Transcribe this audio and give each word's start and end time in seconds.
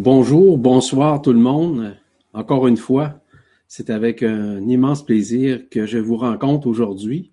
Bonjour, 0.00 0.58
bonsoir 0.58 1.20
tout 1.20 1.32
le 1.32 1.40
monde. 1.40 1.96
Encore 2.32 2.68
une 2.68 2.76
fois, 2.76 3.20
c'est 3.66 3.90
avec 3.90 4.22
un 4.22 4.60
immense 4.68 5.04
plaisir 5.04 5.68
que 5.70 5.86
je 5.86 5.98
vous 5.98 6.16
rencontre 6.16 6.68
aujourd'hui 6.68 7.32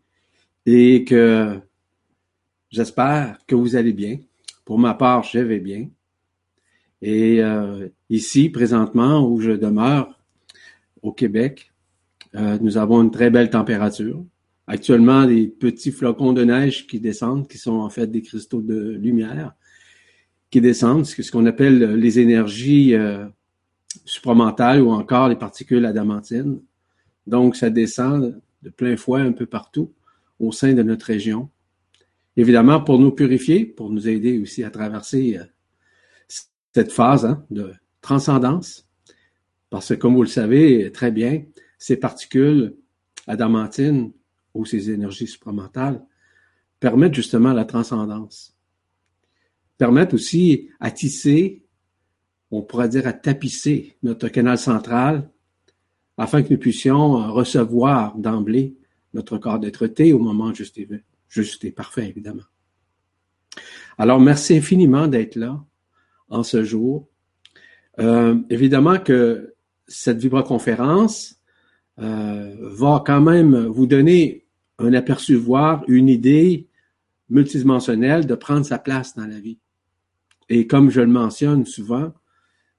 et 0.65 1.05
que 1.05 1.59
j'espère 2.71 3.38
que 3.46 3.54
vous 3.54 3.75
allez 3.75 3.93
bien. 3.93 4.18
Pour 4.65 4.79
ma 4.79 4.96
part, 4.96 5.21
je 5.21 5.38
vais 5.38 5.59
bien. 5.59 5.89
Et 7.04 7.43
euh, 7.43 7.88
ici, 8.10 8.50
présentement, 8.50 9.29
où 9.29 9.39
je 9.39 9.52
demeure, 9.52 10.19
au 11.04 11.11
Québec, 11.11 11.71
euh, 12.33 12.57
nous 12.61 12.79
avons 12.79 13.04
une 13.04 13.11
très 13.11 13.29
belle 13.29 13.52
température. 13.52 14.25
Actuellement, 14.66 15.27
des 15.27 15.46
petits 15.46 15.91
flocons 15.91 16.33
de 16.33 16.43
neige 16.43 16.88
qui 16.88 17.00
descendent, 17.00 17.47
qui 17.47 17.60
sont 17.60 17.75
en 17.75 17.91
fait 17.91 18.07
des 18.07 18.24
cristaux 18.24 18.63
de 18.63 18.89
lumière 18.89 19.54
qui 20.49 20.61
descendent, 20.61 21.05
ce 21.05 21.31
qu'on 21.31 21.45
appelle 21.45 21.95
les 21.95 22.19
énergies 22.19 22.93
euh, 22.93 23.25
supramentales 24.05 24.81
ou 24.81 24.91
encore 24.91 25.29
les 25.29 25.35
particules 25.35 25.85
adamantines. 25.85 26.61
Donc, 27.27 27.55
ça 27.55 27.69
descend 27.69 28.39
de 28.61 28.69
plein 28.69 28.97
fouet 28.97 29.21
un 29.21 29.31
peu 29.31 29.45
partout 29.45 29.91
au 30.39 30.51
sein 30.51 30.73
de 30.73 30.83
notre 30.83 31.07
région. 31.07 31.49
Évidemment, 32.38 32.81
pour 32.81 32.99
nous 32.99 33.11
purifier, 33.11 33.66
pour 33.66 33.89
nous 33.89 34.08
aider 34.08 34.39
aussi 34.39 34.63
à 34.63 34.69
traverser 34.69 35.38
euh, 35.38 35.44
cette 36.73 36.91
phase 36.91 37.25
hein, 37.25 37.45
de 37.49 37.73
transcendance, 38.02 38.87
parce 39.69 39.89
que 39.89 39.93
comme 39.95 40.15
vous 40.15 40.23
le 40.23 40.27
savez 40.27 40.91
très 40.91 41.11
bien, 41.11 41.43
ces 41.77 41.97
particules 41.97 42.75
adamantines 43.27 44.11
ou 44.53 44.65
ces 44.65 44.91
énergies 44.91 45.27
supramentales 45.27 46.03
permettent 46.80 47.15
justement 47.15 47.53
la 47.53 47.65
transcendance 47.65 48.55
permettent 49.77 50.13
aussi 50.13 50.69
à 50.79 50.91
tisser, 50.91 51.63
on 52.51 52.61
pourrait 52.61 52.89
dire 52.89 53.07
à 53.07 53.13
tapisser 53.13 53.97
notre 54.03 54.27
canal 54.29 54.57
central 54.57 55.29
afin 56.17 56.43
que 56.43 56.53
nous 56.53 56.59
puissions 56.59 57.21
euh, 57.21 57.31
recevoir 57.31 58.17
d'emblée 58.17 58.75
notre 59.13 59.37
corps 59.37 59.59
d'être-té 59.59 60.13
au 60.13 60.19
moment 60.19 60.53
juste 60.53 60.77
et, 60.77 60.87
juste 61.29 61.63
et 61.65 61.71
parfait, 61.71 62.07
évidemment. 62.07 62.43
Alors, 63.97 64.19
merci 64.19 64.57
infiniment 64.57 65.07
d'être 65.07 65.35
là 65.35 65.63
en 66.29 66.43
ce 66.43 66.63
jour. 66.63 67.07
Euh, 67.99 68.37
évidemment 68.49 68.99
que 68.99 69.53
cette 69.87 70.17
vibroconférence 70.17 71.35
euh, 71.99 72.55
va 72.59 73.03
quand 73.05 73.21
même 73.21 73.67
vous 73.67 73.87
donner 73.87 74.45
un 74.79 74.93
aperçu, 74.93 75.35
voire 75.35 75.83
une 75.87 76.09
idée 76.09 76.67
multidimensionnelle 77.29 78.25
de 78.25 78.35
prendre 78.35 78.65
sa 78.65 78.79
place 78.79 79.15
dans 79.15 79.25
la 79.25 79.39
vie. 79.39 79.59
Et 80.49 80.67
comme 80.67 80.89
je 80.89 81.01
le 81.01 81.07
mentionne 81.07 81.65
souvent, 81.65 82.13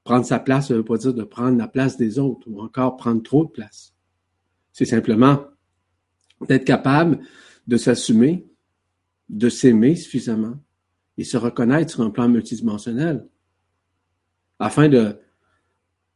prendre 0.05 0.25
sa 0.25 0.39
place, 0.39 0.69
ça 0.69 0.75
ne 0.75 0.79
veut 0.79 0.85
pas 0.85 0.99
dire 0.99 1.15
de 1.15 1.25
prendre 1.25 1.59
la 1.59 1.69
place 1.69 1.97
des 1.97 2.19
autres 2.19 2.47
ou 2.49 2.61
encore 2.61 2.97
prendre 2.97 3.23
trop 3.23 3.45
de 3.45 3.51
place. 3.51 3.95
C'est 4.73 4.85
simplement 4.85 5.45
d'être 6.49 6.65
capable 6.65 7.21
de 7.67 7.77
s'assumer, 7.77 8.47
de 9.29 9.49
s'aimer 9.49 9.97
suffisamment 9.97 10.57
et 11.19 11.25
se 11.25 11.37
reconnaître 11.37 11.91
sur 11.91 12.03
un 12.03 12.11
plan 12.11 12.29
multidimensionnel 12.29 13.27
afin 14.59 14.89
de, 14.89 15.19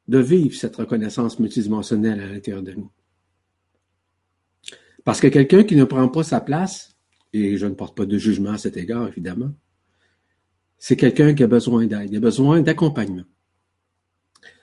de 0.09 0.19
vivre 0.19 0.55
cette 0.55 0.77
reconnaissance 0.77 1.39
multidimensionnelle 1.39 2.21
à 2.21 2.27
l'intérieur 2.27 2.63
de 2.63 2.73
nous. 2.73 2.91
Parce 5.05 5.21
que 5.21 5.29
quelqu'un 5.29 5.65
qui 5.65 5.77
ne 5.77 5.85
prend 5.85 6.09
pas 6.09 6.23
sa 6.23 6.41
place, 6.41 6.97
et 7.33 7.57
je 7.57 7.67
ne 7.67 7.75
porte 7.75 7.97
pas 7.97 8.07
de 8.07 8.19
jugement 8.19 8.51
à 8.51 8.59
cet 8.59 8.77
égard, 8.77 9.09
évidemment, 9.09 9.53
c'est 10.81 10.97
quelqu'un 10.97 11.35
qui 11.35 11.45
a 11.45 11.47
besoin 11.47 11.87
d'aide, 11.87 12.11
il 12.11 12.17
a 12.17 12.21
besoin 12.21 12.63
d'accompagnement. 12.63 13.27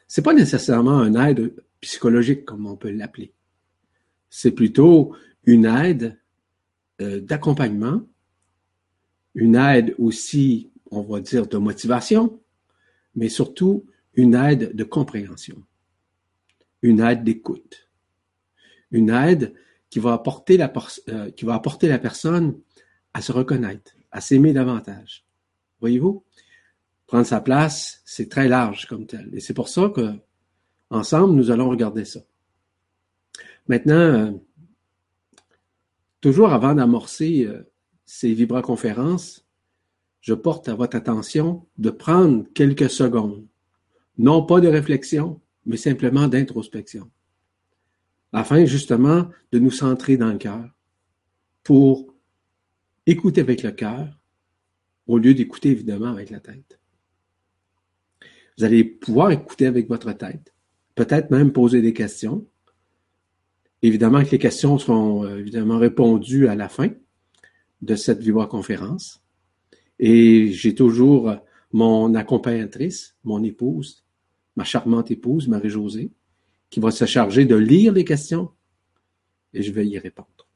C'est 0.08 0.24
pas 0.24 0.34
nécessairement 0.34 1.04
une 1.04 1.16
aide 1.16 1.54
psychologique, 1.80 2.44
comme 2.44 2.66
on 2.66 2.76
peut 2.76 2.90
l'appeler. 2.90 3.34
C'est 4.28 4.52
plutôt 4.52 5.16
une 5.46 5.66
aide 5.66 6.20
euh, 7.02 7.22
d'accompagnement, 7.22 8.02
une 9.36 9.56
aide 9.56 9.94
aussi, 10.00 10.72
on 10.90 11.04
va 11.04 11.22
dire, 11.22 11.46
de 11.46 11.58
motivation, 11.58 12.42
mais 13.16 13.30
surtout 13.30 13.86
une 14.16 14.34
aide 14.34 14.76
de 14.76 14.84
compréhension, 14.84 15.64
une 16.82 17.00
aide 17.00 17.24
d'écoute, 17.24 17.90
une 18.90 19.12
aide 19.12 19.54
qui 19.92 20.00
va 20.00 20.14
apporter 20.14 20.58
la, 20.58 20.74
euh, 21.10 21.30
qui 21.30 21.46
va 21.46 21.54
apporter 21.54 21.88
la 21.88 22.00
personne 22.00 22.60
à 23.14 23.22
se 23.22 23.32
reconnaître, 23.32 23.96
à 24.12 24.20
s'aimer 24.20 24.52
davantage, 24.52 25.27
Voyez-vous? 25.80 26.24
Prendre 27.06 27.26
sa 27.26 27.40
place, 27.40 28.02
c'est 28.06 28.30
très 28.30 28.48
large 28.48 28.86
comme 28.86 29.06
tel. 29.06 29.30
Et 29.34 29.40
c'est 29.40 29.54
pour 29.54 29.70
ça 29.70 29.90
que, 29.90 30.14
ensemble, 30.90 31.34
nous 31.36 31.52
allons 31.52 31.70
regarder 31.70 32.06
ça. 32.06 32.20
Maintenant, 33.68 33.96
euh, 33.96 34.32
toujours 36.22 36.52
avant 36.52 36.74
d'amorcer 36.74 37.46
euh, 37.46 37.64
ces 38.06 38.34
vibra-conférences, 38.34 39.46
je 40.22 40.34
porte 40.34 40.68
à 40.68 40.76
votre 40.76 40.98
attention 40.98 41.66
de 41.78 41.90
prendre 41.90 42.46
quelques 42.54 42.90
secondes, 42.90 43.46
non 44.18 44.46
pas 44.46 44.60
de 44.60 44.68
réflexion, 44.68 45.40
mais 45.66 45.78
simplement 45.78 46.28
d'introspection, 46.28 47.10
afin 48.34 48.66
justement 48.66 49.30
de 49.52 49.60
nous 49.60 49.72
centrer 49.72 50.18
dans 50.18 50.32
le 50.32 50.38
cœur 50.38 50.70
pour 51.64 52.14
écouter 53.06 53.42
avec 53.42 53.64
le 53.64 53.72
cœur 53.72 54.18
au 55.08 55.18
lieu 55.18 55.34
d'écouter 55.34 55.70
évidemment 55.70 56.08
avec 56.08 56.30
la 56.30 56.40
tête. 56.40 56.80
Vous 58.58 58.64
allez 58.64 58.84
pouvoir 58.84 59.32
écouter 59.32 59.66
avec 59.66 59.88
votre 59.88 60.12
tête, 60.14 60.54
peut-être 60.96 61.32
même 61.32 61.52
poser 61.52 61.82
des 61.82 61.94
questions. 61.94 62.46
Évidemment 63.82 64.24
que 64.24 64.32
les 64.32 64.40
questions 64.40 64.78
seront 64.78 65.24
euh, 65.24 65.38
évidemment 65.38 65.78
répondues 65.78 66.48
à 66.48 66.56
la 66.56 66.68
fin 66.68 66.90
de 67.82 67.96
cette 67.96 68.24
conférence. 68.50 69.22
Et 70.00 70.52
j'ai 70.52 70.74
toujours 70.74 71.36
mon 71.72 72.16
accompagnatrice, 72.16 73.16
mon 73.24 73.44
épouse, 73.44 74.04
ma 74.56 74.64
charmante 74.64 75.12
épouse, 75.12 75.48
Marie-Josée, 75.48 76.12
qui 76.70 76.80
va 76.80 76.92
se 76.92 77.06
charger 77.06 77.46
de 77.46 77.56
lire 77.56 77.94
les 77.94 78.04
questions 78.04 78.50
et 79.54 79.62
je 79.62 79.72
vais 79.72 79.88
y 79.88 79.98
répondre. 79.98 80.48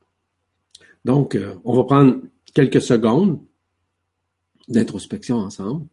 Donc, 1.05 1.35
euh, 1.35 1.55
on 1.63 1.75
va 1.75 1.83
prendre 1.83 2.21
quelques 2.53 2.81
secondes 2.81 3.39
d'introspection 4.67 5.37
ensemble. 5.37 5.87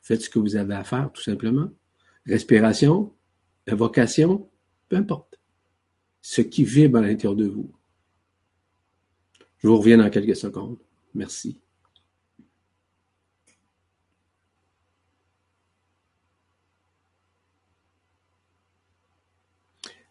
Faites 0.00 0.22
ce 0.22 0.30
que 0.30 0.38
vous 0.38 0.56
avez 0.56 0.74
à 0.74 0.84
faire, 0.84 1.10
tout 1.12 1.22
simplement. 1.22 1.70
Respiration, 2.26 3.12
évocation, 3.66 4.48
peu 4.88 4.96
importe. 4.96 5.38
Ce 6.20 6.40
qui 6.40 6.64
vibre 6.64 6.98
à 6.98 7.02
l'intérieur 7.02 7.36
de 7.36 7.46
vous. 7.46 7.72
Je 9.58 9.68
vous 9.68 9.76
reviens 9.76 9.98
dans 9.98 10.10
quelques 10.10 10.36
secondes. 10.36 10.78
Merci. 11.14 11.60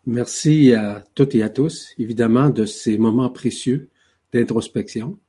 Merci 0.05 0.73
à 0.73 1.05
toutes 1.13 1.35
et 1.35 1.43
à 1.43 1.49
tous, 1.49 1.93
évidemment, 1.99 2.49
de 2.49 2.65
ces 2.65 2.97
moments 2.97 3.29
précieux 3.29 3.89
d'introspection. 4.33 5.19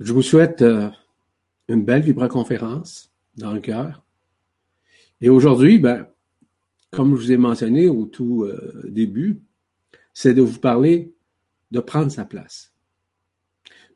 Je 0.00 0.12
vous 0.12 0.22
souhaite 0.22 0.62
euh, 0.62 0.88
une 1.68 1.84
belle 1.84 2.02
vibra-conférence 2.02 3.12
dans 3.36 3.52
le 3.52 3.60
cœur. 3.60 4.02
Et 5.20 5.28
aujourd'hui, 5.28 5.78
ben, 5.78 6.06
comme 6.90 7.16
je 7.16 7.22
vous 7.22 7.32
ai 7.32 7.36
mentionné 7.36 7.88
au 7.88 8.04
tout 8.06 8.44
euh, 8.44 8.82
début, 8.88 9.40
c'est 10.12 10.34
de 10.34 10.42
vous 10.42 10.58
parler 10.58 11.14
de 11.70 11.80
prendre 11.80 12.10
sa 12.10 12.24
place. 12.24 12.72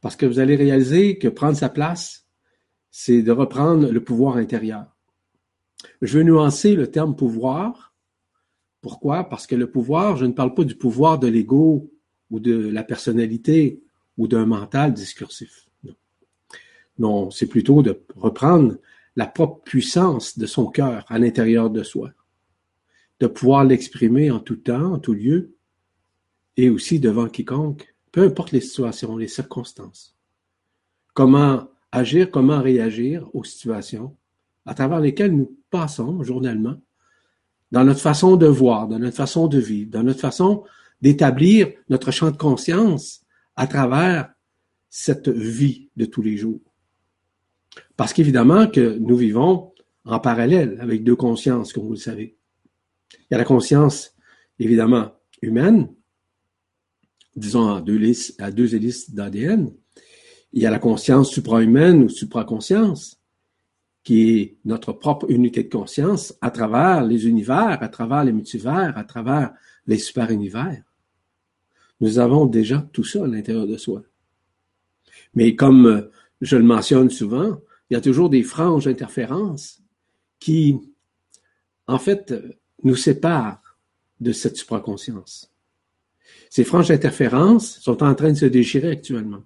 Parce 0.00 0.16
que 0.16 0.26
vous 0.26 0.38
allez 0.38 0.56
réaliser 0.56 1.18
que 1.18 1.28
prendre 1.28 1.56
sa 1.56 1.68
place, 1.68 2.26
c'est 2.90 3.22
de 3.22 3.32
reprendre 3.32 3.90
le 3.90 4.02
pouvoir 4.02 4.36
intérieur. 4.36 4.96
Je 6.00 6.18
veux 6.18 6.24
nuancer 6.24 6.74
le 6.74 6.90
terme 6.90 7.14
pouvoir. 7.14 7.94
Pourquoi? 8.80 9.28
Parce 9.28 9.46
que 9.46 9.54
le 9.54 9.70
pouvoir, 9.70 10.16
je 10.16 10.24
ne 10.24 10.32
parle 10.32 10.54
pas 10.54 10.64
du 10.64 10.76
pouvoir 10.76 11.18
de 11.18 11.26
l'ego 11.26 11.90
ou 12.30 12.40
de 12.40 12.56
la 12.56 12.84
personnalité 12.84 13.82
ou 14.16 14.28
d'un 14.28 14.46
mental 14.46 14.94
discursif. 14.94 15.65
Non, 16.98 17.30
c'est 17.30 17.46
plutôt 17.46 17.82
de 17.82 18.00
reprendre 18.14 18.76
la 19.16 19.26
propre 19.26 19.62
puissance 19.62 20.38
de 20.38 20.46
son 20.46 20.66
cœur 20.66 21.04
à 21.08 21.18
l'intérieur 21.18 21.70
de 21.70 21.82
soi, 21.82 22.10
de 23.20 23.26
pouvoir 23.26 23.64
l'exprimer 23.64 24.30
en 24.30 24.40
tout 24.40 24.56
temps, 24.56 24.94
en 24.94 24.98
tout 24.98 25.14
lieu, 25.14 25.54
et 26.56 26.70
aussi 26.70 27.00
devant 27.00 27.28
quiconque, 27.28 27.94
peu 28.12 28.22
importe 28.22 28.52
les 28.52 28.60
situations, 28.60 29.16
les 29.16 29.28
circonstances. 29.28 30.16
Comment 31.12 31.68
agir, 31.92 32.30
comment 32.30 32.60
réagir 32.60 33.28
aux 33.34 33.44
situations 33.44 34.16
à 34.64 34.74
travers 34.74 35.00
lesquelles 35.00 35.34
nous 35.34 35.56
passons 35.70 36.22
journellement, 36.22 36.76
dans 37.72 37.84
notre 37.84 38.00
façon 38.00 38.36
de 38.36 38.46
voir, 38.46 38.88
dans 38.88 38.98
notre 38.98 39.16
façon 39.16 39.48
de 39.48 39.58
vivre, 39.58 39.90
dans 39.90 40.02
notre 40.02 40.20
façon 40.20 40.64
d'établir 41.00 41.68
notre 41.88 42.10
champ 42.10 42.30
de 42.30 42.36
conscience 42.36 43.22
à 43.54 43.66
travers 43.66 44.32
cette 44.88 45.28
vie 45.28 45.88
de 45.96 46.04
tous 46.04 46.22
les 46.22 46.36
jours. 46.36 46.60
Parce 47.96 48.12
qu'évidemment 48.12 48.66
que 48.66 48.98
nous 48.98 49.16
vivons 49.16 49.72
en 50.04 50.20
parallèle 50.20 50.78
avec 50.80 51.04
deux 51.04 51.16
consciences, 51.16 51.72
comme 51.72 51.84
vous 51.84 51.92
le 51.92 51.96
savez. 51.96 52.36
Il 53.12 53.26
y 53.32 53.34
a 53.34 53.38
la 53.38 53.44
conscience, 53.44 54.14
évidemment, 54.58 55.12
humaine, 55.42 55.88
disons 57.34 57.74
à 57.74 57.80
deux, 57.80 58.00
à 58.38 58.50
deux 58.50 58.74
hélices 58.74 59.12
d'ADN. 59.12 59.72
Il 60.52 60.62
y 60.62 60.66
a 60.66 60.70
la 60.70 60.78
conscience 60.78 61.30
suprahumaine 61.30 62.04
ou 62.04 62.08
supraconscience, 62.08 63.20
qui 64.04 64.30
est 64.30 64.56
notre 64.64 64.92
propre 64.92 65.28
unité 65.30 65.64
de 65.64 65.68
conscience 65.68 66.34
à 66.40 66.50
travers 66.50 67.04
les 67.04 67.26
univers, 67.26 67.82
à 67.82 67.88
travers 67.88 68.24
les 68.24 68.32
multivers, 68.32 68.96
à 68.96 69.04
travers 69.04 69.52
les 69.86 69.98
super-univers. 69.98 70.82
Nous 72.00 72.18
avons 72.18 72.46
déjà 72.46 72.88
tout 72.92 73.04
ça 73.04 73.24
à 73.24 73.26
l'intérieur 73.26 73.66
de 73.66 73.76
soi. 73.76 74.02
Mais 75.34 75.56
comme 75.56 76.08
je 76.40 76.56
le 76.56 76.62
mentionne 76.62 77.10
souvent, 77.10 77.60
il 77.88 77.94
y 77.94 77.96
a 77.96 78.00
toujours 78.00 78.30
des 78.30 78.42
franges 78.42 78.84
d'interférence 78.84 79.82
qui, 80.38 80.78
en 81.86 81.98
fait, 81.98 82.34
nous 82.82 82.96
séparent 82.96 83.78
de 84.20 84.32
cette 84.32 84.56
supraconscience. 84.56 85.52
Ces 86.50 86.64
franges 86.64 86.88
d'interférence 86.88 87.78
sont 87.80 88.02
en 88.02 88.14
train 88.14 88.32
de 88.32 88.38
se 88.38 88.46
déchirer 88.46 88.90
actuellement. 88.90 89.42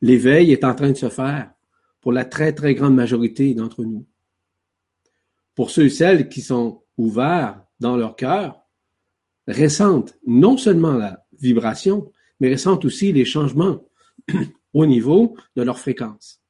L'éveil 0.00 0.52
est 0.52 0.64
en 0.64 0.74
train 0.74 0.90
de 0.90 0.96
se 0.96 1.08
faire 1.08 1.52
pour 2.00 2.12
la 2.12 2.24
très, 2.24 2.52
très 2.52 2.74
grande 2.74 2.94
majorité 2.94 3.54
d'entre 3.54 3.84
nous. 3.84 4.06
Pour 5.54 5.70
ceux 5.70 5.86
et 5.86 5.90
celles 5.90 6.28
qui 6.28 6.42
sont 6.42 6.82
ouverts 6.96 7.62
dans 7.80 7.96
leur 7.96 8.16
cœur, 8.16 8.62
ressentent 9.48 10.16
non 10.26 10.56
seulement 10.56 10.94
la 10.94 11.24
vibration, 11.38 12.12
mais 12.40 12.52
ressentent 12.52 12.84
aussi 12.84 13.12
les 13.12 13.24
changements 13.24 13.84
au 14.76 14.84
niveau 14.84 15.34
de 15.56 15.62
leur 15.62 15.78
fréquence. 15.78 16.42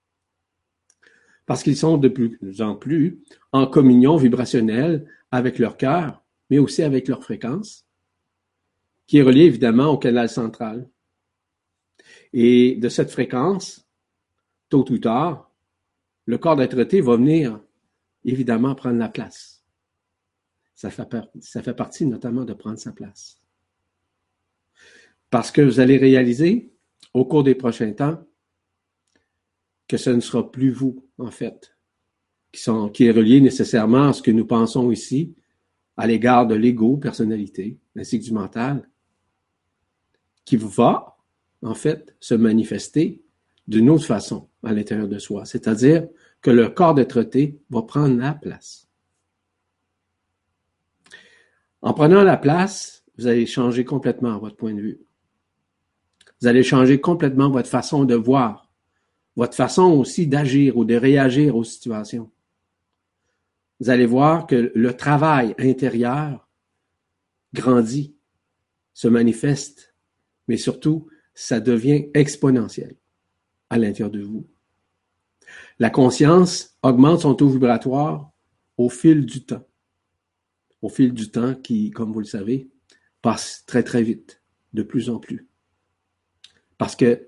Parce 1.47 1.63
qu'ils 1.63 1.77
sont 1.77 1.97
de 1.97 2.09
plus 2.09 2.61
en 2.61 2.75
plus 2.75 3.23
en 3.53 3.69
communion 3.69 4.17
vibrationnelle 4.17 5.09
avec 5.31 5.61
leur 5.61 5.77
cœur, 5.77 6.25
mais 6.51 6.59
aussi 6.59 6.83
avec 6.83 7.07
leur 7.07 7.23
fréquence, 7.23 7.87
qui 9.07 9.19
est 9.19 9.23
reliée 9.23 9.45
évidemment 9.45 9.91
au 9.91 9.99
canal 9.99 10.29
central. 10.29 10.91
Et 12.33 12.75
de 12.75 12.89
cette 12.89 13.13
fréquence, 13.13 13.89
tôt 14.71 14.91
ou 14.91 14.99
tard, 14.99 15.53
le 16.25 16.37
corps 16.37 16.57
d'être 16.57 16.75
va 16.75 17.17
venir 17.17 17.61
évidemment 18.25 18.75
prendre 18.75 18.99
la 18.99 19.09
place. 19.09 19.65
Ça 20.75 20.91
fait, 20.91 21.07
ça 21.39 21.63
fait 21.63 21.75
partie 21.75 22.07
notamment 22.07 22.45
de 22.45 22.55
prendre 22.55 22.81
sa 22.81 22.91
place. 22.91 23.41
Parce 25.31 25.53
que 25.53 25.63
vous 25.63 25.79
allez 25.79 25.97
réaliser 25.97 26.76
au 27.17 27.25
cours 27.25 27.43
des 27.43 27.55
prochains 27.55 27.93
temps 27.93 28.23
que 29.89 29.97
ce 29.97 30.11
ne 30.11 30.21
sera 30.21 30.51
plus 30.51 30.71
vous, 30.71 31.03
en 31.17 31.31
fait, 31.31 31.75
qui, 32.53 33.05
est 33.05 33.11
relié 33.11 33.41
nécessairement 33.41 34.09
à 34.09 34.13
ce 34.13 34.21
que 34.21 34.31
nous 34.31 34.47
pensons 34.47 34.91
ici, 34.91 35.35
à 35.97 36.07
l'égard 36.07 36.47
de 36.47 36.55
l'ego, 36.55 36.99
personnalité, 36.99 37.79
ainsi 37.97 38.19
que 38.21 38.25
du 38.25 38.33
mental, 38.33 38.87
qui 40.45 40.57
va, 40.59 41.17
en 41.63 41.75
fait, 41.75 42.15
se 42.21 42.35
manifester 42.35 43.23
d'une 43.67 43.89
autre 43.89 44.05
façon 44.05 44.49
à 44.63 44.75
l'intérieur 44.75 45.09
de 45.09 45.19
soi. 45.19 45.47
C'est-à-dire 45.47 46.07
que 46.43 46.51
le 46.51 46.69
corps 46.69 46.95
d'être 46.95 47.27
va 47.71 47.83
prendre 47.83 48.19
la 48.19 48.35
place. 48.35 48.89
En 51.81 51.95
prenant 51.95 52.23
la 52.23 52.37
place, 52.37 53.05
vous 53.17 53.27
allez 53.27 53.47
changer 53.47 53.87
complètement 53.87 54.39
votre 54.39 54.57
point 54.57 54.75
de 54.75 54.83
vue. 54.83 55.06
Vous 56.47 56.51
allez 56.51 56.63
changer 56.63 57.01
complètement 57.01 57.51
votre 57.51 57.69
façon 57.69 58.05
de 58.05 58.15
voir, 58.15 58.71
votre 59.35 59.57
façon 59.57 59.91
aussi 59.91 60.29
d'agir 60.29 60.77
ou 60.77 60.85
de 60.85 60.95
réagir 60.95 61.57
aux 61.57 61.65
situations. 61.65 62.31
Vous 63.81 63.91
allez 63.91 64.07
voir 64.07 64.47
que 64.47 64.71
le 64.73 64.95
travail 64.95 65.57
intérieur 65.59 66.49
grandit, 67.53 68.15
se 68.95 69.09
manifeste, 69.09 69.93
mais 70.47 70.57
surtout, 70.57 71.09
ça 71.35 71.59
devient 71.59 72.07
exponentiel 72.15 72.95
à 73.69 73.77
l'intérieur 73.77 74.13
de 74.13 74.23
vous. 74.23 74.47
La 75.81 75.91
conscience 75.91 76.79
augmente 76.85 77.23
son 77.23 77.35
taux 77.35 77.49
vibratoire 77.49 78.31
au 78.77 78.89
fil 78.89 79.27
du 79.27 79.45
temps. 79.45 79.67
Au 80.81 80.91
fil 80.91 81.13
du 81.13 81.29
temps 81.29 81.57
qui, 81.57 81.91
comme 81.91 82.13
vous 82.13 82.21
le 82.21 82.25
savez, 82.25 82.69
passe 83.21 83.65
très 83.67 83.83
très 83.83 84.05
vite, 84.05 84.41
de 84.75 84.85
plus 84.85 85.11
en 85.11 85.19
plus. 85.19 85.49
Parce 86.79 86.97
qu'il 86.97 87.21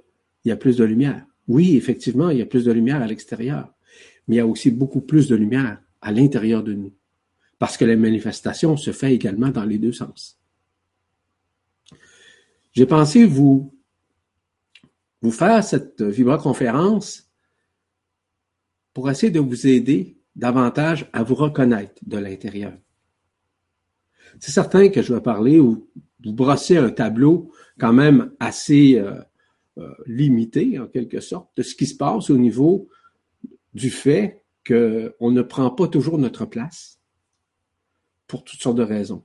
y 0.44 0.50
a 0.50 0.56
plus 0.56 0.76
de 0.76 0.84
lumière. 0.84 1.24
Oui, 1.46 1.76
effectivement, 1.76 2.30
il 2.30 2.38
y 2.38 2.42
a 2.42 2.46
plus 2.46 2.64
de 2.64 2.72
lumière 2.72 3.02
à 3.02 3.06
l'extérieur, 3.06 3.72
mais 4.26 4.36
il 4.36 4.38
y 4.38 4.40
a 4.40 4.46
aussi 4.46 4.70
beaucoup 4.70 5.00
plus 5.00 5.28
de 5.28 5.36
lumière 5.36 5.80
à 6.00 6.12
l'intérieur 6.12 6.62
de 6.62 6.74
nous. 6.74 6.92
Parce 7.58 7.76
que 7.76 7.84
la 7.84 7.96
manifestation 7.96 8.76
se 8.76 8.92
fait 8.92 9.14
également 9.14 9.48
dans 9.48 9.64
les 9.64 9.78
deux 9.78 9.92
sens. 9.92 10.38
J'ai 12.72 12.86
pensé 12.86 13.24
vous, 13.24 13.74
vous 15.22 15.32
faire 15.32 15.64
cette 15.64 16.02
vibra-conférence 16.02 17.28
pour 18.92 19.10
essayer 19.10 19.32
de 19.32 19.40
vous 19.40 19.66
aider 19.66 20.18
davantage 20.36 21.08
à 21.12 21.22
vous 21.22 21.34
reconnaître 21.34 22.00
de 22.06 22.18
l'intérieur. 22.18 22.72
C'est 24.38 24.52
certain 24.52 24.88
que 24.88 25.02
je 25.02 25.14
vais 25.14 25.20
parler 25.20 25.58
ou 25.58 25.88
vous 26.24 26.32
brosser 26.32 26.76
un 26.76 26.90
tableau 26.90 27.50
quand 27.78 27.92
même 27.92 28.32
assez 28.38 28.98
euh, 28.98 29.20
euh, 29.78 29.94
limité, 30.06 30.78
en 30.78 30.86
quelque 30.86 31.20
sorte, 31.20 31.50
de 31.56 31.62
ce 31.62 31.74
qui 31.74 31.86
se 31.86 31.96
passe 31.96 32.30
au 32.30 32.38
niveau 32.38 32.88
du 33.74 33.90
fait 33.90 34.42
qu'on 34.66 35.30
ne 35.30 35.42
prend 35.42 35.70
pas 35.70 35.88
toujours 35.88 36.18
notre 36.18 36.44
place 36.44 36.98
pour 38.26 38.44
toutes 38.44 38.60
sortes 38.60 38.76
de 38.76 38.82
raisons. 38.82 39.24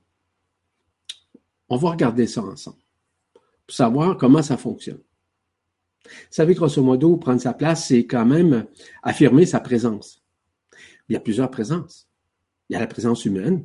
On 1.68 1.76
va 1.76 1.90
regarder 1.90 2.26
ça 2.26 2.42
ensemble 2.42 2.78
pour 3.66 3.74
savoir 3.74 4.16
comment 4.16 4.42
ça 4.42 4.56
fonctionne. 4.56 5.00
Vous 6.04 6.10
savez, 6.30 6.54
grosso 6.54 6.82
modo, 6.82 7.16
prendre 7.16 7.40
sa 7.40 7.54
place, 7.54 7.88
c'est 7.88 8.06
quand 8.06 8.26
même 8.26 8.66
affirmer 9.02 9.46
sa 9.46 9.60
présence. 9.60 10.22
Il 11.08 11.14
y 11.14 11.16
a 11.16 11.20
plusieurs 11.20 11.50
présences. 11.50 12.08
Il 12.68 12.74
y 12.74 12.76
a 12.76 12.80
la 12.80 12.86
présence 12.86 13.24
humaine, 13.24 13.64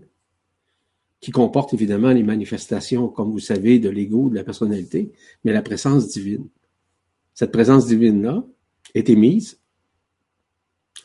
qui 1.19 1.31
comporte 1.31 1.73
évidemment 1.73 2.11
les 2.11 2.23
manifestations, 2.23 3.09
comme 3.09 3.31
vous 3.31 3.39
savez, 3.39 3.79
de 3.79 3.89
l'ego, 3.89 4.29
de 4.29 4.35
la 4.35 4.43
personnalité, 4.43 5.11
mais 5.43 5.51
la 5.51 5.61
présence 5.61 6.07
divine. 6.07 6.47
Cette 7.39 7.53
présence 7.53 7.87
divine-là 7.87 8.43
est 8.93 9.09
émise, 9.09 9.61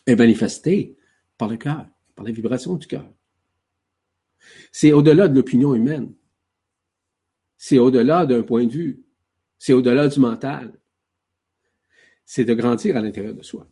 est 0.04 0.16
manifestée 0.16 0.98
par 1.38 1.46
le 1.46 1.56
cœur, 1.56 1.86
par 2.16 2.24
les 2.24 2.32
vibrations 2.32 2.74
du 2.74 2.88
cœur. 2.88 3.08
C'est 4.72 4.90
au-delà 4.90 5.28
de 5.28 5.36
l'opinion 5.36 5.76
humaine. 5.76 6.12
C'est 7.56 7.78
au-delà 7.78 8.26
d'un 8.26 8.42
point 8.42 8.66
de 8.66 8.72
vue. 8.72 9.04
C'est 9.60 9.74
au-delà 9.74 10.08
du 10.08 10.18
mental. 10.18 10.76
C'est 12.24 12.44
de 12.44 12.54
grandir 12.54 12.96
à 12.96 13.00
l'intérieur 13.00 13.34
de 13.34 13.42
soi. 13.44 13.68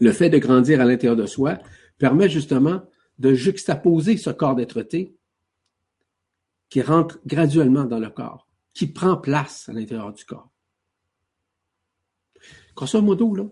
Le 0.00 0.10
fait 0.10 0.30
de 0.30 0.38
grandir 0.38 0.80
à 0.80 0.84
l'intérieur 0.84 1.14
de 1.14 1.26
soi 1.26 1.60
permet 1.98 2.28
justement 2.28 2.82
de 3.20 3.34
juxtaposer 3.34 4.16
ce 4.16 4.30
corps 4.30 4.56
d'être 4.56 4.82
qui 6.68 6.82
rentre 6.82 7.20
graduellement 7.24 7.84
dans 7.84 8.00
le 8.00 8.10
corps, 8.10 8.48
qui 8.74 8.88
prend 8.88 9.16
place 9.16 9.68
à 9.68 9.72
l'intérieur 9.72 10.12
du 10.12 10.24
corps. 10.24 10.50
Grosso 12.78 13.00
là, 13.34 13.44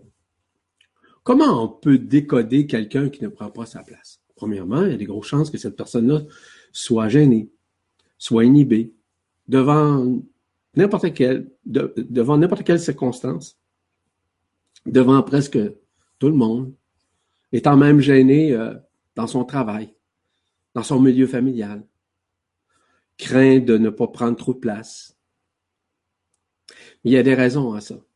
comment 1.21 1.61
on 1.61 1.67
peut 1.67 1.97
décoder 1.97 2.65
quelqu'un 2.65 3.09
qui 3.09 3.21
ne 3.21 3.27
prend 3.27 3.51
pas 3.51 3.65
sa 3.65 3.83
place? 3.83 4.21
Premièrement, 4.37 4.85
il 4.85 4.91
y 4.91 4.93
a 4.93 4.97
des 4.97 5.03
grosses 5.03 5.27
chances 5.27 5.49
que 5.49 5.57
cette 5.57 5.75
personne-là 5.75 6.21
soit 6.71 7.09
gênée, 7.09 7.51
soit 8.17 8.45
inhibée 8.45 8.93
devant 9.49 10.21
n'importe 10.77 11.13
quelle, 11.13 11.51
devant 11.65 12.39
circonstance, 12.77 13.59
devant 14.85 15.21
presque 15.23 15.59
tout 16.19 16.29
le 16.29 16.33
monde, 16.33 16.73
étant 17.51 17.75
même 17.75 17.99
gêné 17.99 18.53
euh, 18.53 18.75
dans 19.15 19.27
son 19.27 19.43
travail, 19.43 19.93
dans 20.73 20.83
son 20.83 21.01
milieu 21.01 21.27
familial, 21.27 21.85
craint 23.17 23.59
de 23.59 23.77
ne 23.77 23.89
pas 23.89 24.07
prendre 24.07 24.37
trop 24.37 24.53
de 24.53 24.59
place. 24.59 25.17
il 27.03 27.11
y 27.11 27.17
a 27.17 27.23
des 27.23 27.35
raisons 27.35 27.73
à 27.73 27.81
ça. 27.81 28.06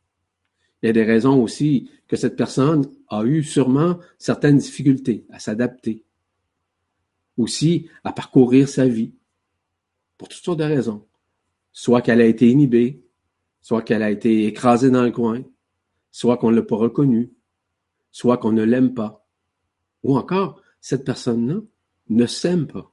Il 0.81 0.87
y 0.87 0.89
a 0.89 0.93
des 0.93 1.03
raisons 1.03 1.41
aussi 1.41 1.89
que 2.07 2.15
cette 2.15 2.35
personne 2.35 2.89
a 3.07 3.23
eu 3.23 3.43
sûrement 3.43 3.99
certaines 4.17 4.57
difficultés 4.57 5.25
à 5.29 5.39
s'adapter, 5.39 6.03
aussi 7.37 7.89
à 8.03 8.11
parcourir 8.11 8.67
sa 8.67 8.87
vie, 8.87 9.13
pour 10.17 10.27
toutes 10.27 10.43
sortes 10.43 10.59
de 10.59 10.63
raisons. 10.63 11.05
Soit 11.71 12.01
qu'elle 12.01 12.21
a 12.21 12.25
été 12.25 12.49
inhibée, 12.49 13.03
soit 13.61 13.81
qu'elle 13.81 14.03
a 14.03 14.11
été 14.11 14.45
écrasée 14.45 14.89
dans 14.89 15.03
le 15.03 15.11
coin, 15.11 15.43
soit 16.11 16.37
qu'on 16.37 16.51
ne 16.51 16.57
l'a 16.57 16.63
pas 16.63 16.75
reconnue, 16.75 17.31
soit 18.11 18.37
qu'on 18.37 18.51
ne 18.51 18.63
l'aime 18.63 18.93
pas, 18.93 19.25
ou 20.03 20.17
encore 20.17 20.61
cette 20.81 21.05
personne-là 21.05 21.61
ne 22.09 22.25
s'aime 22.25 22.67
pas. 22.67 22.91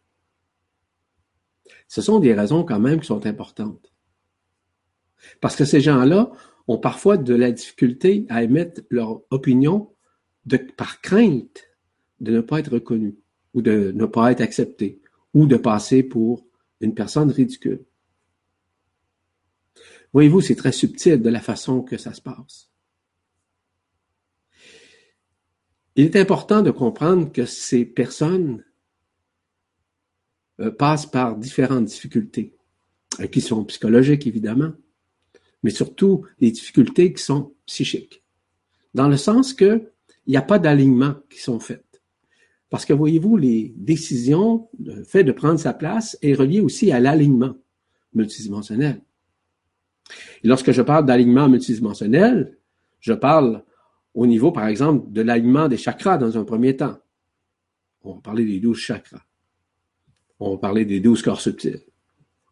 Ce 1.89 2.03
sont 2.03 2.21
des 2.21 2.35
raisons 2.35 2.65
quand 2.65 2.79
même 2.79 3.01
qui 3.01 3.07
sont 3.07 3.27
importantes. 3.27 3.93
Parce 5.41 5.57
que 5.57 5.65
ces 5.65 5.81
gens-là 5.81 6.31
ont 6.69 6.79
parfois 6.79 7.17
de 7.17 7.35
la 7.35 7.51
difficulté 7.51 8.27
à 8.29 8.43
émettre 8.43 8.83
leur 8.91 9.23
opinion 9.31 9.91
par 10.77 11.01
crainte 11.01 11.65
de 12.21 12.33
ne 12.33 12.41
pas 12.41 12.61
être 12.61 12.73
reconnu 12.73 13.17
ou 13.55 13.63
de 13.63 13.93
ne 13.93 14.07
pas 14.07 14.31
être 14.31 14.41
accepté 14.41 15.01
ou 15.35 15.47
de 15.47 15.57
passer 15.57 16.03
pour 16.03 16.47
une 16.81 16.95
personne 16.95 17.31
ridicule. 17.31 17.85
Voyez-vous, 20.13 20.41
c'est 20.41 20.55
très 20.55 20.73
subtil 20.73 21.21
de 21.21 21.29
la 21.29 21.41
façon 21.41 21.83
que 21.83 21.99
ça 21.99 22.15
se 22.15 22.23
passe. 22.23 22.71
Il 25.97 26.05
est 26.05 26.17
important 26.17 26.63
de 26.63 26.71
comprendre 26.71 27.33
que 27.33 27.45
ces 27.45 27.85
personnes 27.85 28.65
euh, 30.61 30.71
passent 30.71 31.07
par 31.07 31.37
différentes 31.37 31.87
difficultés, 31.87 32.57
euh, 33.21 33.27
qui 33.27 33.41
sont 33.41 33.65
psychologiques 33.65 34.27
évidemment, 34.27 34.73
mais 35.63 35.71
surtout 35.71 36.25
des 36.41 36.51
difficultés 36.51 37.13
qui 37.13 37.23
sont 37.23 37.53
psychiques. 37.67 38.23
Dans 38.95 39.09
le 39.09 39.17
sens 39.17 39.53
que 39.53 39.91
il 40.27 40.33
n'y 40.33 40.37
a 40.37 40.43
pas 40.43 40.59
d'alignement 40.59 41.15
qui 41.31 41.41
sont 41.41 41.59
faites. 41.59 42.03
Parce 42.69 42.85
que 42.85 42.93
voyez-vous, 42.93 43.39
les 43.39 43.73
décisions, 43.77 44.69
le 44.79 45.03
fait 45.03 45.25
de 45.25 45.33
prendre 45.33 45.59
sa 45.59 45.73
place 45.73 46.19
est 46.21 46.35
relié 46.35 46.61
aussi 46.61 46.93
à 46.93 47.01
l'alignement 47.01 47.57
multidimensionnel. 48.13 49.01
Et 50.43 50.49
lorsque 50.49 50.73
je 50.73 50.83
parle 50.83 51.07
d'alignement 51.07 51.49
multidimensionnel, 51.49 52.59
je 53.01 53.15
parle 53.15 53.65
au 54.15 54.27
niveau, 54.27 54.53
par 54.53 54.67
exemple, 54.67 55.11
de 55.11 55.23
l'alignement 55.23 55.69
des 55.69 55.79
chakras 55.79 56.19
dans 56.19 56.37
un 56.37 56.45
premier 56.45 56.77
temps. 56.77 56.99
On 58.03 58.15
va 58.15 58.21
parler 58.21 58.45
des 58.45 58.61
douze 58.61 58.79
chakras. 58.79 59.23
On 60.41 60.53
va 60.53 60.59
parler 60.59 60.85
des 60.85 61.01
douze 61.01 61.23
corps 61.23 61.41
subtils. 61.41 61.81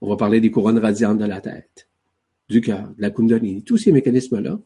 On 0.01 0.09
va 0.09 0.17
parler 0.17 0.41
des 0.41 0.51
couronnes 0.51 0.79
radiantes 0.79 1.19
de 1.19 1.25
la 1.25 1.41
tête, 1.41 1.89
du 2.49 2.61
cœur, 2.61 2.89
de 2.97 3.03
la 3.03 3.11
kundalini, 3.11 3.63
tous 3.63 3.77
ces 3.77 3.93
mécanismes-là 3.93 4.59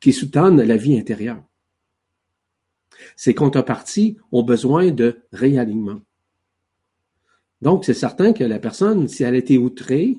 qui 0.00 0.12
sous-tendent 0.12 0.60
la 0.60 0.76
vie 0.76 0.98
intérieure. 0.98 1.42
Ces 3.16 3.34
contreparties 3.34 4.16
ont 4.32 4.42
besoin 4.42 4.90
de 4.90 5.22
réalignement. 5.32 6.00
Donc, 7.60 7.84
c'est 7.84 7.94
certain 7.94 8.32
que 8.32 8.44
la 8.44 8.58
personne, 8.58 9.08
si 9.08 9.22
elle 9.22 9.34
a 9.34 9.38
été 9.38 9.58
outrée, 9.58 10.18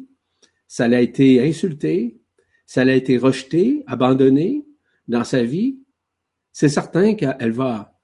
si 0.68 0.82
elle 0.82 0.94
a 0.94 1.02
été 1.02 1.48
insultée, 1.48 2.20
si 2.66 2.80
elle 2.80 2.90
a 2.90 2.96
été 2.96 3.18
rejetée, 3.18 3.84
abandonnée 3.88 4.66
dans 5.08 5.24
sa 5.24 5.44
vie, 5.44 5.80
c'est 6.52 6.70
certain 6.70 7.16
qu'elle 7.16 7.52
va 7.52 8.00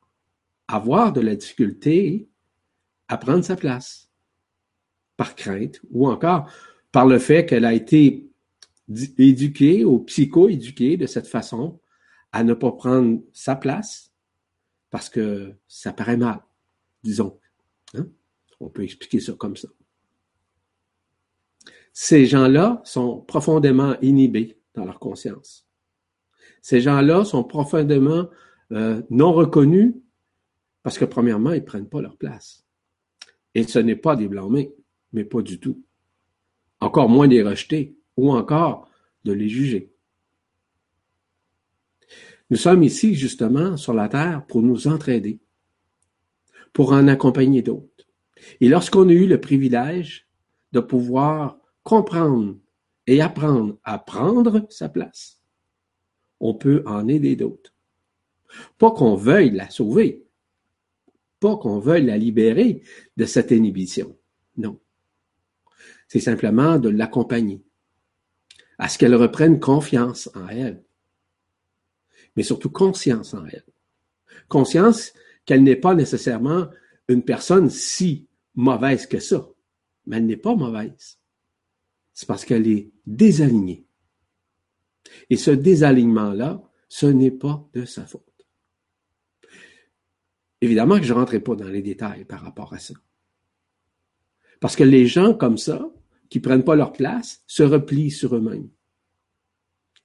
avoir 0.67 1.11
de 1.11 1.21
la 1.21 1.35
difficulté 1.35 2.29
à 3.07 3.17
prendre 3.17 3.43
sa 3.43 3.55
place 3.55 4.09
par 5.17 5.35
crainte 5.35 5.81
ou 5.89 6.07
encore 6.07 6.49
par 6.91 7.05
le 7.05 7.19
fait 7.19 7.45
qu'elle 7.45 7.65
a 7.65 7.73
été 7.73 8.30
éduquée 9.17 9.85
ou 9.85 9.99
psycho-éduquée 9.99 10.97
de 10.97 11.05
cette 11.05 11.27
façon 11.27 11.79
à 12.31 12.43
ne 12.43 12.53
pas 12.53 12.71
prendre 12.71 13.21
sa 13.33 13.55
place 13.55 14.11
parce 14.89 15.09
que 15.09 15.53
ça 15.67 15.93
paraît 15.93 16.17
mal, 16.17 16.41
disons. 17.03 17.39
Hein? 17.93 18.07
On 18.59 18.69
peut 18.69 18.83
expliquer 18.83 19.19
ça 19.19 19.33
comme 19.33 19.55
ça. 19.55 19.69
Ces 21.93 22.25
gens-là 22.25 22.81
sont 22.85 23.21
profondément 23.21 23.99
inhibés 24.01 24.57
dans 24.75 24.85
leur 24.85 24.99
conscience. 24.99 25.67
Ces 26.61 26.79
gens-là 26.79 27.25
sont 27.25 27.43
profondément 27.43 28.29
euh, 28.71 29.01
non 29.09 29.33
reconnus 29.33 29.93
parce 30.83 30.97
que 30.97 31.05
premièrement, 31.05 31.51
ils 31.51 31.63
prennent 31.63 31.89
pas 31.89 32.01
leur 32.01 32.17
place. 32.17 32.65
Et 33.53 33.63
ce 33.63 33.79
n'est 33.79 33.95
pas 33.95 34.15
des 34.15 34.27
blâmés, 34.27 34.73
mais 35.13 35.25
pas 35.25 35.41
du 35.41 35.59
tout. 35.59 35.83
Encore 36.79 37.09
moins 37.09 37.27
des 37.27 37.43
rejeter 37.43 37.95
ou 38.17 38.31
encore 38.33 38.89
de 39.23 39.33
les 39.33 39.49
juger. 39.49 39.91
Nous 42.49 42.57
sommes 42.57 42.83
ici 42.83 43.15
justement 43.15 43.77
sur 43.77 43.93
la 43.93 44.09
terre 44.09 44.45
pour 44.45 44.61
nous 44.61 44.87
entraider, 44.87 45.39
pour 46.73 46.91
en 46.91 47.07
accompagner 47.07 47.61
d'autres. 47.61 48.07
Et 48.59 48.67
lorsqu'on 48.67 49.07
a 49.07 49.13
eu 49.13 49.25
le 49.25 49.39
privilège 49.39 50.27
de 50.73 50.79
pouvoir 50.79 51.57
comprendre 51.83 52.57
et 53.07 53.21
apprendre 53.21 53.77
à 53.83 53.99
prendre 53.99 54.65
sa 54.69 54.89
place, 54.89 55.41
on 56.39 56.53
peut 56.53 56.83
en 56.85 57.07
aider 57.07 57.35
d'autres. 57.35 57.73
Pas 58.77 58.91
qu'on 58.91 59.15
veuille 59.15 59.51
la 59.51 59.69
sauver, 59.69 60.25
pas 61.39 61.55
qu'on 61.55 61.79
veuille 61.79 62.05
la 62.05 62.17
libérer 62.17 62.83
de 63.15 63.25
cette 63.25 63.51
inhibition. 63.51 64.17
Non. 64.57 64.79
C'est 66.09 66.19
simplement 66.19 66.77
de 66.79 66.89
l'accompagner 66.89 67.63
à 68.81 68.89
ce 68.89 68.97
qu'elle 68.97 69.13
reprenne 69.13 69.59
confiance 69.59 70.27
en 70.33 70.47
elle, 70.47 70.83
mais 72.35 72.41
surtout 72.41 72.71
conscience 72.71 73.35
en 73.35 73.45
elle. 73.45 73.63
Conscience 74.47 75.13
qu'elle 75.45 75.61
n'est 75.61 75.75
pas 75.75 75.93
nécessairement 75.93 76.67
une 77.07 77.23
personne 77.23 77.69
si 77.69 78.27
mauvaise 78.55 79.05
que 79.05 79.19
ça, 79.19 79.47
mais 80.07 80.17
elle 80.17 80.25
n'est 80.25 80.35
pas 80.35 80.55
mauvaise. 80.55 81.19
C'est 82.11 82.27
parce 82.27 82.43
qu'elle 82.43 82.67
est 82.67 82.89
désalignée. 83.05 83.85
Et 85.29 85.37
ce 85.37 85.51
désalignement-là, 85.51 86.63
ce 86.89 87.05
n'est 87.05 87.29
pas 87.29 87.63
de 87.73 87.85
sa 87.85 88.07
faute. 88.07 88.47
Évidemment 90.59 90.97
que 90.97 91.05
je 91.05 91.13
ne 91.13 91.19
rentrerai 91.19 91.39
pas 91.39 91.55
dans 91.55 91.69
les 91.69 91.83
détails 91.83 92.25
par 92.25 92.41
rapport 92.41 92.73
à 92.73 92.79
ça. 92.79 92.95
Parce 94.59 94.75
que 94.75 94.83
les 94.83 95.05
gens 95.05 95.35
comme 95.35 95.59
ça, 95.59 95.87
qui 96.31 96.39
prennent 96.39 96.63
pas 96.63 96.75
leur 96.75 96.93
place, 96.93 97.43
se 97.45 97.61
replient 97.61 98.09
sur 98.09 98.35
eux-mêmes. 98.35 98.69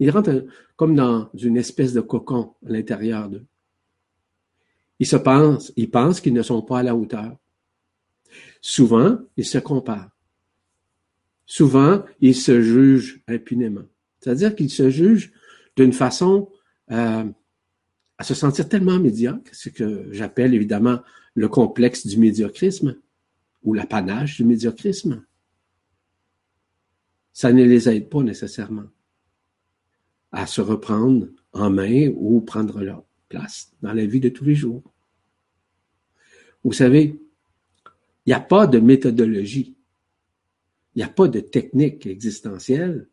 Ils 0.00 0.10
rentrent 0.10 0.44
comme 0.74 0.94
dans 0.94 1.30
une 1.32 1.56
espèce 1.56 1.94
de 1.94 2.00
cocon 2.02 2.54
à 2.66 2.70
l'intérieur 2.70 3.30
d'eux. 3.30 3.46
Ils 4.98 5.06
se 5.06 5.16
pensent, 5.16 5.72
ils 5.76 5.90
pensent 5.90 6.20
qu'ils 6.20 6.34
ne 6.34 6.42
sont 6.42 6.62
pas 6.62 6.80
à 6.80 6.82
la 6.82 6.96
hauteur. 6.96 7.36
Souvent, 8.60 9.18
ils 9.36 9.46
se 9.46 9.58
comparent. 9.58 10.10
Souvent, 11.46 12.04
ils 12.20 12.34
se 12.34 12.60
jugent 12.60 13.22
impunément. 13.28 13.84
C'est-à-dire 14.18 14.56
qu'ils 14.56 14.70
se 14.70 14.90
jugent 14.90 15.32
d'une 15.76 15.92
façon 15.92 16.50
euh, 16.90 17.24
à 18.18 18.24
se 18.24 18.34
sentir 18.34 18.68
tellement 18.68 18.98
médiocre, 18.98 19.48
ce 19.52 19.68
que 19.68 20.08
j'appelle 20.10 20.54
évidemment 20.54 20.98
le 21.34 21.48
complexe 21.48 22.04
du 22.04 22.18
médiocrisme 22.18 22.96
ou 23.62 23.74
l'apanage 23.74 24.36
du 24.36 24.44
médiocrisme. 24.44 25.22
Ça 27.36 27.52
ne 27.52 27.64
les 27.64 27.86
aide 27.90 28.08
pas 28.08 28.22
nécessairement 28.22 28.86
à 30.32 30.46
se 30.46 30.62
reprendre 30.62 31.26
en 31.52 31.68
main 31.68 32.08
ou 32.16 32.40
prendre 32.40 32.80
leur 32.82 33.04
place 33.28 33.74
dans 33.82 33.92
la 33.92 34.06
vie 34.06 34.20
de 34.20 34.30
tous 34.30 34.46
les 34.46 34.54
jours. 34.54 34.82
Vous 36.64 36.72
savez, 36.72 37.20
il 38.24 38.28
n'y 38.28 38.32
a 38.32 38.40
pas 38.40 38.66
de 38.66 38.78
méthodologie, 38.78 39.76
il 40.94 40.98
n'y 41.00 41.02
a 41.02 41.10
pas 41.10 41.28
de 41.28 41.40
technique 41.40 42.06
existentielle 42.06 43.06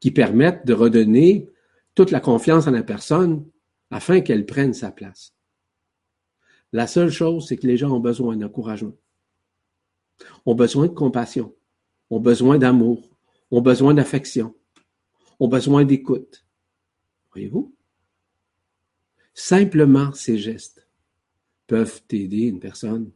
qui 0.00 0.10
permettent 0.10 0.66
de 0.66 0.74
redonner 0.74 1.48
toute 1.94 2.10
la 2.10 2.18
confiance 2.18 2.66
en 2.66 2.72
la 2.72 2.82
personne 2.82 3.46
afin 3.92 4.20
qu'elle 4.20 4.46
prenne 4.46 4.74
sa 4.74 4.90
place. 4.90 5.32
La 6.72 6.88
seule 6.88 7.12
chose, 7.12 7.46
c'est 7.46 7.56
que 7.56 7.68
les 7.68 7.76
gens 7.76 7.92
ont 7.92 8.00
besoin 8.00 8.36
d'encouragement, 8.36 8.96
ont 10.44 10.56
besoin 10.56 10.88
de 10.88 10.92
compassion, 10.92 11.54
ont 12.10 12.18
besoin 12.18 12.58
d'amour, 12.58 13.10
ont 13.50 13.60
besoin 13.60 13.94
d'affection, 13.94 14.54
ont 15.38 15.48
besoin 15.48 15.84
d'écoute. 15.84 16.44
Voyez-vous? 17.32 17.74
Simplement 19.34 20.12
ces 20.12 20.38
gestes 20.38 20.86
peuvent 21.66 22.02
aider 22.10 22.42
une 22.42 22.60
personne 22.60 23.12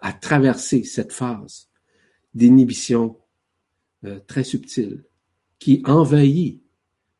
à 0.00 0.12
traverser 0.12 0.84
cette 0.84 1.12
phase 1.12 1.68
d'inhibition 2.34 3.18
euh, 4.04 4.20
très 4.26 4.44
subtile 4.44 5.04
qui 5.58 5.82
envahit 5.84 6.62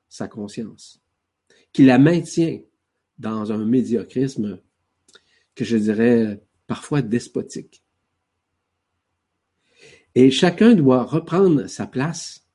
sa 0.08 0.28
conscience, 0.28 1.02
qui 1.72 1.84
la 1.84 1.98
maintient 1.98 2.60
dans 3.18 3.50
un 3.52 3.64
médiocrisme 3.64 4.60
que 5.54 5.64
je 5.64 5.76
dirais 5.76 6.40
parfois 6.68 7.02
despotique. 7.02 7.82
Et 10.14 10.30
chacun 10.30 10.74
doit 10.74 11.02
reprendre 11.02 11.66
sa 11.66 11.86
place 11.86 12.47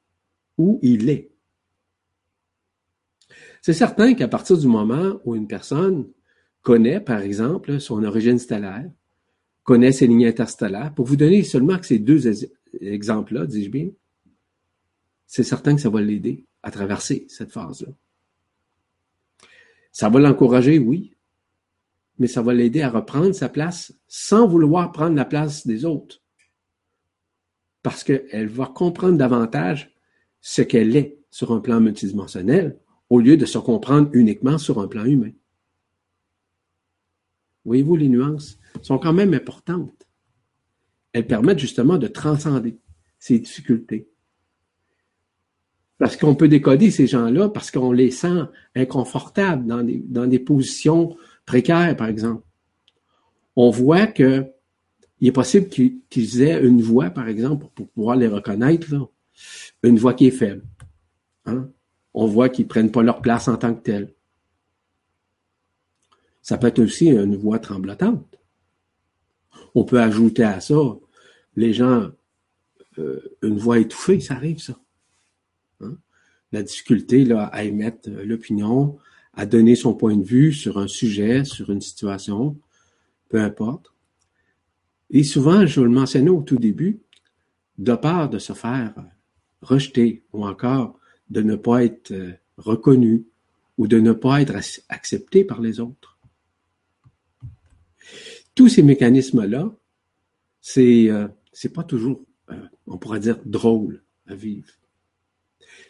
où 0.58 0.80
il 0.82 1.10
est. 1.10 1.32
C'est 3.62 3.74
certain 3.74 4.14
qu'à 4.14 4.28
partir 4.28 4.58
du 4.58 4.68
moment 4.68 5.20
où 5.24 5.36
une 5.36 5.48
personne 5.48 6.10
connaît, 6.62 7.00
par 7.00 7.22
exemple, 7.22 7.80
son 7.80 8.04
origine 8.04 8.40
stellaire, 8.40 8.90
connaît 9.64 9.94
ses 9.94 10.08
lignes 10.08 10.28
interstellaires, 10.28 10.94
pour 10.94 11.06
vous 11.06 11.16
donner 11.16 11.44
seulement 11.44 11.78
que 11.80 11.86
ces 11.86 12.00
deux 12.00 12.28
exemples-là, 12.82 13.46
dis-je 13.46 13.70
bien, 13.70 13.90
c'est 15.26 15.44
certain 15.44 15.76
que 15.76 15.82
ça 15.82 15.90
va 15.90 16.02
l'aider 16.02 16.46
à 16.62 16.72
traverser 16.72 17.26
cette 17.30 17.52
phase-là. 17.52 17.90
Ça 19.92 20.10
va 20.10 20.20
l'encourager, 20.20 20.80
oui, 20.80 21.16
mais 22.20 22.28
ça 22.28 22.42
va 22.42 22.54
l'aider 22.54 22.82
à 22.82 22.90
reprendre 22.90 23.34
sa 23.34 23.50
place 23.50 23.94
sans 24.08 24.48
vouloir 24.48 24.92
prendre 24.92 25.16
la 25.16 25.26
place 25.26 25.66
des 25.66 25.86
autres. 25.86 26.22
Parce 27.82 28.04
qu'elle 28.04 28.48
va 28.48 28.68
comprendre 28.68 29.18
davantage 29.18 29.93
ce 30.46 30.62
qu'elle 30.62 30.96
est 30.98 31.18
sur 31.32 31.54
un 31.54 31.62
plan 31.62 31.80
multidimensionnel 31.80 32.78
au 33.10 33.22
lieu 33.22 33.38
de 33.38 33.46
se 33.46 33.58
comprendre 33.58 34.10
uniquement 34.12 34.58
sur 34.58 34.80
un 34.80 34.88
plan 34.88 35.06
humain. 35.06 35.32
Voyez-vous 37.66 37.96
les 37.96 38.10
nuances? 38.10 38.60
sont 38.82 38.98
quand 38.98 39.14
même 39.14 39.34
importantes. 39.34 40.08
Elles 41.14 41.28
permettent 41.28 41.60
justement 41.60 41.98
de 41.98 42.08
transcender 42.08 42.78
ces 43.20 43.40
difficultés. 43.40 44.10
Parce 45.98 46.18
qu'on 46.18 46.36
peut 46.36 46.50
décoder 46.50 46.92
ces 46.92 47.08
gens-là 47.08 47.48
parce 47.50 47.72
qu'on 47.72 47.94
les 47.94 48.12
sent 48.12 48.42
inconfortables 48.76 49.66
dans 49.66 50.28
des, 50.28 50.40
positions 50.40 51.16
précaires, 51.46 51.96
par 51.96 52.08
exemple. 52.08 52.44
On 53.56 53.70
voit 53.70 54.08
que 54.08 54.48
il 55.22 55.30
est 55.30 55.32
possible 55.32 55.70
qu'ils 55.70 56.42
aient 56.42 56.62
une 56.62 56.82
voix, 56.82 57.12
par 57.12 57.30
exemple, 57.30 57.68
pour 57.76 57.88
pouvoir 57.88 58.18
les 58.18 58.28
reconnaître, 58.28 58.88
une 59.84 59.98
voix 59.98 60.13
qui 60.13 60.28
est 60.28 60.32
faible. 60.32 60.63
Hein. 61.46 61.70
On 62.13 62.28
voit 62.28 62.50
qu'ils 62.50 62.68
prennent 62.68 62.92
pas 62.92 63.04
leur 63.04 63.22
place 63.22 63.48
en 63.48 63.58
tant 63.58 63.74
que 63.74 63.82
tels. 63.82 64.13
Ça 66.42 66.58
peut 66.58 66.68
être 66.68 66.80
aussi 66.80 67.08
une 67.08 67.36
voix 67.36 67.60
tremblotante. 67.60 68.38
On 69.75 69.84
peut 69.84 70.02
ajouter 70.02 70.44
à 70.44 70.60
ça, 70.60 70.75
les 71.56 71.74
gens, 71.74 72.12
euh, 73.00 73.20
une 73.42 73.58
voix 73.58 73.80
étouffée, 73.80 74.20
ça 74.20 74.36
arrive 74.36 74.60
ça. 74.60 74.80
Hein. 75.82 75.98
La 76.52 76.63
difficulté 76.63 77.25
là, 77.25 77.46
à 77.46 77.63
émettre 77.63 78.10
l'opinion, 78.10 78.98
à 79.34 79.46
donner 79.46 79.75
son 79.75 79.96
point 79.96 80.16
de 80.16 80.24
vue 80.24 80.54
sur 80.54 80.78
un 80.78 80.88
sujet, 80.88 81.44
sur 81.44 81.72
une 81.72 81.82
situation, 81.82 82.58
peu 83.30 83.40
importe. 83.40 83.92
Et 85.10 85.24
souvent, 85.24 85.66
je 85.66 85.82
le 85.82 85.90
mentionnais 85.90 86.30
au 86.30 86.42
tout 86.42 86.58
début, 86.58 87.00
de 87.78 87.96
peur 87.96 88.30
de 88.30 88.38
se 88.38 88.54
faire 88.54 88.94
rejeter 89.63 90.24
ou 90.34 90.46
encore 90.46 91.00
de 91.29 91.41
ne 91.41 91.55
pas 91.55 91.84
être 91.84 92.12
euh, 92.12 92.34
reconnu 92.58 93.25
ou 93.77 93.88
de 93.88 94.00
ne 94.00 94.12
pas 94.12 94.41
être 94.41 94.55
accepté 94.89 95.43
par 95.43 95.62
les 95.62 95.79
autres. 95.79 96.17
Tous 98.53 98.70
ces 98.70 98.84
mécanismes-là, 98.84 99.72
c'est 100.62 101.10
euh, 101.10 101.27
pas 101.74 101.84
toujours, 101.84 102.22
euh, 102.51 102.55
on 102.86 102.98
pourrait 102.98 103.20
dire, 103.20 103.39
drôle 103.46 104.03
à 104.27 104.36
vivre. 104.36 104.70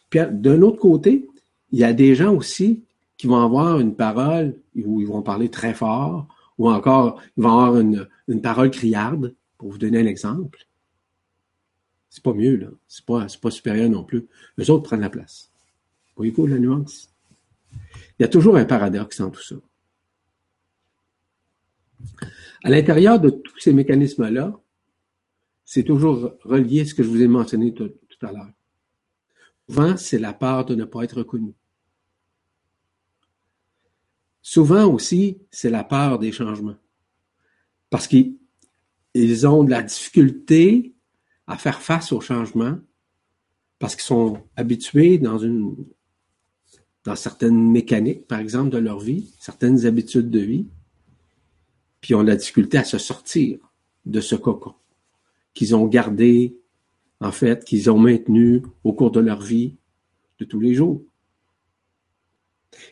Puis 0.09 0.21
d'un 0.31 0.61
autre 0.61 0.79
côté, 0.79 1.27
il 1.71 1.79
y 1.79 1.83
a 1.83 1.93
des 1.93 2.15
gens 2.15 2.33
aussi 2.33 2.83
qui 3.17 3.27
vont 3.27 3.41
avoir 3.41 3.79
une 3.79 3.95
parole 3.95 4.55
où 4.75 5.01
ils 5.01 5.07
vont 5.07 5.21
parler 5.21 5.49
très 5.49 5.73
fort, 5.73 6.27
ou 6.57 6.69
encore 6.69 7.21
ils 7.35 7.43
vont 7.43 7.49
avoir 7.49 7.79
une, 7.79 8.07
une 8.27 8.41
parole 8.41 8.71
criarde, 8.71 9.35
pour 9.57 9.71
vous 9.71 9.77
donner 9.77 9.99
un 9.99 10.05
exemple. 10.05 10.67
C'est 12.13 12.21
pas 12.21 12.33
mieux, 12.33 12.57
là. 12.57 12.67
C'est 12.87 13.03
pas, 13.03 13.25
pas 13.41 13.49
supérieur 13.49 13.89
non 13.89 14.03
plus. 14.03 14.27
Les 14.55 14.69
autres 14.69 14.83
prennent 14.83 15.01
la 15.01 15.09
place. 15.09 15.49
Voyez-vous 16.15 16.45
la 16.45 16.59
nuance? 16.59 17.11
Il 17.73 18.21
y 18.21 18.23
a 18.23 18.27
toujours 18.27 18.55
un 18.55 18.65
paradoxe 18.65 19.17
dans 19.17 19.31
tout 19.31 19.41
ça. 19.41 19.55
À 22.63 22.69
l'intérieur 22.69 23.19
de 23.19 23.31
tous 23.31 23.57
ces 23.57 23.73
mécanismes-là, 23.73 24.55
c'est 25.65 25.81
toujours 25.81 26.35
relié 26.43 26.81
à 26.81 26.85
ce 26.85 26.93
que 26.93 27.01
je 27.01 27.09
vous 27.09 27.19
ai 27.19 27.27
mentionné 27.27 27.73
tout, 27.73 27.91
à 28.21 28.31
l'heure. 28.31 28.51
Souvent, 29.67 29.97
c'est 29.97 30.19
la 30.19 30.33
peur 30.33 30.65
de 30.65 30.75
ne 30.75 30.85
pas 30.85 31.01
être 31.05 31.17
reconnu. 31.17 31.55
Souvent 34.43 34.85
aussi, 34.85 35.39
c'est 35.49 35.71
la 35.71 35.83
peur 35.83 36.19
des 36.19 36.31
changements. 36.31 36.77
Parce 37.89 38.07
qu'ils 38.07 38.37
ont 39.47 39.63
de 39.63 39.71
la 39.71 39.81
difficulté 39.81 40.92
à 41.47 41.57
faire 41.57 41.81
face 41.81 42.11
aux 42.11 42.21
changements 42.21 42.77
parce 43.79 43.95
qu'ils 43.95 44.05
sont 44.05 44.41
habitués 44.55 45.17
dans 45.17 45.37
une 45.37 45.75
dans 47.03 47.17
certaines 47.17 47.69
mécaniques, 47.69 48.27
par 48.27 48.39
exemple, 48.39 48.69
de 48.69 48.77
leur 48.77 48.99
vie, 48.99 49.33
certaines 49.37 49.85
habitudes 49.85 50.29
de 50.29 50.39
vie, 50.39 50.67
puis 51.99 52.15
ont 52.15 52.23
la 52.23 52.37
difficulté 52.37 52.77
à 52.77 52.85
se 52.85 52.97
sortir 52.97 53.59
de 54.05 54.21
ce 54.21 54.35
cocon 54.35 54.73
qu'ils 55.53 55.75
ont 55.75 55.85
gardé, 55.85 56.57
en 57.19 57.31
fait, 57.31 57.65
qu'ils 57.65 57.91
ont 57.91 57.99
maintenu 57.99 58.63
au 58.85 58.93
cours 58.93 59.11
de 59.11 59.19
leur 59.19 59.41
vie 59.41 59.75
de 60.39 60.45
tous 60.45 60.61
les 60.61 60.73
jours. 60.73 61.03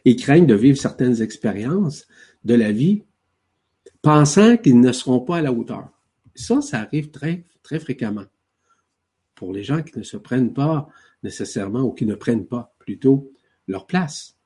Ils 0.05 0.17
craignent 0.17 0.45
de 0.45 0.55
vivre 0.55 0.77
certaines 0.77 1.21
expériences 1.21 2.05
de 2.43 2.53
la 2.53 2.71
vie 2.71 3.03
pensant 4.01 4.57
qu'ils 4.57 4.79
ne 4.79 4.91
seront 4.91 5.21
pas 5.21 5.37
à 5.37 5.41
la 5.41 5.53
hauteur. 5.53 5.89
Ça, 6.35 6.61
ça 6.61 6.81
arrive 6.81 7.11
très 7.11 7.45
fréquemment 7.79 8.25
pour 9.41 9.53
les 9.53 9.63
gens 9.63 9.81
qui 9.81 9.97
ne 9.97 10.03
se 10.03 10.17
prennent 10.17 10.53
pas 10.53 10.87
nécessairement 11.23 11.81
ou 11.81 11.93
qui 11.93 12.05
ne 12.05 12.13
prennent 12.13 12.45
pas 12.45 12.75
plutôt 12.77 13.31
leur 13.67 13.87
place. 13.87 14.37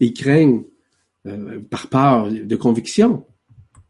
Ils 0.00 0.14
craignent 0.14 0.64
euh, 1.26 1.60
par 1.60 1.90
peur 1.90 2.30
de 2.30 2.56
conviction, 2.56 3.26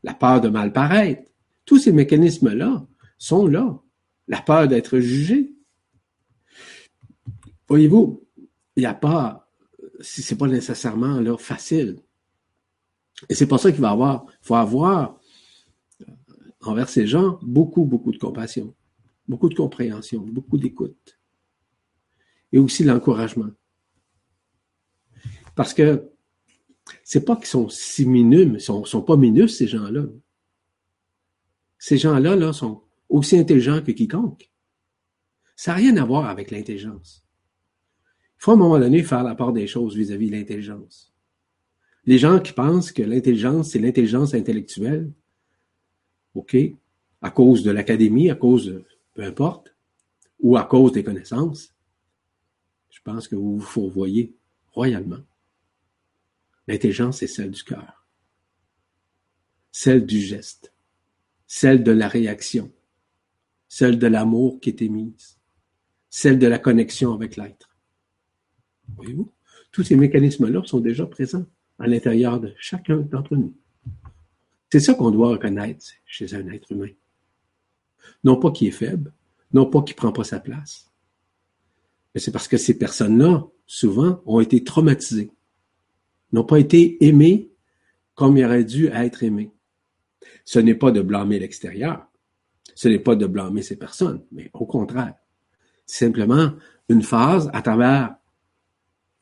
la 0.03 0.13
peur 0.13 0.41
de 0.41 0.49
mal 0.49 0.73
paraître. 0.73 1.31
Tous 1.67 1.79
ces 1.79 1.93
mécanismes-là 1.93 2.85
sont 3.17 3.47
là. 3.47 3.81
La 4.27 4.43
peur 4.43 4.67
d'être 4.67 4.99
jugé. 4.99 5.55
Voyez-vous, 7.69 8.27
il 8.75 8.81
n'y 8.81 8.87
a 8.87 8.95
pas, 8.95 9.49
si 10.01 10.21
c'est 10.21 10.35
pas 10.35 10.49
nécessairement 10.49 11.21
là, 11.21 11.39
facile. 11.39 12.01
Et 13.29 13.37
c'est 13.37 13.47
pour 13.47 13.61
ça 13.61 13.71
qu'il 13.71 13.83
va 13.83 13.91
avoir, 13.91 14.27
faut 14.43 14.57
avoir 14.57 15.21
euh, 16.01 16.07
envers 16.61 16.89
ces 16.89 17.07
gens 17.07 17.39
beaucoup, 17.41 17.85
beaucoup 17.85 18.11
de 18.11 18.19
compassion, 18.19 18.75
beaucoup 19.29 19.49
de 19.49 19.55
compréhension, 19.55 20.23
beaucoup 20.23 20.59
d'écoute. 20.59 21.19
Et 22.51 22.59
aussi 22.59 22.83
l'encouragement. 22.83 23.51
Parce 25.55 25.75
que 25.75 26.11
c'est 27.05 27.25
pas 27.25 27.37
qu'ils 27.37 27.47
sont 27.47 27.69
si 27.69 28.07
minimes, 28.07 28.55
ils 28.55 28.61
sont, 28.61 28.85
sont 28.85 29.03
pas 29.03 29.17
minus, 29.17 29.57
ces 29.59 29.67
gens-là. 29.67 30.07
Ces 31.79 31.99
gens-là, 31.99 32.37
là, 32.37 32.53
sont 32.53 32.83
aussi 33.09 33.37
intelligents 33.39 33.83
que 33.83 33.93
quiconque. 33.93 34.51
Ça 35.57 35.73
n'a 35.73 35.79
rien 35.79 35.97
à 35.99 36.05
voir 36.05 36.27
avec 36.27 36.51
l'intelligence. 36.51 37.25
Il 38.39 38.45
faut 38.45 38.53
à 38.53 38.55
un 38.55 38.59
moment 38.59 38.79
donné 38.79 39.03
faire 39.03 39.25
la 39.25 39.35
part 39.35 39.53
des 39.53 39.67
choses 39.67 39.97
vis-à-vis 39.97 40.31
de 40.31 40.37
l'intelligence. 40.37 41.13
Les 42.05 42.19
gens 42.19 42.41
qui 42.41 42.53
pensent 42.53 42.93
que 42.93 43.03
l'intelligence, 43.03 43.71
c'est 43.71 43.79
l'intelligence 43.79 44.33
intellectuelle, 44.33 45.13
OK, 46.35 46.57
à 47.21 47.31
cause 47.31 47.65
de 47.65 47.71
l'académie, 47.71 48.31
à 48.31 48.35
cause 48.35 48.67
de, 48.67 48.85
peu 49.19 49.25
importe, 49.25 49.75
ou 50.39 50.57
à 50.57 50.63
cause 50.63 50.93
des 50.93 51.03
connaissances, 51.03 51.75
je 52.89 53.01
pense 53.03 53.27
que 53.27 53.35
vous 53.35 53.59
vous 53.59 53.67
fourvoyez 53.67 54.37
royalement. 54.69 55.19
L'intelligence 56.69 57.21
est 57.25 57.27
celle 57.27 57.51
du 57.51 57.65
cœur, 57.65 58.07
celle 59.73 60.07
du 60.07 60.21
geste, 60.21 60.73
celle 61.49 61.83
de 61.83 61.91
la 61.91 62.07
réaction, 62.07 62.73
celle 63.67 63.99
de 63.99 64.07
l'amour 64.07 64.61
qui 64.61 64.69
est 64.69 64.83
émise, 64.83 65.41
celle 66.09 66.39
de 66.39 66.47
la 66.47 66.61
connexion 66.61 67.13
avec 67.13 67.35
l'être. 67.35 67.77
Voyez-vous? 68.99 69.33
Tous 69.73 69.83
ces 69.83 69.97
mécanismes-là 69.97 70.63
sont 70.65 70.79
déjà 70.79 71.07
présents 71.07 71.47
à 71.81 71.89
l'intérieur 71.89 72.39
de 72.39 72.55
chacun 72.61 72.99
d'entre 72.99 73.35
nous. 73.35 73.53
C'est 74.71 74.79
ça 74.79 74.95
qu'on 74.95 75.11
doit 75.11 75.31
reconnaître 75.31 75.87
chez 76.07 76.35
un 76.37 76.47
être 76.51 76.71
humain. 76.71 76.93
Non 78.25 78.37
pas 78.37 78.51
qu'il 78.51 78.69
est 78.69 78.73
faible, 78.73 79.13
non 79.53 79.67
pas 79.67 79.83
qu'il 79.83 79.97
prend 79.97 80.13
pas 80.13 80.25
sa 80.25 80.41
place, 80.41 80.91
mais 82.15 82.21
c'est 82.21 82.33
parce 82.33 82.49
que 82.49 82.57
ces 82.57 82.77
personnes-là, 82.77 83.47
souvent, 83.67 84.23
ont 84.27 84.41
été 84.41 84.65
traumatisées 84.65 85.33
n'ont 86.33 86.45
pas 86.45 86.59
été 86.59 87.05
aimés 87.05 87.51
comme 88.15 88.37
ils 88.37 88.45
auraient 88.45 88.65
dû 88.65 88.89
être 88.89 89.23
aimés. 89.23 89.53
Ce 90.45 90.59
n'est 90.59 90.75
pas 90.75 90.91
de 90.91 91.01
blâmer 91.01 91.39
l'extérieur, 91.39 92.07
ce 92.75 92.89
n'est 92.89 92.99
pas 92.99 93.17
de 93.17 93.27
blâmer 93.27 93.63
ces 93.63 93.77
personnes, 93.77 94.25
mais 94.33 94.51
au 94.53 94.67
contraire, 94.67 95.15
simplement 95.87 96.53
une 96.89 97.03
phase 97.03 97.51
à 97.53 97.63
travers 97.63 98.17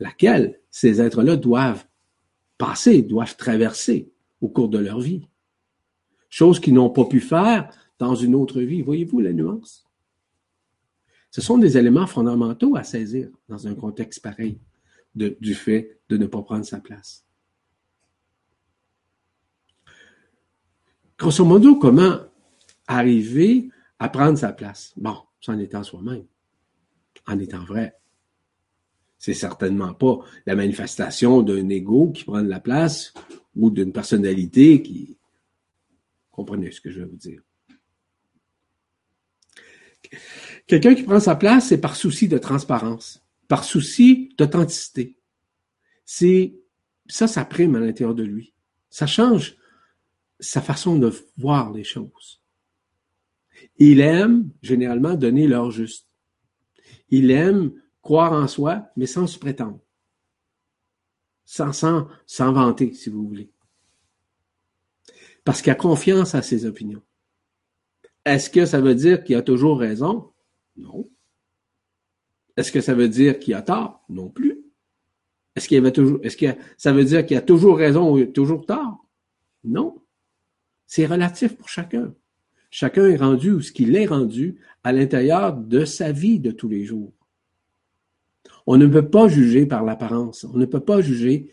laquelle 0.01 0.61
ces 0.71 1.01
êtres-là 1.01 1.37
doivent 1.37 1.87
passer, 2.59 3.03
doivent 3.03 3.37
traverser 3.37 4.11
au 4.41 4.49
cours 4.49 4.69
de 4.69 4.79
leur 4.79 5.01
vie. 5.01 5.27
Chose 6.29 6.61
qu'ils 6.61 6.75
n'ont 6.75 6.91
pas 6.91 7.05
pu 7.05 7.21
faire 7.21 7.71
dans 7.99 8.15
une 8.15 8.35
autre 8.35 8.61
vie. 8.61 8.83
Voyez-vous 8.83 9.21
la 9.21 9.33
nuance? 9.33 9.87
Ce 11.31 11.41
sont 11.41 11.59
des 11.59 11.77
éléments 11.77 12.07
fondamentaux 12.07 12.77
à 12.77 12.83
saisir 12.83 13.29
dans 13.49 13.67
un 13.67 13.75
contexte 13.75 14.23
pareil 14.23 14.59
du 15.15 15.55
fait 15.55 16.01
de 16.09 16.17
ne 16.17 16.27
pas 16.27 16.43
prendre 16.43 16.65
sa 16.65 16.81
place. 16.81 17.27
Grosso 21.19 21.45
modo, 21.45 21.77
comment 21.77 22.21
arriver 22.87 23.71
à 23.99 24.09
prendre 24.09 24.39
sa 24.39 24.53
place? 24.53 24.93
Bon, 24.97 25.17
c'est 25.41 25.53
en 25.53 25.59
étant 25.59 25.83
soi-même, 25.83 26.27
en 27.27 27.39
étant 27.39 27.65
vrai. 27.65 27.97
C'est 29.19 29.35
certainement 29.35 29.95
pas 29.95 30.19
la 30.45 30.55
manifestation 30.55 31.43
d'un 31.43 31.69
ego 31.71 32.13
qui 32.13 32.25
prend 32.25 32.43
de 32.43 32.49
la 32.49 32.61
place 32.61 33.15
ou 33.55 33.71
d'une 33.71 33.93
personnalité 33.93 34.83
qui... 34.83 35.17
Comprenez 36.31 36.71
ce 36.71 36.83
que 36.83 36.91
je 36.91 37.01
veux 37.01 37.07
vous 37.07 37.17
dire. 37.17 37.41
Quelqu'un 40.67 40.95
qui 40.95 41.03
prend 41.03 41.21
sa 41.21 41.37
place, 41.37 41.69
c'est 41.69 41.81
par 41.81 41.97
souci 41.97 42.29
de 42.29 42.39
transparence 42.39 43.27
par 43.49 43.65
souci 43.65 44.35
d'authenticité. 44.39 45.19
C'est 46.05 46.57
ça, 47.09 47.27
ça 47.29 47.45
prime 47.45 47.75
à 47.77 47.81
l'intérieur 47.81 48.15
de 48.15 48.25
lui. 48.25 48.55
Ça 48.91 49.07
change 49.07 49.57
sa 50.41 50.61
façon 50.61 50.97
de 50.97 51.13
voir 51.37 51.73
les 51.73 51.85
choses. 51.85 52.43
Il 53.79 54.01
aime 54.01 54.51
généralement 54.63 55.15
donner 55.15 55.47
l'heure 55.47 55.71
juste. 55.71 56.09
Il 57.09 57.31
aime 57.31 57.73
croire 58.03 58.33
en 58.33 58.47
soi, 58.49 58.91
mais 58.97 59.07
sans 59.07 59.27
se 59.27 59.39
prétendre. 59.39 59.81
Sans, 61.45 61.73
sans, 61.73 62.53
vanter, 62.53 62.93
si 62.93 63.09
vous 63.09 63.27
voulez. 63.27 63.51
Parce 65.45 65.63
qu'il 65.63 65.71
a 65.71 65.77
confiance 65.77 66.35
à 66.35 66.43
ses 66.43 66.67
opinions. 66.67 67.03
Est-ce 68.27 68.51
que 68.51 68.67
ça 68.67 68.81
veut 68.81 68.97
dire 68.97 69.23
qu'il 69.23 69.37
a 69.37 69.43
toujours 69.43 69.79
raison? 69.79 70.33
Non. 70.77 71.09
Est-ce 72.57 72.73
que 72.73 72.81
ça 72.81 72.93
veut 72.93 73.09
dire 73.09 73.39
qu'il 73.39 73.55
a 73.55 73.63
tort? 73.63 74.05
Non 74.09 74.29
plus. 74.29 74.59
Est-ce 75.55 75.69
qu'il 75.69 75.79
avait 75.79 75.93
toujours, 75.93 76.19
est-ce 76.25 76.37
que 76.37 76.47
ça 76.77 76.93
veut 76.93 77.05
dire 77.05 77.25
qu'il 77.25 77.37
a 77.37 77.41
toujours 77.41 77.79
raison 77.79 78.13
ou 78.13 78.25
toujours 78.27 78.67
tort? 78.67 79.07
Non. 79.63 80.03
C'est 80.89 81.07
relatif 81.07 81.57
pour 81.57 81.69
chacun. 81.69 82.15
Chacun 82.69 83.09
est 83.09 83.17
rendu 83.17 83.53
ou 83.53 83.63
ce 83.63 83.71
qu'il 83.71 83.95
est 83.95 84.07
rendu 84.07 84.61
à 84.83 84.93
l'intérieur 84.93 85.57
de 85.57 85.85
sa 85.85 86.11
vie 86.11 86.41
de 86.41 86.51
tous 86.51 86.69
les 86.69 86.85
jours. 86.85 87.13
On 88.67 88.77
ne 88.77 88.89
peut 88.89 89.09
pas 89.09 89.29
juger 89.29 89.67
par 89.67 89.85
l'apparence. 89.85 90.43
On 90.43 90.57
ne 90.59 90.67
peut 90.67 90.81
pas 90.81 91.01
juger 91.01 91.49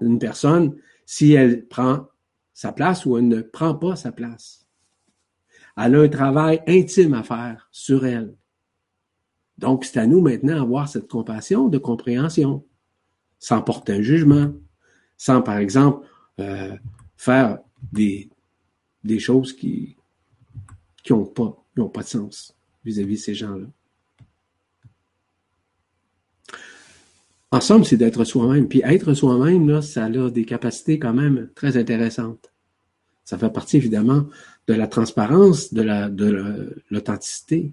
une 0.00 0.18
personne 0.18 0.76
si 1.04 1.34
elle 1.34 1.68
prend 1.68 2.08
sa 2.52 2.72
place 2.72 3.06
ou 3.06 3.16
elle 3.16 3.28
ne 3.28 3.42
prend 3.42 3.76
pas 3.76 3.94
sa 3.94 4.10
place. 4.10 4.65
Elle 5.76 5.94
a 5.94 6.00
un 6.00 6.08
travail 6.08 6.62
intime 6.66 7.14
à 7.14 7.22
faire 7.22 7.68
sur 7.70 8.06
elle. 8.06 8.34
Donc, 9.58 9.84
c'est 9.84 9.98
à 9.98 10.06
nous 10.06 10.20
maintenant 10.20 10.56
d'avoir 10.56 10.88
cette 10.88 11.08
compassion 11.08 11.68
de 11.68 11.78
compréhension, 11.78 12.64
sans 13.38 13.62
porter 13.62 13.94
un 13.94 14.02
jugement, 14.02 14.52
sans, 15.16 15.42
par 15.42 15.58
exemple, 15.58 16.06
euh, 16.40 16.76
faire 17.16 17.58
des, 17.92 18.30
choses 19.18 19.54
qui 19.54 19.96
n'ont 21.08 21.24
pas, 21.24 21.56
pas 21.92 22.02
de 22.02 22.06
sens 22.06 22.56
vis-à-vis 22.84 23.16
de 23.16 23.20
ces 23.20 23.34
gens-là. 23.34 23.66
En 27.50 27.60
somme, 27.60 27.84
c'est 27.84 27.96
d'être 27.96 28.24
soi-même. 28.24 28.68
Puis 28.68 28.82
être 28.84 29.14
soi-même, 29.14 29.80
ça 29.80 30.04
a 30.04 30.30
des 30.30 30.44
capacités 30.44 30.98
quand 30.98 31.14
même 31.14 31.48
très 31.54 31.76
intéressantes. 31.76 32.52
Ça 33.26 33.36
fait 33.36 33.50
partie 33.50 33.76
évidemment 33.76 34.28
de 34.68 34.74
la 34.74 34.86
transparence, 34.86 35.74
de 35.74 35.82
la 35.82 36.08
de 36.08 36.80
l'authenticité. 36.90 37.72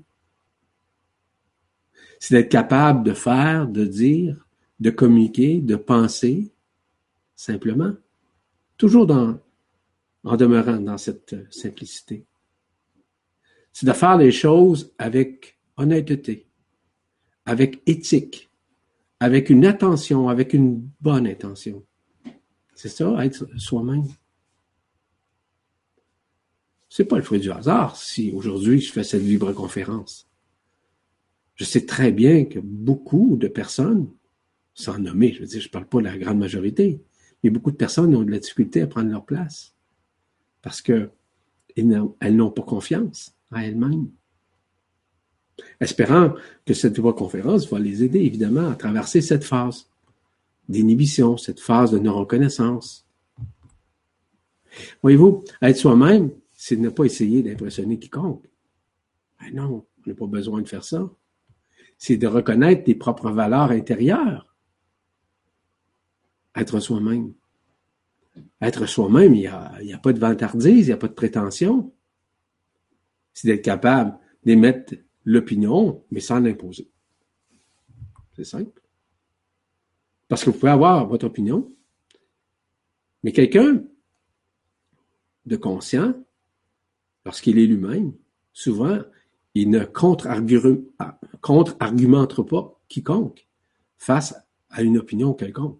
C'est 2.19 2.33
d'être 2.33 2.49
capable 2.49 3.03
de 3.03 3.13
faire, 3.13 3.67
de 3.67 3.85
dire, 3.85 4.47
de 4.79 4.89
communiquer, 4.89 5.61
de 5.61 5.75
penser, 5.75 6.51
simplement, 7.35 7.93
toujours 8.77 9.05
dans, 9.05 9.39
en 10.23 10.35
demeurant 10.37 10.77
dans 10.77 10.97
cette 10.97 11.35
simplicité. 11.53 12.25
C'est 13.71 13.85
de 13.85 13.93
faire 13.93 14.17
les 14.17 14.31
choses 14.31 14.91
avec 14.97 15.59
honnêteté, 15.77 16.47
avec 17.45 17.83
éthique, 17.85 18.49
avec 19.19 19.51
une 19.51 19.65
attention, 19.67 20.29
avec 20.29 20.53
une 20.53 20.89
bonne 20.99 21.27
intention. 21.27 21.83
C'est 22.73 22.89
ça, 22.89 23.23
être 23.23 23.47
soi-même. 23.59 24.07
C'est 26.95 27.05
pas 27.05 27.15
le 27.15 27.23
fruit 27.23 27.39
du 27.39 27.49
hasard 27.49 27.97
si 27.97 28.31
aujourd'hui 28.33 28.79
je 28.79 28.91
fais 28.91 29.03
cette 29.03 29.23
libre 29.23 29.51
conférence. 29.51 30.29
Je 31.55 31.63
sais 31.63 31.87
très 31.87 32.11
bien 32.11 32.45
que 32.45 32.59
beaucoup 32.59 33.35
de 33.35 33.47
personnes, 33.47 34.11
sans 34.75 34.99
nommer, 34.99 35.33
je 35.33 35.39
veux 35.39 35.47
dire, 35.47 35.59
je 35.59 35.69
parle 35.69 35.87
pas 35.87 35.97
de 35.97 36.03
la 36.03 36.19
grande 36.19 36.37
majorité, 36.37 37.01
mais 37.43 37.49
beaucoup 37.49 37.71
de 37.71 37.77
personnes 37.77 38.15
ont 38.15 38.21
de 38.21 38.29
la 38.29 38.37
difficulté 38.37 38.83
à 38.83 38.85
prendre 38.85 39.09
leur 39.09 39.25
place 39.25 39.73
parce 40.61 40.83
que 40.83 41.09
elles 41.75 42.35
n'ont 42.35 42.51
pas 42.51 42.61
confiance 42.61 43.33
à 43.51 43.65
elles-mêmes. 43.65 44.11
Espérant 45.79 46.35
que 46.63 46.75
cette 46.75 46.99
voie 46.99 47.15
conférence 47.15 47.67
va 47.71 47.79
les 47.79 48.03
aider 48.03 48.19
évidemment 48.19 48.69
à 48.69 48.75
traverser 48.75 49.21
cette 49.21 49.45
phase 49.45 49.89
d'inhibition, 50.69 51.37
cette 51.37 51.59
phase 51.59 51.89
de 51.89 51.97
non-reconnaissance. 51.97 53.07
Voyez-vous, 55.01 55.43
être 55.59 55.77
soi-même, 55.77 56.29
c'est 56.65 56.77
de 56.77 56.81
ne 56.81 56.89
pas 56.89 57.03
essayer 57.03 57.43
d'impressionner 57.43 57.99
quiconque. 57.99 58.49
Ben 59.37 59.53
non, 59.53 59.85
on 59.97 60.09
n'a 60.09 60.15
pas 60.15 60.27
besoin 60.27 60.61
de 60.61 60.69
faire 60.69 60.85
ça. 60.85 61.11
C'est 61.97 62.15
de 62.15 62.25
reconnaître 62.25 62.85
tes 62.85 62.95
propres 62.95 63.31
valeurs 63.31 63.71
intérieures. 63.71 64.55
Être 66.55 66.79
soi-même. 66.79 67.33
Être 68.61 68.85
soi-même, 68.85 69.35
il 69.35 69.41
n'y 69.41 69.47
a, 69.47 69.73
a, 69.73 69.97
pas 69.97 70.13
de 70.13 70.19
vantardise, 70.19 70.85
il 70.85 70.91
n'y 70.91 70.93
a 70.93 70.97
pas 70.97 71.09
de 71.09 71.13
prétention. 71.13 71.93
C'est 73.33 73.49
d'être 73.49 73.65
capable 73.65 74.17
d'émettre 74.45 74.93
l'opinion, 75.25 76.05
mais 76.11 76.21
sans 76.21 76.39
l'imposer. 76.39 76.89
C'est 78.37 78.45
simple. 78.45 78.81
Parce 80.29 80.45
que 80.45 80.49
vous 80.49 80.57
pouvez 80.57 80.71
avoir 80.71 81.09
votre 81.09 81.25
opinion, 81.25 81.75
mais 83.21 83.33
quelqu'un 83.33 83.83
de 85.45 85.57
conscient, 85.57 86.13
lorsqu'il 87.25 87.59
est 87.59 87.67
lui-même, 87.67 88.13
souvent, 88.51 88.99
il 89.55 89.69
ne 89.69 89.83
contre-argumente 89.83 92.47
pas 92.47 92.79
quiconque 92.87 93.47
face 93.97 94.35
à 94.69 94.81
une 94.81 94.97
opinion 94.97 95.33
quelconque. 95.33 95.79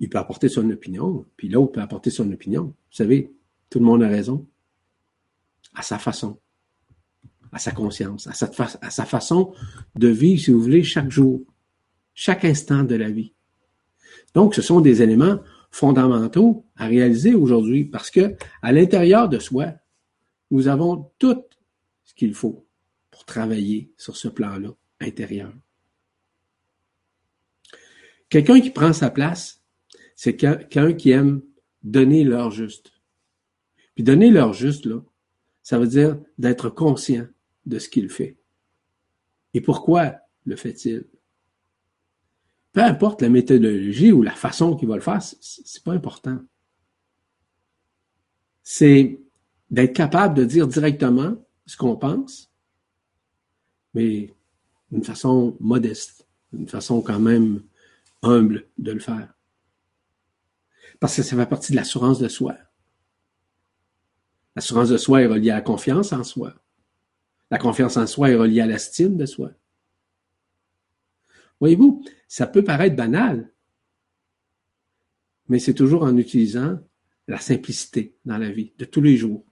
Il 0.00 0.08
peut 0.08 0.18
apporter 0.18 0.48
son 0.48 0.68
opinion, 0.70 1.24
puis 1.36 1.48
l'autre 1.48 1.72
peut 1.72 1.80
apporter 1.80 2.10
son 2.10 2.30
opinion. 2.32 2.64
Vous 2.64 2.96
savez, 2.96 3.32
tout 3.70 3.78
le 3.78 3.84
monde 3.84 4.02
a 4.02 4.08
raison. 4.08 4.46
À 5.74 5.82
sa 5.82 5.98
façon 5.98 6.38
à 7.54 7.58
sa 7.58 7.70
conscience, 7.70 8.26
à 8.26 8.32
sa, 8.32 8.50
à 8.82 8.90
sa 8.90 9.04
façon 9.04 9.52
de 9.94 10.08
vivre, 10.08 10.40
si 10.40 10.50
vous 10.50 10.60
voulez, 10.60 10.82
chaque 10.82 11.10
jour, 11.10 11.40
chaque 12.12 12.44
instant 12.44 12.82
de 12.82 12.96
la 12.96 13.10
vie. 13.10 13.32
Donc, 14.34 14.54
ce 14.54 14.62
sont 14.62 14.80
des 14.80 15.02
éléments 15.02 15.38
fondamentaux 15.70 16.66
à 16.76 16.86
réaliser 16.86 17.34
aujourd'hui 17.34 17.84
parce 17.84 18.10
que 18.10 18.34
à 18.60 18.72
l'intérieur 18.72 19.28
de 19.28 19.38
soi, 19.38 19.72
nous 20.54 20.68
avons 20.68 21.10
tout 21.18 21.44
ce 22.04 22.14
qu'il 22.14 22.32
faut 22.32 22.64
pour 23.10 23.24
travailler 23.24 23.92
sur 23.96 24.16
ce 24.16 24.28
plan-là 24.28 24.70
intérieur. 25.00 25.52
Quelqu'un 28.28 28.60
qui 28.60 28.70
prend 28.70 28.92
sa 28.92 29.10
place, 29.10 29.64
c'est 30.14 30.36
quelqu'un 30.36 30.92
qui 30.92 31.10
aime 31.10 31.42
donner 31.82 32.22
l'heure 32.22 32.52
juste. 32.52 32.92
Puis 33.96 34.04
donner 34.04 34.30
l'heure 34.30 34.52
juste, 34.52 34.86
là, 34.86 35.00
ça 35.64 35.76
veut 35.76 35.88
dire 35.88 36.20
d'être 36.38 36.70
conscient 36.70 37.26
de 37.66 37.80
ce 37.80 37.88
qu'il 37.88 38.08
fait. 38.08 38.36
Et 39.54 39.60
pourquoi 39.60 40.20
le 40.44 40.54
fait-il? 40.54 41.08
Peu 42.72 42.82
importe 42.82 43.22
la 43.22 43.28
méthodologie 43.28 44.12
ou 44.12 44.22
la 44.22 44.34
façon 44.34 44.76
qu'il 44.76 44.86
va 44.86 44.94
le 44.94 45.00
faire, 45.00 45.20
c'est 45.20 45.82
pas 45.82 45.94
important. 45.94 46.38
C'est 48.62 49.23
d'être 49.70 49.94
capable 49.94 50.34
de 50.34 50.44
dire 50.44 50.66
directement 50.66 51.36
ce 51.66 51.76
qu'on 51.76 51.96
pense, 51.96 52.52
mais 53.94 54.34
d'une 54.90 55.04
façon 55.04 55.56
modeste, 55.60 56.26
d'une 56.52 56.68
façon 56.68 57.00
quand 57.00 57.18
même 57.18 57.62
humble 58.22 58.66
de 58.78 58.92
le 58.92 59.00
faire. 59.00 59.34
Parce 61.00 61.16
que 61.16 61.22
ça 61.22 61.36
fait 61.36 61.46
partie 61.46 61.72
de 61.72 61.76
l'assurance 61.76 62.18
de 62.18 62.28
soi. 62.28 62.56
L'assurance 64.56 64.88
de 64.88 64.96
soi 64.96 65.22
est 65.22 65.26
reliée 65.26 65.50
à 65.50 65.56
la 65.56 65.60
confiance 65.60 66.12
en 66.12 66.22
soi. 66.22 66.54
La 67.50 67.58
confiance 67.58 67.96
en 67.96 68.06
soi 68.06 68.30
est 68.30 68.36
reliée 68.36 68.60
à 68.60 68.66
l'estime 68.66 69.16
de 69.16 69.26
soi. 69.26 69.50
Voyez-vous, 71.60 72.04
ça 72.28 72.46
peut 72.46 72.64
paraître 72.64 72.96
banal, 72.96 73.52
mais 75.48 75.58
c'est 75.58 75.74
toujours 75.74 76.02
en 76.02 76.16
utilisant 76.16 76.78
la 77.28 77.38
simplicité 77.38 78.16
dans 78.24 78.38
la 78.38 78.50
vie 78.50 78.72
de 78.78 78.84
tous 78.84 79.00
les 79.00 79.16
jours. 79.16 79.44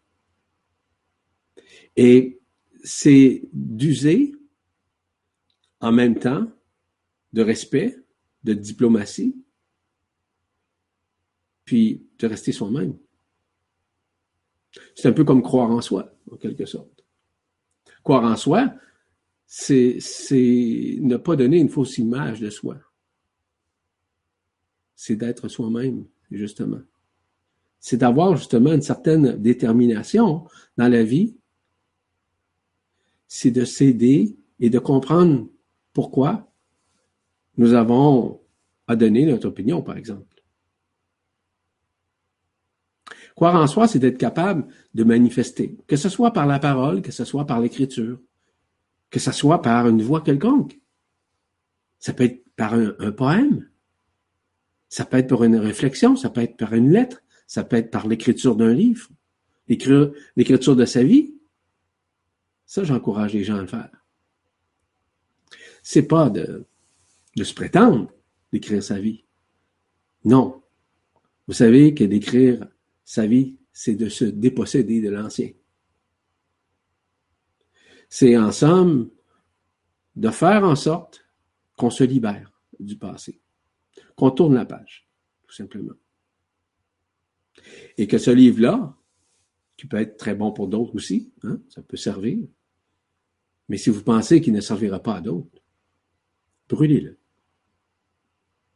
Et 1.96 2.40
c'est 2.84 3.42
d'user 3.52 4.34
en 5.80 5.92
même 5.92 6.18
temps 6.18 6.50
de 7.32 7.42
respect, 7.42 7.96
de 8.44 8.54
diplomatie, 8.54 9.36
puis 11.64 12.06
de 12.18 12.26
rester 12.26 12.52
soi-même. 12.52 12.96
C'est 14.94 15.08
un 15.08 15.12
peu 15.12 15.24
comme 15.24 15.42
croire 15.42 15.70
en 15.70 15.80
soi, 15.80 16.14
en 16.30 16.36
quelque 16.36 16.66
sorte. 16.66 17.04
Croire 18.02 18.24
en 18.24 18.36
soi, 18.36 18.74
c'est 19.46 19.98
ne 21.00 21.16
pas 21.16 21.36
donner 21.36 21.58
une 21.58 21.68
fausse 21.68 21.98
image 21.98 22.40
de 22.40 22.50
soi. 22.50 22.78
C'est 24.94 25.16
d'être 25.16 25.48
soi-même, 25.48 26.06
justement. 26.30 26.80
C'est 27.80 27.96
d'avoir 27.98 28.36
justement 28.36 28.72
une 28.72 28.82
certaine 28.82 29.36
détermination 29.36 30.46
dans 30.76 30.88
la 30.88 31.02
vie. 31.02 31.36
C'est 33.34 33.50
de 33.50 33.64
céder 33.64 34.36
et 34.60 34.68
de 34.68 34.78
comprendre 34.78 35.48
pourquoi 35.94 36.52
nous 37.56 37.72
avons 37.72 38.42
à 38.86 38.94
donner 38.94 39.24
notre 39.24 39.48
opinion, 39.48 39.80
par 39.80 39.96
exemple. 39.96 40.44
Croire 43.34 43.54
en 43.54 43.66
soi, 43.66 43.88
c'est 43.88 43.98
d'être 43.98 44.18
capable 44.18 44.66
de 44.92 45.02
manifester, 45.02 45.78
que 45.86 45.96
ce 45.96 46.10
soit 46.10 46.34
par 46.34 46.46
la 46.46 46.58
parole, 46.58 47.00
que 47.00 47.10
ce 47.10 47.24
soit 47.24 47.46
par 47.46 47.58
l'écriture, 47.62 48.20
que 49.08 49.18
ce 49.18 49.32
soit 49.32 49.62
par 49.62 49.88
une 49.88 50.02
voix 50.02 50.20
quelconque. 50.20 50.78
Ça 52.00 52.12
peut 52.12 52.24
être 52.24 52.44
par 52.54 52.74
un, 52.74 52.92
un 52.98 53.12
poème, 53.12 53.66
ça 54.90 55.06
peut 55.06 55.16
être 55.16 55.28
par 55.28 55.42
une 55.42 55.56
réflexion, 55.56 56.16
ça 56.16 56.28
peut 56.28 56.42
être 56.42 56.58
par 56.58 56.74
une 56.74 56.90
lettre, 56.90 57.22
ça 57.46 57.64
peut 57.64 57.76
être 57.76 57.90
par 57.90 58.06
l'écriture 58.06 58.56
d'un 58.56 58.74
livre, 58.74 59.08
l'écriture 59.68 60.76
de 60.76 60.84
sa 60.84 61.02
vie. 61.02 61.31
Ça, 62.72 62.84
j'encourage 62.84 63.34
les 63.34 63.44
gens 63.44 63.58
à 63.58 63.60
le 63.60 63.66
faire. 63.66 63.90
C'est 65.82 66.08
pas 66.08 66.30
de, 66.30 66.64
se 67.36 67.52
prétendre 67.52 68.10
d'écrire 68.50 68.82
sa 68.82 68.98
vie. 68.98 69.26
Non. 70.24 70.62
Vous 71.46 71.52
savez 71.52 71.92
que 71.92 72.04
d'écrire 72.04 72.66
sa 73.04 73.26
vie, 73.26 73.58
c'est 73.74 73.94
de 73.94 74.08
se 74.08 74.24
déposséder 74.24 75.02
de 75.02 75.10
l'ancien. 75.10 75.50
C'est 78.08 78.38
en 78.38 78.52
somme 78.52 79.10
de 80.16 80.30
faire 80.30 80.64
en 80.64 80.74
sorte 80.74 81.26
qu'on 81.76 81.90
se 81.90 82.04
libère 82.04 82.58
du 82.80 82.96
passé, 82.96 83.38
qu'on 84.16 84.30
tourne 84.30 84.54
la 84.54 84.64
page, 84.64 85.06
tout 85.46 85.52
simplement. 85.52 85.96
Et 87.98 88.06
que 88.06 88.16
ce 88.16 88.30
livre-là, 88.30 88.96
qui 89.76 89.86
peut 89.86 89.98
être 89.98 90.16
très 90.16 90.34
bon 90.34 90.52
pour 90.52 90.68
d'autres 90.68 90.94
aussi, 90.94 91.34
hein, 91.42 91.60
ça 91.68 91.82
peut 91.82 91.98
servir, 91.98 92.48
mais 93.72 93.78
si 93.78 93.88
vous 93.88 94.02
pensez 94.02 94.42
qu'il 94.42 94.52
ne 94.52 94.60
servira 94.60 95.02
pas 95.02 95.14
à 95.14 95.20
d'autres, 95.22 95.62
brûlez-le. 96.68 97.18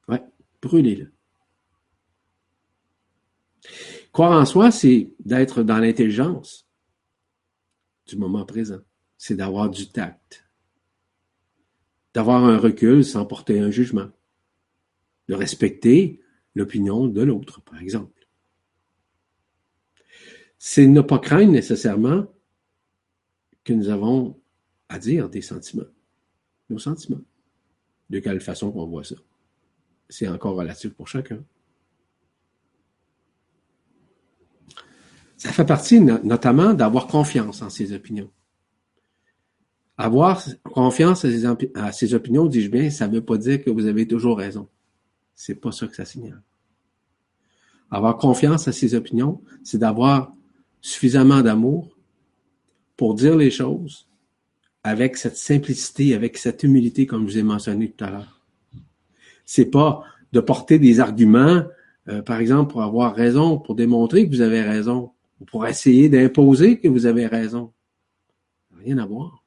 Ouais, 0.09 0.23
brûlez-le. 0.63 1.13
Croire 4.11 4.41
en 4.41 4.47
soi, 4.47 4.71
c'est 4.71 5.13
d'être 5.23 5.63
dans 5.63 5.77
l'intelligence 5.81 6.67
du 8.07 8.17
moment 8.17 8.47
présent. 8.47 8.81
C'est 9.19 9.37
d'avoir 9.37 9.69
du 9.69 9.91
tact. 9.91 10.49
D'avoir 12.15 12.47
un 12.47 12.57
recul 12.57 13.05
sans 13.05 13.27
porter 13.27 13.61
un 13.61 13.71
jugement. 13.71 14.09
De 15.29 15.35
respecter 15.35 16.23
l'opinion 16.55 17.07
de 17.07 17.21
l'autre, 17.21 17.61
par 17.61 17.83
exemple. 17.83 18.27
C'est 20.57 20.87
ne 20.87 21.03
pas 21.03 21.19
craindre 21.19 21.53
nécessairement 21.53 22.35
que 23.63 23.75
nous 23.75 23.91
avons 23.91 24.41
à 24.89 24.99
dire 24.99 25.29
des 25.29 25.43
sentiments. 25.43 25.85
Nos 26.71 26.79
sentiments. 26.79 27.23
De 28.11 28.19
quelle 28.21 28.41
façon 28.41 28.71
qu'on 28.71 28.87
voit 28.87 29.05
ça. 29.05 29.17
C'est 30.09 30.29
encore 30.29 30.57
relatif 30.57 30.95
pour 30.95 31.09
chacun. 31.09 31.43
Ça 35.37 35.53
fait 35.53 35.67
partie 35.67 36.01
notamment 36.01 36.73
d'avoir 36.73 37.07
confiance 37.07 37.63
en 37.63 37.71
ses 37.71 37.93
opinions. 37.93 38.31
Avoir 39.99 40.43
confiance 40.63 41.25
à 41.25 41.93
ses, 41.93 42.15
opinions, 42.15 42.47
dis-je 42.47 42.71
bien, 42.71 42.91
ça 42.91 43.09
ne 43.09 43.15
veut 43.15 43.25
pas 43.25 43.39
dire 43.39 43.63
que 43.63 43.71
vous 43.71 43.87
avez 43.87 44.07
toujours 44.07 44.39
raison. 44.39 44.69
C'est 45.35 45.55
pas 45.55 45.73
ça 45.73 45.87
que 45.87 45.97
ça 45.97 46.05
signale. 46.05 46.43
Avoir 47.91 48.17
confiance 48.17 48.69
à 48.69 48.73
ses 48.73 48.95
opinions, 48.95 49.43
c'est 49.63 49.79
d'avoir 49.79 50.35
suffisamment 50.81 51.43
d'amour 51.43 51.97
pour 52.97 53.15
dire 53.15 53.37
les 53.37 53.51
choses 53.51 54.07
avec 54.87 55.17
cette 55.17 55.37
simplicité, 55.37 56.15
avec 56.15 56.39
cette 56.39 56.63
humilité, 56.63 57.07
comme 57.07 57.23
je 57.23 57.33
vous 57.33 57.39
ai 57.39 57.43
mentionné 57.43 57.91
tout 57.91 58.05
à 58.05 58.11
l'heure. 58.11 58.41
C'est 59.45 59.65
pas 59.65 60.05
de 60.31 60.39
porter 60.39 60.79
des 60.79 61.01
arguments, 61.01 61.65
euh, 62.07 62.23
par 62.23 62.39
exemple, 62.39 62.71
pour 62.71 62.85
avoir 62.85 63.17
raison, 63.17 63.59
pour 63.59 63.75
démontrer 63.75 64.25
que 64.25 64.31
vous 64.31 64.43
avez 64.43 64.63
raison 64.63 65.11
ou 65.41 65.45
pour 65.45 65.67
essayer 65.67 66.09
d'imposer 66.09 66.79
que 66.79 66.87
vous 66.87 67.07
avez 67.07 67.27
raison. 67.27 67.73
Rien 68.79 68.99
à 68.99 69.07
voir. 69.07 69.43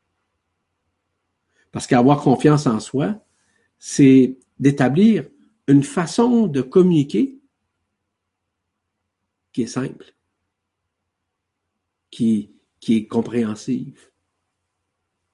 Parce 1.71 1.88
qu'avoir 1.88 2.19
confiance 2.19 2.67
en 2.67 2.82
soi, 2.82 3.25
c'est 3.78 4.38
d'établir 4.60 5.23
une 5.69 5.84
façon 5.84 6.47
de 6.47 6.62
communiquer 6.62 7.39
qui 9.54 9.62
est 9.62 9.67
simple, 9.67 10.13
qui, 12.12 12.52
qui 12.82 12.97
est 12.97 13.08
compréhensive, 13.08 14.10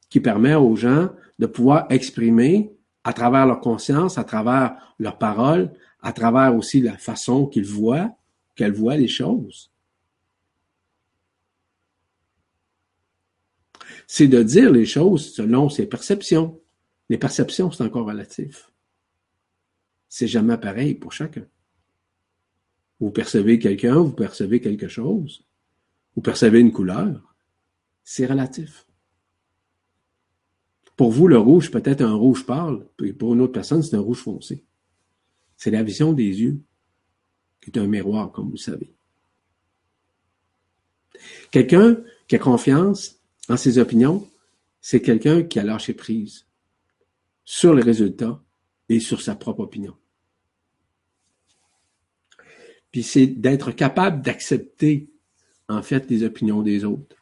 qui 0.09 0.19
permet 0.19 0.55
aux 0.55 0.75
gens 0.75 1.09
de 1.39 1.45
pouvoir 1.45 1.87
exprimer 1.89 2.71
à 3.03 3.13
travers 3.13 3.45
leur 3.45 3.59
conscience, 3.59 4.17
à 4.17 4.23
travers 4.23 4.75
leurs 4.99 5.17
paroles, 5.17 5.71
à 6.01 6.13
travers 6.13 6.55
aussi 6.55 6.81
la 6.81 6.97
façon 6.97 7.45
qu'ils 7.47 7.65
voient, 7.65 8.15
qu'elles 8.55 8.73
voient 8.73 8.97
les 8.97 9.07
choses. 9.07 9.71
c'est 14.07 14.27
de 14.27 14.43
dire 14.43 14.71
les 14.71 14.85
choses 14.85 15.33
selon 15.33 15.69
ses 15.69 15.87
perceptions. 15.87 16.59
Les 17.09 17.17
perceptions, 17.17 17.71
c'est 17.71 17.83
encore 17.83 18.05
relatif. 18.05 18.71
C'est 20.09 20.27
jamais 20.27 20.57
pareil 20.57 20.95
pour 20.95 21.11
chacun. 21.11 21.45
Vous 22.99 23.11
percevez 23.11 23.59
quelqu'un, 23.59 23.95
vous 23.95 24.13
percevez 24.13 24.61
quelque 24.61 24.87
chose, 24.87 25.45
vous 26.15 26.21
percevez 26.21 26.59
une 26.59 26.71
couleur, 26.71 27.35
c'est 28.03 28.25
relatif. 28.25 28.84
Pour 30.95 31.11
vous, 31.11 31.27
le 31.27 31.37
rouge 31.37 31.71
peut 31.71 31.81
être 31.83 32.01
un 32.01 32.13
rouge 32.13 32.45
pâle, 32.45 32.85
puis 32.97 33.13
pour 33.13 33.33
une 33.33 33.41
autre 33.41 33.53
personne, 33.53 33.83
c'est 33.83 33.95
un 33.95 34.01
rouge 34.01 34.19
foncé. 34.19 34.63
C'est 35.57 35.71
la 35.71 35.83
vision 35.83 36.13
des 36.13 36.41
yeux, 36.41 36.61
qui 37.61 37.71
est 37.71 37.79
un 37.79 37.87
miroir, 37.87 38.31
comme 38.31 38.49
vous 38.49 38.57
savez. 38.57 38.93
Quelqu'un 41.51 41.97
qui 42.27 42.35
a 42.35 42.39
confiance 42.39 43.19
en 43.49 43.57
ses 43.57 43.77
opinions, 43.77 44.27
c'est 44.81 45.01
quelqu'un 45.01 45.43
qui 45.43 45.59
a 45.59 45.63
lâché 45.63 45.93
prise 45.93 46.45
sur 47.43 47.73
les 47.73 47.83
résultats 47.83 48.41
et 48.89 48.99
sur 48.99 49.21
sa 49.21 49.35
propre 49.35 49.61
opinion. 49.61 49.95
Puis 52.91 53.03
c'est 53.03 53.27
d'être 53.27 53.71
capable 53.71 54.21
d'accepter 54.21 55.09
en 55.67 55.81
fait 55.81 56.09
les 56.09 56.23
opinions 56.23 56.61
des 56.61 56.85
autres, 56.85 57.15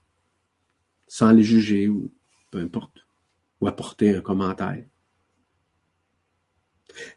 sans 1.07 1.31
les 1.31 1.43
juger 1.43 1.87
ou 1.87 2.11
peu 2.51 2.59
importe, 2.59 3.02
ou 3.63 3.67
apporter 3.67 4.15
un 4.15 4.21
commentaire. 4.21 4.85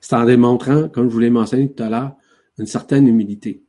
C'est 0.01 0.15
en 0.15 0.25
démontrant, 0.25 0.89
comme 0.89 1.09
je 1.09 1.13
vous 1.13 1.19
l'ai 1.19 1.31
mentionné 1.31 1.71
tout 1.73 1.83
à 1.83 1.91
l'heure, 1.91 2.17
une 2.59 2.67
certaine 2.67 3.07
humilité 3.07 3.67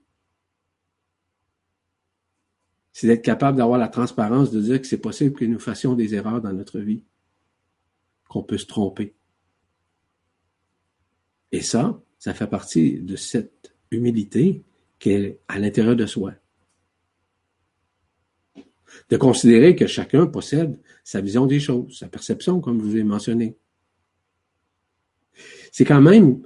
c'est 2.97 3.05
d'être 3.05 3.21
capable 3.21 3.59
d'avoir 3.59 3.77
la 3.77 3.89
transparence 3.89 4.49
de 4.49 4.59
dire 4.59 4.81
que 4.81 4.87
c'est 4.87 4.97
possible 4.97 5.35
que 5.35 5.45
nous 5.45 5.59
fassions 5.59 5.93
des 5.93 6.15
erreurs 6.15 6.41
dans 6.41 6.51
notre 6.51 6.79
vie, 6.79 7.03
qu'on 8.27 8.41
peut 8.41 8.57
se 8.57 8.65
tromper. 8.65 9.13
Et 11.51 11.61
ça, 11.61 12.01
ça 12.17 12.33
fait 12.33 12.47
partie 12.47 12.99
de 12.99 13.15
cette 13.15 13.71
humilité 13.91 14.63
qui 14.97 15.11
est 15.11 15.39
à 15.47 15.59
l'intérieur 15.59 15.95
de 15.95 16.07
soi. 16.07 16.33
De 19.09 19.17
considérer 19.17 19.75
que 19.75 19.85
chacun 19.85 20.25
possède 20.25 20.79
sa 21.07 21.21
vision 21.21 21.45
des 21.45 21.61
choses, 21.61 21.99
sa 21.99 22.09
perception, 22.09 22.59
comme 22.59 22.81
vous 22.81 22.97
ai 22.97 23.03
mentionné. 23.03 23.57
C'est 25.71 25.85
quand 25.85 26.01
même 26.01 26.45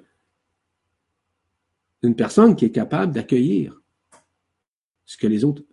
une 2.04 2.16
personne 2.16 2.56
qui 2.56 2.66
est 2.66 2.72
capable 2.72 3.12
d'accueillir 3.12 3.82
ce 5.04 5.18
que 5.18 5.26
les 5.26 5.44
autres 5.44 5.64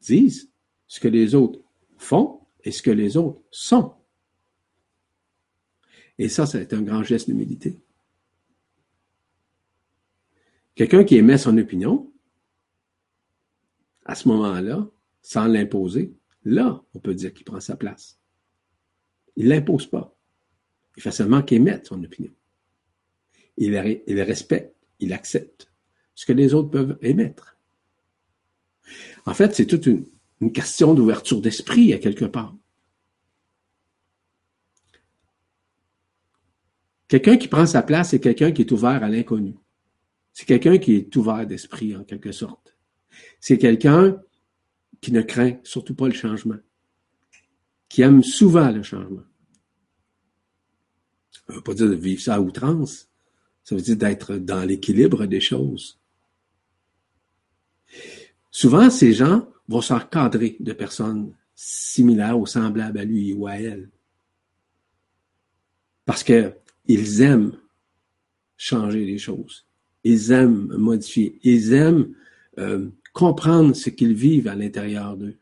disent 0.00 0.50
ce 0.86 1.00
que 1.00 1.08
les 1.08 1.34
autres 1.34 1.60
font 1.98 2.40
et 2.64 2.72
ce 2.72 2.80
que 2.80 2.90
les 2.90 3.18
autres 3.18 3.42
sont. 3.50 3.94
Et 6.16 6.30
ça, 6.30 6.46
c'est 6.46 6.72
un 6.72 6.80
grand 6.80 7.02
geste 7.02 7.28
d'humilité. 7.28 7.78
Quelqu'un 10.74 11.04
qui 11.04 11.16
émet 11.16 11.36
son 11.36 11.58
opinion, 11.58 12.10
à 14.06 14.14
ce 14.14 14.28
moment-là, 14.28 14.88
sans 15.20 15.46
l'imposer, 15.46 16.16
là, 16.44 16.82
on 16.94 16.98
peut 16.98 17.14
dire 17.14 17.32
qu'il 17.32 17.44
prend 17.44 17.60
sa 17.60 17.76
place. 17.76 18.18
Il 19.36 19.44
ne 19.44 19.50
l'impose 19.50 19.86
pas. 19.86 20.14
Il 20.96 21.02
fait 21.02 21.10
seulement 21.10 21.42
qu'émettre 21.42 21.88
son 21.88 22.02
opinion. 22.02 22.32
Il, 23.56 24.02
il 24.06 24.20
respecte, 24.22 24.74
il 25.00 25.12
accepte 25.12 25.72
ce 26.14 26.26
que 26.26 26.32
les 26.32 26.54
autres 26.54 26.70
peuvent 26.70 26.98
émettre. 27.00 27.56
En 29.26 29.34
fait, 29.34 29.54
c'est 29.54 29.66
toute 29.66 29.86
une, 29.86 30.06
question 30.52 30.92
d'ouverture 30.92 31.40
d'esprit 31.40 31.92
à 31.92 31.98
quelque 31.98 32.24
part. 32.24 32.56
Quelqu'un 37.06 37.36
qui 37.36 37.46
prend 37.46 37.64
sa 37.64 37.82
place, 37.82 38.10
c'est 38.10 38.18
quelqu'un 38.18 38.50
qui 38.50 38.62
est 38.62 38.72
ouvert 38.72 39.04
à 39.04 39.08
l'inconnu. 39.08 39.54
C'est 40.32 40.46
quelqu'un 40.46 40.78
qui 40.78 40.94
est 40.96 41.14
ouvert 41.14 41.46
d'esprit, 41.46 41.94
en 41.94 42.02
quelque 42.02 42.32
sorte. 42.32 42.76
C'est 43.38 43.58
quelqu'un 43.58 44.20
qui 45.02 45.12
ne 45.12 45.20
craint 45.20 45.58
surtout 45.64 45.94
pas 45.94 46.06
le 46.06 46.14
changement, 46.14 46.58
qui 47.88 48.00
aime 48.00 48.22
souvent 48.22 48.70
le 48.70 48.82
changement. 48.82 49.24
Ça 51.30 51.40
ne 51.48 51.54
veut 51.56 51.62
pas 51.62 51.74
dire 51.74 51.88
de 51.88 51.94
vivre 51.94 52.22
ça 52.22 52.36
à 52.36 52.40
outrance, 52.40 53.08
ça 53.64 53.74
veut 53.74 53.82
dire 53.82 53.96
d'être 53.96 54.36
dans 54.36 54.64
l'équilibre 54.64 55.26
des 55.26 55.40
choses. 55.40 55.98
souvent, 58.50 58.88
ces 58.90 59.12
gens 59.12 59.46
vont 59.68 59.80
s'encadrer 59.80 60.56
de 60.60 60.72
personnes 60.72 61.34
similaires 61.54 62.38
ou 62.38 62.46
semblables 62.46 62.98
à 62.98 63.04
lui 63.04 63.32
ou 63.32 63.46
à 63.46 63.54
elle. 63.54 63.90
Parce 66.04 66.22
qu'ils 66.22 67.22
aiment 67.22 67.56
changer 68.56 69.04
les 69.04 69.18
choses. 69.18 69.66
Ils 70.04 70.32
aiment 70.32 70.68
modifier. 70.76 71.38
Ils 71.42 71.72
aiment 71.72 72.14
euh, 72.58 72.88
comprendre 73.12 73.74
ce 73.74 73.90
qu'ils 73.90 74.14
vivent 74.14 74.48
à 74.48 74.54
l'intérieur 74.54 75.16
d'eux. 75.16 75.38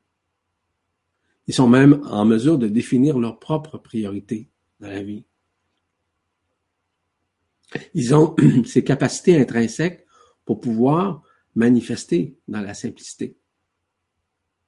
Ils 1.46 1.54
sont 1.54 1.68
même 1.68 2.00
en 2.04 2.24
mesure 2.24 2.58
de 2.58 2.68
définir 2.68 3.18
leurs 3.18 3.38
propres 3.38 3.78
priorités 3.78 4.48
dans 4.80 4.88
la 4.88 5.02
vie. 5.02 5.24
Ils 7.94 8.14
ont 8.14 8.34
ces 8.64 8.84
capacités 8.84 9.40
intrinsèques 9.40 10.06
pour 10.44 10.60
pouvoir 10.60 11.22
manifester 11.54 12.36
dans 12.48 12.60
la 12.60 12.74
simplicité 12.74 13.36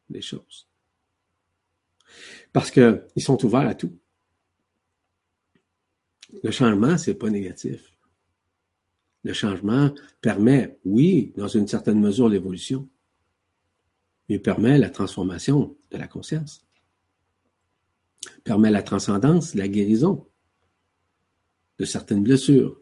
des 0.08 0.22
choses. 0.22 0.68
Parce 2.52 2.70
qu'ils 2.70 3.02
sont 3.18 3.44
ouverts 3.44 3.68
à 3.68 3.74
tout. 3.74 3.96
Le 6.42 6.50
changement, 6.50 6.98
c'est 6.98 7.14
pas 7.14 7.30
négatif. 7.30 7.92
Le 9.24 9.32
changement 9.32 9.94
permet, 10.20 10.78
oui, 10.84 11.32
dans 11.36 11.48
une 11.48 11.68
certaine 11.68 12.00
mesure, 12.00 12.28
l'évolution, 12.28 12.88
mais 14.28 14.38
permet 14.38 14.78
la 14.78 14.90
transformation 14.90 15.76
de 15.90 15.96
la 15.98 16.06
conscience, 16.06 16.64
permet 18.44 18.70
la 18.70 18.82
transcendance, 18.82 19.54
la 19.54 19.68
guérison 19.68 20.26
de 21.78 21.85
certaines 21.85 22.22
blessures, 22.22 22.80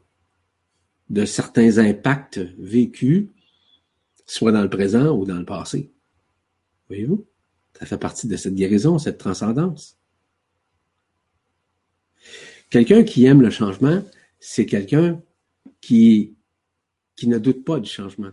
de 1.08 1.24
certains 1.24 1.78
impacts 1.78 2.38
vécus, 2.58 3.28
soit 4.26 4.52
dans 4.52 4.62
le 4.62 4.70
présent 4.70 5.16
ou 5.16 5.24
dans 5.24 5.38
le 5.38 5.44
passé. 5.44 5.92
Voyez-vous? 6.88 7.26
Ça 7.78 7.86
fait 7.86 7.98
partie 7.98 8.28
de 8.28 8.36
cette 8.36 8.54
guérison, 8.54 8.98
cette 8.98 9.18
transcendance. 9.18 9.98
Quelqu'un 12.68 13.02
qui 13.02 13.24
aime 13.24 13.42
le 13.42 13.50
changement, 13.50 14.02
c'est 14.38 14.66
quelqu'un 14.66 15.22
qui, 15.80 16.36
qui 17.16 17.26
ne 17.26 17.38
doute 17.38 17.64
pas 17.64 17.80
du 17.80 17.88
changement. 17.88 18.30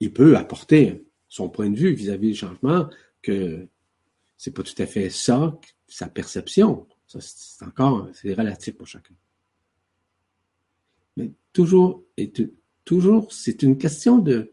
Il 0.00 0.12
peut 0.12 0.36
apporter 0.36 1.04
son 1.32 1.48
point 1.48 1.70
de 1.70 1.78
vue 1.78 1.94
vis-à-vis 1.94 2.32
du 2.32 2.34
changement 2.34 2.90
que 3.22 3.66
c'est 4.36 4.50
pas 4.50 4.62
tout 4.62 4.74
à 4.76 4.84
fait 4.84 5.08
ça, 5.08 5.58
sa 5.88 6.06
perception. 6.06 6.86
Ça, 7.06 7.20
c'est 7.22 7.64
encore, 7.64 8.06
c'est 8.12 8.34
relatif 8.34 8.76
pour 8.76 8.86
chacun. 8.86 9.14
Mais 11.16 11.32
toujours, 11.54 12.02
et 12.18 12.30
toujours, 12.84 13.32
c'est 13.32 13.62
une 13.62 13.78
question 13.78 14.18
de, 14.18 14.52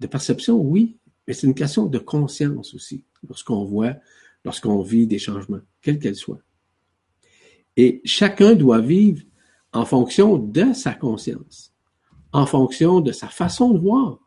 de 0.00 0.06
perception, 0.06 0.60
oui, 0.60 0.98
mais 1.26 1.32
c'est 1.32 1.46
une 1.46 1.54
question 1.54 1.86
de 1.86 1.98
conscience 1.98 2.74
aussi, 2.74 3.02
lorsqu'on 3.26 3.64
voit, 3.64 3.94
lorsqu'on 4.44 4.82
vit 4.82 5.06
des 5.06 5.18
changements, 5.18 5.62
quels 5.80 5.98
qu'elles 5.98 6.16
soient. 6.16 6.42
Et 7.78 8.02
chacun 8.04 8.54
doit 8.54 8.82
vivre 8.82 9.22
en 9.72 9.86
fonction 9.86 10.36
de 10.36 10.74
sa 10.74 10.92
conscience, 10.92 11.72
en 12.32 12.44
fonction 12.44 13.00
de 13.00 13.10
sa 13.10 13.28
façon 13.28 13.70
de 13.70 13.78
voir. 13.78 14.18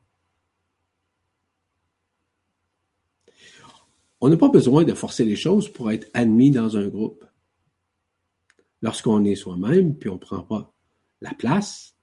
On 4.22 4.30
n'a 4.30 4.38
pas 4.38 4.50
besoin 4.50 4.84
de 4.84 4.94
forcer 4.94 5.26
les 5.26 5.36
choses 5.36 5.68
pour 5.72 5.92
être 5.92 6.10
admis 6.14 6.52
dans 6.52 6.78
un 6.78 6.88
groupe. 6.88 7.26
Lorsqu'on 8.82 9.26
est 9.26 9.36
soi-même, 9.36 9.96
puis 9.96 10.10
on 10.10 10.16
ne 10.16 10.20
prend 10.20 10.44
pas 10.44 10.74
la 11.22 11.34
place, 11.34 11.96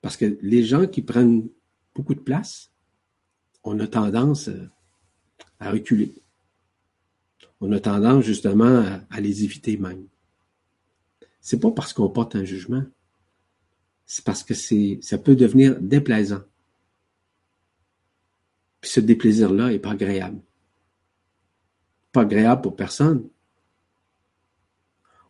parce 0.00 0.16
que 0.16 0.38
les 0.42 0.64
gens 0.64 0.86
qui 0.86 1.02
prennent 1.02 1.48
beaucoup 1.94 2.14
de 2.14 2.20
place, 2.20 2.70
on 3.64 3.80
a 3.80 3.86
tendance 3.86 4.48
à 5.58 5.70
reculer 5.70 6.14
on 7.60 7.72
a 7.72 7.80
tendance 7.80 8.24
justement 8.24 8.84
à, 9.10 9.20
les 9.20 9.44
éviter 9.44 9.76
même. 9.76 10.06
C'est 11.40 11.60
pas 11.60 11.70
parce 11.70 11.92
qu'on 11.92 12.08
porte 12.08 12.36
un 12.36 12.44
jugement, 12.44 12.84
c'est 14.04 14.24
parce 14.24 14.42
que 14.42 14.54
c'est, 14.54 14.98
ça 15.02 15.18
peut 15.18 15.36
devenir 15.36 15.80
déplaisant. 15.80 16.42
Ce 18.86 19.00
déplaisir-là 19.00 19.72
est 19.72 19.78
pas 19.78 19.92
agréable. 19.92 20.40
Pas 22.12 22.22
agréable 22.22 22.62
pour 22.62 22.76
personne. 22.76 23.28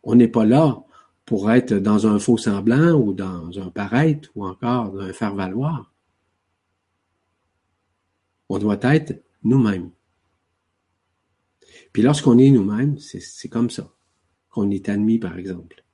On 0.03 0.15
n'est 0.15 0.29
pas 0.29 0.45
là 0.45 0.85
pour 1.25 1.51
être 1.51 1.75
dans 1.75 2.07
un 2.07 2.19
faux 2.19 2.37
semblant 2.37 2.93
ou 2.93 3.13
dans 3.13 3.59
un 3.59 3.71
paraître 3.71 4.31
ou 4.37 4.47
encore 4.47 4.93
dans 4.93 5.01
un 5.01 5.13
faire-valoir. 5.13 5.93
On 8.49 8.59
doit 8.59 8.79
être 8.83 9.25
nous-mêmes. 9.43 9.91
Puis 11.93 12.03
lorsqu'on 12.03 12.39
est 12.39 12.51
nous-mêmes, 12.51 12.99
c'est 12.99 13.49
comme 13.49 13.71
ça 13.71 13.93
qu'on 14.51 14.71
est 14.71 14.89
admis, 14.89 15.19
par 15.19 15.37
exemple, 15.39 15.85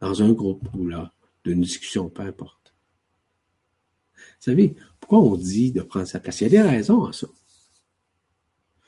dans 0.00 0.22
un 0.22 0.32
groupe 0.32 0.66
ou 0.74 0.86
là, 0.86 1.12
d'une 1.44 1.60
discussion, 1.60 2.08
peu 2.08 2.22
importe. 2.22 2.74
Vous 4.16 4.22
savez, 4.40 4.76
on 5.18 5.36
dit 5.36 5.72
de 5.72 5.82
prendre 5.82 6.06
sa 6.06 6.20
place? 6.20 6.40
Il 6.40 6.44
y 6.44 6.46
a 6.46 6.62
des 6.62 6.68
raisons 6.68 7.04
à 7.04 7.12
ça. 7.12 7.26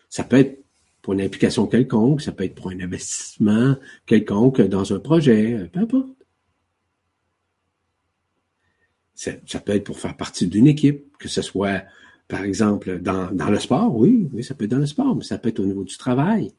Ça 0.09 0.25
peut 0.25 0.37
être 0.37 0.65
pour 1.03 1.13
une 1.13 1.21
implication 1.21 1.67
quelconque, 1.67 2.23
ça 2.23 2.33
peut 2.33 2.45
être 2.45 2.55
pour 2.55 2.71
un 2.71 2.81
investissement 2.81 3.77
quelconque 4.07 4.63
dans 4.63 4.93
un 4.93 5.01
projet, 5.01 5.69
peu 5.73 5.81
importe. 5.81 6.09
Ça, 9.15 9.61
peut 9.61 9.73
être 9.73 9.85
pour 9.85 9.99
faire 9.99 10.17
partie 10.17 10.47
d'une 10.47 10.67
équipe, 10.67 11.17
que 11.19 11.29
ce 11.29 11.41
soit 11.41 11.85
par 12.29 12.43
exemple, 12.43 13.01
dans, 13.01 13.31
le 13.31 13.59
sport, 13.59 13.95
oui, 13.95 14.29
ça 14.43 14.55
peut 14.55 14.65
être 14.65 14.71
dans 14.71 14.79
le 14.79 14.87
sport, 14.87 15.15
mais 15.15 15.25
ça 15.25 15.39
peut 15.39 15.51
être 15.51 15.61
au 15.61 15.67
niveau 15.67 15.85
du 15.85 15.97
travail. 15.97 16.53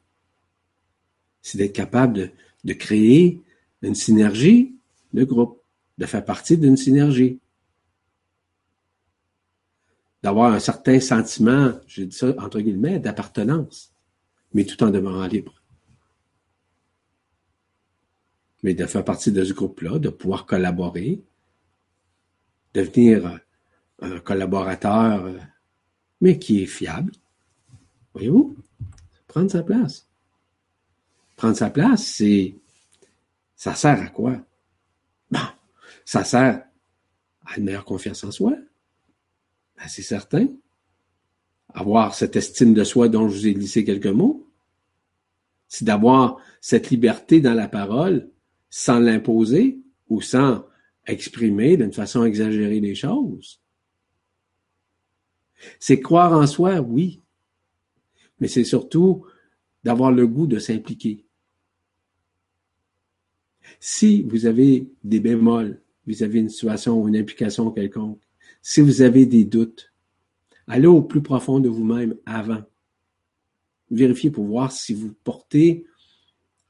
C'est 1.42 1.58
d'être 1.58 1.74
capable 1.74 2.32
de 2.64 2.74
créer 2.74 3.42
une 3.82 3.96
synergie 3.96 4.76
de 5.14 5.24
groupe, 5.24 5.62
de 5.98 6.06
faire 6.06 6.24
partie 6.24 6.58
d'une 6.58 6.78
synergie. 6.78 7.40
D'avoir 10.26 10.54
un 10.54 10.60
certain 10.60 11.00
sentiment, 11.00 11.74
j'ai 11.86 12.08
dit 12.08 12.16
ça 12.16 12.34
entre 12.40 12.60
guillemets, 12.60 12.98
d'appartenance, 12.98 13.94
mais 14.56 14.66
tout 14.66 14.82
en 14.84 14.90
demeurant 14.90 15.28
libre. 15.28 15.54
Mais 18.64 18.74
de 18.74 18.88
faire 18.88 19.06
partie 19.06 19.32
de 19.32 19.44
ce 19.44 19.54
groupe-là, 19.54 20.00
de 20.00 20.10
pouvoir 20.10 20.48
collaborer, 20.48 21.22
devenir 22.74 23.40
un 24.02 24.20
collaborateur 24.20 25.32
mais 26.22 26.40
qui 26.40 26.64
est 26.64 26.66
fiable. 26.66 27.12
Voyez-vous? 28.16 28.58
Prendre 29.28 29.52
sa 29.52 29.62
place. 29.62 30.08
Prendre 31.36 31.56
sa 31.56 31.70
place, 31.70 32.04
c'est. 32.04 32.56
Ça 33.56 33.76
sert 33.76 34.02
à 34.02 34.08
quoi? 34.08 34.44
Bon, 35.30 35.48
ça 36.04 36.24
sert 36.24 36.66
à 37.46 37.58
une 37.60 37.66
meilleure 37.66 37.86
confiance 37.86 38.24
en 38.24 38.32
soi. 38.32 38.56
C'est 39.88 40.02
certain. 40.02 40.48
Avoir 41.74 42.16
cette 42.16 42.36
estime 42.36 42.74
de 42.74 42.84
soi 42.84 43.10
dont 43.10 43.28
je 43.28 43.36
vous 43.36 43.48
ai 43.48 43.54
glissé 43.54 43.84
quelques 43.84 44.08
mots. 44.08 44.50
C'est 45.68 45.86
d'avoir 45.86 46.38
cette 46.62 46.90
liberté 46.90 47.42
dans 47.42 47.54
la 47.54 47.68
parole 47.68 48.30
sans 48.70 49.00
l'imposer 49.00 49.80
ou 50.10 50.22
sans 50.22 50.66
exprimer 51.06 51.78
d'une 51.78 51.94
façon 51.94 52.24
exagérée 52.24 52.80
les 52.80 52.96
choses. 52.96 53.62
C'est 55.80 56.00
croire 56.00 56.34
en 56.34 56.48
soi, 56.48 56.80
oui, 56.82 57.22
mais 58.40 58.48
c'est 58.48 58.64
surtout 58.64 59.26
d'avoir 59.84 60.12
le 60.12 60.28
goût 60.28 60.48
de 60.48 60.60
s'impliquer. 60.60 61.26
Si 63.80 64.24
vous 64.24 64.46
avez 64.46 64.90
des 65.04 65.20
bémols 65.20 65.82
vis-à-vis 66.06 66.40
d'une 66.40 66.50
situation 66.50 67.02
ou 67.02 67.08
une 67.08 67.18
implication 67.18 67.72
quelconque, 67.72 68.22
si 68.68 68.82
vous 68.82 69.04
avez 69.04 69.28
des 69.28 69.46
doutes, 69.46 69.94
allez 70.66 70.88
au 70.88 71.04
plus 71.04 71.22
profond 71.22 71.60
de 71.60 71.70
vous-même 71.70 72.16
avant. 72.26 72.64
Vérifiez 73.92 74.32
pour 74.32 74.46
voir 74.46 74.72
si 74.72 74.96
vous 74.96 75.14
portez 75.24 75.86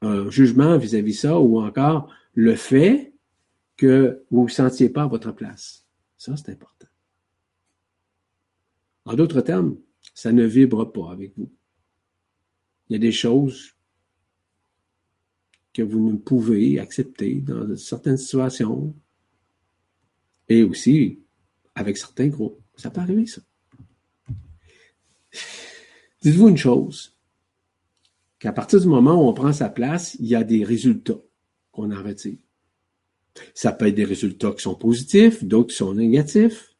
un 0.02 0.28
jugement 0.28 0.76
vis-à-vis 0.76 1.12
-vis 1.12 1.20
ça 1.20 1.40
ou 1.40 1.58
encore 1.58 2.12
le 2.34 2.54
fait 2.54 3.14
que 3.78 4.22
vous 4.30 4.42
ne 4.42 4.42
vous 4.42 4.48
sentiez 4.50 4.90
pas 4.90 5.04
à 5.04 5.06
votre 5.06 5.32
place. 5.32 5.86
Ça, 6.18 6.36
c'est 6.36 6.50
important. 6.50 6.88
En 9.06 9.14
d'autres 9.14 9.40
termes, 9.40 9.78
ça 10.12 10.32
ne 10.32 10.44
vibre 10.44 10.92
pas 10.92 11.10
avec 11.10 11.32
vous. 11.38 11.50
Il 12.90 12.92
y 12.92 12.96
a 12.96 12.98
des 12.98 13.16
choses 13.24 13.74
que 15.72 15.80
vous 15.82 16.12
ne 16.12 16.18
pouvez 16.18 16.78
accepter 16.78 17.36
dans 17.36 17.74
certaines 17.74 18.18
situations 18.18 18.94
et 20.50 20.62
aussi 20.62 21.20
avec 21.76 21.96
certains 21.96 22.26
groupes. 22.26 22.60
Ça 22.76 22.90
peut 22.90 23.00
arriver, 23.00 23.26
ça. 23.26 23.40
Dites-vous 26.22 26.48
une 26.48 26.56
chose, 26.56 27.16
qu'à 28.38 28.52
partir 28.52 28.80
du 28.80 28.88
moment 28.88 29.14
où 29.14 29.28
on 29.28 29.34
prend 29.34 29.52
sa 29.52 29.68
place, 29.68 30.16
il 30.18 30.26
y 30.26 30.34
a 30.34 30.42
des 30.42 30.64
résultats 30.64 31.20
qu'on 31.70 31.92
en 31.92 32.02
retire. 32.02 32.38
Ça 33.54 33.70
peut 33.72 33.86
être 33.86 33.94
des 33.94 34.04
résultats 34.04 34.52
qui 34.52 34.62
sont 34.62 34.74
positifs, 34.74 35.44
d'autres 35.44 35.70
qui 35.70 35.76
sont 35.76 35.94
négatifs. 35.94 36.74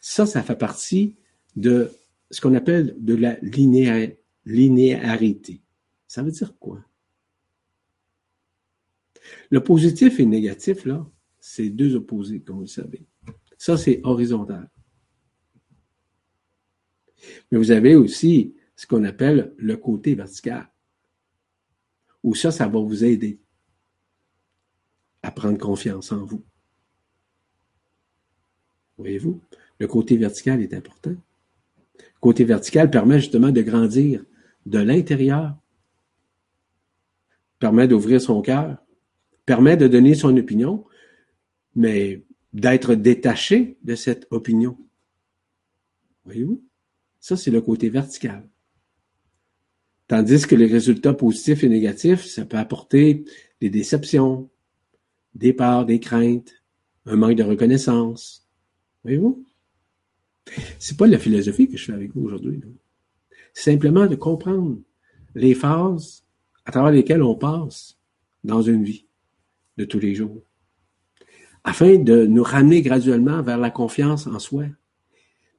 Ça, 0.00 0.26
ça 0.26 0.42
fait 0.42 0.56
partie 0.56 1.16
de 1.56 1.90
ce 2.30 2.40
qu'on 2.40 2.54
appelle 2.54 2.94
de 2.98 3.14
la 3.14 3.36
linéarité. 4.44 5.60
Ça 6.06 6.22
veut 6.22 6.30
dire 6.30 6.56
quoi? 6.58 6.84
Le 9.50 9.62
positif 9.62 10.20
et 10.20 10.22
le 10.22 10.28
négatif, 10.28 10.84
là, 10.84 11.04
c'est 11.48 11.70
deux 11.70 11.96
opposés, 11.96 12.40
comme 12.40 12.56
vous 12.56 12.62
le 12.62 12.68
savez. 12.68 13.06
Ça, 13.56 13.78
c'est 13.78 14.02
horizontal. 14.04 14.68
Mais 17.50 17.56
vous 17.56 17.70
avez 17.70 17.96
aussi 17.96 18.54
ce 18.76 18.86
qu'on 18.86 19.02
appelle 19.04 19.54
le 19.56 19.78
côté 19.78 20.14
vertical, 20.14 20.70
où 22.22 22.34
ça, 22.34 22.50
ça 22.50 22.68
va 22.68 22.78
vous 22.78 23.02
aider 23.02 23.40
à 25.22 25.30
prendre 25.30 25.56
confiance 25.56 26.12
en 26.12 26.22
vous. 26.22 26.44
Voyez-vous, 28.98 29.40
le 29.78 29.86
côté 29.86 30.18
vertical 30.18 30.60
est 30.60 30.74
important. 30.74 31.16
Le 31.96 32.20
côté 32.20 32.44
vertical 32.44 32.90
permet 32.90 33.20
justement 33.20 33.50
de 33.50 33.62
grandir 33.62 34.22
de 34.66 34.78
l'intérieur, 34.80 35.56
permet 37.58 37.88
d'ouvrir 37.88 38.20
son 38.20 38.42
cœur, 38.42 38.76
permet 39.46 39.78
de 39.78 39.88
donner 39.88 40.14
son 40.14 40.36
opinion, 40.36 40.84
mais 41.78 42.24
d'être 42.52 42.96
détaché 42.96 43.78
de 43.84 43.94
cette 43.94 44.26
opinion. 44.32 44.76
Voyez-vous? 46.24 46.60
Ça, 47.20 47.36
c'est 47.36 47.52
le 47.52 47.60
côté 47.60 47.88
vertical. 47.88 48.48
Tandis 50.08 50.44
que 50.44 50.56
les 50.56 50.66
résultats 50.66 51.14
positifs 51.14 51.62
et 51.62 51.68
négatifs, 51.68 52.24
ça 52.24 52.44
peut 52.44 52.56
apporter 52.56 53.24
des 53.60 53.70
déceptions, 53.70 54.50
des 55.36 55.52
peurs, 55.52 55.86
des 55.86 56.00
craintes, 56.00 56.52
un 57.06 57.14
manque 57.14 57.36
de 57.36 57.44
reconnaissance. 57.44 58.48
Voyez-vous? 59.04 59.46
C'est 60.80 60.96
pas 60.96 61.06
la 61.06 61.20
philosophie 61.20 61.68
que 61.68 61.76
je 61.76 61.84
fais 61.84 61.92
avec 61.92 62.12
vous 62.12 62.24
aujourd'hui. 62.24 62.60
Simplement 63.54 64.08
de 64.08 64.16
comprendre 64.16 64.80
les 65.36 65.54
phases 65.54 66.24
à 66.64 66.72
travers 66.72 66.90
lesquelles 66.90 67.22
on 67.22 67.36
passe 67.36 67.96
dans 68.42 68.62
une 68.62 68.82
vie 68.82 69.06
de 69.76 69.84
tous 69.84 70.00
les 70.00 70.16
jours, 70.16 70.42
afin 71.64 71.96
de 71.96 72.26
nous 72.26 72.42
ramener 72.42 72.82
graduellement 72.82 73.42
vers 73.42 73.58
la 73.58 73.70
confiance 73.70 74.26
en 74.26 74.38
soi. 74.38 74.64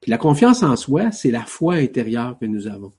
Puis 0.01 0.11
la 0.11 0.17
confiance 0.17 0.63
en 0.63 0.75
soi, 0.75 1.11
c'est 1.11 1.31
la 1.31 1.45
foi 1.45 1.75
intérieure 1.75 2.37
que 2.39 2.45
nous 2.45 2.67
avons. 2.67 2.93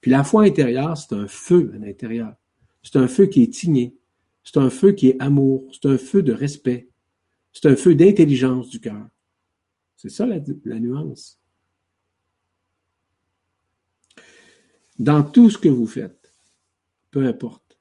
Puis 0.00 0.10
la 0.10 0.24
foi 0.24 0.44
intérieure, 0.44 0.96
c'est 0.96 1.14
un 1.14 1.26
feu 1.26 1.72
à 1.74 1.78
l'intérieur. 1.78 2.34
C'est 2.82 2.96
un 2.96 3.08
feu 3.08 3.26
qui 3.26 3.42
est 3.42 3.52
tigné. 3.52 3.94
C'est 4.44 4.58
un 4.58 4.70
feu 4.70 4.92
qui 4.92 5.08
est 5.08 5.20
amour. 5.20 5.68
C'est 5.72 5.88
un 5.88 5.98
feu 5.98 6.22
de 6.22 6.32
respect. 6.32 6.88
C'est 7.52 7.66
un 7.66 7.76
feu 7.76 7.94
d'intelligence 7.94 8.68
du 8.68 8.80
cœur. 8.80 9.06
C'est 9.96 10.08
ça 10.08 10.26
la, 10.26 10.38
la, 10.64 10.78
nuance. 10.78 11.38
Dans 14.98 15.22
tout 15.22 15.50
ce 15.50 15.58
que 15.58 15.68
vous 15.68 15.86
faites, 15.86 16.32
peu 17.10 17.26
importe, 17.26 17.78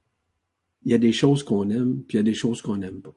il 0.84 0.92
y 0.92 0.96
a 0.96 0.98
des 0.98 1.14
choses 1.14 1.44
qu'on 1.44 1.70
aime, 1.70 2.04
puis 2.04 2.18
il 2.18 2.20
y 2.20 2.22
a 2.22 2.24
des 2.24 2.34
choses 2.34 2.62
qu'on 2.62 2.78
n'aime 2.78 3.02
pas. 3.02 3.16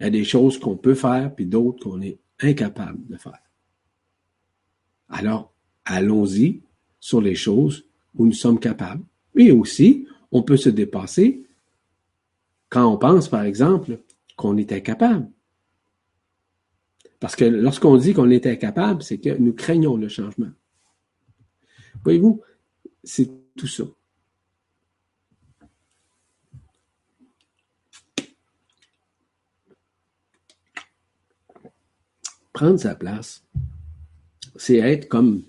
Il 0.00 0.04
y 0.04 0.06
a 0.06 0.10
des 0.10 0.24
choses 0.24 0.58
qu'on 0.58 0.76
peut 0.76 0.94
faire, 0.94 1.34
puis 1.34 1.46
d'autres 1.46 1.84
qu'on 1.84 2.00
est 2.00 2.18
incapable 2.40 3.06
de 3.08 3.16
faire. 3.16 3.42
Alors, 5.08 5.52
allons-y 5.84 6.60
sur 7.00 7.20
les 7.20 7.34
choses 7.34 7.84
où 8.14 8.26
nous 8.26 8.32
sommes 8.32 8.60
capables. 8.60 9.04
Mais 9.34 9.50
aussi, 9.50 10.06
on 10.30 10.42
peut 10.42 10.56
se 10.56 10.68
dépasser 10.68 11.44
quand 12.68 12.86
on 12.86 12.98
pense, 12.98 13.28
par 13.28 13.42
exemple, 13.42 13.98
qu'on 14.36 14.56
est 14.56 14.72
incapable. 14.72 15.28
Parce 17.18 17.34
que 17.34 17.44
lorsqu'on 17.44 17.96
dit 17.96 18.14
qu'on 18.14 18.30
est 18.30 18.46
incapable, 18.46 19.02
c'est 19.02 19.18
que 19.18 19.36
nous 19.36 19.52
craignons 19.52 19.96
le 19.96 20.08
changement. 20.08 20.50
Voyez-vous, 22.04 22.42
c'est 23.02 23.28
tout 23.56 23.66
ça. 23.66 23.84
Prendre 32.52 32.78
sa 32.78 32.94
place, 32.94 33.44
c'est 34.56 34.76
être 34.76 35.08
comme, 35.08 35.44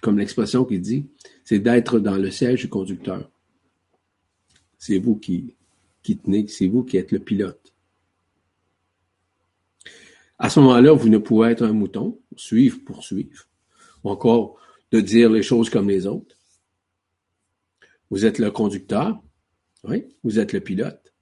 comme 0.00 0.18
l'expression 0.18 0.64
qui 0.64 0.78
dit, 0.78 1.06
c'est 1.44 1.58
d'être 1.58 1.98
dans 1.98 2.16
le 2.16 2.30
siège 2.30 2.62
du 2.62 2.68
conducteur. 2.68 3.30
C'est 4.78 4.98
vous 4.98 5.16
qui, 5.16 5.54
qui 6.02 6.16
tenez, 6.16 6.48
c'est 6.48 6.68
vous 6.68 6.84
qui 6.84 6.96
êtes 6.96 7.12
le 7.12 7.18
pilote. 7.18 7.72
À 10.38 10.50
ce 10.50 10.60
moment-là, 10.60 10.92
vous 10.92 11.08
ne 11.08 11.18
pouvez 11.18 11.50
être 11.50 11.62
un 11.62 11.72
mouton, 11.72 12.20
suivre 12.36 12.78
pour 12.84 13.02
suivre, 13.02 13.48
ou 14.04 14.10
encore 14.10 14.56
de 14.92 15.00
dire 15.00 15.30
les 15.30 15.42
choses 15.42 15.70
comme 15.70 15.88
les 15.88 16.06
autres. 16.06 16.36
Vous 18.10 18.24
êtes 18.24 18.38
le 18.38 18.50
conducteur, 18.50 19.20
oui, 19.84 20.04
vous 20.22 20.38
êtes 20.38 20.52
le 20.52 20.60
pilote, 20.60 21.12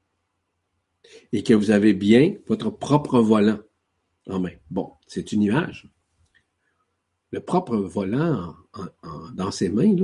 et 1.32 1.42
que 1.42 1.54
vous 1.54 1.70
avez 1.70 1.94
bien 1.94 2.36
votre 2.46 2.70
propre 2.70 3.20
volant 3.20 3.60
en 4.28 4.40
main. 4.40 4.52
Bon, 4.70 4.92
c'est 5.06 5.32
une 5.32 5.42
image 5.42 5.88
le 7.34 7.40
propre 7.40 7.76
volant 7.76 8.54
dans 9.34 9.50
ses 9.50 9.68
mains, 9.68 9.96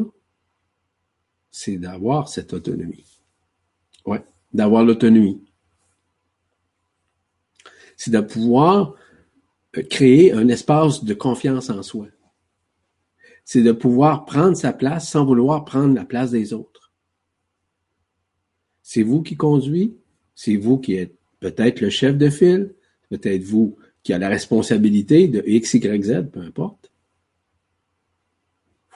c'est 1.52 1.76
d'avoir 1.76 2.28
cette 2.28 2.52
autonomie. 2.52 3.22
Ouais, 4.04 4.24
d'avoir 4.52 4.82
l'autonomie. 4.82 5.40
C'est 7.96 8.10
de 8.10 8.20
pouvoir 8.20 8.94
euh, 9.76 9.82
créer 9.82 10.32
un 10.32 10.48
espace 10.48 11.04
de 11.04 11.14
confiance 11.14 11.70
en 11.70 11.84
soi. 11.84 12.08
C'est 13.44 13.62
de 13.62 13.72
pouvoir 13.72 14.24
prendre 14.24 14.56
sa 14.56 14.72
place 14.72 15.08
sans 15.08 15.24
vouloir 15.24 15.64
prendre 15.64 15.94
la 15.94 16.04
place 16.04 16.32
des 16.32 16.52
autres. 16.52 16.92
C'est 18.82 19.04
vous 19.04 19.22
qui 19.22 19.36
conduit, 19.36 19.96
c'est 20.34 20.56
vous 20.56 20.78
qui 20.78 20.94
êtes 20.94 21.16
peut-être 21.38 21.80
le 21.80 21.90
chef 21.90 22.18
de 22.18 22.28
file, 22.28 22.74
peut-être 23.08 23.44
vous 23.44 23.76
qui 24.02 24.12
a 24.12 24.18
la 24.18 24.28
responsabilité 24.28 25.28
de 25.28 25.42
X, 25.46 25.74
Y, 25.74 26.04
Z, 26.04 26.30
peu 26.32 26.40
importe 26.40 26.90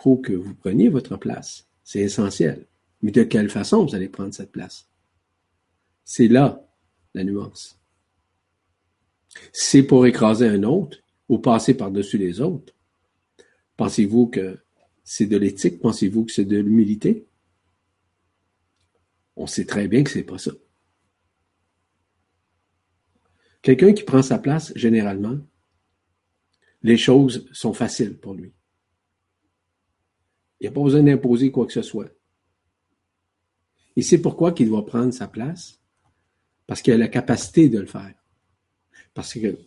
faut 0.05 0.19
que 0.19 0.35
vous 0.35 0.55
preniez 0.55 0.91
votre 0.91 1.17
place. 1.17 1.67
C'est 1.83 2.01
essentiel. 2.01 2.67
Mais 3.01 3.11
de 3.11 3.23
quelle 3.23 3.49
façon 3.49 3.87
vous 3.87 3.95
allez 3.95 4.11
prendre 4.11 4.35
cette 4.35 4.53
place? 4.53 4.87
C'est 6.05 6.29
là 6.29 6.63
la 7.15 7.25
nuance. 7.25 7.81
C'est 9.51 9.83
pour 9.83 10.05
écraser 10.05 10.47
un 10.47 10.63
autre 10.63 10.99
ou 11.31 11.39
passer 11.39 11.73
par-dessus 11.73 12.19
les 12.19 12.43
autres. 12.43 12.75
Pensez-vous 13.79 14.27
que 14.27 14.59
c'est 15.05 15.25
de 15.25 15.39
l'éthique? 15.39 15.81
Pensez-vous 15.81 16.27
que 16.27 16.33
c'est 16.33 16.45
de 16.45 16.59
l'humilité? 16.59 17.25
On 19.37 19.47
sait 19.47 19.65
très 19.65 19.89
bien 19.89 20.05
que 20.05 20.11
c'est 20.11 20.23
pas 20.23 20.37
ça. 20.37 20.53
Quelqu'un 23.65 23.95
qui 23.95 24.03
prend 24.03 24.21
sa 24.21 24.39
place, 24.39 24.75
généralement, 24.77 25.39
les 26.83 26.99
choses 26.99 27.49
sont 27.51 27.73
faciles 27.73 28.19
pour 28.19 28.35
lui. 28.35 28.53
Il 30.61 30.65
n'y 30.65 30.69
a 30.69 30.71
pas 30.71 30.83
besoin 30.83 31.03
d'imposer 31.03 31.51
quoi 31.51 31.65
que 31.65 31.73
ce 31.73 31.81
soit. 31.81 32.11
Et 33.97 34.03
c'est 34.03 34.21
pourquoi 34.21 34.53
qu'il 34.53 34.69
doit 34.69 34.85
prendre 34.85 35.15
sa 35.15 35.29
place, 35.29 35.81
parce 36.67 36.83
qu'il 36.83 36.93
a 36.93 36.99
la 36.99 37.09
capacité 37.09 37.71
de 37.71 37.79
le 37.79 37.87
faire. 37.87 38.15
Parce 39.15 39.33
que 39.33 39.59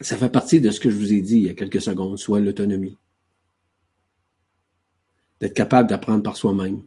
ça 0.00 0.16
fait 0.16 0.30
partie 0.30 0.60
de 0.60 0.70
ce 0.70 0.78
que 0.78 0.88
je 0.88 0.96
vous 0.96 1.12
ai 1.12 1.20
dit 1.20 1.38
il 1.38 1.46
y 1.46 1.50
a 1.50 1.54
quelques 1.54 1.82
secondes, 1.82 2.16
soit 2.16 2.38
l'autonomie. 2.38 2.96
D'être 5.40 5.54
capable 5.54 5.88
d'apprendre 5.88 6.22
par 6.22 6.36
soi-même. 6.36 6.84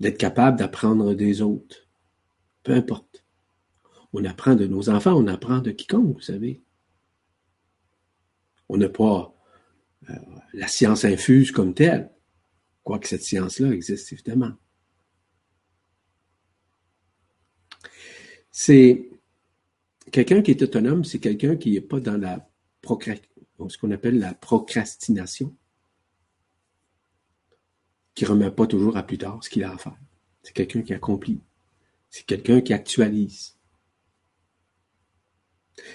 D'être 0.00 0.18
capable 0.18 0.58
d'apprendre 0.58 1.14
des 1.14 1.40
autres. 1.40 1.88
Peu 2.62 2.74
importe. 2.74 3.24
On 4.12 4.24
apprend 4.24 4.54
de 4.54 4.66
nos 4.66 4.88
enfants, 4.88 5.14
on 5.14 5.26
apprend 5.26 5.58
de 5.58 5.70
quiconque, 5.70 6.14
vous 6.14 6.20
savez. 6.20 6.62
On 8.68 8.76
n'a 8.76 8.88
pas 8.88 9.34
euh, 10.10 10.14
la 10.54 10.68
science 10.68 11.04
infuse 11.04 11.50
comme 11.50 11.74
telle, 11.74 12.10
quoique 12.84 13.08
cette 13.08 13.22
science-là 13.22 13.70
existe 13.72 14.12
évidemment. 14.12 14.52
C'est 18.50 19.10
quelqu'un 20.10 20.42
qui 20.42 20.50
est 20.52 20.62
autonome, 20.62 21.04
c'est 21.04 21.20
quelqu'un 21.20 21.56
qui 21.56 21.72
n'est 21.72 21.80
pas 21.80 22.00
dans 22.00 22.16
la 22.16 22.48
ce 23.68 23.78
qu'on 23.78 23.90
appelle 23.90 24.18
la 24.18 24.34
procrastination, 24.34 25.54
qui 28.14 28.24
ne 28.24 28.30
remet 28.30 28.50
pas 28.50 28.66
toujours 28.66 28.96
à 28.96 29.02
plus 29.02 29.18
tard 29.18 29.42
ce 29.42 29.50
qu'il 29.50 29.64
a 29.64 29.72
à 29.72 29.78
faire. 29.78 29.98
C'est 30.42 30.52
quelqu'un 30.52 30.82
qui 30.82 30.94
accomplit. 30.94 31.40
C'est 32.08 32.24
quelqu'un 32.24 32.60
qui 32.60 32.72
actualise. 32.72 33.57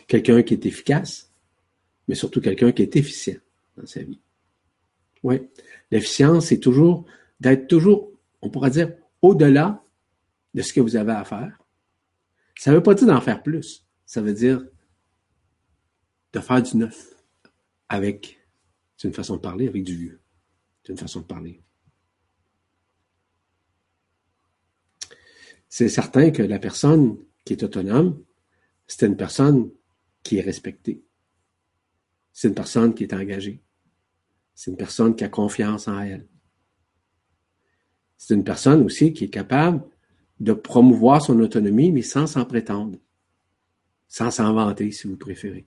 Quelqu'un 0.08 0.44
qui 0.44 0.54
est 0.54 0.66
efficace, 0.66 1.32
mais 2.08 2.16
surtout 2.16 2.42
quelqu'un 2.42 2.72
qui 2.72 2.82
est 2.82 2.96
efficient 2.96 3.40
dans 3.78 3.86
sa 3.86 4.02
vie. 4.04 4.20
Oui. 5.24 5.42
L'efficience, 5.92 6.48
c'est 6.48 6.60
toujours 6.60 7.06
d'être 7.40 7.68
toujours, 7.68 8.12
on 8.42 8.50
pourrait 8.50 8.72
dire, 8.72 8.94
au-delà 9.22 9.84
de 10.54 10.62
ce 10.62 10.74
que 10.74 10.82
vous 10.82 10.96
avez 10.96 11.14
à 11.14 11.24
faire. 11.24 11.58
Ça 12.58 12.72
ne 12.72 12.78
veut 12.78 12.84
pas 12.84 12.94
dire 12.94 13.08
d'en 13.08 13.22
faire 13.22 13.42
plus. 13.42 13.86
Ça 14.06 14.22
veut 14.22 14.34
dire 14.34 14.64
de 16.34 16.40
faire 16.40 16.62
du 16.62 16.78
neuf 16.78 17.14
avec, 17.90 18.40
c'est 18.98 19.08
une 19.08 19.14
façon 19.14 19.36
de 19.36 19.42
parler, 19.42 19.68
avec 19.68 19.84
du 19.84 19.96
vieux. 19.96 20.22
C'est 20.84 20.92
une 20.92 20.98
façon 20.98 21.22
de 21.22 21.26
parler. 21.26 21.62
C'est 25.70 25.90
certain 25.90 26.32
que 26.32 26.44
la 26.44 26.60
personne 26.60 27.18
qui 27.46 27.54
est 27.54 27.64
autonome, 27.64 28.24
c'est 28.96 29.08
une 29.08 29.18
personne 29.18 29.72
qui 30.22 30.38
est 30.38 30.42
respectée. 30.42 31.04
C'est 32.32 32.48
une 32.48 32.54
personne 32.54 32.94
qui 32.94 33.04
est 33.04 33.14
engagée. 33.14 33.60
C'est 34.54 34.70
une 34.70 34.78
personne 34.78 35.16
qui 35.16 35.24
a 35.24 35.30
confiance 35.30 35.88
en 35.88 36.00
elle. 36.00 36.28
C'est 38.18 38.36
une 38.36 38.44
personne 38.44 38.84
aussi 38.84 39.12
qui 39.12 39.26
est 39.26 39.30
capable 39.30 39.84
de 40.40 40.54
promouvoir 40.54 41.24
son 41.24 41.40
autonomie, 41.40 41.92
mais 41.92 42.04
sans 42.04 42.28
s'en 42.28 42.46
prétendre, 42.46 43.00
sans 44.08 44.30
s'en 44.30 44.54
vanter, 44.54 44.92
si 44.92 45.08
vous 45.08 45.18
préférez. 45.18 45.66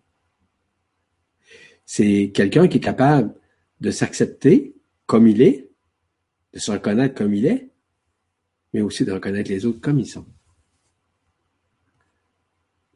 C'est 1.84 2.30
quelqu'un 2.32 2.68
qui 2.68 2.78
est 2.78 2.80
capable 2.80 3.34
de 3.80 3.90
s'accepter 3.90 4.76
comme 5.06 5.26
il 5.26 5.42
est, 5.42 5.68
de 6.52 6.58
se 6.60 6.70
reconnaître 6.70 7.14
comme 7.14 7.34
il 7.34 7.46
est, 7.46 7.70
mais 8.72 8.82
aussi 8.82 9.04
de 9.04 9.12
reconnaître 9.12 9.50
les 9.50 9.66
autres 9.66 9.80
comme 9.80 9.98
ils 9.98 10.06
sont. 10.06 10.26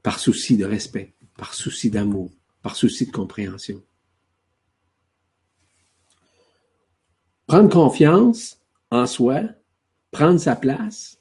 Par 0.02 0.18
souci 0.18 0.56
de 0.56 0.64
respect, 0.64 1.14
par 1.36 1.54
souci 1.54 1.90
d'amour, 1.90 2.30
par 2.62 2.76
souci 2.76 3.06
de 3.06 3.12
compréhension. 3.12 3.82
Prendre 7.46 7.68
confiance 7.68 8.60
en 8.90 9.06
soi, 9.06 9.42
prendre 10.10 10.38
sa 10.38 10.56
place, 10.56 11.18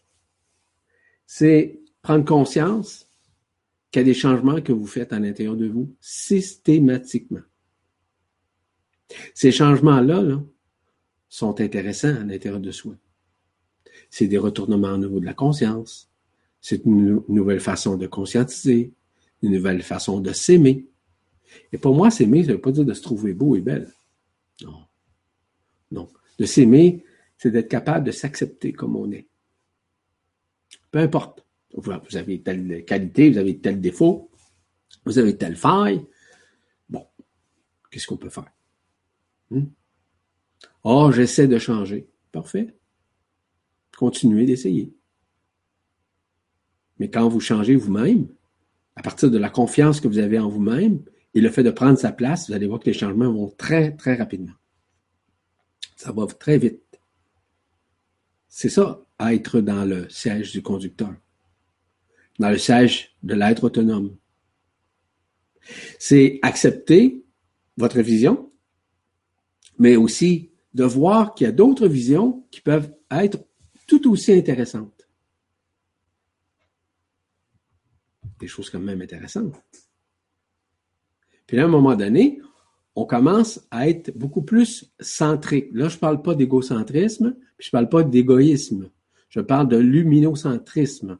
c'est 1.25 1.79
prendre 2.01 2.25
conscience 2.25 3.09
qu'il 3.91 4.01
y 4.01 4.03
a 4.03 4.05
des 4.05 4.13
changements 4.13 4.61
que 4.61 4.71
vous 4.71 4.85
faites 4.85 5.13
à 5.13 5.19
l'intérieur 5.19 5.55
de 5.55 5.67
vous 5.67 5.95
systématiquement. 5.99 7.41
Ces 9.33 9.51
changements-là 9.51 10.21
là, 10.21 10.43
sont 11.29 11.61
intéressants 11.61 12.15
à 12.15 12.23
l'intérieur 12.23 12.59
de 12.59 12.71
soi. 12.71 12.95
C'est 14.09 14.27
des 14.27 14.37
retournements 14.37 14.93
au 14.93 14.97
niveau 14.97 15.19
de 15.19 15.25
la 15.25 15.33
conscience. 15.33 16.08
C'est 16.61 16.85
une 16.85 17.23
nouvelle 17.27 17.59
façon 17.59 17.97
de 17.97 18.07
conscientiser, 18.07 18.93
une 19.41 19.53
nouvelle 19.53 19.81
façon 19.81 20.19
de 20.19 20.33
s'aimer. 20.33 20.87
Et 21.71 21.77
pour 21.77 21.95
moi, 21.95 22.11
s'aimer, 22.11 22.43
ça 22.43 22.49
ne 22.49 22.53
veut 22.55 22.61
pas 22.61 22.71
dire 22.71 22.85
de 22.85 22.93
se 22.93 23.01
trouver 23.01 23.33
beau 23.33 23.55
et 23.55 23.61
belle. 23.61 23.91
Non. 24.61 24.83
Non. 25.91 26.09
De 26.37 26.45
s'aimer, 26.45 27.03
c'est 27.37 27.51
d'être 27.51 27.69
capable 27.69 28.05
de 28.05 28.11
s'accepter 28.11 28.73
comme 28.73 28.95
on 28.95 29.11
est. 29.11 29.27
Peu 30.91 30.99
importe. 30.99 31.45
Vous 31.75 32.17
avez 32.17 32.41
telle 32.41 32.83
qualité, 32.83 33.29
vous 33.29 33.37
avez 33.37 33.59
tel 33.59 33.79
défaut, 33.79 34.31
vous 35.05 35.19
avez 35.19 35.37
telle 35.37 35.55
faille. 35.55 36.03
Bon, 36.89 37.05
qu'est-ce 37.91 38.07
qu'on 38.07 38.17
peut 38.17 38.29
faire? 38.29 38.51
Oh, 40.83 41.11
j'essaie 41.11 41.47
de 41.47 41.59
changer. 41.59 42.09
Parfait. 42.31 42.75
Continuez 43.95 44.45
d'essayer. 44.45 44.91
Mais 46.99 47.09
quand 47.09 47.27
vous 47.29 47.39
changez 47.39 47.75
vous-même, 47.75 48.27
à 48.95 49.01
partir 49.01 49.31
de 49.31 49.37
la 49.37 49.49
confiance 49.49 50.01
que 50.01 50.07
vous 50.07 50.19
avez 50.19 50.37
en 50.39 50.49
vous-même 50.49 51.01
et 51.33 51.41
le 51.41 51.49
fait 51.49 51.63
de 51.63 51.71
prendre 51.71 51.97
sa 51.97 52.11
place, 52.11 52.47
vous 52.47 52.53
allez 52.53 52.67
voir 52.67 52.79
que 52.79 52.87
les 52.87 52.93
changements 52.93 53.31
vont 53.31 53.49
très, 53.57 53.95
très 53.95 54.15
rapidement. 54.15 54.53
Ça 55.95 56.11
va 56.11 56.27
très 56.27 56.57
vite. 56.57 56.83
C'est 58.47 58.69
ça, 58.69 59.05
être 59.19 59.61
dans 59.61 59.85
le 59.85 60.09
siège 60.09 60.51
du 60.51 60.61
conducteur, 60.61 61.13
dans 62.39 62.49
le 62.49 62.57
siège 62.57 63.15
de 63.23 63.35
l'être 63.35 63.63
autonome. 63.63 64.15
C'est 65.99 66.39
accepter 66.41 67.23
votre 67.77 68.01
vision, 68.01 68.51
mais 69.77 69.95
aussi 69.95 70.49
de 70.73 70.83
voir 70.83 71.35
qu'il 71.35 71.45
y 71.45 71.47
a 71.47 71.53
d'autres 71.53 71.87
visions 71.87 72.45
qui 72.51 72.61
peuvent 72.61 72.93
être 73.11 73.39
tout 73.87 74.09
aussi 74.09 74.33
intéressantes. 74.33 74.98
Des 78.39 78.47
choses 78.47 78.69
quand 78.69 78.79
même 78.79 79.01
intéressantes. 79.01 79.61
Puis 81.45 81.59
à 81.59 81.65
un 81.65 81.67
moment 81.67 81.95
donné, 81.95 82.41
on 82.95 83.05
commence 83.05 83.65
à 83.71 83.89
être 83.89 84.15
beaucoup 84.17 84.41
plus 84.41 84.91
centré. 84.99 85.69
Là, 85.73 85.87
je 85.89 85.95
ne 85.95 85.99
parle 85.99 86.21
pas 86.21 86.35
d'égocentrisme, 86.35 87.35
puis 87.57 87.65
je 87.65 87.69
ne 87.69 87.71
parle 87.71 87.89
pas 87.89 88.03
d'égoïsme. 88.03 88.89
Je 89.29 89.39
parle 89.39 89.67
de 89.67 89.77
luminocentrisme. 89.77 91.17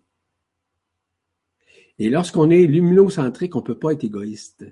Et 1.99 2.09
lorsqu'on 2.09 2.49
est 2.49 2.65
luminocentrique, 2.65 3.55
on 3.55 3.59
ne 3.59 3.65
peut 3.65 3.77
pas 3.77 3.91
être 3.91 4.03
égoïste. 4.03 4.65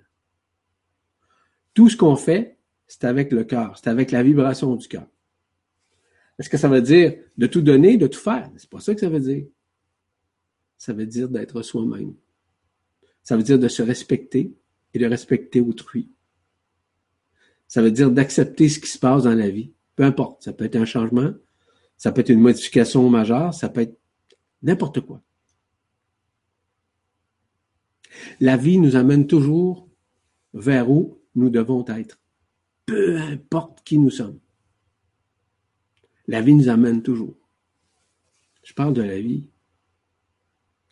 Tout 1.74 1.90
ce 1.90 1.98
qu'on 1.98 2.16
fait, 2.16 2.58
c'est 2.88 3.04
avec 3.04 3.32
le 3.32 3.44
cœur, 3.44 3.78
c'est 3.78 3.90
avec 3.90 4.12
la 4.12 4.24
vibration 4.24 4.76
du 4.76 4.88
cœur. 4.88 5.08
Est-ce 6.40 6.50
que 6.50 6.58
ça 6.58 6.70
veut 6.70 6.82
dire 6.82 7.16
de 7.38 7.48
tout 7.48 7.62
donner, 7.62 7.98
de 7.98 8.08
tout 8.08 8.20
faire? 8.20 8.50
C'est 8.58 8.70
pas 8.70 8.80
ça 8.80 8.94
que 8.94 9.02
ça 9.02 9.10
veut 9.10 9.20
dire. 9.20 9.46
Ça 10.78 10.94
veut 10.94 11.06
dire 11.06 11.30
d'être 11.30 11.62
soi-même. 11.62 12.14
Ça 13.28 13.36
veut 13.36 13.44
dire 13.44 13.60
de 13.60 13.68
se 13.68 13.82
respecter 13.82 14.56
et 14.94 15.00
de 15.00 15.06
respecter 15.06 15.60
autrui. 15.60 16.10
Ça 17.68 17.82
veut 17.82 17.92
dire 17.92 18.10
d'accepter 18.10 18.70
ce 18.70 18.80
qui 18.80 18.88
se 18.88 18.98
passe 18.98 19.24
dans 19.24 19.36
la 19.36 19.50
vie. 19.50 19.74
Peu 19.98 20.04
importe. 20.04 20.44
Ça 20.44 20.54
peut 20.54 20.64
être 20.64 20.78
un 20.78 20.86
changement, 20.86 21.34
ça 21.98 22.14
peut 22.14 22.22
être 22.22 22.30
une 22.30 22.40
modification 22.40 23.10
majeure, 23.10 23.54
ça 23.54 23.68
peut 23.68 23.82
être 23.82 24.00
n'importe 24.62 25.02
quoi. 25.02 25.22
La 28.40 28.56
vie 28.56 28.78
nous 28.78 28.96
amène 28.96 29.28
toujours 29.28 29.90
vers 30.54 30.90
où 30.90 31.20
nous 31.36 31.50
devons 31.50 31.86
être 31.86 32.22
peu 32.86 33.18
importe 33.18 33.84
qui 33.84 34.00
nous 34.00 34.10
sommes. 34.10 34.40
La 36.28 36.40
vie 36.40 36.56
nous 36.56 36.70
amène 36.70 37.04
toujours. 37.04 37.36
Je 38.64 38.74
parle 38.74 38.94
de 38.94 39.02
la 39.02 39.20
vie. 39.20 39.50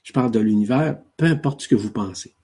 Je 0.05 0.13
parle 0.13 0.29
de 0.29 0.39
l'univers, 0.39 1.01
peu 1.17 1.25
importe 1.25 1.61
ce 1.61 1.67
que 1.67 1.73
vous 1.73 1.91
pensez. 1.91 2.35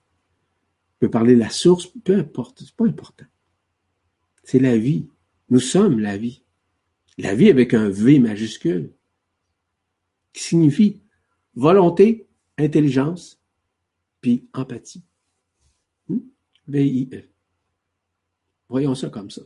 Je 0.94 1.06
peux 1.06 1.10
parler 1.10 1.34
de 1.34 1.38
la 1.38 1.48
source, 1.48 1.86
peu 2.04 2.18
importe, 2.18 2.58
c'est 2.58 2.74
pas 2.74 2.86
important. 2.86 3.24
C'est 4.42 4.58
la 4.58 4.76
vie. 4.76 5.08
Nous 5.48 5.60
sommes 5.60 6.00
la 6.00 6.16
vie. 6.16 6.42
La 7.18 7.36
vie 7.36 7.50
avec 7.50 7.72
un 7.72 7.88
V 7.88 8.18
majuscule, 8.18 8.92
qui 10.32 10.42
signifie 10.42 11.02
volonté, 11.54 12.26
intelligence, 12.58 13.40
puis 14.20 14.48
empathie. 14.54 15.04
Hmm? 16.08 16.18
V-I-E. 16.66 17.22
Voyons 18.68 18.96
ça 18.96 19.08
comme 19.08 19.30
ça. 19.30 19.42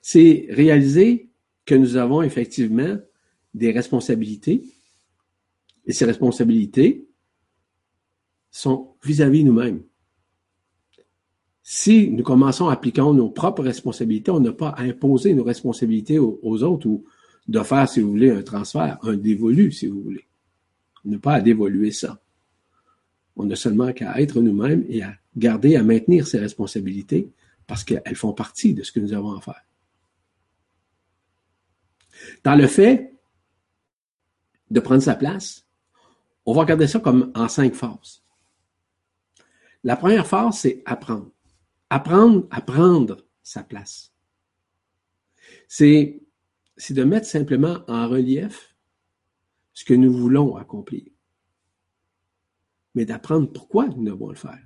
C'est 0.00 0.46
réaliser 0.48 1.28
que 1.66 1.74
nous 1.74 1.96
avons 1.96 2.22
effectivement 2.22 2.96
des 3.52 3.72
responsabilités 3.72 4.79
et 5.86 5.92
ces 5.92 6.04
responsabilités 6.04 7.06
sont 8.50 8.94
vis-à-vis 9.02 9.44
nous-mêmes. 9.44 9.82
Si 11.62 12.10
nous 12.10 12.24
commençons 12.24 12.68
à 12.68 12.72
appliquer 12.72 13.00
nos 13.00 13.30
propres 13.30 13.62
responsabilités, 13.62 14.30
on 14.30 14.40
n'a 14.40 14.52
pas 14.52 14.70
à 14.70 14.82
imposer 14.82 15.34
nos 15.34 15.44
responsabilités 15.44 16.18
aux, 16.18 16.62
autres 16.62 16.88
ou 16.88 17.04
de 17.46 17.60
faire, 17.62 17.88
si 17.88 18.00
vous 18.00 18.10
voulez, 18.10 18.30
un 18.30 18.42
transfert, 18.42 18.98
un 19.02 19.16
dévolu, 19.16 19.70
si 19.70 19.86
vous 19.86 20.02
voulez. 20.02 20.26
On 21.04 21.10
n'a 21.10 21.18
pas 21.18 21.34
à 21.34 21.40
dévoluer 21.40 21.92
ça. 21.92 22.20
On 23.36 23.48
a 23.50 23.56
seulement 23.56 23.92
qu'à 23.92 24.20
être 24.20 24.40
nous-mêmes 24.40 24.84
et 24.88 25.02
à 25.02 25.14
garder, 25.36 25.76
à 25.76 25.82
maintenir 25.82 26.26
ces 26.26 26.38
responsabilités 26.38 27.30
parce 27.66 27.84
qu'elles 27.84 28.16
font 28.16 28.32
partie 28.32 28.74
de 28.74 28.82
ce 28.82 28.90
que 28.90 28.98
nous 28.98 29.12
avons 29.12 29.36
à 29.36 29.40
faire. 29.40 29.64
Dans 32.42 32.56
le 32.56 32.66
fait 32.66 33.14
de 34.70 34.80
prendre 34.80 35.02
sa 35.02 35.14
place, 35.14 35.66
on 36.46 36.52
va 36.52 36.60
regarder 36.60 36.86
ça 36.86 37.00
comme 37.00 37.32
en 37.34 37.48
cinq 37.48 37.74
phases. 37.74 38.22
La 39.82 39.96
première 39.96 40.26
phase, 40.26 40.58
c'est 40.58 40.82
apprendre. 40.84 41.30
Apprendre 41.88 42.46
à 42.50 42.60
prendre 42.60 43.18
sa 43.42 43.62
place. 43.62 44.12
C'est, 45.68 46.22
c'est 46.76 46.94
de 46.94 47.04
mettre 47.04 47.26
simplement 47.26 47.78
en 47.88 48.08
relief 48.08 48.74
ce 49.72 49.84
que 49.84 49.94
nous 49.94 50.12
voulons 50.12 50.56
accomplir. 50.56 51.04
Mais 52.94 53.04
d'apprendre 53.04 53.50
pourquoi 53.50 53.86
nous 53.88 54.04
devons 54.04 54.28
le 54.28 54.34
faire. 54.34 54.58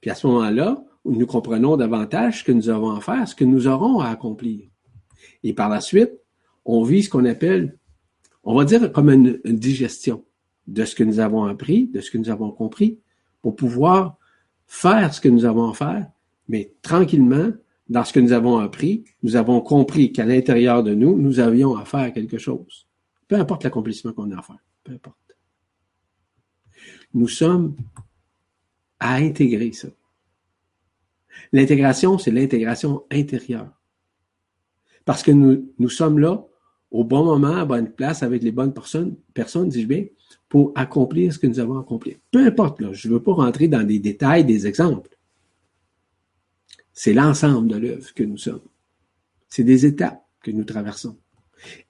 Puis 0.00 0.10
à 0.10 0.14
ce 0.14 0.26
moment-là, 0.26 0.82
nous 1.04 1.26
comprenons 1.26 1.76
davantage 1.76 2.40
ce 2.40 2.44
que 2.44 2.52
nous 2.52 2.68
avons 2.68 2.90
à 2.90 3.00
faire, 3.00 3.26
ce 3.26 3.34
que 3.34 3.44
nous 3.44 3.66
aurons 3.66 4.00
à 4.00 4.08
accomplir. 4.08 4.68
Et 5.42 5.52
par 5.52 5.68
la 5.68 5.80
suite, 5.80 6.12
on 6.64 6.82
vit 6.82 7.02
ce 7.02 7.10
qu'on 7.10 7.24
appelle, 7.24 7.78
on 8.44 8.54
va 8.54 8.64
dire 8.64 8.92
comme 8.92 9.10
une, 9.10 9.40
digestion 9.44 10.24
de 10.66 10.84
ce 10.84 10.94
que 10.94 11.04
nous 11.04 11.20
avons 11.20 11.44
appris, 11.44 11.86
de 11.86 12.00
ce 12.00 12.10
que 12.10 12.18
nous 12.18 12.30
avons 12.30 12.50
compris, 12.50 12.98
pour 13.42 13.56
pouvoir 13.56 14.18
faire 14.66 15.12
ce 15.12 15.20
que 15.20 15.28
nous 15.28 15.44
avons 15.44 15.70
à 15.70 15.74
faire, 15.74 16.10
mais 16.48 16.72
tranquillement, 16.82 17.52
dans 17.88 18.04
ce 18.04 18.12
que 18.12 18.20
nous 18.20 18.32
avons 18.32 18.58
appris, 18.58 19.04
nous 19.22 19.36
avons 19.36 19.60
compris 19.60 20.12
qu'à 20.12 20.24
l'intérieur 20.24 20.82
de 20.82 20.94
nous, 20.94 21.18
nous 21.18 21.40
avions 21.40 21.76
à 21.76 21.84
faire 21.84 22.12
quelque 22.12 22.38
chose. 22.38 22.86
Peu 23.26 23.36
importe 23.36 23.64
l'accomplissement 23.64 24.12
qu'on 24.12 24.30
a 24.30 24.38
à 24.38 24.42
faire, 24.42 24.64
peu 24.84 24.92
importe. 24.92 25.16
Nous 27.14 27.28
sommes 27.28 27.76
à 29.00 29.14
intégrer 29.16 29.72
ça 29.72 29.88
L'intégration, 31.52 32.18
c'est 32.18 32.30
l'intégration 32.30 33.04
intérieure. 33.10 33.72
Parce 35.04 35.22
que 35.22 35.30
nous, 35.30 35.72
nous 35.78 35.88
sommes 35.88 36.18
là 36.18 36.44
au 36.90 37.04
bon 37.04 37.24
moment, 37.24 37.56
à 37.56 37.64
bonne 37.64 37.90
place, 37.90 38.22
avec 38.22 38.42
les 38.42 38.50
bonnes 38.50 38.72
personnes, 38.72 39.16
dis-je 39.68 39.86
bien, 39.86 40.06
pour 40.48 40.72
accomplir 40.74 41.32
ce 41.32 41.38
que 41.38 41.46
nous 41.46 41.60
avons 41.60 41.78
accompli. 41.78 42.16
Peu 42.30 42.44
importe, 42.44 42.80
là, 42.80 42.92
je 42.92 43.08
ne 43.08 43.14
veux 43.14 43.22
pas 43.22 43.32
rentrer 43.32 43.68
dans 43.68 43.86
des 43.86 44.00
détails, 44.00 44.44
des 44.44 44.66
exemples. 44.66 45.16
C'est 46.92 47.14
l'ensemble 47.14 47.68
de 47.68 47.76
l'œuvre 47.76 48.12
que 48.12 48.24
nous 48.24 48.36
sommes. 48.36 48.62
C'est 49.48 49.64
des 49.64 49.86
étapes 49.86 50.26
que 50.42 50.50
nous 50.50 50.64
traversons. 50.64 51.16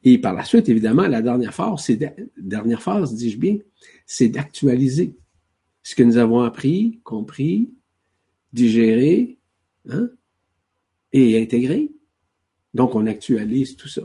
Et 0.03 0.19
par 0.19 0.35
la 0.35 0.45
suite, 0.45 0.69
évidemment, 0.69 1.07
la 1.07 1.23
dernière 1.23 1.55
phase, 1.55 1.85
c'est 1.85 1.99
dernière 2.37 2.83
phase, 2.83 3.15
dis-je 3.15 3.39
bien, 3.39 3.59
c'est 4.05 4.29
d'actualiser 4.29 5.17
ce 5.83 5.95
que 5.95 6.03
nous 6.03 6.19
avons 6.19 6.41
appris, 6.41 7.01
compris, 7.05 7.73
digéré, 8.53 9.39
hein, 9.89 10.11
et 11.13 11.41
intégré. 11.41 11.91
Donc, 12.75 12.95
on 12.95 13.07
actualise 13.07 13.77
tout 13.77 13.89
ça. 13.89 14.03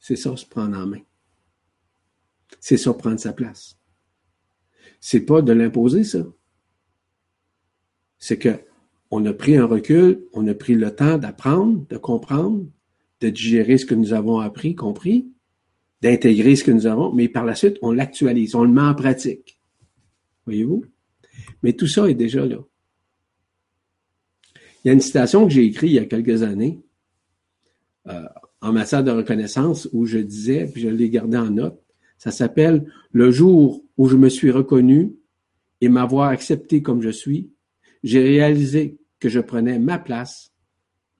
C'est 0.00 0.16
ça, 0.16 0.36
se 0.36 0.46
prendre 0.46 0.76
en 0.76 0.86
main. 0.86 1.02
C'est 2.58 2.78
ça, 2.78 2.92
prendre 2.92 3.20
sa 3.20 3.32
place. 3.32 3.78
C'est 4.98 5.20
pas 5.20 5.42
de 5.42 5.52
l'imposer, 5.52 6.04
ça. 6.04 6.26
C'est 8.18 8.38
que 8.38 8.58
on 9.10 9.24
a 9.26 9.32
pris 9.32 9.56
un 9.56 9.66
recul, 9.66 10.24
on 10.32 10.46
a 10.46 10.54
pris 10.54 10.74
le 10.74 10.94
temps 10.94 11.18
d'apprendre, 11.18 11.86
de 11.88 11.96
comprendre, 11.96 12.66
de 13.20 13.28
digérer 13.28 13.76
ce 13.76 13.86
que 13.86 13.94
nous 13.94 14.12
avons 14.12 14.38
appris, 14.38 14.74
compris, 14.74 15.28
d'intégrer 16.00 16.56
ce 16.56 16.64
que 16.64 16.70
nous 16.70 16.86
avons, 16.86 17.12
mais 17.12 17.28
par 17.28 17.44
la 17.44 17.54
suite, 17.54 17.76
on 17.82 17.92
l'actualise, 17.92 18.54
on 18.54 18.64
le 18.64 18.70
met 18.70 18.80
en 18.80 18.94
pratique. 18.94 19.60
Voyez-vous? 20.46 20.84
Mais 21.62 21.72
tout 21.72 21.88
ça 21.88 22.08
est 22.08 22.14
déjà 22.14 22.46
là. 22.46 22.58
Il 24.84 24.88
y 24.88 24.90
a 24.90 24.94
une 24.94 25.00
citation 25.00 25.46
que 25.46 25.52
j'ai 25.52 25.64
écrite 25.64 25.90
il 25.90 25.94
y 25.94 25.98
a 25.98 26.06
quelques 26.06 26.42
années 26.42 26.80
euh, 28.06 28.24
en 28.60 28.72
matière 28.72 29.02
de 29.02 29.10
reconnaissance 29.10 29.88
où 29.92 30.06
je 30.06 30.18
disais, 30.18 30.66
puis 30.66 30.82
je 30.82 30.88
l'ai 30.88 31.10
gardé 31.10 31.36
en 31.36 31.50
note, 31.50 31.82
ça 32.18 32.30
s'appelle 32.30 32.92
Le 33.12 33.30
jour 33.30 33.84
où 33.96 34.08
je 34.08 34.16
me 34.16 34.28
suis 34.28 34.50
reconnu 34.50 35.14
et 35.80 35.88
m'avoir 35.88 36.28
accepté 36.28 36.82
comme 36.82 37.00
je 37.00 37.10
suis, 37.10 37.50
j'ai 38.02 38.22
réalisé 38.22 38.98
que 39.18 39.28
je 39.28 39.40
prenais 39.40 39.78
ma 39.78 39.98
place, 39.98 40.52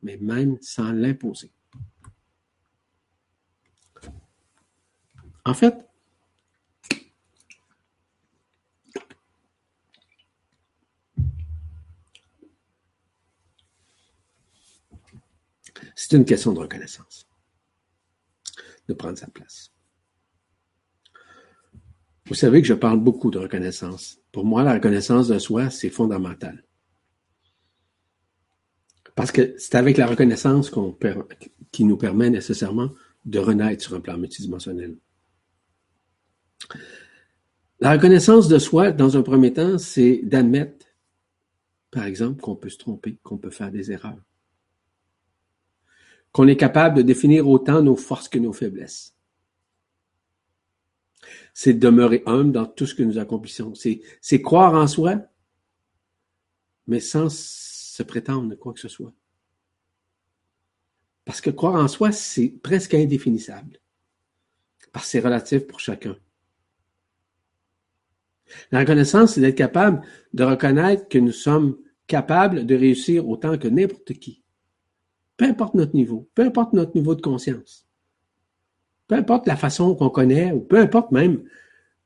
mais 0.03 0.19
même 0.21 0.59
sans 0.61 0.93
l'imposer. 0.93 1.53
En 5.45 5.55
fait, 5.55 5.75
c'est 15.95 16.17
une 16.17 16.25
question 16.25 16.53
de 16.53 16.61
reconnaissance, 16.61 17.30
de 18.91 18.95
prendre 18.95 19.17
sa 19.17 19.29
place. 19.29 19.73
Vous 22.27 22.35
savez 22.35 22.61
que 22.61 22.69
je 22.69 22.75
parle 22.75 23.01
beaucoup 23.01 23.31
de 23.31 23.39
reconnaissance. 23.39 24.19
Pour 24.33 24.45
moi, 24.45 24.63
la 24.63 24.75
reconnaissance 24.75 25.29
de 25.29 25.39
soi, 25.39 25.71
c'est 25.71 25.91
fondamental. 25.91 26.65
Parce 29.15 29.33
que 29.33 29.55
c'est 29.59 29.75
avec 29.77 29.97
la 29.97 30.07
reconnaissance 30.07 30.73
qui 31.73 31.85
nous 31.85 31.97
permet 31.97 32.31
nécessairement 32.31 32.91
de 33.25 33.39
renaître 33.39 33.83
sur 33.83 33.95
un 33.95 34.01
plan 34.01 34.19
multidimensionnel. 34.19 34.97
La 37.81 37.93
reconnaissance 37.93 38.49
de 38.49 38.59
soi, 38.59 38.93
dans 38.93 39.17
un 39.17 39.23
premier 39.23 39.53
temps, 39.53 39.79
c'est 39.79 40.21
d'admettre, 40.23 40.87
par 41.91 42.05
exemple, 42.05 42.41
qu'on 42.41 42.57
peut 42.57 42.69
se 42.69 42.79
tromper, 42.79 43.19
qu'on 43.23 43.39
peut 43.39 43.51
faire 43.51 43.71
des 43.71 43.91
erreurs, 43.91 44.23
qu'on 46.33 46.49
est 46.49 46.57
capable 46.57 46.97
de 46.97 47.03
définir 47.03 47.49
autant 47.49 47.83
nos 47.83 47.97
forces 47.97 48.29
que 48.29 48.39
nos 48.39 48.53
faiblesses. 48.53 49.17
C'est 51.53 51.75
demeurer 51.75 52.23
humble 52.27 52.53
dans 52.53 52.67
tout 52.67 52.87
ce 52.87 52.95
que 52.95 53.03
nous 53.03 53.19
accomplissons. 53.19 53.75
C'est 53.75 54.43
croire 54.43 54.75
en 54.75 54.87
soi, 54.87 55.21
mais 56.87 57.01
sans 57.01 57.29
se 57.31 58.03
prétendre 58.03 58.55
quoi 58.55 58.73
que 58.73 58.81
ce 58.81 58.89
soit. 58.89 59.13
Parce 61.25 61.41
que 61.41 61.51
croire 61.51 61.75
en 61.75 61.89
soi, 61.89 62.13
c'est 62.13 62.49
presque 62.49 62.95
indéfinissable. 62.95 63.81
Parce 64.93 65.07
que 65.07 65.11
c'est 65.11 65.21
relatif 65.21 65.67
pour 65.67 65.81
chacun. 65.81 66.17
La 68.73 68.81
reconnaissance, 68.81 69.35
c'est 69.35 69.41
d'être 69.41 69.57
capable 69.57 70.03
de 70.33 70.45
reconnaître 70.45 71.09
que 71.09 71.19
nous 71.19 71.33
sommes 71.33 71.77
capables 72.07 72.67
de 72.67 72.75
réussir 72.75 73.29
autant 73.29 73.57
que 73.59 73.69
n'importe 73.69 74.15
qui. 74.15 74.40
Peu 75.41 75.47
importe 75.47 75.73
notre 75.73 75.95
niveau, 75.95 76.29
peu 76.35 76.45
importe 76.45 76.75
notre 76.75 76.95
niveau 76.95 77.15
de 77.15 77.23
conscience, 77.23 77.89
peu 79.07 79.15
importe 79.15 79.47
la 79.47 79.57
façon 79.57 79.95
qu'on 79.95 80.11
connaît, 80.11 80.53
ou 80.53 80.61
peu 80.61 80.77
importe 80.77 81.13
même 81.13 81.49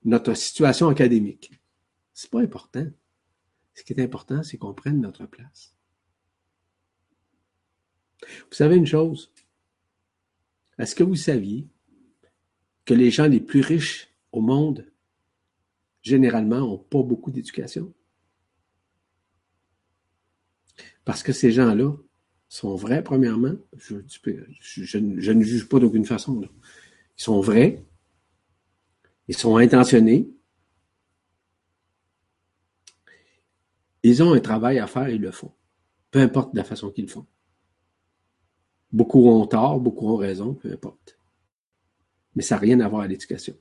notre 0.05 0.35
situation 0.35 0.87
académique. 0.87 1.51
C'est 2.13 2.31
pas 2.31 2.43
important. 2.43 2.87
Ce 3.75 3.83
qui 3.83 3.93
est 3.93 4.01
important, 4.01 4.45
c'est 4.45 4.57
qu'on 4.57 4.73
prenne 4.73 5.01
notre 5.01 5.27
place. 5.27 5.75
Vous 8.23 8.53
savez 8.53 8.77
une 8.77 8.87
chose? 8.87 9.33
Est-ce 10.79 10.95
que 10.95 11.03
vous 11.03 11.17
saviez 11.17 11.67
que 12.85 12.95
les 12.95 13.11
gens 13.11 13.27
les 13.27 13.41
plus 13.41 13.63
riches 13.63 14.15
au 14.31 14.43
monde 14.43 14.87
généralement, 16.03 16.61
n'ont 16.61 16.79
pas 16.79 17.03
beaucoup 17.03 17.33
d'éducation? 17.33 17.93
Parce 21.05 21.25
que 21.25 21.33
ces 21.33 21.51
gens-là 21.51 21.97
sont 22.55 22.77
vrais, 22.77 23.03
premièrement. 23.03 23.55
Je, 23.77 24.99
ne 24.99 25.43
juge 25.43 25.69
pas 25.69 25.81
d'aucune 25.81 26.05
façon. 26.05 26.41
Ils 26.43 27.23
sont 27.23 27.41
vrais. 27.41 27.85
Ils 29.27 29.37
sont 29.37 29.57
intentionnés. 29.57 30.31
Ils 34.05 34.23
ont 34.23 34.35
un 34.35 34.41
travail 34.41 34.79
à 34.79 34.87
faire, 34.87 35.09
ils 35.09 35.21
le 35.21 35.33
font. 35.33 35.53
Peu 36.11 36.21
importe 36.21 36.55
la 36.55 36.63
façon 36.63 36.91
qu'ils 36.91 37.07
le 37.07 37.11
font. 37.11 37.27
Beaucoup 38.93 39.29
ont 39.29 39.47
tort, 39.47 39.81
beaucoup 39.81 40.09
ont 40.09 40.17
raison, 40.17 40.55
peu 40.55 40.71
importe. 40.71 41.19
Mais 42.37 42.43
ça 42.43 42.55
n'a 42.55 42.61
rien 42.61 42.79
à 42.81 42.89
voir 42.89 43.01
avec 43.01 43.13
l'éducation. 43.13 43.57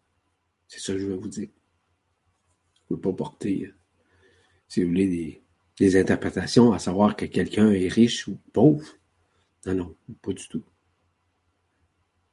C'est 0.68 0.80
ça 0.80 0.94
que 0.94 1.00
je 1.00 1.08
veux 1.08 1.16
vous 1.16 1.30
dire 1.30 1.50
ne 2.90 2.96
peut 2.96 3.02
pas 3.02 3.14
porter, 3.14 3.66
euh, 3.66 3.74
si 4.68 4.84
vous 4.84 4.90
voulez, 4.90 5.08
des, 5.08 5.43
interprétations 5.80 6.72
à 6.72 6.80
savoir 6.80 7.16
que 7.16 7.26
quelqu'un 7.26 7.72
est 7.72 7.88
riche 7.88 8.28
ou 8.28 8.38
pauvre. 8.52 8.86
Non, 9.66 9.76
non, 9.76 9.96
pas 10.22 10.34
du 10.34 10.48
tout. 10.48 10.64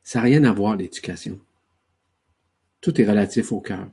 Ça 0.03 0.19
n'a 0.19 0.25
rien 0.25 0.45
à 0.45 0.53
voir 0.53 0.77
l'éducation. 0.77 1.41
Tout 2.81 3.01
est 3.01 3.09
relatif 3.09 3.53
au 3.53 3.61
cœur. 3.61 3.89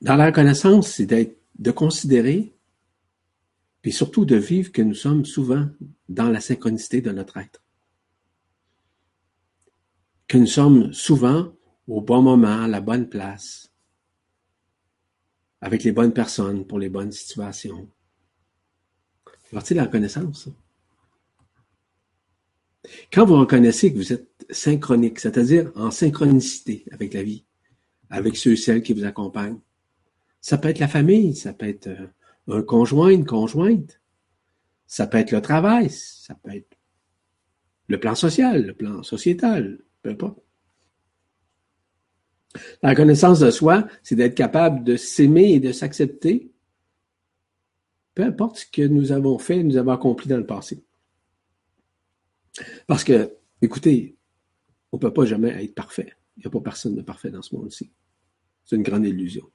Dans 0.00 0.16
la 0.16 0.26
reconnaissance, 0.26 0.92
c'est 0.92 1.06
d'être, 1.06 1.36
de 1.58 1.70
considérer, 1.70 2.54
puis 3.82 3.92
surtout 3.92 4.24
de 4.24 4.36
vivre 4.36 4.72
que 4.72 4.82
nous 4.82 4.94
sommes 4.94 5.24
souvent 5.24 5.68
dans 6.08 6.28
la 6.28 6.40
synchronicité 6.40 7.00
de 7.02 7.10
notre 7.10 7.36
être. 7.36 7.62
Que 10.26 10.38
nous 10.38 10.46
sommes 10.46 10.92
souvent 10.92 11.52
au 11.86 12.00
bon 12.00 12.22
moment, 12.22 12.62
à 12.62 12.68
la 12.68 12.80
bonne 12.80 13.08
place, 13.08 13.69
avec 15.60 15.84
les 15.84 15.92
bonnes 15.92 16.12
personnes 16.12 16.66
pour 16.66 16.78
les 16.78 16.88
bonnes 16.88 17.12
situations. 17.12 17.88
C'est 19.44 19.54
partie 19.54 19.74
de 19.74 19.78
la 19.78 19.84
reconnaissance. 19.84 20.48
Quand 23.12 23.26
vous 23.26 23.36
reconnaissez 23.36 23.92
que 23.92 23.98
vous 23.98 24.12
êtes 24.12 24.46
synchronique, 24.50 25.20
c'est-à-dire 25.20 25.70
en 25.74 25.90
synchronicité 25.90 26.84
avec 26.92 27.14
la 27.14 27.22
vie, 27.22 27.44
avec 28.08 28.36
ceux 28.36 28.52
et 28.52 28.56
celles 28.56 28.82
qui 28.82 28.94
vous 28.94 29.04
accompagnent, 29.04 29.60
ça 30.40 30.56
peut 30.56 30.68
être 30.68 30.78
la 30.78 30.88
famille, 30.88 31.36
ça 31.36 31.52
peut 31.52 31.68
être 31.68 31.88
euh, 31.88 32.06
un 32.48 32.62
conjoint, 32.62 33.10
une 33.10 33.26
conjointe, 33.26 34.00
ça 34.86 35.06
peut 35.06 35.18
être 35.18 35.32
le 35.32 35.42
travail, 35.42 35.90
ça 35.90 36.34
peut 36.34 36.52
être 36.52 36.78
le 37.88 38.00
plan 38.00 38.14
social, 38.14 38.66
le 38.66 38.74
plan 38.74 39.02
sociétal, 39.02 39.78
peu 40.02 40.10
importe. 40.10 40.38
La 42.82 42.90
reconnaissance 42.90 43.40
de 43.40 43.50
soi, 43.50 43.86
c'est 44.02 44.16
d'être 44.16 44.34
capable 44.34 44.82
de 44.84 44.96
s'aimer 44.96 45.52
et 45.52 45.60
de 45.60 45.72
s'accepter, 45.72 46.50
peu 48.14 48.24
importe 48.24 48.58
ce 48.58 48.66
que 48.66 48.82
nous 48.82 49.12
avons 49.12 49.38
fait, 49.38 49.62
nous 49.62 49.76
avons 49.76 49.92
accompli 49.92 50.28
dans 50.28 50.36
le 50.36 50.46
passé. 50.46 50.84
Parce 52.86 53.04
que, 53.04 53.36
écoutez, 53.62 54.16
on 54.92 54.96
ne 54.96 55.00
peut 55.00 55.12
pas 55.12 55.24
jamais 55.24 55.64
être 55.64 55.74
parfait. 55.74 56.12
Il 56.36 56.40
n'y 56.40 56.46
a 56.46 56.50
pas 56.50 56.60
personne 56.60 56.96
de 56.96 57.02
parfait 57.02 57.30
dans 57.30 57.42
ce 57.42 57.54
monde-ci. 57.54 57.92
C'est 58.64 58.76
une 58.76 58.82
grande 58.82 59.06
illusion. 59.06 59.48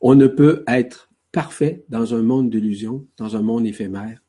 On 0.00 0.14
ne 0.14 0.26
peut 0.26 0.62
être 0.68 1.10
parfait 1.32 1.84
dans 1.88 2.14
un 2.14 2.22
monde 2.22 2.50
d'illusion, 2.50 3.06
dans 3.16 3.36
un 3.36 3.42
monde 3.42 3.66
éphémère, 3.66 4.22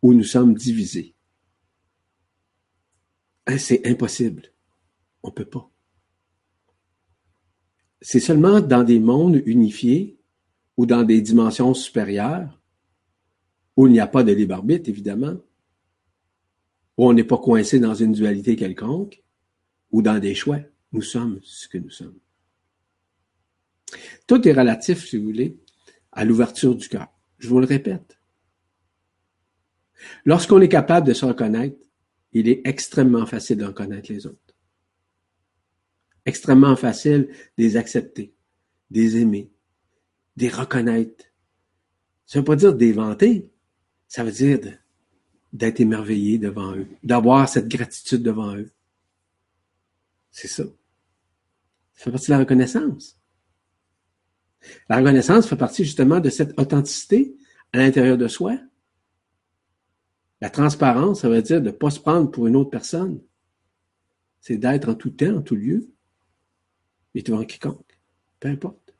où 0.00 0.14
nous 0.14 0.24
sommes 0.24 0.54
divisés. 0.54 1.14
Hein, 3.46 3.58
c'est 3.58 3.86
impossible. 3.86 4.52
On 5.22 5.28
ne 5.28 5.34
peut 5.34 5.44
pas. 5.44 5.71
C'est 8.02 8.20
seulement 8.20 8.60
dans 8.60 8.82
des 8.82 8.98
mondes 8.98 9.40
unifiés 9.46 10.18
ou 10.76 10.86
dans 10.86 11.04
des 11.04 11.20
dimensions 11.20 11.72
supérieures, 11.72 12.60
où 13.76 13.86
il 13.86 13.92
n'y 13.92 14.00
a 14.00 14.06
pas 14.06 14.24
de 14.24 14.32
libre 14.32 14.56
arbitre, 14.56 14.90
évidemment, 14.90 15.36
où 16.98 17.08
on 17.08 17.12
n'est 17.12 17.24
pas 17.24 17.38
coincé 17.38 17.78
dans 17.78 17.94
une 17.94 18.12
dualité 18.12 18.56
quelconque, 18.56 19.22
ou 19.92 20.02
dans 20.02 20.18
des 20.18 20.34
choix. 20.34 20.58
Nous 20.90 21.02
sommes 21.02 21.40
ce 21.42 21.68
que 21.68 21.78
nous 21.78 21.90
sommes. 21.90 22.18
Tout 24.26 24.46
est 24.46 24.52
relatif, 24.52 25.06
si 25.06 25.16
vous 25.16 25.24
voulez, 25.24 25.58
à 26.10 26.24
l'ouverture 26.24 26.74
du 26.74 26.88
cœur. 26.88 27.08
Je 27.38 27.48
vous 27.48 27.60
le 27.60 27.66
répète. 27.66 28.18
Lorsqu'on 30.24 30.60
est 30.60 30.68
capable 30.68 31.06
de 31.06 31.14
se 31.14 31.24
reconnaître, 31.24 31.76
il 32.32 32.48
est 32.48 32.62
extrêmement 32.64 33.26
facile 33.26 33.58
de 33.58 33.64
reconnaître 33.64 34.10
les 34.12 34.26
autres. 34.26 34.51
Extrêmement 36.24 36.76
facile 36.76 37.28
de 37.58 37.64
les 37.64 37.76
accepter, 37.76 38.34
de 38.90 39.00
les 39.00 39.16
aimer, 39.16 39.50
de 40.36 40.42
les 40.42 40.50
reconnaître. 40.50 41.24
Ça 42.26 42.38
ne 42.38 42.42
veut 42.42 42.46
pas 42.46 42.56
dire 42.56 42.74
d'éventer, 42.74 43.50
ça 44.08 44.24
veut 44.24 44.32
dire 44.32 44.60
d'être 45.52 45.80
émerveillé 45.80 46.38
devant 46.38 46.76
eux, 46.76 46.86
d'avoir 47.02 47.48
cette 47.48 47.68
gratitude 47.68 48.22
devant 48.22 48.54
eux. 48.56 48.70
C'est 50.30 50.48
ça. 50.48 50.64
Ça 51.94 52.04
fait 52.04 52.10
partie 52.10 52.28
de 52.28 52.32
la 52.32 52.38
reconnaissance. 52.38 53.18
La 54.88 54.98
reconnaissance 54.98 55.48
fait 55.48 55.56
partie 55.56 55.84
justement 55.84 56.20
de 56.20 56.30
cette 56.30 56.58
authenticité 56.58 57.36
à 57.72 57.78
l'intérieur 57.78 58.16
de 58.16 58.28
soi. 58.28 58.58
La 60.40 60.50
transparence, 60.50 61.20
ça 61.20 61.28
veut 61.28 61.42
dire 61.42 61.60
de 61.60 61.66
ne 61.66 61.72
pas 61.72 61.90
se 61.90 62.00
prendre 62.00 62.30
pour 62.30 62.46
une 62.46 62.56
autre 62.56 62.70
personne. 62.70 63.20
C'est 64.40 64.56
d'être 64.56 64.88
en 64.88 64.94
tout 64.94 65.10
temps, 65.10 65.36
en 65.36 65.42
tout 65.42 65.54
lieu, 65.54 65.88
et 67.14 67.22
devant 67.22 67.44
quiconque, 67.44 67.98
peu 68.40 68.48
importe. 68.48 68.94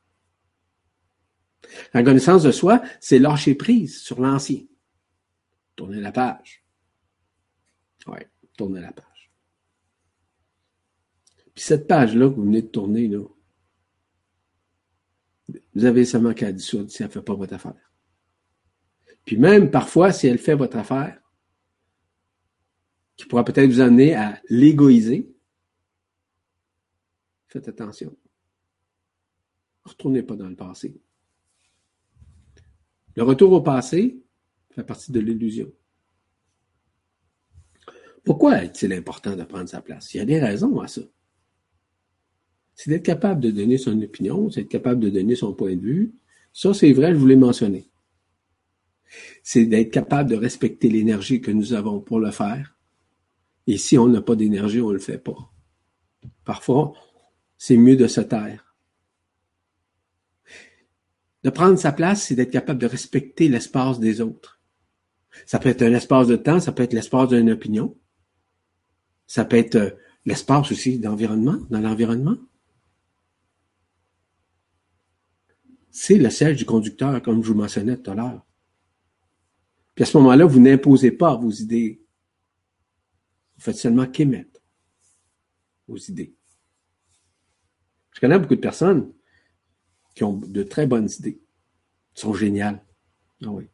La 1.95 2.01
reconnaissance 2.01 2.43
de 2.43 2.51
soi, 2.51 2.83
c'est 3.01 3.19
lâcher 3.19 3.55
prise 3.55 4.01
sur 4.01 4.21
l'ancien. 4.21 4.63
Tourner 5.77 6.01
la 6.01 6.13
page. 6.13 6.65
Oui, 8.07 8.19
tourner 8.57 8.81
la 8.81 8.93
page. 8.93 9.33
Puis 11.55 11.65
cette 11.65 11.87
page-là 11.87 12.29
que 12.29 12.35
vous 12.35 12.45
venez 12.45 12.63
de 12.63 12.69
tourner, 12.69 13.09
là, 13.09 13.25
vous 15.75 15.85
avez 15.85 16.05
seulement 16.05 16.35
qu'à 16.35 16.53
dissoudre 16.53 16.91
si 16.91 17.03
elle 17.03 17.09
ne 17.09 17.13
fait 17.13 17.23
pas 17.23 17.35
votre 17.35 17.55
affaire. 17.55 17.93
Puis 19.25 19.37
même 19.37 19.71
parfois, 19.71 20.13
si 20.13 20.27
elle 20.27 20.39
fait 20.39 20.55
votre 20.55 20.77
affaire, 20.77 21.21
qui 23.17 23.27
pourra 23.27 23.45
peut-être 23.45 23.71
vous 23.71 23.81
amener 23.81 24.15
à 24.15 24.41
l'égoïser, 24.49 25.32
faites 27.53 27.69
attention. 27.69 28.17
Retournez 29.85 30.23
pas 30.23 30.37
dans 30.37 30.49
le 30.49 30.57
passé. 30.57 31.01
Le 33.15 33.23
retour 33.23 33.53
au 33.53 33.61
passé 33.61 34.23
fait 34.71 34.85
partie 34.85 35.13
de 35.13 35.21
l'illusion. 35.21 35.71
Pourquoi 38.25 38.63
est-il 38.63 38.93
important 38.93 39.37
de 39.37 39.43
prendre 39.43 39.69
sa 39.69 39.83
place? 39.83 40.15
Il 40.15 40.19
y 40.19 40.21
a 40.21 40.25
des 40.25 40.39
raisons 40.39 40.81
à 40.81 40.89
ça 40.89 41.03
c'est 42.75 42.91
d'être 42.91 43.05
capable 43.05 43.41
de 43.41 43.51
donner 43.51 43.79
son 43.79 44.01
opinion, 44.03 44.51
c'est 44.51 44.63
d'être 44.63 44.71
capable 44.71 45.01
de 45.01 45.11
donner 45.11 45.35
son 45.35 45.53
point 45.53 45.77
de 45.77 45.81
vue. 45.81 46.15
Ça, 46.53 46.75
c'est 46.75 46.93
vrai, 46.93 47.13
je 47.13 47.19
voulais 47.19 47.37
mentionner. 47.37 47.89
C'est 49.43 49.67
d'être 49.67 49.91
capable 49.91 50.31
de 50.31 50.37
respecter 50.37 50.89
l'énergie 50.89 51.41
que 51.41 51.51
nous 51.51 51.75
avons 51.75 52.01
pour 52.01 52.19
le 52.19 52.31
faire. 52.31 52.77
Et 53.67 53.77
si 53.77 53.99
on 53.99 54.09
n'a 54.09 54.23
pas 54.23 54.37
d'énergie, 54.37 54.81
on 54.81 54.89
ne 54.89 54.95
le 54.95 54.99
fait 54.99 55.19
pas. 55.19 55.53
Parfois, 56.45 56.93
c'est 57.65 57.77
mieux 57.77 57.95
de 57.95 58.09
se 58.09 58.21
taire. 58.21 58.75
De 61.45 61.51
prendre 61.51 61.79
sa 61.79 61.93
place, 61.93 62.25
c'est 62.25 62.35
d'être 62.35 62.51
capable 62.51 62.81
de 62.81 62.89
respecter 62.89 63.49
l'espace 63.49 64.01
des 64.01 64.21
autres. 64.21 64.61
Ça 65.47 65.61
peut 65.61 65.69
être 65.69 65.83
un 65.83 65.95
espace 65.95 66.27
de 66.27 66.35
temps, 66.35 66.59
ça 66.59 66.73
peut 66.73 66.83
être 66.83 66.93
l'espace 66.93 67.29
d'une 67.29 67.53
opinion. 67.53 67.97
Ça 69.29 69.45
peut 69.45 69.59
être 69.59 69.77
euh, 69.77 69.91
l'espace 70.25 70.73
aussi 70.73 70.99
d'environnement, 70.99 71.59
dans 71.71 71.79
l'environnement. 71.79 72.37
c'est 75.93 76.19
le 76.19 76.31
siège 76.31 76.57
du 76.57 76.65
conducteur, 76.65 77.23
comme 77.23 77.45
je 77.45 77.49
vous 77.53 77.59
mentionnais 77.59 77.97
tout 77.97 78.11
à 78.11 78.15
l'heure. 78.15 78.45
Puis 79.95 80.03
à 80.03 80.07
ce 80.07 80.17
moment-là, 80.17 80.47
vous 80.47 80.59
n'imposez 80.59 81.13
pas 81.13 81.37
vos 81.37 81.51
idées. 81.51 82.03
Vous 83.55 83.63
faites 83.63 83.77
seulement 83.77 84.07
qu'émettre 84.07 84.61
vos 85.87 85.99
idées. 85.99 86.35
Je 88.13 88.21
connais 88.21 88.39
beaucoup 88.39 88.57
de 88.57 88.61
personnes 88.61 89.13
qui 90.15 90.25
ont 90.25 90.37
de 90.37 90.63
très 90.63 90.87
bonnes 90.87 91.09
idées, 91.19 91.41
qui 92.15 92.21
sont 92.21 92.35
géniales. 92.35 92.85
Ah 93.43 93.51
oui. 93.51 93.69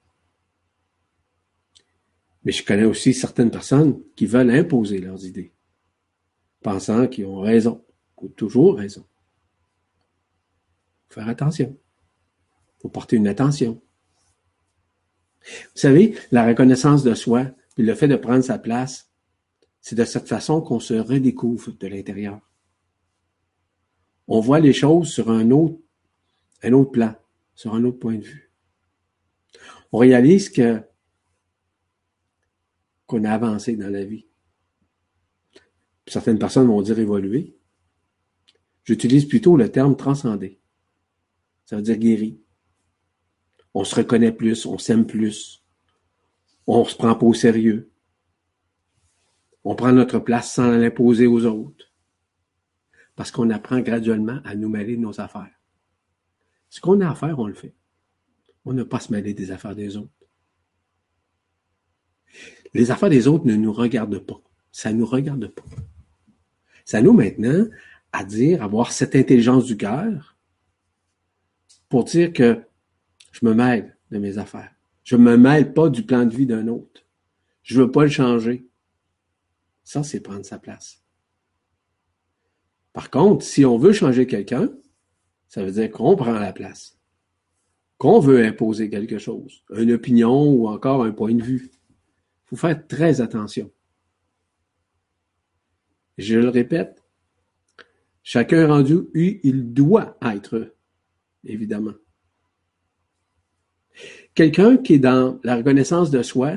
Mais 2.45 2.53
je 2.53 2.65
connais 2.65 2.85
aussi 2.85 3.13
certaines 3.13 3.51
personnes 3.51 4.01
qui 4.17 4.27
veulent 4.27 4.51
imposer 4.51 4.99
leurs 4.99 5.27
idées, 5.27 5.53
pensant 6.63 7.07
qu'ils 7.09 7.27
ont 7.27 7.41
raison, 7.41 7.85
ou 8.17 8.29
toujours 8.29 8.79
raison. 8.79 9.05
Faut 11.09 11.15
faire 11.15 11.29
attention 11.29 11.77
faut 12.81 12.89
porter 12.89 13.17
une 13.17 13.29
attention. 13.29 13.81
Vous 15.43 15.81
savez, 15.81 16.15
la 16.31 16.47
reconnaissance 16.47 17.03
de 17.03 17.15
soi, 17.15 17.47
le 17.77 17.95
fait 17.95 18.09
de 18.09 18.17
prendre 18.17 18.43
sa 18.43 18.59
place, 18.59 19.11
c'est 19.81 19.97
de 19.97 20.05
cette 20.05 20.29
façon 20.29 20.61
qu'on 20.61 20.81
se 20.81 20.95
redécouvre 20.95 21.73
de 21.73 21.87
l'intérieur. 21.87 22.41
On 24.29 24.41
voit 24.41 24.61
les 24.61 24.73
choses 24.73 25.11
sur 25.11 25.31
un 25.31 25.51
autre, 25.51 25.79
un 26.63 26.73
autre 26.73 26.93
plan, 26.93 27.15
sur 27.55 27.75
un 27.75 27.85
autre 27.85 27.99
point 27.99 28.17
de 28.17 28.25
vue. 28.25 28.53
On 29.91 29.99
réalise 29.99 30.51
que 30.51 30.83
qu'on 33.07 33.25
a 33.25 33.33
avancé 33.33 33.75
dans 33.75 33.91
la 33.91 34.05
vie. 34.05 34.27
Certaines 36.07 36.39
personnes 36.39 36.67
vont 36.67 36.83
dire 36.83 36.99
évoluer. 36.99 37.57
J'utilise 38.85 39.25
plutôt 39.25 39.57
le 39.57 39.71
terme 39.71 39.97
transcender. 39.97 40.61
Ça 41.65 41.77
veut 41.77 41.83
dire 41.83 41.97
guéri 41.97 42.43
on 43.75 43.85
se 43.85 43.95
reconnaît 43.95 44.33
plus, 44.33 44.67
on 44.67 44.77
s'aime 44.77 45.07
plus, 45.07 45.63
on 46.67 46.85
se 46.85 46.97
prend 46.97 47.15
pas 47.15 47.27
au 47.27 47.35
sérieux. 47.35 47.93
On 49.63 49.75
prend 49.75 49.93
notre 49.93 50.19
place 50.19 50.53
sans 50.53 50.73
l'imposer 50.73 51.27
aux 51.27 51.45
autres. 51.45 51.88
Parce 53.19 53.33
qu'on 53.33 53.51
apprend 53.51 53.81
graduellement 53.81 54.39
à 54.45 54.55
nous 54.55 54.69
mêler 54.69 54.95
de 54.95 55.01
nos 55.01 55.21
affaires. 55.21 55.51
Ce 56.71 56.81
qu'on 56.81 57.01
a 57.01 57.11
à 57.11 57.17
faire, 57.17 57.37
on 57.41 57.49
le 57.49 57.53
fait. 57.53 57.75
On 58.65 58.73
n'a 58.73 58.85
pas 58.85 59.01
se 59.01 59.11
mêler 59.11 59.35
des 59.35 59.51
affaires 59.51 59.75
des 59.75 59.97
autres. 59.97 60.13
Les 62.75 62.93
affaires 62.93 63.11
des 63.11 63.27
autres 63.27 63.45
ne 63.45 63.57
nous 63.57 63.73
regardent 63.73 64.21
pas. 64.21 64.41
Ça 64.71 64.93
ne 64.93 64.99
nous 64.99 65.05
regarde 65.05 65.49
pas. 65.49 65.65
Ça 66.85 67.03
nous 67.03 67.13
maintenant 67.13 67.67
à 68.13 68.23
dire, 68.23 68.63
avoir 68.63 68.93
cette 68.93 69.17
intelligence 69.17 69.65
du 69.65 69.77
cœur 69.77 70.37
pour 71.89 72.05
dire 72.05 72.33
que 72.33 72.63
je 73.33 73.45
me 73.45 73.53
mêle 73.53 73.97
de 74.13 74.19
mes 74.19 74.39
affaires. 74.39 74.71
Je 75.03 75.17
ne 75.17 75.23
me 75.23 75.37
mêle 75.37 75.75
pas 75.75 75.89
du 75.89 76.05
plan 76.05 76.25
de 76.25 76.37
vie 76.37 76.47
d'un 76.47 76.69
autre. 76.69 77.05
Je 77.65 77.81
ne 77.81 77.85
veux 77.85 77.91
pas 77.91 78.05
le 78.05 78.11
changer. 78.11 78.69
Ça, 79.83 80.05
c'est 80.05 80.21
prendre 80.21 80.45
sa 80.45 80.61
place. 80.61 81.03
Par 82.99 83.11
contre, 83.11 83.45
si 83.45 83.65
on 83.65 83.79
veut 83.79 83.93
changer 83.93 84.27
quelqu'un, 84.27 84.73
ça 85.47 85.63
veut 85.63 85.71
dire 85.71 85.89
qu'on 85.89 86.17
prend 86.17 86.33
la 86.33 86.53
place. 86.53 86.99
Qu'on 87.97 88.19
veut 88.19 88.45
imposer 88.45 88.91
quelque 88.91 89.19
chose, 89.19 89.63
une 89.73 89.93
opinion 89.93 90.51
ou 90.51 90.67
encore 90.67 91.05
un 91.05 91.13
point 91.13 91.33
de 91.33 91.41
vue. 91.45 91.71
Il 91.71 92.47
faut 92.47 92.57
faire 92.57 92.85
très 92.89 93.21
attention. 93.21 93.71
Je 96.17 96.41
le 96.41 96.49
répète, 96.49 97.05
chacun 98.25 98.67
rendu, 98.67 99.07
il 99.15 99.73
doit 99.73 100.19
être, 100.21 100.75
évidemment. 101.45 101.95
Quelqu'un 104.35 104.77
qui 104.77 104.95
est 104.95 104.99
dans 104.99 105.39
la 105.45 105.55
reconnaissance 105.55 106.11
de 106.11 106.25
soi, 106.25 106.57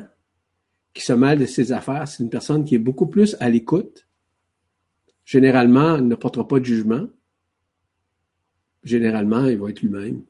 qui 0.96 1.04
se 1.04 1.14
mêle 1.14 1.38
de 1.38 1.46
ses 1.46 1.72
affaires, 1.72 2.08
c'est 2.08 2.24
une 2.24 2.32
personne 2.32 2.66
qui 2.66 2.74
est 2.74 2.80
beaucoup 2.80 3.06
plus 3.06 3.38
à 3.40 3.48
l'écoute. 3.48 4.08
Généralement, 5.26 5.98
il 5.98 6.08
ne 6.08 6.16
portera 6.16 6.48
pas 6.48 6.60
de 6.60 6.66
jugement. 6.66 7.08
Généralement, 8.84 9.46
il 9.46 9.58
va 9.58 9.70
être 9.70 9.82
lui-même. 9.82 10.24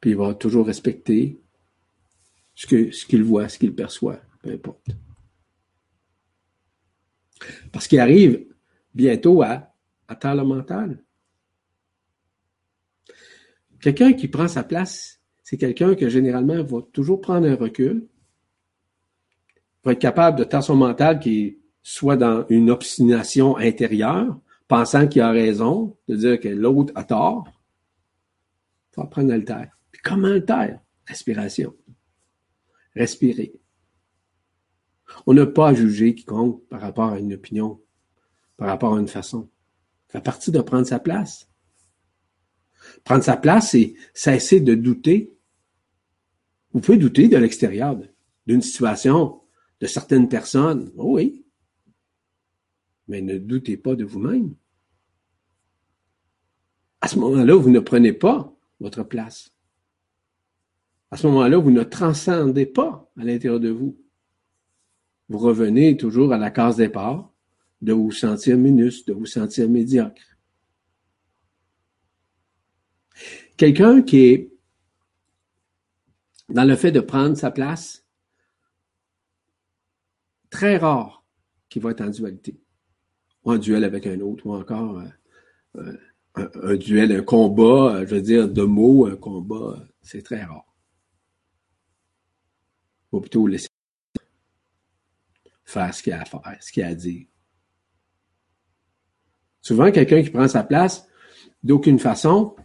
Puis 0.00 0.10
il 0.10 0.16
va 0.16 0.34
toujours 0.34 0.66
respecter 0.66 1.40
ce 2.54 2.66
qu'il 3.06 3.24
voit, 3.24 3.48
ce 3.48 3.58
qu'il 3.58 3.74
perçoit, 3.74 4.20
peu 4.42 4.50
importe. 4.50 4.86
Parce 7.72 7.88
qu'il 7.88 8.00
arrive 8.00 8.46
bientôt 8.94 9.42
à 9.42 9.74
atteindre 10.08 10.42
le 10.42 10.48
mental. 10.48 11.04
Quelqu'un 13.80 14.12
qui 14.12 14.28
prend 14.28 14.48
sa 14.48 14.62
place, 14.62 15.20
c'est 15.42 15.56
quelqu'un 15.56 15.94
que 15.94 16.08
généralement 16.08 16.62
va 16.62 16.82
toujours 16.92 17.20
prendre 17.20 17.46
un 17.48 17.54
recul, 17.54 18.06
va 19.84 19.92
être 19.92 20.00
capable 20.00 20.38
de 20.38 20.44
temps 20.44 20.60
son 20.60 20.76
mental 20.76 21.18
qui 21.18 21.59
soit 21.82 22.16
dans 22.16 22.46
une 22.48 22.70
obstination 22.70 23.56
intérieure 23.56 24.38
pensant 24.68 25.08
qu'il 25.08 25.22
a 25.22 25.30
raison, 25.30 25.96
de 26.08 26.16
dire 26.16 26.40
que 26.40 26.48
l'autre 26.48 26.92
a 26.94 27.04
tort, 27.04 27.48
il 27.48 28.94
faut 28.94 29.02
apprendre 29.02 29.32
à 29.32 29.36
le 29.36 29.44
taire. 29.44 29.76
Puis 29.90 30.00
comment 30.02 30.28
le 30.28 30.44
taire? 30.44 30.80
Respiration. 31.06 31.74
Respirer. 32.94 33.52
On 35.26 35.34
n'a 35.34 35.46
pas 35.46 35.68
à 35.68 35.74
juger 35.74 36.14
quiconque 36.14 36.62
par 36.68 36.80
rapport 36.80 37.10
à 37.10 37.18
une 37.18 37.34
opinion, 37.34 37.80
par 38.56 38.68
rapport 38.68 38.94
à 38.94 39.00
une 39.00 39.08
façon. 39.08 39.48
Ça 40.06 40.18
fait 40.18 40.24
partie 40.24 40.52
de 40.52 40.60
prendre 40.60 40.86
sa 40.86 41.00
place. 41.00 41.48
Prendre 43.04 43.24
sa 43.24 43.36
place, 43.36 43.70
c'est 43.70 43.94
cesser 44.14 44.60
de 44.60 44.74
douter. 44.74 45.32
Vous 46.72 46.80
pouvez 46.80 46.98
douter 46.98 47.28
de 47.28 47.36
l'extérieur, 47.36 47.98
d'une 48.46 48.62
situation, 48.62 49.40
de 49.80 49.86
certaines 49.86 50.28
personnes. 50.28 50.92
Oh 50.96 51.14
oui. 51.14 51.44
Mais 53.10 53.22
ne 53.22 53.38
doutez 53.38 53.76
pas 53.76 53.96
de 53.96 54.04
vous-même. 54.04 54.54
À 57.00 57.08
ce 57.08 57.18
moment-là, 57.18 57.56
vous 57.56 57.68
ne 57.68 57.80
prenez 57.80 58.12
pas 58.12 58.56
votre 58.78 59.02
place. 59.02 59.52
À 61.10 61.16
ce 61.16 61.26
moment-là, 61.26 61.58
vous 61.58 61.72
ne 61.72 61.82
transcendez 61.82 62.66
pas 62.66 63.10
à 63.18 63.24
l'intérieur 63.24 63.58
de 63.58 63.70
vous. 63.70 64.00
Vous 65.28 65.38
revenez 65.38 65.96
toujours 65.96 66.32
à 66.32 66.38
la 66.38 66.52
case 66.52 66.76
départ 66.76 67.32
de 67.82 67.92
vous 67.92 68.12
sentir 68.12 68.56
minus, 68.56 69.04
de 69.04 69.12
vous 69.12 69.26
sentir 69.26 69.68
médiocre. 69.68 70.38
Quelqu'un 73.56 74.02
qui 74.02 74.18
est 74.18 74.52
dans 76.48 76.64
le 76.64 76.76
fait 76.76 76.92
de 76.92 77.00
prendre 77.00 77.36
sa 77.36 77.50
place, 77.50 78.06
très 80.48 80.76
rare 80.76 81.24
qui 81.68 81.80
va 81.80 81.90
être 81.90 82.02
en 82.02 82.10
dualité, 82.10 82.60
ou 83.44 83.52
en 83.52 83.58
duel 83.58 83.84
avec 83.84 84.06
un 84.06 84.20
autre, 84.20 84.46
ou 84.46 84.54
encore 84.54 85.02
euh, 85.76 85.96
un, 86.34 86.76
duel, 86.76 87.12
un 87.12 87.22
combat, 87.22 87.94
euh, 87.94 88.06
je 88.06 88.14
veux 88.14 88.22
dire, 88.22 88.48
de 88.48 88.62
mots, 88.62 89.06
un 89.06 89.16
combat, 89.16 89.78
c'est 90.02 90.22
très 90.22 90.42
rare. 90.42 90.64
Faut 93.10 93.20
plutôt 93.20 93.46
laisser 93.46 93.68
faire 95.64 95.94
ce 95.94 96.02
qu'il 96.02 96.12
a 96.12 96.20
à 96.20 96.24
faire, 96.24 96.40
ce 96.60 96.72
qu'il 96.72 96.82
a 96.82 96.88
à 96.88 96.94
dire. 96.94 97.26
Souvent, 99.60 99.90
quelqu'un 99.90 100.22
qui 100.22 100.30
prend 100.30 100.48
sa 100.48 100.62
place, 100.62 101.06
d'aucune 101.62 101.98
façon, 101.98 102.56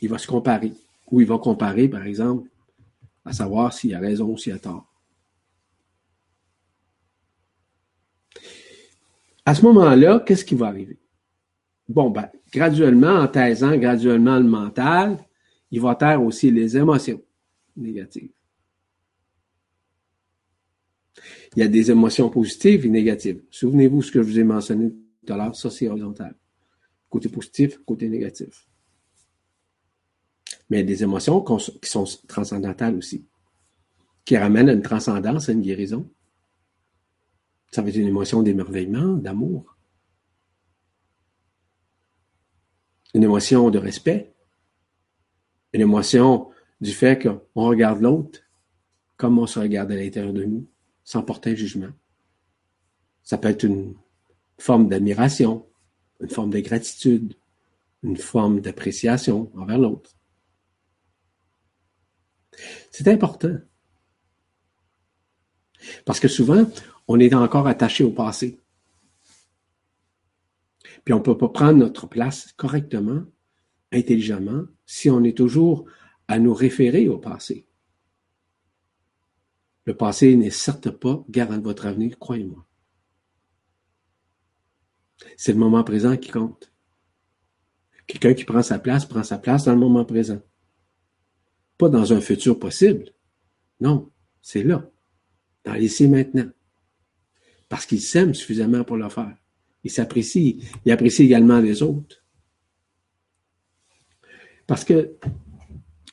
il 0.00 0.08
va 0.08 0.18
se 0.18 0.26
comparer. 0.26 0.72
Ou 1.10 1.20
il 1.20 1.26
va 1.26 1.38
comparer, 1.38 1.88
par 1.88 2.04
exemple, 2.04 2.48
à 3.24 3.32
savoir 3.32 3.72
s'il 3.72 3.94
a 3.94 4.00
raison 4.00 4.30
ou 4.30 4.36
s'il 4.36 4.52
a 4.52 4.58
tort. 4.58 4.93
À 9.44 9.54
ce 9.54 9.62
moment-là, 9.62 10.20
qu'est-ce 10.20 10.44
qui 10.44 10.54
va 10.54 10.66
arriver? 10.66 10.98
Bon, 11.88 12.10
ben, 12.10 12.30
graduellement, 12.52 13.16
en 13.16 13.28
taisant 13.28 13.76
graduellement 13.76 14.38
le 14.38 14.44
mental, 14.44 15.18
il 15.70 15.80
va 15.80 15.94
taire 15.94 16.22
aussi 16.22 16.50
les 16.50 16.76
émotions 16.76 17.20
négatives. 17.76 18.30
Il 21.56 21.60
y 21.60 21.62
a 21.62 21.68
des 21.68 21.90
émotions 21.90 22.30
positives 22.30 22.86
et 22.86 22.88
négatives. 22.88 23.42
Souvenez-vous 23.50 24.02
ce 24.02 24.10
que 24.10 24.22
je 24.22 24.28
vous 24.28 24.38
ai 24.38 24.44
mentionné 24.44 24.92
tout 25.24 25.32
à 25.32 25.36
l'heure, 25.36 25.54
ça 25.54 25.70
c'est 25.70 25.88
horizontal. 25.88 26.34
Côté 27.08 27.28
positif, 27.28 27.78
côté 27.84 28.08
négatif. 28.08 28.66
Mais 30.68 30.78
il 30.78 30.80
y 30.80 30.82
a 30.82 30.86
des 30.86 31.02
émotions 31.02 31.42
qui 31.42 31.88
sont 31.88 32.04
transcendantales 32.26 32.96
aussi, 32.96 33.24
qui 34.24 34.36
ramènent 34.36 34.68
à 34.68 34.72
une 34.72 34.82
transcendance, 34.82 35.48
à 35.48 35.52
une 35.52 35.62
guérison. 35.62 36.08
Ça 37.74 37.82
va 37.82 37.88
être 37.88 37.96
une 37.96 38.06
émotion 38.06 38.40
d'émerveillement, 38.40 39.14
d'amour. 39.14 39.76
Une 43.14 43.24
émotion 43.24 43.68
de 43.68 43.78
respect. 43.78 44.32
Une 45.72 45.80
émotion 45.80 46.52
du 46.80 46.92
fait 46.92 47.20
qu'on 47.20 47.66
regarde 47.66 48.00
l'autre 48.00 48.38
comme 49.16 49.40
on 49.40 49.48
se 49.48 49.58
regarde 49.58 49.90
à 49.90 49.96
l'intérieur 49.96 50.32
de 50.32 50.44
nous 50.44 50.68
sans 51.02 51.24
porter 51.24 51.50
un 51.50 51.54
jugement. 51.56 51.90
Ça 53.24 53.38
peut 53.38 53.48
être 53.48 53.64
une 53.64 53.96
forme 54.56 54.88
d'admiration, 54.88 55.66
une 56.20 56.30
forme 56.30 56.50
de 56.50 56.60
gratitude, 56.60 57.34
une 58.04 58.16
forme 58.16 58.60
d'appréciation 58.60 59.50
envers 59.56 59.78
l'autre. 59.78 60.12
C'est 62.92 63.08
important. 63.08 63.56
Parce 66.04 66.20
que 66.20 66.28
souvent, 66.28 66.66
on 67.08 67.18
est 67.20 67.34
encore 67.34 67.66
attaché 67.66 68.04
au 68.04 68.10
passé. 68.10 68.60
Puis 71.04 71.12
on 71.12 71.18
ne 71.18 71.22
peut 71.22 71.36
pas 71.36 71.48
prendre 71.48 71.78
notre 71.78 72.06
place 72.06 72.52
correctement, 72.52 73.24
intelligemment, 73.92 74.64
si 74.86 75.10
on 75.10 75.22
est 75.22 75.36
toujours 75.36 75.86
à 76.28 76.38
nous 76.38 76.54
référer 76.54 77.08
au 77.08 77.18
passé. 77.18 77.66
Le 79.84 79.94
passé 79.94 80.34
n'est 80.36 80.50
certes 80.50 80.90
pas 80.90 81.24
garant 81.28 81.58
de 81.58 81.62
votre 81.62 81.86
avenir, 81.86 82.18
croyez-moi. 82.18 82.66
C'est 85.36 85.52
le 85.52 85.58
moment 85.58 85.84
présent 85.84 86.16
qui 86.16 86.30
compte. 86.30 86.72
Quelqu'un 88.06 88.34
qui 88.34 88.44
prend 88.44 88.62
sa 88.62 88.78
place, 88.78 89.06
prend 89.06 89.22
sa 89.22 89.38
place 89.38 89.64
dans 89.64 89.72
le 89.72 89.78
moment 89.78 90.04
présent. 90.04 90.40
Pas 91.76 91.88
dans 91.88 92.12
un 92.12 92.20
futur 92.20 92.58
possible. 92.58 93.12
Non, 93.80 94.10
c'est 94.40 94.62
là, 94.62 94.90
dans 95.64 95.74
l'ici 95.74 96.08
maintenant. 96.08 96.50
Parce 97.74 97.86
qu'il 97.86 98.00
s'aime 98.00 98.34
suffisamment 98.34 98.84
pour 98.84 98.96
le 98.96 99.08
faire. 99.08 99.36
Il 99.82 99.90
s'apprécie. 99.90 100.60
Il 100.86 100.92
apprécie 100.92 101.24
également 101.24 101.58
les 101.58 101.82
autres. 101.82 102.24
Parce 104.64 104.84
que 104.84 105.16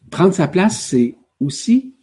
prendre 0.10 0.34
sa 0.34 0.48
place, 0.48 0.88
c'est 0.88 1.16
aussi 1.40 1.94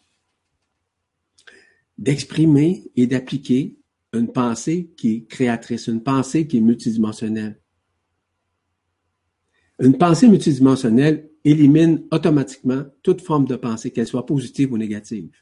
d'exprimer 1.98 2.84
et 2.94 3.08
d'appliquer 3.08 3.76
une 4.12 4.30
pensée 4.30 4.92
qui 4.96 5.10
est 5.10 5.24
créatrice, 5.26 5.88
une 5.88 6.04
pensée 6.04 6.46
qui 6.46 6.58
est 6.58 6.60
multidimensionnelle. 6.60 7.60
Une 9.80 9.98
pensée 9.98 10.28
multidimensionnelle 10.28 11.32
élimine 11.42 12.06
automatiquement 12.12 12.84
toute 13.02 13.22
forme 13.22 13.46
de 13.46 13.56
pensée, 13.56 13.90
qu'elle 13.90 14.06
soit 14.06 14.24
positive 14.24 14.72
ou 14.72 14.78
négative, 14.78 15.34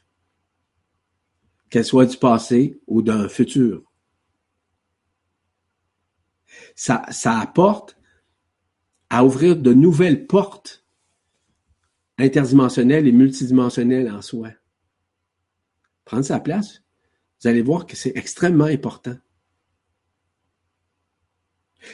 qu'elle 1.69 1.85
soit 1.85 2.07
du 2.07 2.17
passé 2.17 2.81
ou 2.87 3.03
d'un 3.03 3.29
futur. 3.29 3.86
Ça, 6.75 7.05
apporte 7.25 7.97
à 9.09 9.23
ouvrir 9.23 9.55
de 9.55 9.73
nouvelles 9.73 10.27
portes 10.27 10.85
interdimensionnelles 12.17 13.07
et 13.07 13.11
multidimensionnelles 13.11 14.11
en 14.11 14.21
soi 14.21 14.49
prendre 16.07 16.23
sa 16.23 16.39
place, 16.39 16.81
vous 17.41 17.49
allez 17.49 17.61
voir 17.61 17.85
que 17.85 17.95
c'est 17.95 18.15
extrêmement 18.15 18.65
important. 18.65 19.17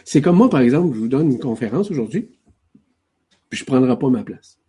C'est 0.05 0.22
comme 0.22 0.38
moi, 0.38 0.49
par 0.49 0.61
exemple, 0.61 0.95
je 0.95 0.99
vous 0.99 1.07
donne 1.07 1.32
une 1.32 1.39
conférence 1.39 1.91
aujourd'hui, 1.91 2.39
puis 3.49 3.57
je 3.57 3.64
ne 3.64 3.66
prendrai 3.66 3.97
pas 3.97 4.09
ma 4.09 4.24
place. 4.24 4.59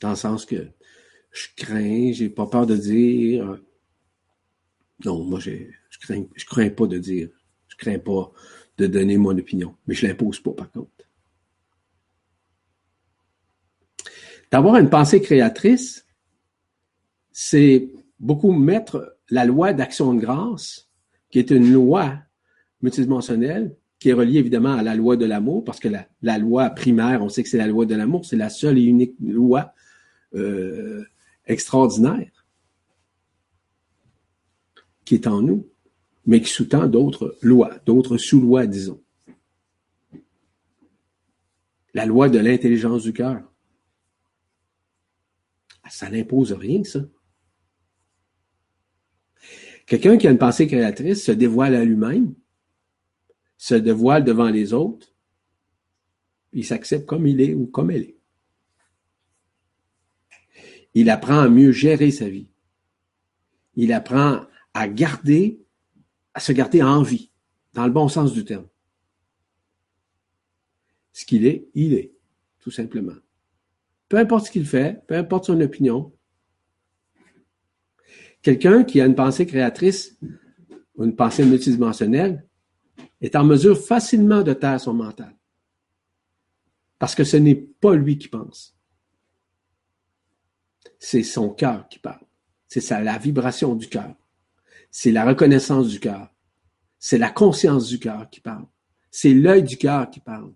Dans 0.00 0.10
le 0.10 0.16
sens 0.16 0.46
que 0.46 0.68
je 1.32 1.48
crains, 1.56 2.12
j'ai 2.12 2.30
pas 2.30 2.46
peur 2.46 2.66
de 2.66 2.76
dire. 2.76 3.60
Non, 5.04 5.24
moi, 5.24 5.40
je 5.40 5.52
crains, 6.00 6.24
je 6.34 6.46
crains 6.46 6.70
pas 6.70 6.86
de 6.86 6.98
dire. 6.98 7.28
Je 7.80 7.86
crains 7.86 7.98
pas 7.98 8.30
de 8.78 8.86
donner 8.86 9.16
mon 9.16 9.36
opinion. 9.36 9.74
Mais 9.86 9.94
je 9.94 10.06
l'impose 10.06 10.40
pas, 10.40 10.52
par 10.52 10.70
contre. 10.70 10.90
D'avoir 14.50 14.76
une 14.76 14.90
pensée 14.90 15.22
créatrice, 15.22 16.06
c'est 17.32 17.88
beaucoup 18.18 18.52
mettre 18.52 19.16
la 19.30 19.44
loi 19.44 19.72
d'action 19.72 20.12
de 20.12 20.20
grâce, 20.20 20.88
qui 21.30 21.38
est 21.38 21.50
une 21.50 21.72
loi 21.72 22.18
multidimensionnelle, 22.82 23.76
qui 23.98 24.08
est 24.10 24.14
reliée 24.14 24.38
évidemment 24.38 24.72
à 24.72 24.82
la 24.82 24.94
loi 24.94 25.16
de 25.16 25.24
l'amour, 25.24 25.64
parce 25.64 25.78
que 25.78 25.88
la, 25.88 26.38
loi 26.38 26.70
primaire, 26.70 27.22
on 27.22 27.28
sait 27.28 27.42
que 27.42 27.48
c'est 27.48 27.58
la 27.58 27.66
loi 27.66 27.86
de 27.86 27.94
l'amour, 27.94 28.24
c'est 28.26 28.36
la 28.36 28.50
seule 28.50 28.78
et 28.78 28.82
unique 28.82 29.14
loi 29.20 29.72
euh, 30.34 31.04
extraordinaire 31.46 32.44
qui 35.04 35.14
est 35.14 35.26
en 35.26 35.42
nous, 35.42 35.69
mais 36.26 36.40
qui 36.40 36.50
sous-tend 36.50 36.86
d'autres 36.86 37.36
lois, 37.42 37.78
d'autres 37.86 38.18
sous-lois, 38.18 38.66
disons. 38.66 39.02
La 41.94 42.06
loi 42.06 42.28
de 42.28 42.38
l'intelligence 42.38 43.02
du 43.02 43.12
cœur. 43.12 43.42
Ça 45.88 46.08
n'impose 46.08 46.52
rien, 46.52 46.84
ça. 46.84 47.00
Quelqu'un 49.86 50.16
qui 50.16 50.28
a 50.28 50.30
une 50.30 50.38
pensée 50.38 50.68
créatrice 50.68 51.24
se 51.24 51.32
dévoile 51.32 51.74
à 51.74 51.84
lui-même, 51.84 52.32
se 53.56 53.74
dévoile 53.74 54.22
devant 54.22 54.48
les 54.48 54.72
autres, 54.72 55.12
il 56.52 56.64
s'accepte 56.64 57.06
comme 57.06 57.26
il 57.26 57.40
est 57.40 57.54
ou 57.54 57.66
comme 57.66 57.90
elle 57.90 58.02
est. 58.02 58.16
Il 60.94 61.10
apprend 61.10 61.40
à 61.40 61.48
mieux 61.48 61.72
gérer 61.72 62.12
sa 62.12 62.28
vie. 62.28 62.48
Il 63.74 63.92
apprend 63.92 64.46
à 64.74 64.88
garder, 64.88 65.60
à 66.34 66.40
se 66.40 66.52
garder 66.52 66.82
en 66.82 67.02
vie, 67.02 67.30
dans 67.74 67.86
le 67.86 67.92
bon 67.92 68.08
sens 68.08 68.32
du 68.32 68.44
terme. 68.44 68.66
ce 71.12 71.24
qu'il 71.24 71.44
est, 71.44 71.68
il 71.74 71.94
est, 71.94 72.12
tout 72.60 72.70
simplement. 72.70 73.16
Peu 74.08 74.16
importe 74.16 74.46
ce 74.46 74.50
qu'il 74.50 74.66
fait, 74.66 75.04
peu 75.06 75.16
importe 75.16 75.46
son 75.46 75.60
opinion. 75.60 76.12
Quelqu'un 78.42 78.84
qui 78.84 79.00
a 79.00 79.06
une 79.06 79.14
pensée 79.14 79.46
créatrice, 79.46 80.18
ou 80.96 81.04
une 81.04 81.14
pensée 81.14 81.44
multidimensionnelle, 81.44 82.46
est 83.20 83.36
en 83.36 83.44
mesure 83.44 83.78
facilement 83.78 84.42
de 84.42 84.52
taire 84.52 84.80
son 84.80 84.94
mental. 84.94 85.36
Parce 86.98 87.14
que 87.14 87.24
ce 87.24 87.36
n'est 87.36 87.54
pas 87.54 87.94
lui 87.94 88.18
qui 88.18 88.28
pense. 88.28 88.76
C'est 90.98 91.22
son 91.22 91.50
cœur 91.50 91.88
qui 91.88 91.98
parle. 91.98 92.24
C'est 92.68 92.80
ça, 92.80 93.00
la 93.00 93.18
vibration 93.18 93.74
du 93.74 93.88
cœur. 93.88 94.14
C'est 94.90 95.12
la 95.12 95.24
reconnaissance 95.24 95.88
du 95.88 96.00
cœur. 96.00 96.34
C'est 96.98 97.18
la 97.18 97.30
conscience 97.30 97.88
du 97.88 97.98
cœur 97.98 98.28
qui 98.30 98.40
parle. 98.40 98.66
C'est 99.10 99.34
l'œil 99.34 99.62
du 99.62 99.76
cœur 99.76 100.10
qui 100.10 100.20
parle. 100.20 100.52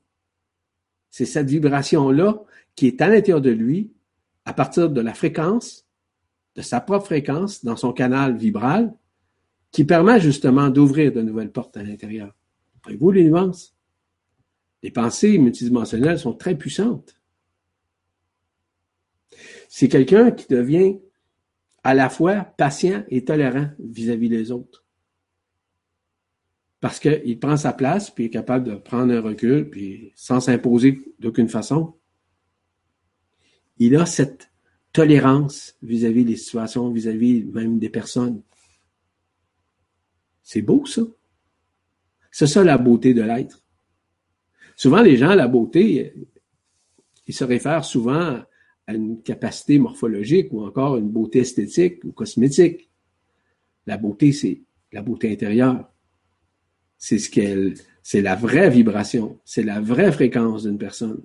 C'est 1.11 1.25
cette 1.25 1.49
vibration-là 1.49 2.43
qui 2.75 2.87
est 2.87 3.01
à 3.01 3.09
l'intérieur 3.09 3.41
de 3.41 3.51
lui, 3.51 3.93
à 4.45 4.53
partir 4.53 4.91
de 4.91 5.01
la 5.01 5.15
fréquence, 5.15 5.87
de 6.55 6.63
sa 6.63 6.81
propre 6.81 7.07
fréquence, 7.07 7.65
dans 7.65 7.77
son 7.77 7.93
canal 7.93 8.37
vibral, 8.37 8.95
qui 9.71 9.85
permet 9.85 10.21
justement 10.21 10.69
d'ouvrir 10.69 11.13
de 11.13 11.23
nouvelles 11.23 11.51
portes 11.51 11.77
à 11.77 11.83
l'intérieur. 11.83 12.35
Voyez-vous 12.85 13.11
les 13.11 13.25
nuances? 13.25 13.75
Les 14.83 14.91
pensées 14.91 15.39
multidimensionnelles 15.39 16.19
sont 16.19 16.35
très 16.35 16.57
puissantes. 16.57 17.17
C'est 19.69 19.89
quelqu'un 19.89 20.31
qui 20.31 20.47
devient 20.47 20.99
à 21.85 21.95
la 21.95 22.09
fois 22.09 22.45
patient 22.57 23.05
et 23.09 23.25
tolérant 23.25 23.69
vis-à-vis 23.79 24.31
des 24.31 24.51
autres. 24.51 24.85
Parce 26.81 26.99
qu'il 26.99 27.39
prend 27.39 27.57
sa 27.57 27.73
place, 27.73 28.11
puis 28.11 28.25
est 28.25 28.31
capable 28.31 28.67
de 28.69 28.75
prendre 28.75 29.13
un 29.13 29.21
recul, 29.21 29.69
puis 29.71 30.13
sans 30.17 30.41
s'imposer 30.41 31.01
d'aucune 31.19 31.49
façon. 31.49 31.95
Il 33.79 33.97
a 33.97 34.07
cette 34.07 34.51
tolérance 34.93 35.77
vis-à-vis 35.83 36.25
des 36.25 36.37
situations, 36.37 36.91
vis-à-vis 36.91 37.45
même 37.45 37.79
des 37.79 37.91
personnes. 37.91 38.43
C'est 40.43 40.63
beau, 40.63 40.87
ça. 40.87 41.03
C'est 42.31 42.47
ça 42.47 42.65
la 42.65 42.79
beauté 42.79 43.15
de 43.15 43.23
l'être. 43.23 43.63
Souvent, 44.77 45.03
les 45.03 45.17
gens, 45.17 45.35
la 45.35 45.49
beauté, 45.49 46.15
ils 47.27 47.35
se 47.35 47.45
réfèrent 47.45 47.85
souvent 47.85 48.43
à 48.87 48.95
une 48.95 49.23
capacité 49.23 49.79
morphologique 49.79 50.53
ou 50.53 50.65
encore 50.65 50.97
une 50.97 51.11
beauté 51.11 51.41
esthétique 51.41 52.05
ou 52.05 52.13
cosmétique. 52.13 52.91
La 53.87 53.97
beauté, 53.97 54.33
c'est 54.33 54.63
la 54.93 55.03
beauté 55.03 55.33
intérieure. 55.33 55.91
C'est 56.99 57.19
ce 57.19 57.31
qu'elle, 57.31 57.75
c'est 58.03 58.23
la 58.23 58.35
vraie 58.35 58.71
vibration, 58.71 59.39
c'est 59.45 59.63
la 59.63 59.81
vraie 59.81 60.13
fréquence 60.13 60.65
d'une 60.65 60.79
personne. 60.79 61.23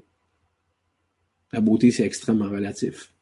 La 1.51 1.61
beauté, 1.61 1.91
c'est 1.91 2.03
extrêmement 2.03 2.49
relatif. 2.49 3.13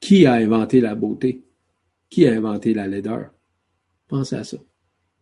Qui 0.00 0.26
a 0.26 0.34
inventé 0.34 0.80
la 0.80 0.94
beauté? 0.94 1.44
Qui 2.10 2.26
a 2.26 2.32
inventé 2.32 2.74
la 2.74 2.86
laideur? 2.86 3.30
Pensez 4.06 4.36
à 4.36 4.44
ça. 4.44 4.58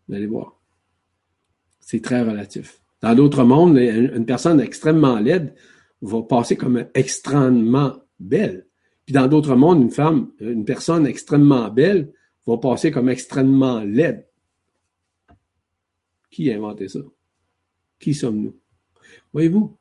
Vous 0.09 0.15
allez 0.15 0.27
voir. 0.27 0.61
C'est 1.79 2.03
très 2.03 2.23
relatif. 2.23 2.81
Dans 3.01 3.15
d'autres 3.15 3.45
mondes, 3.45 3.79
une 3.79 4.27
personne 4.27 4.61
extrêmement 4.61 5.19
laide 5.19 5.55
va 6.03 6.23
passer 6.23 6.57
comme 6.57 6.87
extrêmement 6.95 8.03
belle. 8.19 8.67
Puis 9.07 9.15
dans 9.15 9.27
d'autres 9.29 9.57
mondes, 9.57 9.83
une 9.83 9.91
femme, 9.91 10.33
une 10.41 10.65
personne 10.65 11.07
extrêmement 11.07 11.71
belle 11.71 12.13
va 12.47 12.59
passer 12.59 12.91
comme 12.91 13.09
extrêmement 13.09 13.81
laide. 13.81 14.29
Qui 16.31 16.51
a 16.51 16.57
inventé 16.57 16.89
ça? 16.89 17.01
Qui 17.99 18.15
sommes-nous? 18.15 18.59
Voyez-vous, 19.33 19.77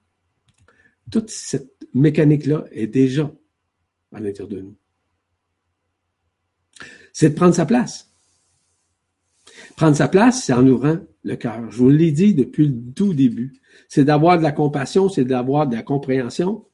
toute 1.09 1.29
cette 1.29 1.87
mécanique-là 1.93 2.65
est 2.71 2.87
déjà 2.87 3.33
à 4.11 4.19
l'intérieur 4.19 4.49
de 4.49 4.61
nous. 4.61 4.75
C'est 7.13 7.29
de 7.29 7.35
prendre 7.35 7.55
sa 7.55 7.65
place. 7.65 8.10
Prendre 9.75 9.95
sa 9.95 10.07
place, 10.07 10.43
c'est 10.43 10.53
en 10.53 10.65
ouvrant 10.67 10.97
le 11.23 11.35
cœur. 11.35 11.71
Je 11.71 11.77
vous 11.77 11.89
l'ai 11.89 12.11
dit 12.11 12.33
depuis 12.33 12.67
le 12.67 12.75
tout 12.95 13.13
début. 13.13 13.53
C'est 13.87 14.05
d'avoir 14.05 14.37
de 14.37 14.43
la 14.43 14.51
compassion, 14.51 15.09
c'est 15.09 15.25
d'avoir 15.25 15.67
de 15.67 15.75
la 15.75 15.83
compréhension, 15.83 16.65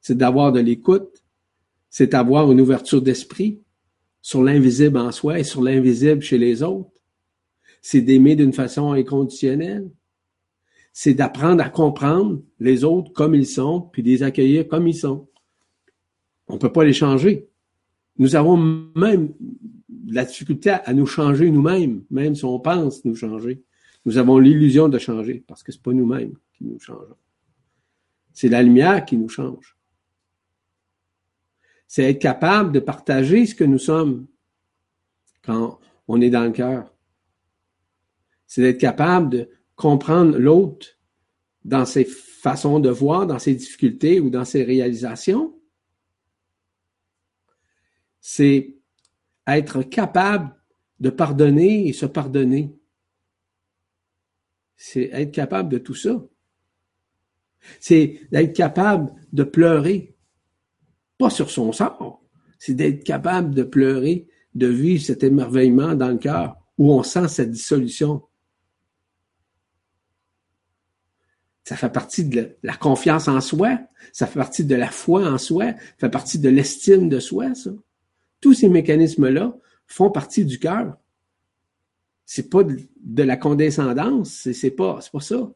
c'est 0.00 0.16
d'avoir 0.16 0.52
de 0.52 0.60
l'écoute, 0.60 1.22
c'est 1.90 2.12
d'avoir 2.12 2.50
une 2.50 2.60
ouverture 2.60 3.02
d'esprit 3.02 3.60
sur 4.22 4.42
l'invisible 4.42 4.98
en 4.98 5.12
soi 5.12 5.38
et 5.38 5.44
sur 5.44 5.62
l'invisible 5.62 6.22
chez 6.22 6.38
les 6.38 6.62
autres. 6.62 6.90
C'est 7.82 8.02
d'aimer 8.02 8.36
d'une 8.36 8.52
façon 8.52 8.92
inconditionnelle. 8.92 9.90
C'est 10.92 11.14
d'apprendre 11.14 11.62
à 11.62 11.68
comprendre 11.68 12.42
les 12.58 12.84
autres 12.84 13.12
comme 13.12 13.34
ils 13.34 13.46
sont, 13.46 13.80
puis 13.80 14.02
les 14.02 14.22
accueillir 14.22 14.68
comme 14.68 14.86
ils 14.86 14.94
sont. 14.94 15.28
On 16.48 16.54
ne 16.54 16.58
peut 16.58 16.72
pas 16.72 16.84
les 16.84 16.92
changer. 16.92 17.48
Nous 18.18 18.36
avons 18.36 18.56
même 18.56 19.32
la 20.06 20.24
difficulté 20.24 20.70
à, 20.70 20.92
nous 20.92 21.06
changer 21.06 21.50
nous-mêmes, 21.50 22.04
même 22.10 22.34
si 22.34 22.44
on 22.44 22.58
pense 22.60 23.04
nous 23.04 23.16
changer. 23.16 23.62
Nous 24.04 24.18
avons 24.18 24.38
l'illusion 24.38 24.88
de 24.88 24.98
changer 24.98 25.44
parce 25.46 25.62
que 25.62 25.72
c'est 25.72 25.82
pas 25.82 25.92
nous-mêmes 25.92 26.34
qui 26.54 26.64
nous 26.64 26.78
changeons. 26.78 27.16
C'est 28.32 28.48
la 28.48 28.62
lumière 28.62 29.04
qui 29.04 29.16
nous 29.16 29.28
change. 29.28 29.76
C'est 31.86 32.04
être 32.04 32.20
capable 32.20 32.72
de 32.72 32.80
partager 32.80 33.46
ce 33.46 33.54
que 33.54 33.64
nous 33.64 33.78
sommes 33.78 34.26
quand 35.42 35.80
on 36.06 36.20
est 36.20 36.30
dans 36.30 36.44
le 36.44 36.52
cœur. 36.52 36.94
C'est 38.46 38.62
d'être 38.62 38.78
capable 38.78 39.30
de 39.30 39.50
comprendre 39.76 40.38
l'autre 40.38 40.86
dans 41.64 41.84
ses 41.84 42.04
façons 42.04 42.80
de 42.80 42.90
voir, 42.90 43.26
dans 43.26 43.38
ses 43.38 43.54
difficultés 43.54 44.20
ou 44.20 44.30
dans 44.30 44.44
ses 44.44 44.62
réalisations. 44.62 45.54
C'est 48.20 48.79
être 49.58 49.82
capable 49.82 50.54
de 51.00 51.10
pardonner 51.10 51.88
et 51.88 51.92
se 51.92 52.06
pardonner. 52.06 52.76
C'est 54.76 55.10
être 55.12 55.32
capable 55.32 55.68
de 55.70 55.78
tout 55.78 55.94
ça. 55.94 56.22
C'est 57.78 58.20
d'être 58.30 58.54
capable 58.54 59.12
de 59.32 59.42
pleurer. 59.42 60.16
Pas 61.18 61.30
sur 61.30 61.50
son 61.50 61.72
sort. 61.72 62.22
C'est 62.58 62.74
d'être 62.74 63.04
capable 63.04 63.54
de 63.54 63.62
pleurer, 63.62 64.26
de 64.54 64.66
vivre 64.66 65.02
cet 65.02 65.22
émerveillement 65.22 65.94
dans 65.94 66.08
le 66.08 66.18
cœur 66.18 66.56
où 66.78 66.92
on 66.92 67.02
sent 67.02 67.28
cette 67.28 67.50
dissolution. 67.50 68.22
Ça 71.64 71.76
fait 71.76 71.92
partie 71.92 72.24
de 72.24 72.56
la 72.62 72.74
confiance 72.74 73.28
en 73.28 73.40
soi, 73.40 73.78
ça 74.12 74.26
fait 74.26 74.38
partie 74.38 74.64
de 74.64 74.74
la 74.74 74.90
foi 74.90 75.30
en 75.30 75.38
soi, 75.38 75.66
ça 75.66 75.76
fait 75.98 76.10
partie 76.10 76.38
de 76.38 76.48
l'estime 76.48 77.08
de 77.08 77.20
soi, 77.20 77.54
ça. 77.54 77.70
Tous 78.40 78.54
ces 78.54 78.68
mécanismes-là 78.68 79.56
font 79.86 80.10
partie 80.10 80.44
du 80.44 80.58
cœur. 80.58 80.96
C'est 82.24 82.48
pas 82.48 82.62
de, 82.62 83.22
la 83.22 83.36
condescendance, 83.36 84.48
c'est 84.52 84.70
pas, 84.70 85.00
c'est 85.00 85.10
pas 85.10 85.20
ça. 85.20 85.52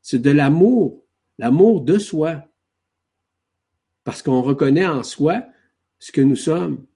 C'est 0.00 0.22
de 0.22 0.30
l'amour, 0.30 1.04
l'amour 1.38 1.80
de 1.80 1.98
soi. 1.98 2.44
Parce 4.04 4.22
qu'on 4.22 4.42
reconnaît 4.42 4.86
en 4.86 5.02
soi 5.02 5.44
ce 5.98 6.12
que 6.12 6.20
nous 6.20 6.36
sommes. 6.36 6.86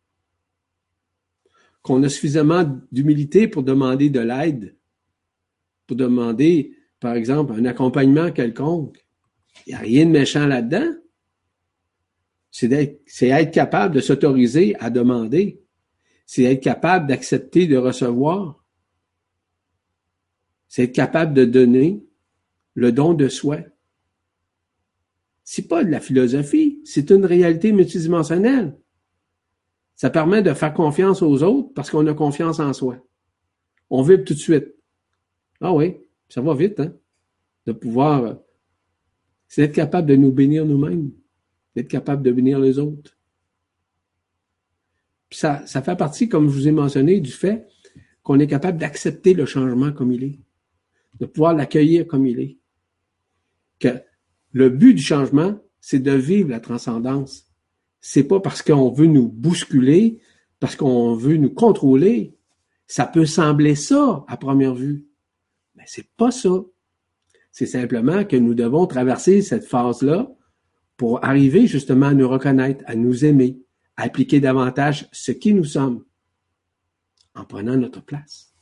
Qu'on 1.83 2.03
a 2.03 2.09
suffisamment 2.09 2.65
d'humilité 2.93 3.49
pour 3.49 3.63
demander 3.63 4.11
de 4.11 4.21
l'aide, 4.21 4.77
pour 5.87 5.97
demander, 5.97 6.77
par 7.01 7.15
exemple, 7.15 7.55
un 7.55 7.65
accompagnement 7.65 8.31
quelconque. 8.31 9.05
Il 9.67 9.71
n'y 9.71 9.75
a 9.75 9.79
rien 9.79 10.07
de 10.07 10.11
méchant 10.11 10.47
là-dedans 10.47 10.93
c'est 12.59 13.29
être 13.29 13.53
capable 13.53 13.95
de 13.95 14.01
s'autoriser 14.01 14.75
à 14.81 14.91
demander. 14.91 15.63
C'est 16.27 16.43
être 16.43 16.63
capable 16.63 17.07
d'accepter 17.07 17.67
de 17.67 17.77
recevoir. 17.77 18.65
C'est 20.67 20.85
être 20.85 20.95
capable 20.95 21.35
de 21.35 21.45
donner 21.45 22.05
le 22.75 22.91
don 22.91 23.15
de 23.15 23.29
soi. 23.29 23.59
C'est 25.45 25.69
pas 25.69 25.85
de 25.85 25.91
la 25.91 26.01
philosophie, 26.01 26.81
c'est 26.85 27.11
une 27.11 27.25
réalité 27.25 27.73
multidimensionnelle. 27.73 28.77
Ça 29.95 30.11
permet 30.11 30.43
de 30.43 30.53
faire 30.53 30.75
confiance 30.75 31.23
aux 31.23 31.43
autres 31.43 31.73
parce 31.75 31.91
qu'on 31.91 32.07
a 32.07 32.15
confiance 32.15 32.61
en 32.61 32.73
soi. 32.73 32.99
On 33.89 34.03
vibre 34.03 34.25
tout 34.25 34.35
de 34.35 34.39
suite. 34.39 34.75
Ah 35.61 35.73
oui, 35.73 35.97
ça 36.29 36.41
va 36.41 36.55
vite, 36.55 36.81
hein? 36.81 36.93
De 37.67 37.73
pouvoir, 37.73 38.25
euh, 38.25 38.35
c'est 39.49 39.63
être 39.63 39.75
capable 39.75 40.09
de 40.09 40.17
nous 40.17 40.31
bénir 40.31 40.67
nous-mêmes 40.67 41.11
d'être 41.75 41.89
capable 41.89 42.23
de 42.23 42.33
bénir 42.33 42.59
les 42.59 42.79
autres. 42.79 43.17
ça, 45.31 45.67
ça 45.67 45.83
fait 45.83 45.97
partie, 45.97 46.29
comme 46.29 46.49
je 46.49 46.55
vous 46.55 46.69
ai 46.69 46.73
mentionné, 46.73 47.21
du 47.21 47.31
fait 47.31 47.67
qu'on 48.23 48.39
est 48.39 48.47
capable 48.47 48.79
d'accepter 48.79 49.35
le 49.35 49.47
changement 49.47 49.93
comme 49.93 50.13
il 50.13 50.25
est, 50.25 50.39
de 51.21 51.27
pouvoir 51.27 51.55
l'accueillir 51.55 52.07
comme 52.07 52.27
il 52.27 52.41
est. 52.41 52.59
Que 53.79 54.03
le 54.53 54.71
but 54.71 54.95
du 54.95 55.03
changement, 55.03 55.59
c'est 55.81 56.01
de 56.01 56.13
vivre 56.13 56.51
la 56.51 56.61
transcendance. 56.61 57.47
C'est 58.01 58.25
pas 58.25 58.41
parce 58.41 58.63
qu'on 58.63 58.91
veut 58.91 59.07
nous 59.07 59.29
bousculer, 59.29 60.21
parce 60.61 60.77
qu'on 60.77 61.15
veut 61.15 61.37
nous 61.37 61.51
contrôler. 61.51 62.37
Ça 62.87 63.07
peut 63.07 63.27
sembler 63.27 63.75
ça 63.75 64.25
à 64.29 64.37
première 64.37 64.75
vue, 64.75 65.07
mais 65.77 65.85
c'est 65.87 66.09
pas 66.17 66.31
ça. 66.31 66.65
C'est 67.53 67.67
simplement 67.67 68.25
que 68.25 68.37
nous 68.37 68.55
devons 68.55 68.87
traverser 68.87 69.43
cette 69.43 69.65
phase-là 69.65 70.31
pour 70.99 71.25
arriver 71.25 71.67
justement 71.67 72.07
à 72.07 72.15
nous 72.15 72.29
reconnaître, 72.29 72.85
à 72.87 72.97
nous 72.97 73.25
aimer, 73.25 73.57
à 73.97 74.03
appliquer 74.03 74.41
davantage 74.41 75.09
ce 75.13 75.33
qui 75.33 75.55
nous 75.55 75.65
sommes 75.65 76.05
en 77.35 77.45
prenant 77.45 77.77
notre 77.77 78.03
place. 78.03 78.53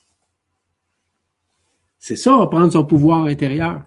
C'est 1.99 2.14
ça, 2.14 2.37
reprendre 2.37 2.72
son 2.72 2.84
pouvoir 2.84 3.24
intérieur. 3.24 3.84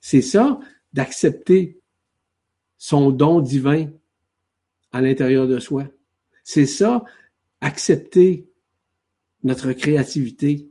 C'est 0.00 0.20
ça, 0.20 0.60
d'accepter 0.92 1.80
son 2.76 3.10
don 3.10 3.40
divin 3.40 3.90
à 4.92 5.00
l'intérieur 5.00 5.48
de 5.48 5.58
soi. 5.58 5.86
C'est 6.44 6.66
ça, 6.66 7.04
accepter 7.62 8.50
notre 9.42 9.72
créativité. 9.72 10.70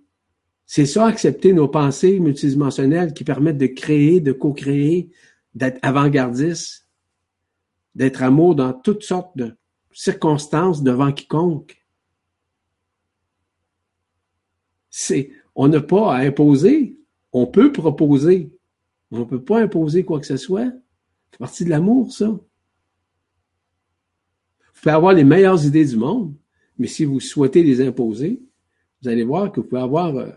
C'est 0.68 0.86
ça, 0.86 1.08
accepter 1.08 1.52
nos 1.52 1.68
pensées 1.68 2.20
multidimensionnelles 2.20 3.14
qui 3.14 3.24
permettent 3.24 3.58
de 3.58 3.68
créer, 3.68 4.20
de 4.20 4.34
co-créer, 4.34 5.10
d'être 5.54 5.80
avant-gardiste, 5.82 6.88
d'être 7.96 8.22
amour 8.24 8.56
dans 8.56 8.74
toutes 8.74 9.04
sortes 9.04 9.36
de 9.38 9.58
circonstances 9.92 10.84
devant 10.84 11.12
quiconque. 11.12 11.84
C'est, 14.90 15.32
on 15.56 15.68
n'a 15.68 15.82
pas 15.82 16.16
à 16.16 16.20
imposer, 16.20 17.00
on 17.34 17.48
peut 17.48 17.72
proposer. 17.72 18.52
On 19.12 19.20
ne 19.20 19.26
peut 19.26 19.44
pas 19.44 19.62
imposer 19.62 20.04
quoi 20.04 20.20
que 20.20 20.26
ce 20.26 20.38
soit. 20.38 20.72
C'est 21.32 21.40
partie 21.40 21.66
de 21.66 21.70
l'amour, 21.70 22.12
ça. 22.12 22.26
Vous 22.28 22.42
pouvez 24.74 24.92
avoir 24.92 25.14
les 25.14 25.24
meilleures 25.24 25.66
idées 25.66 25.86
du 25.86 25.98
monde, 25.98 26.36
mais 26.78 26.88
si 26.88 27.06
vous 27.06 27.20
souhaitez 27.20 27.64
les 27.64 27.82
imposer, 27.86 28.42
vous 29.02 29.10
allez 29.10 29.24
voir 29.24 29.52
que 29.52 29.60
vous 29.60 29.68
pouvez 29.68 29.82
avoir 29.82 30.16
euh, 30.16 30.30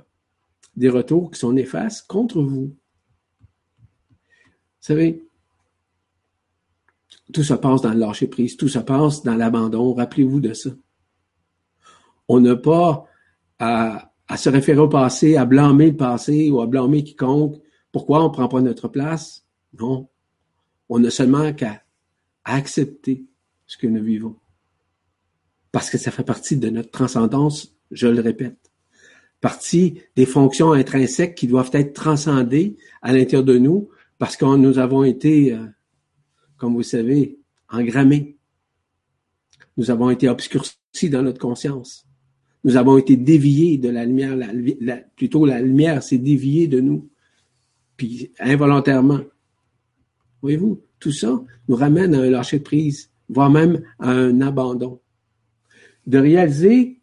des 0.76 0.88
retours 0.88 1.30
qui 1.30 1.38
sont 1.38 1.52
néfastes 1.52 2.06
contre 2.06 2.40
vous. 2.42 2.74
Vous 4.80 4.86
savez, 4.86 5.22
tout 7.32 7.44
se 7.44 7.54
passe 7.54 7.82
dans 7.82 7.92
le 7.92 7.98
lâcher 7.98 8.26
prise, 8.26 8.56
tout 8.56 8.68
se 8.68 8.78
passe 8.78 9.22
dans 9.22 9.34
l'abandon. 9.34 9.92
Rappelez-vous 9.92 10.40
de 10.40 10.54
ça. 10.54 10.70
On 12.28 12.40
n'a 12.40 12.56
pas 12.56 13.06
à, 13.58 14.12
à, 14.26 14.36
se 14.36 14.48
référer 14.48 14.80
au 14.80 14.88
passé, 14.88 15.36
à 15.36 15.44
blâmer 15.44 15.90
le 15.90 15.96
passé 15.96 16.50
ou 16.50 16.60
à 16.60 16.66
blâmer 16.66 17.04
quiconque. 17.04 17.60
Pourquoi 17.92 18.22
on 18.24 18.28
ne 18.28 18.32
prend 18.32 18.48
pas 18.48 18.62
notre 18.62 18.88
place? 18.88 19.44
Non. 19.78 20.08
On 20.88 21.04
a 21.04 21.10
seulement 21.10 21.52
qu'à 21.52 21.82
accepter 22.44 23.26
ce 23.66 23.76
que 23.76 23.86
nous 23.86 24.02
vivons. 24.02 24.36
Parce 25.72 25.90
que 25.90 25.98
ça 25.98 26.10
fait 26.10 26.24
partie 26.24 26.56
de 26.56 26.70
notre 26.70 26.90
transcendance, 26.90 27.76
je 27.90 28.08
le 28.08 28.20
répète. 28.20 28.58
Partie 29.40 30.00
des 30.16 30.26
fonctions 30.26 30.72
intrinsèques 30.72 31.34
qui 31.34 31.46
doivent 31.46 31.70
être 31.74 31.92
transcendées 31.92 32.76
à 33.02 33.12
l'intérieur 33.12 33.44
de 33.44 33.58
nous 33.58 33.88
parce 34.20 34.36
que 34.36 34.44
nous 34.44 34.78
avons 34.78 35.02
été, 35.02 35.54
euh, 35.54 35.64
comme 36.58 36.74
vous 36.74 36.82
savez, 36.82 37.38
engrammés. 37.70 38.36
Nous 39.78 39.90
avons 39.90 40.10
été 40.10 40.28
obscurcis 40.28 41.08
dans 41.10 41.22
notre 41.22 41.40
conscience. 41.40 42.06
Nous 42.62 42.76
avons 42.76 42.98
été 42.98 43.16
déviés 43.16 43.78
de 43.78 43.88
la 43.88 44.04
lumière, 44.04 44.36
plutôt 45.16 45.46
la 45.46 45.62
lumière 45.62 46.02
s'est 46.02 46.18
déviée 46.18 46.68
de 46.68 46.80
nous, 46.80 47.08
puis 47.96 48.30
involontairement. 48.38 49.20
Voyez-vous, 50.42 50.82
tout 50.98 51.12
ça 51.12 51.42
nous 51.66 51.76
ramène 51.76 52.14
à 52.14 52.20
un 52.20 52.28
lâcher 52.28 52.58
de 52.58 52.64
prise, 52.64 53.10
voire 53.30 53.48
même 53.48 53.82
à 53.98 54.10
un 54.10 54.42
abandon. 54.42 55.00
De 56.06 56.18
réaliser 56.18 57.00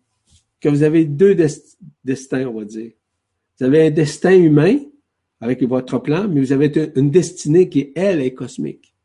que 0.61 0.70
vous 0.70 0.84
avez 0.84 1.05
deux 1.05 1.34
destins, 2.03 2.45
on 2.45 2.59
va 2.59 2.65
dire. 2.65 2.91
Vous 3.59 3.65
avez 3.65 3.88
un 3.88 3.91
destin 3.91 4.38
humain 4.38 4.78
avec 5.39 5.61
votre 5.63 5.99
plan, 5.99 6.27
mais 6.27 6.39
vous 6.39 6.51
avez 6.51 6.91
une 6.95 7.11
destinée 7.11 7.69
qui, 7.69 7.91
elle, 7.95 8.21
est 8.21 8.33
cosmique, 8.33 8.95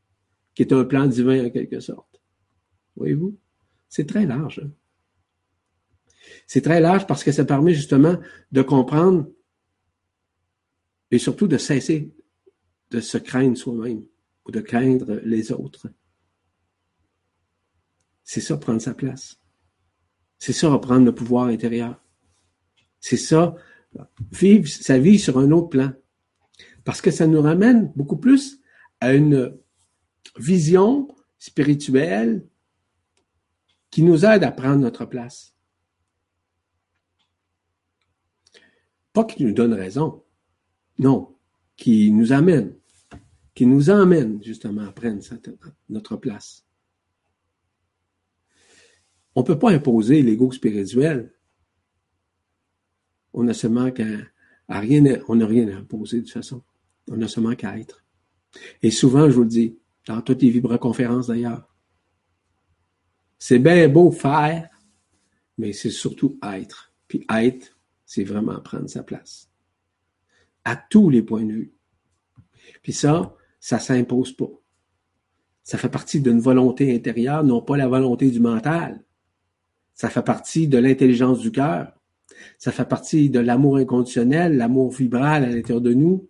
qui 0.54 0.62
est 0.62 0.72
un 0.72 0.84
plan 0.84 1.06
divin 1.06 1.46
en 1.46 1.50
quelque 1.50 1.80
sorte. 1.80 2.20
Voyez-vous? 2.96 3.36
C'est 3.88 4.06
très 4.06 4.26
large. 4.26 4.60
Hein? 4.64 4.70
C'est 6.46 6.62
très 6.62 6.80
large 6.80 7.06
parce 7.06 7.24
que 7.24 7.32
ça 7.32 7.44
permet 7.44 7.74
justement 7.74 8.18
de 8.50 8.62
comprendre 8.62 9.30
et 11.10 11.18
surtout 11.18 11.46
de 11.46 11.58
cesser 11.58 12.10
de 12.90 13.00
se 13.00 13.18
craindre 13.18 13.56
soi-même 13.56 14.04
ou 14.46 14.50
de 14.50 14.60
craindre 14.60 15.20
les 15.24 15.52
autres. 15.52 15.88
C'est 18.24 18.40
ça, 18.40 18.56
prendre 18.56 18.80
sa 18.80 18.94
place. 18.94 19.38
C'est 20.38 20.52
ça, 20.52 20.70
reprendre 20.70 21.04
le 21.04 21.14
pouvoir 21.14 21.46
intérieur. 21.46 22.02
C'est 23.00 23.16
ça, 23.16 23.54
vivre 24.30 24.68
sa 24.68 24.98
vie 24.98 25.18
sur 25.18 25.38
un 25.38 25.50
autre 25.50 25.68
plan. 25.68 25.92
Parce 26.84 27.00
que 27.00 27.10
ça 27.10 27.26
nous 27.26 27.40
ramène 27.40 27.92
beaucoup 27.94 28.16
plus 28.16 28.60
à 29.00 29.14
une 29.14 29.56
vision 30.36 31.08
spirituelle 31.38 32.46
qui 33.90 34.02
nous 34.02 34.24
aide 34.24 34.44
à 34.44 34.50
prendre 34.50 34.80
notre 34.80 35.04
place. 35.04 35.54
Pas 39.12 39.24
qui 39.24 39.44
nous 39.44 39.52
donne 39.52 39.74
raison, 39.74 40.24
non, 40.98 41.36
qui 41.76 42.10
nous 42.10 42.32
amène, 42.32 42.74
qui 43.54 43.66
nous 43.66 43.90
emmène 43.90 44.42
justement 44.42 44.82
à 44.82 44.92
prendre 44.92 45.20
notre 45.90 46.16
place. 46.16 46.64
On 49.34 49.40
ne 49.40 49.46
peut 49.46 49.58
pas 49.58 49.70
imposer 49.70 50.22
l'ego 50.22 50.50
spirituel. 50.52 51.32
On 53.34 53.44
n'a 53.44 53.54
seulement 53.54 53.90
qu'à 53.90 54.06
rien, 54.68 55.04
on 55.28 55.36
n'a 55.36 55.46
rien 55.46 55.68
à 55.68 55.78
imposer 55.78 56.18
de 56.18 56.22
toute 56.22 56.32
façon. 56.32 56.62
On 57.10 57.20
a 57.22 57.28
seulement 57.28 57.54
qu'à 57.54 57.78
être. 57.78 58.04
Et 58.82 58.90
souvent, 58.90 59.28
je 59.28 59.34
vous 59.34 59.42
le 59.42 59.48
dis, 59.48 59.78
dans 60.06 60.20
toutes 60.20 60.42
les 60.42 60.50
vibra-conférences 60.50 61.28
d'ailleurs, 61.28 61.68
c'est 63.38 63.58
bien 63.58 63.88
beau 63.88 64.10
faire, 64.10 64.68
mais 65.58 65.72
c'est 65.72 65.90
surtout 65.90 66.38
être. 66.42 66.92
Puis 67.08 67.26
être, 67.32 67.76
c'est 68.06 68.24
vraiment 68.24 68.60
prendre 68.60 68.88
sa 68.88 69.02
place. 69.02 69.50
À 70.64 70.76
tous 70.76 71.10
les 71.10 71.22
points 71.22 71.44
de 71.44 71.52
vue. 71.52 71.74
Puis 72.82 72.92
ça, 72.92 73.34
ça 73.58 73.78
s'impose 73.78 74.32
pas. 74.32 74.50
Ça 75.64 75.78
fait 75.78 75.88
partie 75.88 76.20
d'une 76.20 76.40
volonté 76.40 76.94
intérieure, 76.94 77.44
non 77.44 77.62
pas 77.62 77.76
la 77.76 77.88
volonté 77.88 78.30
du 78.30 78.40
mental. 78.40 79.04
Ça 79.94 80.08
fait 80.08 80.22
partie 80.22 80.68
de 80.68 80.78
l'intelligence 80.78 81.40
du 81.40 81.52
cœur. 81.52 81.92
Ça 82.58 82.72
fait 82.72 82.88
partie 82.88 83.30
de 83.30 83.38
l'amour 83.38 83.76
inconditionnel, 83.76 84.56
l'amour 84.56 84.90
vibral 84.90 85.44
à 85.44 85.48
l'intérieur 85.48 85.80
de 85.80 85.94
nous. 85.94 86.28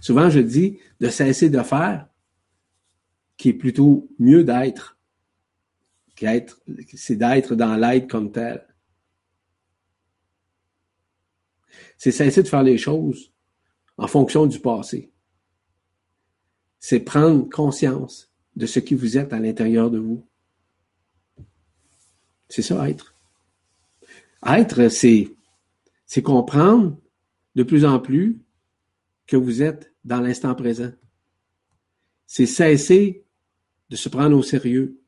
Souvent, 0.00 0.30
je 0.30 0.40
dis 0.40 0.78
de 1.00 1.08
cesser 1.08 1.50
de 1.50 1.62
faire, 1.62 2.08
qui 3.36 3.50
est 3.50 3.54
plutôt 3.54 4.08
mieux 4.18 4.44
d'être, 4.44 4.96
c'est 6.94 7.16
d'être 7.16 7.54
dans 7.54 7.76
l'être 7.76 8.08
comme 8.08 8.30
tel. 8.30 8.64
C'est 11.98 12.12
cesser 12.12 12.42
de 12.42 12.48
faire 12.48 12.62
les 12.62 12.78
choses 12.78 13.32
en 13.96 14.06
fonction 14.06 14.46
du 14.46 14.58
passé. 14.58 15.10
C'est 16.78 17.00
prendre 17.00 17.48
conscience 17.48 18.30
de 18.56 18.66
ce 18.66 18.78
qui 18.78 18.94
vous 18.94 19.16
êtes 19.16 19.32
à 19.32 19.40
l'intérieur 19.40 19.90
de 19.90 19.98
vous. 19.98 20.24
C'est 22.48 22.62
ça, 22.62 22.88
être. 22.88 23.14
Être, 24.46 24.88
c'est, 24.88 25.34
c'est 26.06 26.22
comprendre 26.22 26.96
de 27.54 27.62
plus 27.62 27.84
en 27.84 27.98
plus 27.98 28.43
que 29.26 29.36
vous 29.36 29.62
êtes 29.62 29.94
dans 30.04 30.20
l'instant 30.20 30.54
présent. 30.54 30.92
C'est 32.26 32.46
cesser 32.46 33.24
de 33.90 33.96
se 33.96 34.08
prendre 34.08 34.36
au 34.36 34.42
sérieux, 34.42 35.00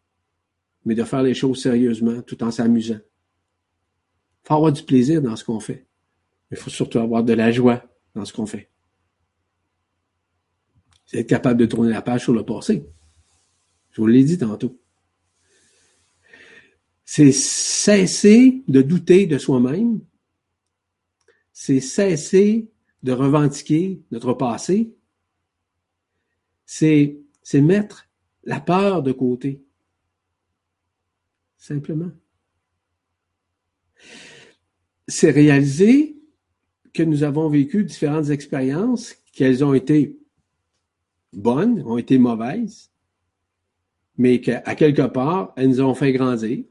mais 0.84 0.94
de 0.94 1.04
faire 1.04 1.22
les 1.22 1.34
choses 1.34 1.62
sérieusement 1.62 2.22
tout 2.22 2.42
en 2.42 2.50
s'amusant. 2.50 3.00
Il 3.00 4.48
faut 4.48 4.54
avoir 4.54 4.72
du 4.72 4.82
plaisir 4.82 5.20
dans 5.20 5.34
ce 5.36 5.44
qu'on 5.44 5.60
fait, 5.60 5.86
mais 6.50 6.56
il 6.56 6.60
faut 6.60 6.70
surtout 6.70 6.98
avoir 6.98 7.24
de 7.24 7.32
la 7.32 7.50
joie 7.50 7.82
dans 8.14 8.24
ce 8.24 8.32
qu'on 8.32 8.46
fait. 8.46 8.70
C'est 11.06 11.18
être 11.18 11.28
capable 11.28 11.60
de 11.60 11.66
tourner 11.66 11.90
la 11.90 12.02
page 12.02 12.22
sur 12.22 12.32
le 12.32 12.44
passé. 12.44 12.86
Je 13.90 14.00
vous 14.00 14.06
l'ai 14.06 14.24
dit 14.24 14.38
tantôt. 14.38 14.80
C'est 17.04 17.32
cesser 17.32 18.62
de 18.66 18.82
douter 18.82 19.26
de 19.26 19.38
soi-même. 19.38 20.00
C'est 21.52 21.80
cesser 21.80 22.70
de 23.02 23.12
revendiquer 23.12 24.02
notre 24.10 24.32
passé, 24.32 24.92
c'est, 26.64 27.18
mettre 27.54 28.08
la 28.44 28.60
peur 28.60 29.02
de 29.02 29.12
côté. 29.12 29.62
Simplement. 31.56 32.10
C'est 35.08 35.30
réaliser 35.30 36.16
que 36.92 37.02
nous 37.02 37.22
avons 37.22 37.48
vécu 37.48 37.84
différentes 37.84 38.30
expériences, 38.30 39.14
qu'elles 39.32 39.64
ont 39.64 39.74
été 39.74 40.18
bonnes, 41.32 41.82
ont 41.82 41.98
été 41.98 42.18
mauvaises, 42.18 42.90
mais 44.16 44.40
qu'à 44.40 44.74
quelque 44.74 45.06
part, 45.06 45.52
elles 45.56 45.68
nous 45.68 45.80
ont 45.80 45.94
fait 45.94 46.12
grandir. 46.12 46.64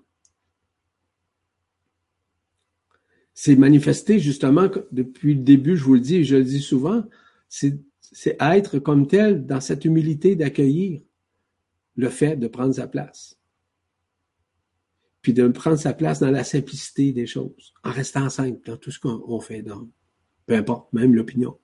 C'est 3.35 3.57
manifesté 3.57 4.17
justement 4.17 4.69
depuis 4.93 5.35
le 5.35 5.41
début, 5.41 5.75
je 5.75 5.83
vous 5.83 5.95
le 5.95 5.99
dis 5.99 6.15
et 6.15 6.23
je 6.23 6.37
le 6.37 6.45
dis 6.45 6.61
souvent, 6.61 7.03
c'est 7.49 7.77
être 8.39 8.79
comme 8.79 9.07
tel 9.07 9.45
dans 9.45 9.59
cette 9.59 9.83
humilité 9.83 10.37
d'accueillir 10.37 11.01
le 11.97 12.09
fait 12.09 12.37
de 12.37 12.47
prendre 12.47 12.73
sa 12.73 12.87
place. 12.87 13.37
Puis 15.21 15.33
de 15.33 15.47
prendre 15.49 15.77
sa 15.77 15.93
place 15.93 16.19
dans 16.19 16.31
la 16.31 16.45
simplicité 16.45 17.11
des 17.11 17.27
choses, 17.27 17.73
en 17.83 17.91
restant 17.91 18.29
simple 18.29 18.65
dans 18.65 18.77
tout 18.77 18.91
ce 18.91 18.99
qu'on 18.99 19.39
fait, 19.41 19.61
dans, 19.61 19.89
peu 20.45 20.55
importe, 20.55 20.91
même 20.93 21.13
l'opinion. 21.13 21.57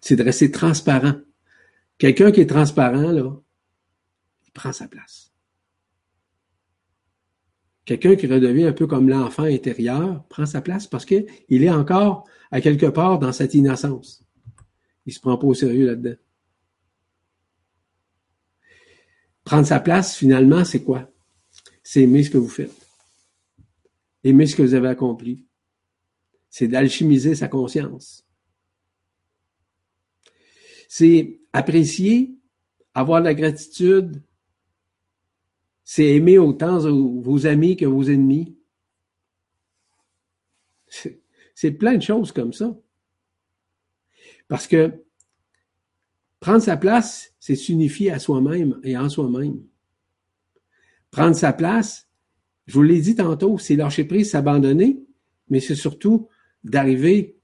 C'est 0.00 0.16
de 0.16 0.22
rester 0.22 0.50
transparent. 0.50 1.14
Quelqu'un 1.98 2.32
qui 2.32 2.40
est 2.40 2.46
transparent, 2.46 3.10
là, 3.12 3.36
il 4.46 4.52
prend 4.52 4.72
sa 4.72 4.88
place. 4.88 5.27
Quelqu'un 7.88 8.16
qui 8.16 8.26
redevient 8.26 8.64
un 8.64 8.74
peu 8.74 8.86
comme 8.86 9.08
l'enfant 9.08 9.44
intérieur 9.44 10.22
prend 10.28 10.44
sa 10.44 10.60
place 10.60 10.86
parce 10.86 11.06
qu'il 11.06 11.24
est 11.48 11.70
encore 11.70 12.28
à 12.50 12.60
quelque 12.60 12.84
part 12.84 13.18
dans 13.18 13.32
cette 13.32 13.54
innocence. 13.54 14.22
Il 15.06 15.14
se 15.14 15.20
prend 15.20 15.38
pas 15.38 15.46
au 15.46 15.54
sérieux 15.54 15.86
là-dedans. 15.86 16.16
Prendre 19.42 19.66
sa 19.66 19.80
place, 19.80 20.18
finalement, 20.18 20.66
c'est 20.66 20.82
quoi? 20.82 21.10
C'est 21.82 22.02
aimer 22.02 22.22
ce 22.22 22.28
que 22.28 22.36
vous 22.36 22.50
faites. 22.50 22.76
Aimer 24.22 24.44
ce 24.44 24.56
que 24.56 24.60
vous 24.60 24.74
avez 24.74 24.88
accompli. 24.88 25.46
C'est 26.50 26.68
d'alchimiser 26.68 27.34
sa 27.34 27.48
conscience. 27.48 28.22
C'est 30.88 31.40
apprécier, 31.54 32.36
avoir 32.92 33.22
la 33.22 33.32
gratitude, 33.32 34.22
c'est 35.90 36.04
aimer 36.04 36.36
autant 36.36 36.80
vos 36.80 37.46
amis 37.46 37.74
que 37.74 37.86
vos 37.86 38.10
ennemis. 38.10 38.54
C'est 41.54 41.70
plein 41.70 41.96
de 41.96 42.02
choses 42.02 42.30
comme 42.30 42.52
ça. 42.52 42.78
Parce 44.48 44.66
que 44.66 45.02
prendre 46.40 46.60
sa 46.60 46.76
place, 46.76 47.34
c'est 47.40 47.56
s'unifier 47.56 48.10
à 48.10 48.18
soi-même 48.18 48.78
et 48.84 48.98
en 48.98 49.08
soi-même. 49.08 49.64
Prendre 51.10 51.34
sa 51.34 51.54
place, 51.54 52.06
je 52.66 52.74
vous 52.74 52.82
l'ai 52.82 53.00
dit 53.00 53.14
tantôt, 53.14 53.56
c'est 53.56 53.74
lâcher 53.74 54.04
prise, 54.04 54.32
s'abandonner, 54.32 55.02
mais 55.48 55.60
c'est 55.60 55.74
surtout 55.74 56.28
d'arriver 56.64 57.38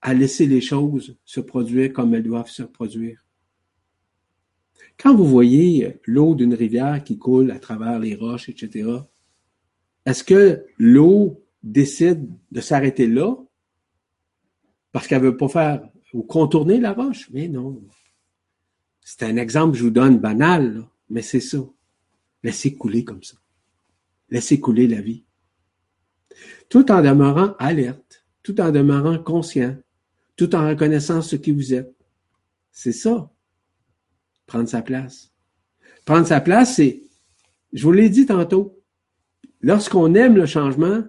à 0.00 0.14
laisser 0.14 0.46
les 0.46 0.60
choses 0.60 1.16
se 1.24 1.38
produire 1.38 1.92
comme 1.92 2.12
elles 2.12 2.24
doivent 2.24 2.50
se 2.50 2.64
produire. 2.64 3.27
Quand 4.98 5.14
vous 5.14 5.26
voyez 5.26 6.00
l'eau 6.06 6.34
d'une 6.34 6.54
rivière 6.54 7.04
qui 7.04 7.18
coule 7.18 7.52
à 7.52 7.60
travers 7.60 8.00
les 8.00 8.16
roches, 8.16 8.48
etc., 8.48 8.90
est-ce 10.04 10.24
que 10.24 10.64
l'eau 10.76 11.44
décide 11.62 12.28
de 12.50 12.60
s'arrêter 12.60 13.06
là 13.06 13.36
parce 14.90 15.06
qu'elle 15.06 15.22
veut 15.22 15.36
pas 15.36 15.48
faire 15.48 15.88
ou 16.12 16.22
contourner 16.22 16.80
la 16.80 16.92
roche? 16.92 17.30
Mais 17.30 17.46
non. 17.46 17.80
C'est 19.04 19.22
un 19.22 19.36
exemple 19.36 19.72
que 19.72 19.78
je 19.78 19.84
vous 19.84 19.90
donne 19.90 20.18
banal, 20.18 20.84
mais 21.08 21.22
c'est 21.22 21.40
ça. 21.40 21.58
Laissez 22.42 22.74
couler 22.74 23.04
comme 23.04 23.22
ça. 23.22 23.36
Laissez 24.30 24.58
couler 24.58 24.88
la 24.88 25.00
vie. 25.00 25.24
Tout 26.68 26.90
en 26.90 27.02
demeurant 27.02 27.54
alerte, 27.58 28.24
tout 28.42 28.60
en 28.60 28.72
demeurant 28.72 29.18
conscient, 29.18 29.76
tout 30.36 30.54
en 30.54 30.68
reconnaissant 30.68 31.22
ce 31.22 31.36
qui 31.36 31.52
vous 31.52 31.72
êtes. 31.72 31.94
C'est 32.72 32.92
ça 32.92 33.30
prendre 34.48 34.68
sa 34.68 34.82
place. 34.82 35.32
Prendre 36.04 36.26
sa 36.26 36.40
place, 36.40 36.74
c'est, 36.74 37.04
je 37.72 37.84
vous 37.84 37.92
l'ai 37.92 38.08
dit 38.08 38.26
tantôt, 38.26 38.82
lorsqu'on 39.60 40.14
aime 40.14 40.34
le 40.34 40.46
changement, 40.46 41.04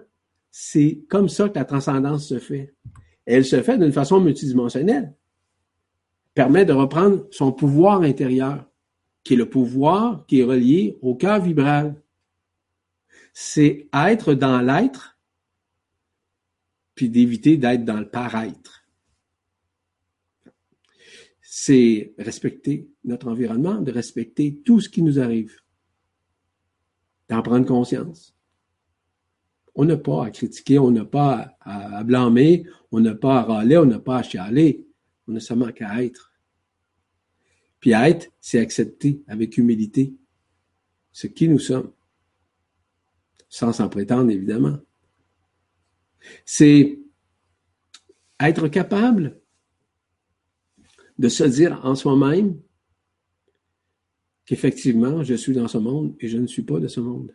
c'est 0.52 1.04
comme 1.08 1.28
ça 1.28 1.48
que 1.48 1.58
la 1.58 1.64
transcendance 1.64 2.28
se 2.28 2.38
fait. 2.38 2.74
elle 3.26 3.44
se 3.44 3.62
fait 3.62 3.78
d'une 3.78 3.92
façon 3.92 4.20
multidimensionnelle. 4.20 5.14
Permet 6.34 6.64
de 6.64 6.72
reprendre 6.72 7.26
son 7.30 7.52
pouvoir 7.52 8.02
intérieur, 8.02 8.66
qui 9.24 9.34
est 9.34 9.36
le 9.36 9.48
pouvoir 9.48 10.24
qui 10.26 10.40
est 10.40 10.44
relié 10.44 10.98
au 11.02 11.14
cœur 11.14 11.40
vibral. 11.40 12.00
C'est 13.32 13.88
être 13.94 14.34
dans 14.34 14.60
l'être, 14.60 15.18
puis 16.94 17.08
d'éviter 17.08 17.56
d'être 17.56 17.84
dans 17.84 17.98
le 17.98 18.08
paraître 18.08 18.79
c'est 21.62 22.14
respecter 22.16 22.88
notre 23.04 23.28
environnement, 23.28 23.82
de 23.82 23.92
respecter 23.92 24.62
tout 24.64 24.80
ce 24.80 24.88
qui 24.88 25.02
nous 25.02 25.20
arrive, 25.20 25.54
d'en 27.28 27.42
prendre 27.42 27.66
conscience. 27.66 28.34
On 29.74 29.84
n'a 29.84 29.98
pas 29.98 30.24
à 30.24 30.30
critiquer, 30.30 30.78
on 30.78 30.90
n'a 30.90 31.04
pas 31.04 31.58
à, 31.60 32.02
blâmer, 32.02 32.64
on 32.90 33.00
n'a 33.00 33.14
pas 33.14 33.40
à 33.40 33.42
râler, 33.42 33.76
on 33.76 33.84
n'a 33.84 33.98
pas 33.98 34.20
à 34.20 34.22
chialer, 34.22 34.86
on 35.28 35.32
n'a 35.32 35.40
seulement 35.40 35.70
qu'à 35.70 36.02
être. 36.02 36.32
Puis 37.78 37.90
être, 37.90 38.28
c'est 38.40 38.58
accepter 38.58 39.22
avec 39.26 39.58
humilité 39.58 40.14
ce 41.12 41.26
qui 41.26 41.46
nous 41.46 41.58
sommes, 41.58 41.92
sans 43.50 43.74
s'en 43.74 43.90
prétendre 43.90 44.30
évidemment. 44.30 44.78
C'est 46.46 46.98
être 48.40 48.68
capable 48.68 49.39
de 51.20 51.28
se 51.28 51.44
dire 51.44 51.78
en 51.84 51.94
soi-même 51.94 52.58
qu'effectivement, 54.46 55.22
je 55.22 55.34
suis 55.34 55.52
dans 55.52 55.68
ce 55.68 55.76
monde 55.76 56.16
et 56.18 56.28
je 56.28 56.38
ne 56.38 56.46
suis 56.46 56.62
pas 56.62 56.80
de 56.80 56.88
ce 56.88 56.98
monde. 56.98 57.34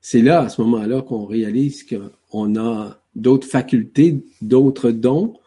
C'est 0.00 0.22
là, 0.22 0.40
à 0.40 0.48
ce 0.48 0.62
moment-là, 0.62 1.02
qu'on 1.02 1.26
réalise 1.26 1.84
qu'on 1.84 2.56
a 2.56 3.02
d'autres 3.14 3.46
facultés, 3.46 4.24
d'autres 4.40 4.90
dons 4.90 5.38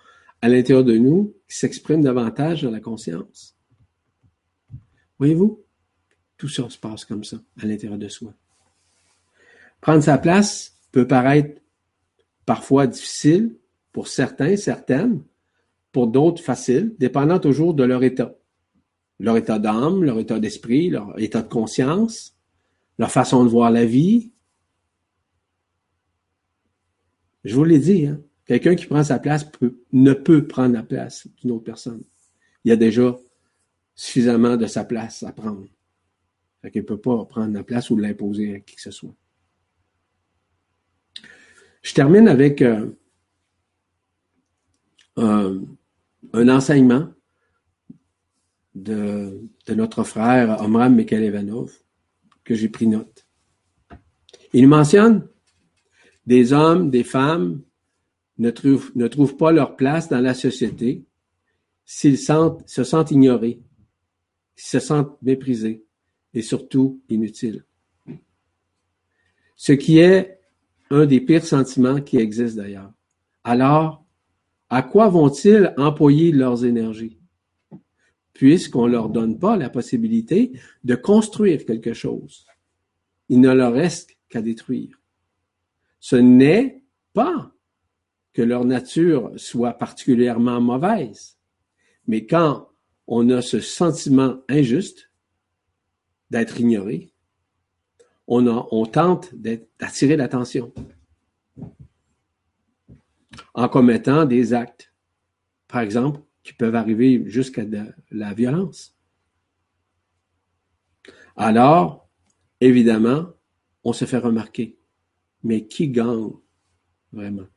à 0.43 0.47
l'intérieur 0.47 0.83
de 0.85 0.95
nous 0.95 1.33
qui 1.49 1.57
s'expriment 1.57 2.03
davantage 2.03 2.61
dans 2.61 2.71
la 2.71 2.79
conscience. 2.79 3.57
Voyez-vous? 5.17 5.63
Tout 6.37 6.49
ça 6.49 6.69
se 6.69 6.77
passe 6.77 7.03
comme 7.03 7.23
ça, 7.23 7.41
à 7.59 7.65
l'intérieur 7.65 7.97
de 7.97 8.07
soi. 8.09 8.31
Prendre 9.81 10.03
sa 10.03 10.19
place 10.19 10.77
peut 10.91 11.07
paraître 11.07 11.59
parfois 12.45 12.85
difficile, 12.85 13.55
pour 13.99 14.07
certains, 14.07 14.55
certaines, 14.55 15.21
pour 15.91 16.07
d'autres 16.07 16.41
facile, 16.41 16.95
dépendant 16.99 17.37
toujours 17.37 17.73
de 17.73 17.83
leur 17.83 18.01
état. 18.01 18.33
Leur 19.19 19.35
état 19.35 19.59
d'âme, 19.59 20.05
leur 20.05 20.17
état 20.19 20.39
d'esprit, 20.39 20.89
leur 20.89 21.19
état 21.19 21.41
de 21.41 21.49
conscience, 21.49 22.33
leur 22.97 23.11
façon 23.11 23.43
de 23.43 23.49
voir 23.49 23.71
la 23.71 23.83
vie. 23.83 24.31
Je 27.43 27.53
vous 27.53 27.65
l'ai 27.65 27.79
dit, 27.79 28.05
hein, 28.05 28.21
quelqu'un 28.45 28.75
qui 28.75 28.85
prend 28.85 29.03
sa 29.03 29.19
place 29.19 29.45
ne 29.91 30.13
peut 30.13 30.47
prendre 30.47 30.75
la 30.75 30.83
place 30.83 31.27
d'une 31.41 31.51
autre 31.51 31.65
personne. 31.65 32.05
Il 32.63 32.69
y 32.69 32.71
a 32.71 32.77
déjà 32.77 33.19
suffisamment 33.95 34.55
de 34.55 34.65
sa 34.65 34.85
place 34.85 35.23
à 35.23 35.33
prendre. 35.33 35.67
Fait 36.61 36.71
qu'il 36.71 36.83
ne 36.83 36.87
peut 36.87 37.01
pas 37.01 37.25
prendre 37.25 37.53
la 37.53 37.65
place 37.65 37.89
ou 37.89 37.97
l'imposer 37.97 38.55
à 38.55 38.59
qui 38.61 38.77
que 38.77 38.81
ce 38.81 38.91
soit. 38.91 39.13
Je 41.81 41.93
termine 41.93 42.29
avec 42.29 42.61
euh, 42.61 42.91
un, 45.21 46.49
enseignement 46.49 47.07
de, 48.75 49.41
notre 49.67 50.03
frère 50.03 50.61
Omram 50.61 50.95
Mikhailevanov 50.95 51.71
que 52.43 52.55
j'ai 52.55 52.69
pris 52.69 52.87
note. 52.87 53.25
Il 54.53 54.67
mentionne 54.67 55.27
des 56.25 56.53
hommes, 56.53 56.89
des 56.89 57.03
femmes 57.03 57.61
ne 58.37 58.49
trouvent, 58.49 58.91
ne 58.95 59.07
trouvent 59.07 59.37
pas 59.37 59.51
leur 59.51 59.75
place 59.75 60.09
dans 60.09 60.21
la 60.21 60.33
société 60.33 61.03
s'ils 61.85 62.19
se 62.19 62.83
sentent 62.83 63.11
ignorés, 63.11 63.61
se 64.55 64.79
sentent 64.79 65.21
méprisés 65.21 65.83
et 66.33 66.41
surtout 66.41 67.01
inutiles. 67.09 67.65
Ce 69.55 69.73
qui 69.73 69.97
est 69.99 70.39
un 70.89 71.05
des 71.05 71.21
pires 71.21 71.45
sentiments 71.45 72.01
qui 72.01 72.17
existent 72.17 72.61
d'ailleurs. 72.61 72.91
Alors, 73.43 73.98
à 74.69 74.83
quoi 74.83 75.09
vont-ils 75.09 75.73
employer 75.77 76.31
leurs 76.31 76.63
énergies? 76.65 77.17
Puisqu'on 78.33 78.87
ne 78.87 78.91
leur 78.91 79.09
donne 79.09 79.39
pas 79.39 79.57
la 79.57 79.69
possibilité 79.69 80.53
de 80.83 80.95
construire 80.95 81.65
quelque 81.65 81.93
chose. 81.93 82.45
Il 83.27 83.41
ne 83.41 83.51
leur 83.51 83.73
reste 83.73 84.11
qu'à 84.29 84.41
détruire. 84.41 85.01
Ce 85.99 86.15
n'est 86.15 86.83
pas 87.13 87.51
que 88.33 88.41
leur 88.41 88.63
nature 88.63 89.31
soit 89.35 89.73
particulièrement 89.73 90.61
mauvaise, 90.61 91.37
mais 92.07 92.25
quand 92.25 92.69
on 93.07 93.29
a 93.31 93.41
ce 93.41 93.59
sentiment 93.59 94.41
injuste 94.47 95.11
d'être 96.29 96.59
ignoré, 96.59 97.11
on, 98.27 98.85
tente 98.85 99.33
d'attirer 99.33 100.15
l'attention 100.15 100.71
en 103.53 103.69
commettant 103.69 104.25
des 104.25 104.53
actes, 104.53 104.93
par 105.67 105.81
exemple, 105.81 106.21
qui 106.43 106.53
peuvent 106.53 106.75
arriver 106.75 107.23
jusqu'à 107.27 107.63
la 108.11 108.33
violence. 108.33 108.97
Alors, 111.35 112.09
évidemment, 112.59 113.27
on 113.83 113.93
se 113.93 114.05
fait 114.05 114.17
remarquer. 114.17 114.77
Mais 115.43 115.67
qui 115.67 115.89
gagne 115.89 116.31
vraiment? 117.13 117.47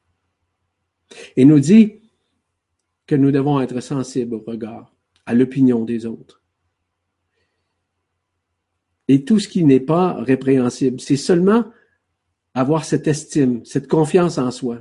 Il 1.37 1.49
nous 1.49 1.61
dit 1.61 2.01
que 3.07 3.15
nous 3.17 3.31
devons 3.31 3.61
être 3.61 3.81
sensibles 3.81 4.37
au 4.37 4.45
regard, 4.47 4.95
à 5.27 5.35
l'opinion 5.35 5.85
des 5.85 6.07
autres. 6.07 6.43
Et 9.09 9.25
tout 9.25 9.41
ce 9.41 9.49
qui 9.49 9.65
n'est 9.65 9.81
pas 9.81 10.15
répréhensible, 10.23 11.01
c'est 11.01 11.17
seulement 11.17 11.65
avoir 12.55 12.85
cette 12.85 13.09
estime, 13.09 13.65
cette 13.65 13.89
confiance 13.89 14.39
en 14.39 14.51
soi. 14.51 14.79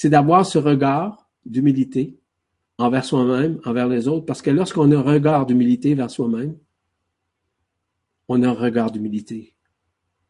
C'est 0.00 0.08
d'avoir 0.08 0.46
ce 0.46 0.56
regard 0.56 1.28
d'humilité 1.44 2.18
envers 2.78 3.04
soi-même, 3.04 3.60
envers 3.66 3.86
les 3.86 4.08
autres, 4.08 4.24
parce 4.24 4.40
que 4.40 4.48
lorsqu'on 4.48 4.90
a 4.92 4.96
un 4.96 5.02
regard 5.02 5.44
d'humilité 5.44 5.94
vers 5.94 6.10
soi-même, 6.10 6.56
on 8.26 8.42
a 8.42 8.48
un 8.48 8.54
regard 8.54 8.90
d'humilité 8.90 9.54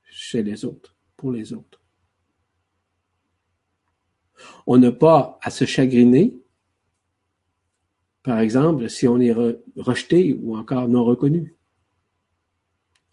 chez 0.03 0.43
les 0.43 0.65
autres, 0.65 0.97
pour 1.17 1.31
les 1.31 1.53
autres. 1.53 1.81
On 4.67 4.77
n'a 4.77 4.91
pas 4.91 5.39
à 5.41 5.51
se 5.51 5.65
chagriner, 5.67 6.37
par 8.25 8.41
exemple, 8.41 8.91
si 8.91 9.07
on 9.07 9.21
est 9.21 9.37
rejeté 9.77 10.37
ou 10.43 10.57
encore 10.57 10.89
non 10.89 11.05
reconnu. 11.05 11.55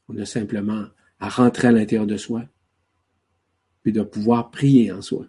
On 0.10 0.18
a 0.18 0.26
simplement 0.26 0.88
à 1.20 1.30
rentrer 1.30 1.68
à 1.68 1.72
l'intérieur 1.72 2.08
de 2.08 2.18
soi, 2.18 2.46
puis 3.84 3.92
de 3.92 4.02
pouvoir 4.02 4.50
prier 4.50 4.92
en 4.92 5.04
soi, 5.04 5.28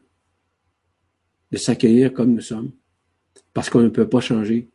de 1.51 1.57
s'accueillir 1.57 2.13
comme 2.13 2.35
nous 2.35 2.41
sommes, 2.41 2.73
parce 3.55 3.71
qu'on 3.71 3.81
ne 3.81 3.89
peut 3.89 4.09
pas 4.09 4.21
changer 4.21 4.69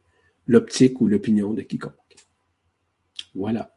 l'optique 0.48 1.00
ou 1.02 1.08
l'opinion 1.08 1.54
de 1.54 1.62
quiconque. 1.62 1.94
Voilà. 3.36 3.74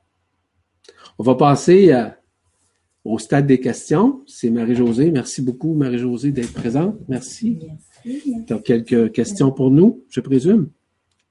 On 1.19 1.23
va 1.23 1.35
passer 1.35 1.95
au 3.05 3.19
stade 3.19 3.47
des 3.47 3.61
questions. 3.61 4.23
C'est 4.27 4.51
Marie-Josée. 4.51 5.11
Merci 5.11 5.43
beaucoup, 5.43 5.75
Marie-Josée, 5.75 6.33
d'être 6.33 6.53
présente. 6.53 6.97
Merci. 7.09 7.59
Merci. 8.05 8.45
Tu 8.47 8.53
as 8.53 8.59
quelques 8.59 9.13
questions 9.13 9.51
pour 9.53 9.71
nous, 9.71 10.05
je 10.11 10.21
présume, 10.21 10.71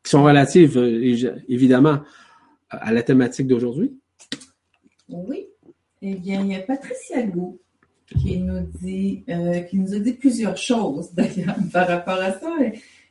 qui 0.04 0.10
sont 0.10 0.24
relatives, 0.24 0.78
euh, 0.78 1.42
évidemment, 1.48 2.00
à 2.70 2.92
la 2.92 3.04
thématique 3.04 3.48
d'aujourd'hui? 3.48 3.98
Oui. 5.10 5.48
Eh 6.02 6.16
bien, 6.16 6.42
il 6.44 6.52
y 6.52 6.56
a 6.56 6.60
Patricia 6.60 7.24
Gou 7.24 7.60
qui 8.08 8.40
nous 8.40 8.62
dit, 8.82 9.24
euh, 9.30 9.62
qui 9.62 9.78
nous 9.78 9.94
a 9.94 10.00
dit 10.00 10.14
plusieurs 10.14 10.58
choses 10.58 11.12
d'ailleurs 11.14 11.58
par 11.72 11.88
rapport 11.88 12.20
à 12.20 12.32
ça. 12.34 12.50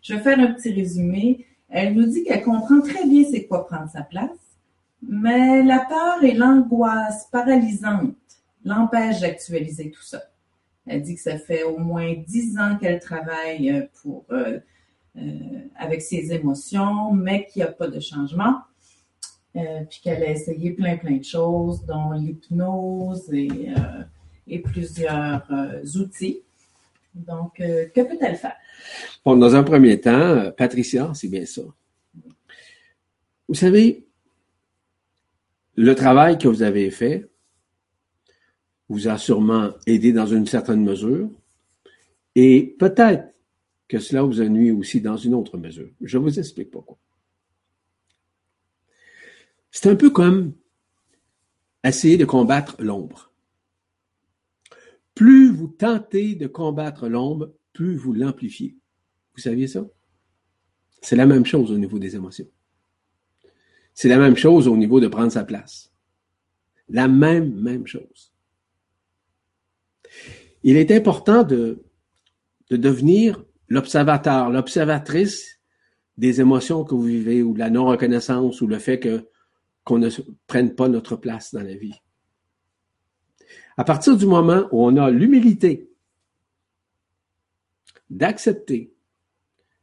Je 0.03 0.15
vais 0.15 0.21
faire 0.21 0.39
un 0.39 0.53
petit 0.53 0.73
résumé. 0.73 1.47
Elle 1.69 1.95
nous 1.95 2.07
dit 2.07 2.25
qu'elle 2.25 2.43
comprend 2.43 2.81
très 2.81 3.07
bien 3.07 3.25
c'est 3.31 3.47
quoi 3.47 3.67
prendre 3.67 3.91
sa 3.91 4.03
place, 4.03 4.31
mais 5.03 5.63
la 5.63 5.81
peur 5.81 6.23
et 6.23 6.35
l'angoisse 6.35 7.29
paralysante 7.33 8.15
l'empêchent 8.65 9.21
d'actualiser 9.21 9.91
tout 9.91 10.03
ça. 10.03 10.23
Elle 10.87 11.03
dit 11.03 11.15
que 11.15 11.21
ça 11.21 11.39
fait 11.39 11.65
au 11.65 11.79
moins 11.79 12.15
dix 12.27 12.59
ans 12.59 12.77
qu'elle 12.79 13.01
travaille 13.01 13.71
euh, 13.71 13.83
pour, 14.03 14.27
euh, 14.31 14.61
avec 15.77 16.03
ses 16.03 16.33
émotions, 16.33 17.13
mais 17.13 17.47
qu'il 17.47 17.63
n'y 17.63 17.69
a 17.69 17.73
pas 17.73 17.89
de 17.89 18.01
changement. 18.01 18.57
Euh, 19.57 19.85
puis 19.89 20.01
qu'elle 20.03 20.25
a 20.25 20.31
essayé 20.31 20.73
plein, 20.73 20.97
plein 20.97 21.19
de 21.19 21.25
choses, 21.25 21.85
dont 21.87 22.11
l'hypnose 22.11 23.33
et, 23.33 23.71
euh, 23.71 24.03
plusieurs 24.47 25.47
euh, 25.51 25.83
outils. 25.97 26.41
Donc, 27.15 27.59
que 27.59 28.01
peut-elle 28.03 28.37
faire? 28.37 28.57
Bon, 29.25 29.37
dans 29.37 29.55
un 29.55 29.63
premier 29.63 30.01
temps, 30.01 30.51
Patricia, 30.57 31.13
c'est 31.15 31.29
bien 31.29 31.47
ça. 31.47 31.63
Vous 33.49 33.55
savez, 33.55 34.05
le 35.77 35.95
travail 35.95 36.39
que 36.39 36.49
vous 36.49 36.63
avez 36.63 36.91
fait 36.91 37.29
vous 38.89 39.09
a 39.09 39.19
sûrement 39.19 39.71
aidé 39.87 40.13
dans 40.13 40.27
une 40.27 40.47
certaine 40.47 40.83
mesure 40.83 41.31
et 42.35 42.75
peut-être 42.79 43.35
que 43.89 43.99
cela 43.99 44.23
vous 44.23 44.41
a 44.41 44.49
nuit 44.49 44.71
aussi 44.71 45.01
dans 45.01 45.17
une 45.17 45.35
autre 45.35 45.57
mesure. 45.59 45.91
Je 46.01 46.19
vous 46.19 46.39
explique 46.39 46.71
pourquoi. 46.71 46.99
C'est 49.71 49.89
un 49.89 49.97
peu 49.97 50.11
comme 50.11 50.53
essayer 51.83 52.17
de 52.17 52.25
combattre 52.25 52.77
l'ombre. 52.79 53.31
Plus 55.15 55.51
vous 55.53 55.69
tentez 55.69 56.35
de 56.35 56.47
combattre 56.47 57.09
l'ombre, 57.09 57.53
plus 57.73 57.97
vous 57.97 58.13
l'amplifiez. 58.13 58.77
Vous 59.35 59.41
saviez 59.41 59.67
ça? 59.67 59.87
C'est 61.01 61.17
la 61.17 61.27
même 61.27 61.45
chose 61.45 61.71
au 61.71 61.79
niveau 61.79 61.99
des 61.99 62.17
émotions. 62.17 62.49
C'est 63.93 64.09
la 64.09 64.19
même 64.19 64.37
chose 64.37 64.67
au 64.67 64.77
niveau 64.77 65.01
de 65.01 65.09
prendre 65.09 65.31
sa 65.31 65.45
place. 65.45 65.93
La 66.89 67.09
même, 67.09 67.55
même 67.55 67.87
chose. 67.87 68.33
Il 70.63 70.77
est 70.77 70.91
important 70.91 71.43
de, 71.43 71.85
de 72.71 72.77
devenir 72.77 73.45
l'observateur, 73.69 74.51
l'observatrice 74.51 75.61
des 76.17 76.41
émotions 76.41 76.85
que 76.85 76.95
vous 76.95 77.03
vivez 77.03 77.43
ou 77.43 77.55
la 77.55 77.71
non-reconnaissance 77.71 78.61
ou 78.61 78.67
le 78.67 78.79
fait 78.79 78.99
que 78.99 79.29
qu'on 79.85 79.99
ne 79.99 80.09
prenne 80.47 80.75
pas 80.75 80.89
notre 80.89 81.17
place 81.17 81.53
dans 81.53 81.63
la 81.63 81.75
vie. 81.75 82.01
À 83.77 83.85
partir 83.85 84.17
du 84.17 84.27
moment 84.27 84.69
où 84.71 84.85
on 84.85 84.97
a 84.97 85.11
l'humilité 85.11 85.89
d'accepter 88.11 88.93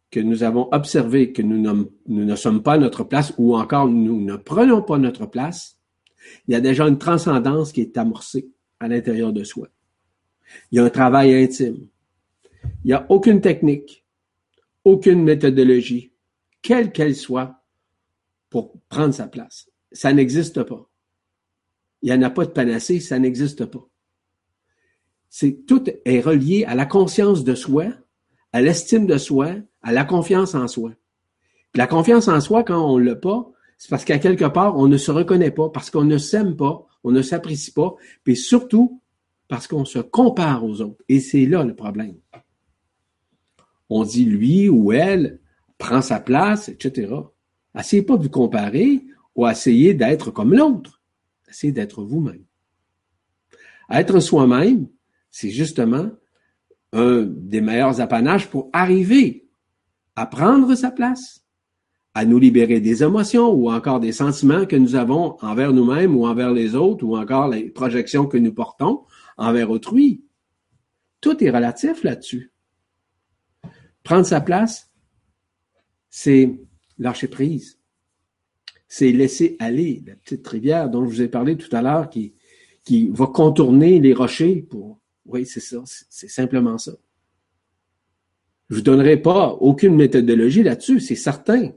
que 0.10 0.20
nous 0.20 0.44
avons 0.44 0.70
observé 0.72 1.32
que 1.32 1.42
nous 1.42 1.90
ne, 2.08 2.36
sommes 2.36 2.64
pas 2.64 2.74
à 2.74 2.78
notre 2.78 3.04
place 3.04 3.34
ou 3.38 3.56
encore 3.56 3.88
nous 3.88 4.22
ne 4.22 4.36
prenons 4.36 4.82
pas 4.82 4.98
notre 4.98 5.26
place, 5.26 5.78
il 6.48 6.54
y 6.54 6.56
a 6.56 6.62
déjà 6.62 6.88
une 6.88 6.98
transcendance 6.98 7.72
qui 7.72 7.82
est 7.82 7.98
amorcée 7.98 8.50
à 8.80 8.88
l'intérieur 8.88 9.34
de 9.34 9.44
soi. 9.44 9.68
Il 10.72 10.78
y 10.78 10.80
a 10.80 10.84
un 10.84 10.90
travail 10.90 11.34
intime. 11.34 11.88
Il 12.84 12.88
n'y 12.88 12.94
a 12.94 13.06
aucune 13.10 13.42
technique, 13.42 14.06
aucune 14.84 15.24
méthodologie, 15.24 16.12
quelle 16.62 16.92
qu'elle 16.92 17.16
soit, 17.16 17.64
pour 18.50 18.74
prendre 18.90 19.14
sa 19.14 19.28
place 19.28 19.72
ça 19.92 20.14
n'existe 20.14 20.64
pas. 20.64 20.90
Il 22.02 22.12
n'y 22.12 22.18
en 22.18 22.22
a 22.24 22.30
pas 22.30 22.46
de 22.46 22.52
panacée, 22.52 23.00
ça 23.00 23.20
n'existe 23.20 23.66
pas. 23.66 23.88
C'est 25.30 25.66
tout 25.66 25.84
est 26.06 26.20
relié 26.20 26.66
à 26.66 26.76
la 26.76 26.86
conscience 26.86 27.44
de 27.44 27.56
soi, 27.56 27.86
à 28.54 28.62
l'estime 28.62 29.06
de 29.06 29.18
soi, 29.18 29.56
à 29.82 29.92
la 29.92 30.04
confiance 30.04 30.56
en 30.56 30.68
soi. 30.68 30.92
la 31.74 31.88
confiance 31.88 32.28
en 32.28 32.42
soi, 32.42 32.64
quand 32.64 32.86
on 32.86 32.98
l'a 32.98 33.16
pas, 33.16 33.50
c'est 33.78 33.90
parce 33.90 34.04
qu'à 34.04 34.20
quelque 34.20 34.46
part, 34.46 34.78
on 34.78 34.88
ne 34.88 34.98
se 34.98 35.10
reconnaît 35.10 35.52
pas, 35.52 35.70
parce 35.70 35.90
qu'on 35.90 36.04
ne 36.04 36.18
s'aime 36.18 36.56
pas, 36.56 36.86
on 37.04 37.12
ne 37.12 37.22
s'apprécie 37.22 37.72
pas, 37.72 37.96
puis 38.24 38.36
surtout 38.36 39.02
parce 39.48 39.68
qu'on 39.68 39.86
se 39.86 40.00
compare 40.00 40.64
aux 40.64 40.82
autres. 40.82 41.04
Et 41.10 41.20
c'est 41.20 41.46
là 41.46 41.64
le 41.64 41.76
problème. 41.76 42.18
On 43.90 44.04
dit 44.04 44.26
lui 44.26 44.70
ou 44.70 44.92
elle 44.92 45.40
prend 45.78 46.02
sa 46.02 46.20
place, 46.20 46.70
etc. 46.70 47.14
Essayez 47.78 48.04
pas 48.04 48.18
de 48.18 48.24
vous 48.24 48.30
comparer, 48.30 49.04
ou 49.36 49.48
essayer 49.48 49.94
d'être 49.94 50.32
comme 50.32 50.54
l'autre. 50.54 51.01
Essayez 51.52 51.74
d'être 51.74 52.02
vous-même. 52.04 52.46
Être 53.90 54.22
soi-même, 54.22 54.88
c'est 55.30 55.50
justement 55.50 56.10
un 56.94 57.24
des 57.24 57.60
meilleurs 57.60 58.00
apanages 58.00 58.50
pour 58.50 58.70
arriver 58.72 59.50
à 60.16 60.26
prendre 60.26 60.74
sa 60.76 60.92
place, 60.92 61.46
à 62.14 62.24
nous 62.24 62.40
libérer 62.40 62.80
des 62.80 63.04
émotions 63.04 63.50
ou 63.52 63.70
encore 63.70 64.00
des 64.00 64.14
sentiments 64.14 64.66
que 64.66 64.78
nous 64.78 64.96
avons 64.96 65.38
envers 65.42 65.74
nous-mêmes 65.74 66.16
ou 66.16 66.26
envers 66.26 66.54
les 66.54 66.74
autres 66.76 67.06
ou 67.06 67.18
encore 67.18 67.50
les 67.50 67.70
projections 67.70 68.28
que 68.28 68.38
nous 68.38 68.54
portons 68.54 69.04
envers 69.38 69.70
autrui. 69.70 70.24
Tout 71.20 71.44
est 71.44 71.50
relatif 71.50 72.04
là-dessus. 72.04 72.54
Prendre 74.04 74.26
sa 74.26 74.40
place, 74.40 74.90
c'est 76.10 76.58
lâcher 76.98 77.28
prise 77.28 77.81
c'est 78.94 79.14
laisser 79.14 79.56
aller 79.60 80.04
la 80.06 80.16
petite 80.16 80.46
rivière 80.46 80.90
dont 80.90 81.06
je 81.06 81.10
vous 81.10 81.22
ai 81.22 81.30
parlé 81.30 81.56
tout 81.56 81.74
à 81.74 81.82
l'heure 81.82 82.10
qui, 82.10 82.34
qui 82.84 83.08
va 83.08 83.26
contourner 83.26 84.02
les 84.02 84.14
rochers 84.14 84.68
pour. 84.70 85.00
Oui, 85.26 85.46
c'est 85.46 85.62
ça, 85.62 85.82
c'est 85.86 86.28
simplement 86.28 86.78
ça. 86.78 86.92
Je 88.70 88.76
vous 88.76 88.82
donnerai 88.82 89.16
pas 89.16 89.54
aucune 89.54 89.96
méthodologie 89.96 90.62
là-dessus, 90.62 91.00
c'est 91.00 91.16
certain. 91.16 91.72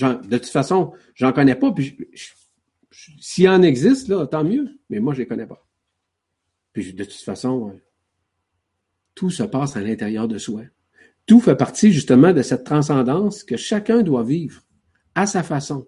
de 0.00 0.38
toute 0.38 0.46
façon, 0.46 0.94
j'en 1.14 1.34
connais 1.34 1.54
pas, 1.54 1.70
puis 1.70 1.98
s'il 3.20 3.50
en 3.50 3.60
existe, 3.60 4.08
là, 4.08 4.26
tant 4.26 4.42
mieux, 4.42 4.66
mais 4.88 5.00
moi, 5.00 5.12
je 5.12 5.18
les 5.18 5.26
connais 5.26 5.46
pas. 5.46 5.68
Puis 6.72 6.94
de 6.94 7.04
toute 7.04 7.12
façon, 7.12 7.78
tout 9.14 9.28
se 9.28 9.42
passe 9.42 9.76
à 9.76 9.82
l'intérieur 9.82 10.28
de 10.28 10.38
soi. 10.38 10.62
Tout 11.26 11.40
fait 11.40 11.56
partie 11.56 11.92
justement 11.92 12.32
de 12.32 12.40
cette 12.40 12.64
transcendance 12.64 13.44
que 13.44 13.58
chacun 13.58 14.00
doit 14.00 14.24
vivre 14.24 14.62
à 15.14 15.26
sa 15.26 15.42
façon 15.42 15.86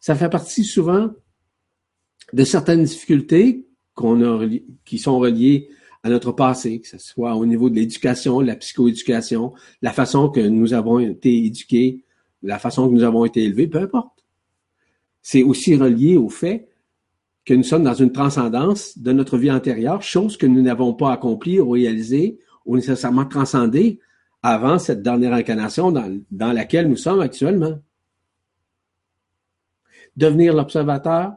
ça 0.00 0.14
fait 0.14 0.28
partie 0.28 0.64
souvent 0.64 1.10
de 2.32 2.44
certaines 2.44 2.84
difficultés 2.84 3.66
qu'on 3.94 4.22
a, 4.22 4.46
qui 4.84 4.98
sont 4.98 5.18
reliées 5.18 5.68
à 6.02 6.10
notre 6.10 6.32
passé, 6.32 6.80
que 6.80 6.86
ce 6.86 6.98
soit 6.98 7.34
au 7.34 7.46
niveau 7.46 7.68
de 7.68 7.74
l'éducation, 7.74 8.40
la 8.40 8.54
psychoéducation, 8.56 9.54
la 9.82 9.92
façon 9.92 10.28
que 10.28 10.40
nous 10.40 10.72
avons 10.72 11.00
été 11.00 11.44
éduqués, 11.44 12.04
la 12.42 12.58
façon 12.58 12.88
que 12.88 12.94
nous 12.94 13.02
avons 13.02 13.24
été 13.24 13.42
élevés, 13.42 13.66
peu 13.66 13.78
importe. 13.78 14.24
C'est 15.22 15.42
aussi 15.42 15.74
relié 15.74 16.16
au 16.16 16.28
fait 16.28 16.68
que 17.44 17.54
nous 17.54 17.64
sommes 17.64 17.84
dans 17.84 17.94
une 17.94 18.12
transcendance 18.12 18.98
de 18.98 19.12
notre 19.12 19.38
vie 19.38 19.50
antérieure, 19.50 20.02
chose 20.02 20.36
que 20.36 20.46
nous 20.46 20.62
n'avons 20.62 20.94
pas 20.94 21.12
accomplie 21.12 21.58
ou 21.58 21.70
réalisée 21.70 22.38
ou 22.64 22.76
nécessairement 22.76 23.24
transcendée 23.24 24.00
avant 24.42 24.78
cette 24.78 25.02
dernière 25.02 25.32
incarnation 25.32 25.90
dans, 25.90 26.20
dans 26.30 26.52
laquelle 26.52 26.88
nous 26.88 26.96
sommes 26.96 27.20
actuellement. 27.20 27.78
Devenir 30.16 30.54
l'observateur, 30.54 31.36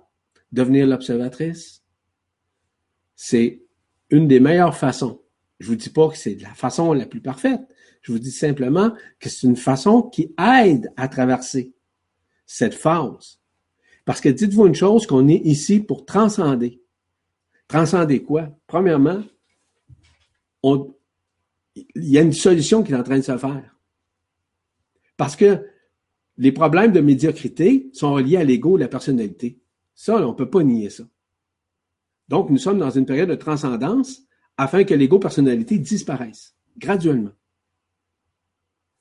devenir 0.51 0.87
l'observatrice, 0.87 1.83
c'est 3.15 3.61
une 4.09 4.27
des 4.27 4.39
meilleures 4.39 4.75
façons. 4.75 5.21
Je 5.59 5.67
vous 5.67 5.75
dis 5.75 5.89
pas 5.89 6.07
que 6.09 6.17
c'est 6.17 6.35
la 6.35 6.53
façon 6.53 6.93
la 6.93 7.05
plus 7.05 7.21
parfaite. 7.21 7.61
Je 8.01 8.13
vous 8.13 8.19
dis 8.19 8.31
simplement 8.31 8.93
que 9.19 9.27
c'est 9.27 9.45
une 9.45 9.57
façon 9.57 10.03
qui 10.03 10.33
aide 10.39 10.91
à 10.95 11.07
traverser 11.09 11.73
cette 12.45 12.73
phase. 12.73 13.39
Parce 14.05 14.21
que 14.21 14.29
dites-vous 14.29 14.67
une 14.67 14.75
chose, 14.75 15.05
qu'on 15.05 15.27
est 15.27 15.41
ici 15.43 15.81
pour 15.81 16.05
transcender. 16.05 16.81
Transcender 17.67 18.23
quoi? 18.23 18.49
Premièrement, 18.65 19.21
il 20.63 20.93
y 21.95 22.17
a 22.17 22.21
une 22.21 22.33
solution 22.33 22.81
qui 22.81 22.93
est 22.93 22.95
en 22.95 23.03
train 23.03 23.17
de 23.17 23.23
se 23.23 23.37
faire. 23.37 23.75
Parce 25.17 25.35
que 25.35 25.67
les 26.39 26.53
problèmes 26.53 26.93
de 26.93 27.01
médiocrité 27.01 27.89
sont 27.93 28.13
reliés 28.13 28.37
à 28.37 28.45
l'ego 28.45 28.77
et 28.77 28.79
la 28.79 28.87
personnalité. 28.87 29.59
Ça, 29.93 30.15
on 30.25 30.29
ne 30.29 30.33
peut 30.33 30.49
pas 30.49 30.63
nier 30.63 30.89
ça. 30.89 31.03
Donc, 32.29 32.49
nous 32.49 32.57
sommes 32.57 32.79
dans 32.79 32.89
une 32.89 33.05
période 33.05 33.29
de 33.29 33.35
transcendance 33.35 34.21
afin 34.55 34.85
que 34.85 34.93
l'ego-personnalité 34.93 35.77
disparaisse 35.79 36.55
graduellement. 36.77 37.33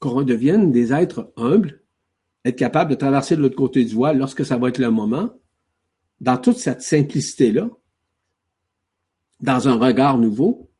Qu'on 0.00 0.10
redevienne 0.10 0.72
des 0.72 0.92
êtres 0.92 1.32
humbles, 1.36 1.84
être 2.44 2.56
capable 2.56 2.90
de 2.90 2.96
traverser 2.96 3.36
de 3.36 3.42
l'autre 3.42 3.56
côté 3.56 3.84
du 3.84 3.94
voile 3.94 4.18
lorsque 4.18 4.44
ça 4.44 4.56
va 4.56 4.68
être 4.68 4.78
le 4.78 4.90
moment, 4.90 5.30
dans 6.20 6.38
toute 6.38 6.56
cette 6.56 6.82
simplicité-là, 6.82 7.70
dans 9.38 9.68
un 9.68 9.78
regard 9.78 10.18
nouveau, 10.18 10.72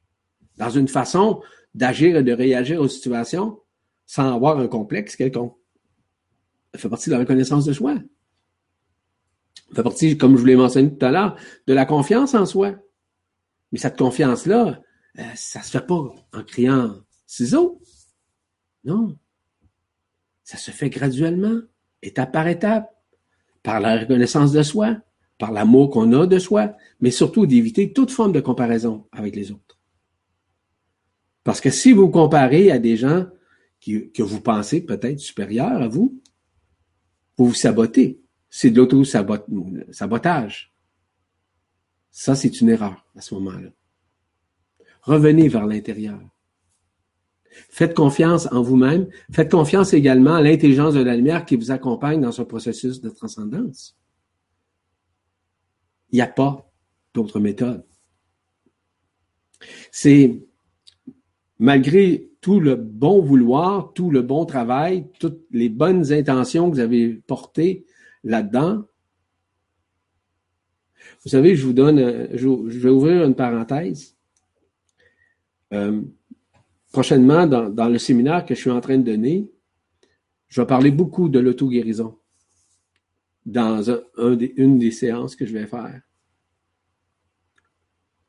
dans 0.56 0.70
une 0.70 0.88
façon 0.88 1.40
d'agir 1.74 2.16
et 2.16 2.24
de 2.24 2.32
réagir 2.32 2.80
aux 2.80 2.88
situations 2.88 3.60
sans 4.06 4.34
avoir 4.34 4.58
un 4.58 4.66
complexe 4.66 5.14
quelconque. 5.14 5.54
Fait 6.76 6.88
partie 6.88 7.08
de 7.08 7.14
la 7.14 7.20
reconnaissance 7.20 7.64
de 7.64 7.72
soi. 7.72 7.96
Fait 9.74 9.82
partie, 9.82 10.16
comme 10.16 10.34
je 10.34 10.40
vous 10.40 10.46
l'ai 10.46 10.56
mentionné 10.56 10.96
tout 10.96 11.04
à 11.04 11.10
l'heure, 11.10 11.36
de 11.66 11.74
la 11.74 11.84
confiance 11.84 12.34
en 12.34 12.46
soi. 12.46 12.74
Mais 13.72 13.78
cette 13.78 13.98
confiance-là, 13.98 14.80
euh, 15.18 15.22
ça 15.34 15.62
se 15.62 15.70
fait 15.70 15.86
pas 15.86 15.94
en 15.94 16.42
criant 16.46 16.96
ciseaux. 17.26 17.80
Non. 18.84 19.16
Ça 20.44 20.56
se 20.56 20.70
fait 20.70 20.88
graduellement, 20.88 21.60
étape 22.02 22.32
par 22.32 22.48
étape, 22.48 22.94
par 23.62 23.80
la 23.80 23.98
reconnaissance 23.98 24.52
de 24.52 24.62
soi, 24.62 24.96
par 25.38 25.52
l'amour 25.52 25.90
qu'on 25.90 26.12
a 26.12 26.26
de 26.26 26.38
soi, 26.38 26.74
mais 27.00 27.10
surtout 27.10 27.46
d'éviter 27.46 27.92
toute 27.92 28.10
forme 28.10 28.32
de 28.32 28.40
comparaison 28.40 29.06
avec 29.12 29.36
les 29.36 29.52
autres. 29.52 29.78
Parce 31.44 31.60
que 31.60 31.70
si 31.70 31.92
vous 31.92 32.08
comparez 32.08 32.70
à 32.70 32.78
des 32.78 32.96
gens 32.96 33.26
que 33.80 34.22
vous 34.22 34.40
pensez 34.40 34.80
peut-être 34.80 35.20
supérieurs 35.20 35.82
à 35.82 35.88
vous, 35.88 36.20
vous 37.38 37.46
vous 37.46 37.54
sabotez. 37.54 38.20
C'est 38.50 38.70
de 38.70 38.76
l'auto-sabotage. 38.76 40.74
Ça, 42.10 42.34
c'est 42.34 42.60
une 42.60 42.70
erreur 42.70 43.06
à 43.16 43.20
ce 43.20 43.34
moment-là. 43.34 43.70
Revenez 45.02 45.48
vers 45.48 45.66
l'intérieur. 45.66 46.20
Faites 47.70 47.94
confiance 47.94 48.48
en 48.52 48.62
vous-même. 48.62 49.08
Faites 49.32 49.50
confiance 49.50 49.92
également 49.94 50.34
à 50.34 50.42
l'intelligence 50.42 50.94
de 50.94 51.00
la 51.00 51.16
lumière 51.16 51.44
qui 51.44 51.56
vous 51.56 51.70
accompagne 51.70 52.20
dans 52.20 52.32
ce 52.32 52.42
processus 52.42 53.00
de 53.00 53.08
transcendance. 53.08 53.96
Il 56.10 56.16
n'y 56.16 56.22
a 56.22 56.26
pas 56.26 56.70
d'autre 57.14 57.40
méthode. 57.40 57.84
C'est 59.90 60.40
malgré 61.58 62.27
tout 62.40 62.60
le 62.60 62.76
bon 62.76 63.20
vouloir, 63.20 63.92
tout 63.92 64.10
le 64.10 64.22
bon 64.22 64.44
travail, 64.44 65.08
toutes 65.18 65.44
les 65.50 65.68
bonnes 65.68 66.12
intentions 66.12 66.70
que 66.70 66.76
vous 66.76 66.80
avez 66.80 67.14
portées 67.14 67.84
là-dedans. 68.22 68.84
Vous 71.24 71.30
savez, 71.30 71.56
je 71.56 71.66
vous 71.66 71.72
donne, 71.72 72.28
je 72.32 72.48
vais 72.48 72.90
ouvrir 72.90 73.24
une 73.24 73.34
parenthèse. 73.34 74.16
Euh, 75.72 76.02
prochainement, 76.92 77.46
dans, 77.46 77.88
le 77.88 77.98
séminaire 77.98 78.44
que 78.44 78.54
je 78.54 78.60
suis 78.60 78.70
en 78.70 78.80
train 78.80 78.98
de 78.98 79.02
donner, 79.02 79.50
je 80.48 80.60
vais 80.60 80.66
parler 80.66 80.90
beaucoup 80.90 81.28
de 81.28 81.38
l'auto-guérison 81.38 82.18
dans 83.44 83.82
une 84.16 84.78
des 84.78 84.90
séances 84.90 85.34
que 85.34 85.44
je 85.44 85.52
vais 85.52 85.66
faire. 85.66 86.00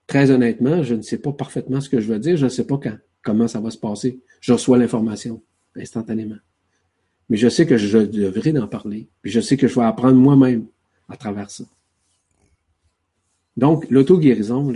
Très 0.08 0.32
honnêtement, 0.32 0.82
je 0.82 0.96
ne 0.96 1.02
sais 1.02 1.20
pas 1.20 1.32
parfaitement 1.32 1.82
ce 1.82 1.90
que 1.90 2.00
je 2.00 2.12
veux 2.12 2.20
dire, 2.20 2.36
je 2.36 2.46
ne 2.46 2.50
sais 2.50 2.66
pas 2.66 2.78
quand, 2.78 2.98
comment 3.22 3.48
ça 3.48 3.60
va 3.60 3.72
se 3.72 3.78
passer. 3.78 4.20
Je 4.42 4.54
reçois 4.54 4.78
l'information 4.78 5.42
instantanément. 5.76 6.38
Mais 7.30 7.38
je 7.38 7.48
sais 7.48 7.66
que 7.66 7.78
je 7.78 8.00
devrais 8.00 8.58
en 8.58 8.68
parler. 8.68 9.08
Puis 9.22 9.32
je 9.32 9.40
sais 9.40 9.58
que 9.58 9.68
je 9.68 9.76
vais 9.76 9.86
apprendre 9.86 10.16
moi-même 10.16 10.66
à 11.08 11.16
travers 11.16 11.50
ça. 11.50 11.64
Donc, 13.58 13.90
l'auto-guérison, 13.90 14.72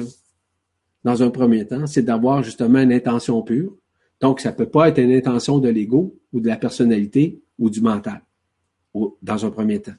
dans 1.03 1.23
un 1.23 1.29
premier 1.29 1.65
temps, 1.65 1.87
c'est 1.87 2.01
d'avoir 2.01 2.43
justement 2.43 2.79
une 2.79 2.91
intention 2.91 3.41
pure. 3.41 3.75
Donc, 4.19 4.39
ça 4.39 4.51
ne 4.51 4.55
peut 4.55 4.69
pas 4.69 4.89
être 4.89 4.99
une 4.99 5.13
intention 5.13 5.59
de 5.59 5.69
l'ego 5.69 6.19
ou 6.31 6.39
de 6.39 6.47
la 6.47 6.57
personnalité 6.57 7.41
ou 7.57 7.69
du 7.69 7.81
mental, 7.81 8.21
dans 9.21 9.45
un 9.45 9.49
premier 9.49 9.81
temps. 9.81 9.95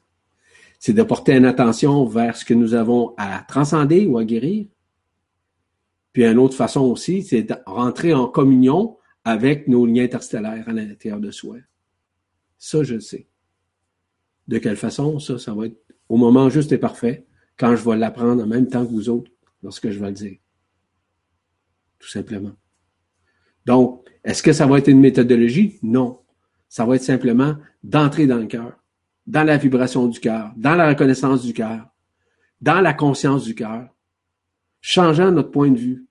C'est 0.79 0.93
de 0.93 1.03
porter 1.03 1.35
une 1.35 1.47
attention 1.47 2.05
vers 2.05 2.37
ce 2.37 2.45
que 2.45 2.55
nous 2.55 2.75
avons 2.75 3.15
à 3.17 3.43
transcender 3.49 4.07
ou 4.07 4.19
à 4.19 4.25
guérir. 4.25 4.67
Puis, 6.15 6.25
une 6.25 6.39
autre 6.39 6.57
façon 6.57 6.81
aussi, 6.81 7.23
c'est 7.23 7.43
de 7.43 7.55
rentrer 7.67 8.15
en 8.15 8.29
communion 8.29 8.97
avec 9.25 9.69
nos 9.69 9.85
liens 9.85 10.05
interstellaires 10.05 10.67
à 10.67 10.73
l'intérieur 10.73 11.21
de 11.21 11.31
soi. 11.31 11.57
Ça, 12.57 12.83
je 12.83 12.95
le 12.95 13.01
sais. 13.01 13.29
De 14.49 14.57
quelle 14.57 14.77
façon, 14.77 15.19
ça, 15.19 15.39
ça 15.39 15.53
va 15.53 15.67
être 15.67 15.77
au 16.09 16.17
moment 16.17 16.49
juste 16.49 16.73
et 16.73 16.79
parfait, 16.79 17.27
quand 17.59 17.77
je 17.77 17.85
vais 17.85 17.97
l'apprendre 17.97 18.43
en 18.43 18.47
même 18.47 18.69
temps 18.69 18.87
que 18.87 18.91
vous 18.91 19.11
autres, 19.11 19.31
lorsque 19.63 19.91
je 19.91 19.99
vais 19.99 20.09
le 20.09 20.13
dire 20.13 20.39
tout 22.05 22.11
simplement. 22.11 22.53
Donc, 23.65 24.07
est-ce 24.25 24.43
que 24.43 24.53
ça 24.53 24.67
va 24.67 24.79
être 24.79 24.89
une 24.89 25.01
méthodologie? 25.01 25.79
Non. 25.83 26.21
Ça 26.69 26.85
va 26.85 26.97
être 26.97 27.03
simplement 27.03 27.57
d'entrer 27.83 28.27
dans 28.27 28.37
le 28.37 28.47
cœur, 28.47 28.79
dans 29.27 29.43
la 29.43 29.57
vibration 29.57 30.07
du 30.07 30.21
cœur, 30.21 30.53
dans 30.57 30.75
la 30.75 30.89
reconnaissance 30.89 31.43
du 31.43 31.55
cœur, 31.55 31.89
dans 32.61 32.83
la 32.83 32.93
conscience 32.93 33.45
du 33.45 33.55
cœur, 33.55 33.89
changeant 34.87 35.33
notre 35.33 35.51
point 35.51 35.71
de 35.71 35.79
vue, 35.79 36.07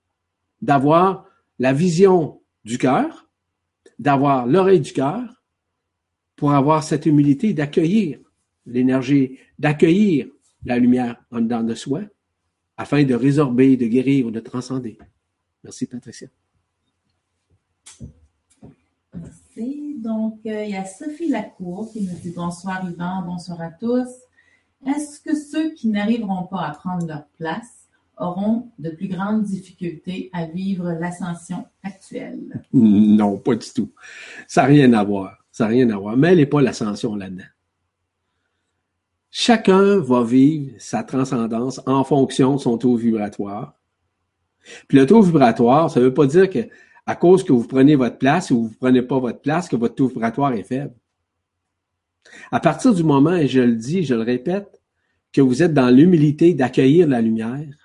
d'avoir 0.60 1.26
la 1.60 1.72
vision 1.72 2.40
du 2.64 2.76
cœur, 2.76 3.28
d'avoir 4.00 4.48
l'oreille 4.48 4.80
du 4.80 4.92
cœur, 4.92 5.44
pour 6.34 6.52
avoir 6.52 6.82
cette 6.82 7.06
humilité 7.06 7.54
d'accueillir 7.54 8.18
l'énergie, 8.66 9.38
d'accueillir 9.60 10.26
la 10.64 10.76
lumière 10.76 11.22
en 11.30 11.40
dedans 11.40 11.62
de 11.62 11.76
soi, 11.76 12.00
afin 12.76 13.04
de 13.04 13.14
résorber, 13.14 13.76
de 13.76 13.86
guérir 13.86 14.26
ou 14.26 14.32
de 14.32 14.40
transcender. 14.40 14.98
Merci, 15.62 15.86
Patricia. 15.86 16.26
Merci. 19.14 19.94
Donc, 19.98 20.40
euh, 20.46 20.64
il 20.64 20.70
y 20.70 20.76
a 20.76 20.84
Sophie 20.84 21.28
Lacour 21.28 21.92
qui 21.92 22.02
nous 22.02 22.18
dit 22.18 22.32
bonsoir 22.32 22.84
Yvan, 22.90 23.22
bonsoir 23.24 23.60
à 23.60 23.70
tous. 23.70 24.10
Est-ce 24.84 25.20
que 25.20 25.36
ceux 25.36 25.70
qui 25.74 25.86
n'arriveront 25.86 26.48
pas 26.48 26.66
à 26.66 26.72
prendre 26.72 27.06
leur 27.06 27.24
place 27.38 27.83
auront 28.16 28.70
de 28.78 28.90
plus 28.90 29.08
grandes 29.08 29.42
difficultés 29.42 30.30
à 30.32 30.46
vivre 30.46 30.92
l'ascension 30.92 31.66
actuelle? 31.82 32.62
Non, 32.72 33.38
pas 33.38 33.54
du 33.56 33.68
tout. 33.74 33.90
Ça 34.46 34.62
n'a 34.62 34.68
rien 34.68 34.92
à 34.92 35.04
voir. 35.04 35.44
Ça 35.50 35.64
n'a 35.64 35.70
rien 35.70 35.90
à 35.90 35.96
voir. 35.96 36.16
Mais 36.16 36.32
elle 36.32 36.38
n'est 36.38 36.46
pas 36.46 36.62
l'ascension 36.62 37.16
là-dedans. 37.16 37.44
Chacun 39.30 39.98
va 39.98 40.22
vivre 40.22 40.74
sa 40.78 41.02
transcendance 41.02 41.80
en 41.86 42.04
fonction 42.04 42.54
de 42.54 42.60
son 42.60 42.78
taux 42.78 42.96
vibratoire 42.96 43.74
puis 44.88 44.98
le 44.98 45.06
taux 45.06 45.22
vibratoire, 45.22 45.90
ça 45.90 46.00
ne 46.00 46.06
veut 46.06 46.14
pas 46.14 46.26
dire 46.26 46.48
que 46.48 46.60
à 47.06 47.16
cause 47.16 47.44
que 47.44 47.52
vous 47.52 47.66
prenez 47.66 47.96
votre 47.96 48.16
place 48.16 48.50
ou 48.50 48.62
vous 48.62 48.68
ne 48.70 48.74
prenez 48.74 49.02
pas 49.02 49.18
votre 49.18 49.40
place, 49.40 49.68
que 49.68 49.76
votre 49.76 49.94
taux 49.94 50.08
vibratoire 50.08 50.54
est 50.54 50.62
faible. 50.62 50.94
À 52.50 52.60
partir 52.60 52.94
du 52.94 53.04
moment, 53.04 53.34
et 53.34 53.46
je 53.46 53.60
le 53.60 53.74
dis, 53.74 54.04
je 54.04 54.14
le 54.14 54.22
répète, 54.22 54.80
que 55.30 55.42
vous 55.42 55.62
êtes 55.62 55.74
dans 55.74 55.90
l'humilité 55.90 56.54
d'accueillir 56.54 57.06
la 57.06 57.20
lumière, 57.20 57.83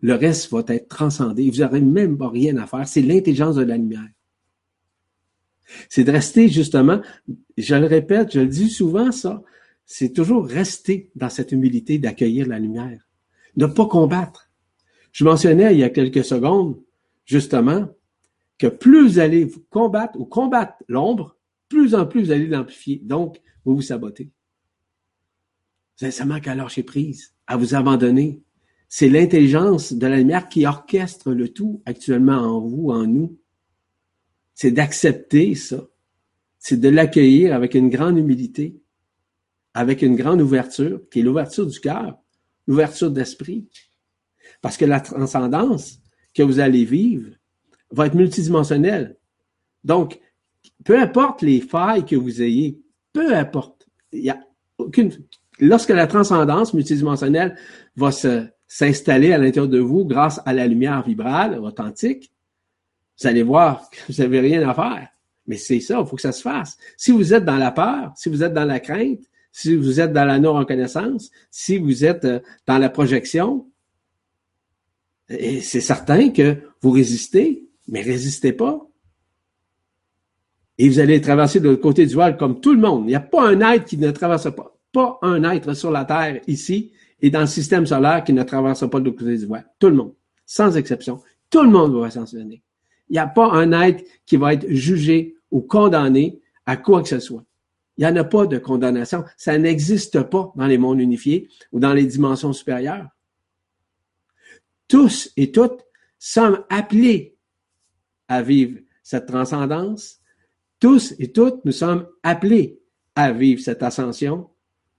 le 0.00 0.14
reste 0.14 0.50
va 0.50 0.62
être 0.68 0.88
transcendé. 0.88 1.50
Vous 1.50 1.58
n'aurez 1.58 1.80
même 1.80 2.18
pas 2.18 2.28
rien 2.28 2.56
à 2.58 2.66
faire. 2.66 2.86
C'est 2.86 3.02
l'intelligence 3.02 3.56
de 3.56 3.62
la 3.62 3.76
lumière. 3.76 4.08
C'est 5.88 6.04
de 6.04 6.12
rester 6.12 6.48
justement, 6.48 7.00
je 7.58 7.74
le 7.74 7.86
répète, 7.86 8.32
je 8.34 8.40
le 8.40 8.46
dis 8.46 8.70
souvent 8.70 9.10
ça, 9.10 9.42
c'est 9.84 10.12
toujours 10.12 10.46
rester 10.46 11.10
dans 11.14 11.28
cette 11.28 11.52
humilité 11.52 11.98
d'accueillir 11.98 12.46
la 12.46 12.58
lumière. 12.58 13.08
Ne 13.56 13.66
pas 13.66 13.86
combattre. 13.86 14.50
Je 15.12 15.24
mentionnais 15.24 15.74
il 15.74 15.80
y 15.80 15.84
a 15.84 15.90
quelques 15.90 16.24
secondes, 16.24 16.80
justement, 17.24 17.88
que 18.58 18.66
plus 18.66 19.06
vous 19.06 19.18
allez 19.18 19.44
vous 19.44 19.64
combattre 19.70 20.18
ou 20.18 20.24
combattre 20.24 20.74
l'ombre, 20.88 21.36
plus 21.68 21.94
en 21.94 22.06
plus 22.06 22.24
vous 22.24 22.30
allez 22.32 22.46
l'amplifier. 22.46 23.00
Donc, 23.02 23.40
vous 23.64 23.76
vous 23.76 23.82
sabotez. 23.82 24.30
Ça 25.96 26.24
manque 26.24 26.46
à 26.46 26.54
lâcher 26.54 26.82
prise, 26.82 27.34
à 27.46 27.56
vous 27.56 27.74
abandonner, 27.74 28.42
C'est 28.88 29.08
l'intelligence 29.08 29.92
de 29.92 30.06
la 30.06 30.16
lumière 30.16 30.48
qui 30.48 30.66
orchestre 30.66 31.32
le 31.32 31.48
tout 31.48 31.82
actuellement 31.86 32.38
en 32.38 32.60
vous, 32.60 32.90
en 32.90 33.06
nous. 33.06 33.38
C'est 34.54 34.70
d'accepter 34.70 35.54
ça. 35.54 35.86
C'est 36.58 36.80
de 36.80 36.88
l'accueillir 36.88 37.54
avec 37.54 37.74
une 37.74 37.90
grande 37.90 38.18
humilité, 38.18 38.80
avec 39.74 40.02
une 40.02 40.16
grande 40.16 40.40
ouverture, 40.40 41.00
qui 41.10 41.20
est 41.20 41.22
l'ouverture 41.22 41.66
du 41.66 41.78
cœur, 41.80 42.18
l'ouverture 42.66 43.10
d'esprit. 43.10 43.66
Parce 44.62 44.76
que 44.76 44.84
la 44.84 45.00
transcendance 45.00 45.98
que 46.34 46.42
vous 46.42 46.60
allez 46.60 46.84
vivre 46.84 47.30
va 47.90 48.06
être 48.06 48.14
multidimensionnelle. 48.14 49.16
Donc, 49.84 50.20
peu 50.84 50.98
importe 50.98 51.42
les 51.42 51.60
failles 51.60 52.04
que 52.04 52.16
vous 52.16 52.42
ayez, 52.42 52.80
peu 53.12 53.34
importe, 53.34 53.88
il 54.12 54.24
y 54.24 54.30
a 54.30 54.40
aucune, 54.78 55.12
lorsque 55.58 55.90
la 55.90 56.06
transcendance 56.06 56.74
multidimensionnelle 56.74 57.56
va 57.96 58.12
se, 58.12 58.46
s'installer 58.68 59.32
à 59.32 59.38
l'intérieur 59.38 59.68
de 59.68 59.78
vous 59.78 60.04
grâce 60.04 60.40
à 60.44 60.52
la 60.52 60.66
lumière 60.66 61.02
vibrale, 61.02 61.58
authentique, 61.58 62.32
vous 63.18 63.26
allez 63.26 63.42
voir 63.42 63.88
que 63.90 64.12
vous 64.12 64.22
n'avez 64.22 64.40
rien 64.40 64.68
à 64.68 64.74
faire. 64.74 65.08
Mais 65.46 65.56
c'est 65.56 65.80
ça, 65.80 66.00
il 66.00 66.06
faut 66.06 66.16
que 66.16 66.22
ça 66.22 66.32
se 66.32 66.42
fasse. 66.42 66.76
Si 66.96 67.12
vous 67.12 67.32
êtes 67.32 67.44
dans 67.44 67.56
la 67.56 67.70
peur, 67.70 68.12
si 68.16 68.28
vous 68.28 68.42
êtes 68.42 68.52
dans 68.52 68.64
la 68.64 68.80
crainte, 68.80 69.20
si 69.52 69.74
vous 69.74 70.00
êtes 70.00 70.12
dans 70.12 70.24
la 70.24 70.38
non-reconnaissance, 70.38 71.30
si 71.50 71.78
vous 71.78 72.04
êtes 72.04 72.24
euh, 72.24 72.40
dans 72.66 72.78
la 72.78 72.90
projection, 72.90 73.66
c'est 75.28 75.80
certain 75.80 76.30
que 76.30 76.56
vous 76.82 76.90
résistez, 76.90 77.66
mais 77.88 78.02
résistez 78.02 78.52
pas. 78.52 78.86
Et 80.78 80.88
vous 80.88 81.00
allez 81.00 81.20
traverser 81.20 81.58
de 81.58 81.68
l'autre 81.70 81.82
côté 81.82 82.06
du 82.06 82.14
voile 82.14 82.36
comme 82.36 82.60
tout 82.60 82.72
le 82.72 82.80
monde. 82.80 83.04
Il 83.06 83.08
n'y 83.08 83.14
a 83.16 83.20
pas 83.20 83.48
un 83.48 83.60
être 83.72 83.86
qui 83.86 83.96
ne 83.96 84.10
traverse 84.10 84.54
pas, 84.54 84.76
pas 84.92 85.18
un 85.22 85.42
être 85.50 85.74
sur 85.74 85.90
la 85.90 86.04
Terre 86.04 86.40
ici 86.46 86.92
et 87.20 87.30
dans 87.30 87.40
le 87.40 87.46
système 87.46 87.86
solaire 87.86 88.24
qui 88.24 88.32
ne 88.32 88.42
traverse 88.42 88.88
pas 88.88 88.98
l'autre 88.98 89.18
côté 89.18 89.36
du 89.36 89.46
voile. 89.46 89.66
Tout 89.78 89.88
le 89.88 89.96
monde, 89.96 90.14
sans 90.44 90.76
exception. 90.76 91.20
Tout 91.50 91.62
le 91.62 91.70
monde 91.70 91.94
va 91.94 92.10
s'ascensionner. 92.10 92.62
Il 93.08 93.12
n'y 93.12 93.18
a 93.18 93.26
pas 93.26 93.50
un 93.52 93.72
être 93.72 94.04
qui 94.24 94.36
va 94.36 94.54
être 94.54 94.68
jugé 94.68 95.36
ou 95.50 95.60
condamné 95.60 96.40
à 96.66 96.76
quoi 96.76 97.02
que 97.02 97.08
ce 97.08 97.20
soit. 97.20 97.44
Il 97.96 98.04
n'y 98.04 98.10
en 98.10 98.16
a 98.16 98.24
pas 98.24 98.46
de 98.46 98.58
condamnation. 98.58 99.24
Ça 99.36 99.56
n'existe 99.56 100.22
pas 100.24 100.52
dans 100.54 100.66
les 100.66 100.76
mondes 100.76 101.00
unifiés 101.00 101.48
ou 101.72 101.80
dans 101.80 101.94
les 101.94 102.04
dimensions 102.04 102.52
supérieures. 102.52 103.08
Tous 104.88 105.32
et 105.36 105.50
toutes 105.50 105.84
sommes 106.18 106.64
appelés 106.68 107.36
à 108.28 108.42
vivre 108.42 108.80
cette 109.02 109.26
transcendance. 109.26 110.20
Tous 110.78 111.14
et 111.18 111.32
toutes, 111.32 111.64
nous 111.64 111.72
sommes 111.72 112.06
appelés 112.22 112.80
à 113.14 113.32
vivre 113.32 113.62
cette 113.62 113.82
ascension, 113.82 114.50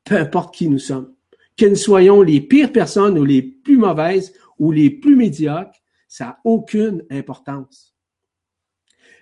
peu 0.03 0.18
importe 0.18 0.56
qui 0.56 0.69
nous 0.69 0.80
sommes. 0.80 1.14
Que 1.57 1.65
nous 1.65 1.75
soyons 1.75 2.21
les 2.21 2.41
pires 2.41 2.71
personnes 2.71 3.17
ou 3.17 3.25
les 3.25 3.41
plus 3.41 3.77
mauvaises 3.77 4.34
ou 4.59 4.71
les 4.71 4.89
plus 4.89 5.15
médiocres, 5.15 5.79
ça 6.07 6.25
n'a 6.25 6.39
aucune 6.43 7.03
importance. 7.09 7.95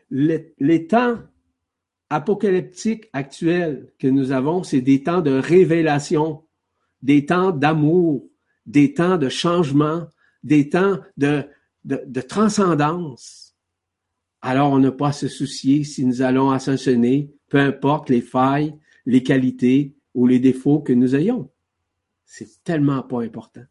Les, 0.09 0.87
temps 0.87 1.17
apocalyptiques 2.09 3.09
actuels 3.13 3.91
que 3.97 4.07
nous 4.07 4.31
avons, 4.31 4.63
c'est 4.63 4.81
des 4.81 5.01
temps 5.01 5.21
de 5.21 5.31
révélation, 5.31 6.43
des 7.01 7.25
temps 7.25 7.51
d'amour, 7.51 8.29
des 8.65 8.93
temps 8.93 9.17
de 9.17 9.29
changement, 9.29 10.07
des 10.43 10.69
temps 10.69 10.99
de 11.17 12.21
transcendance. 12.27 13.45
Alors, 14.47 14.71
on 14.71 14.77
n'a 14.77 14.91
pas 14.91 15.07
à 15.07 15.11
se 15.11 15.27
soucier 15.27 15.83
si 15.83 16.05
nous 16.05 16.21
allons 16.21 16.51
ascensionner, 16.51 17.33
peu 17.49 17.57
importe 17.57 18.11
les 18.11 18.21
failles, 18.21 18.77
les 19.07 19.23
qualités 19.23 19.95
ou 20.13 20.27
les 20.27 20.37
défauts 20.37 20.81
que 20.81 20.93
nous 20.93 21.15
ayons. 21.15 21.49
C'est 22.25 22.63
tellement 22.63 23.03
pas 23.03 23.21
important. 23.21 23.63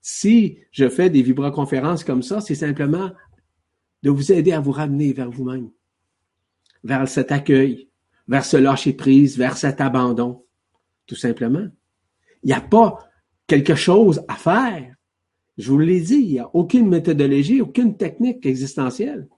Si 0.00 0.58
je 0.70 0.88
fais 0.88 1.10
des 1.10 1.22
vibroconférences 1.22 2.04
comme 2.04 2.22
ça, 2.22 2.40
c'est 2.40 2.54
simplement 2.54 3.10
de 4.02 4.10
vous 4.10 4.32
aider 4.32 4.52
à 4.52 4.60
vous 4.60 4.72
ramener 4.72 5.12
vers 5.12 5.30
vous-même, 5.30 5.70
vers 6.84 7.08
cet 7.08 7.32
accueil, 7.32 7.88
vers 8.28 8.44
ce 8.44 8.56
lâcher 8.56 8.92
prise, 8.92 9.36
vers 9.36 9.56
cet 9.56 9.80
abandon, 9.80 10.44
tout 11.06 11.16
simplement. 11.16 11.66
Il 12.42 12.48
n'y 12.48 12.52
a 12.52 12.60
pas 12.60 13.08
quelque 13.46 13.74
chose 13.74 14.22
à 14.28 14.36
faire. 14.36 14.94
Je 15.56 15.70
vous 15.70 15.78
l'ai 15.80 16.00
dit, 16.00 16.14
il 16.14 16.32
n'y 16.32 16.38
a 16.38 16.54
aucune 16.54 16.88
méthodologie, 16.88 17.60
aucune 17.60 17.96
technique 17.96 18.46
existentielle. 18.46 19.28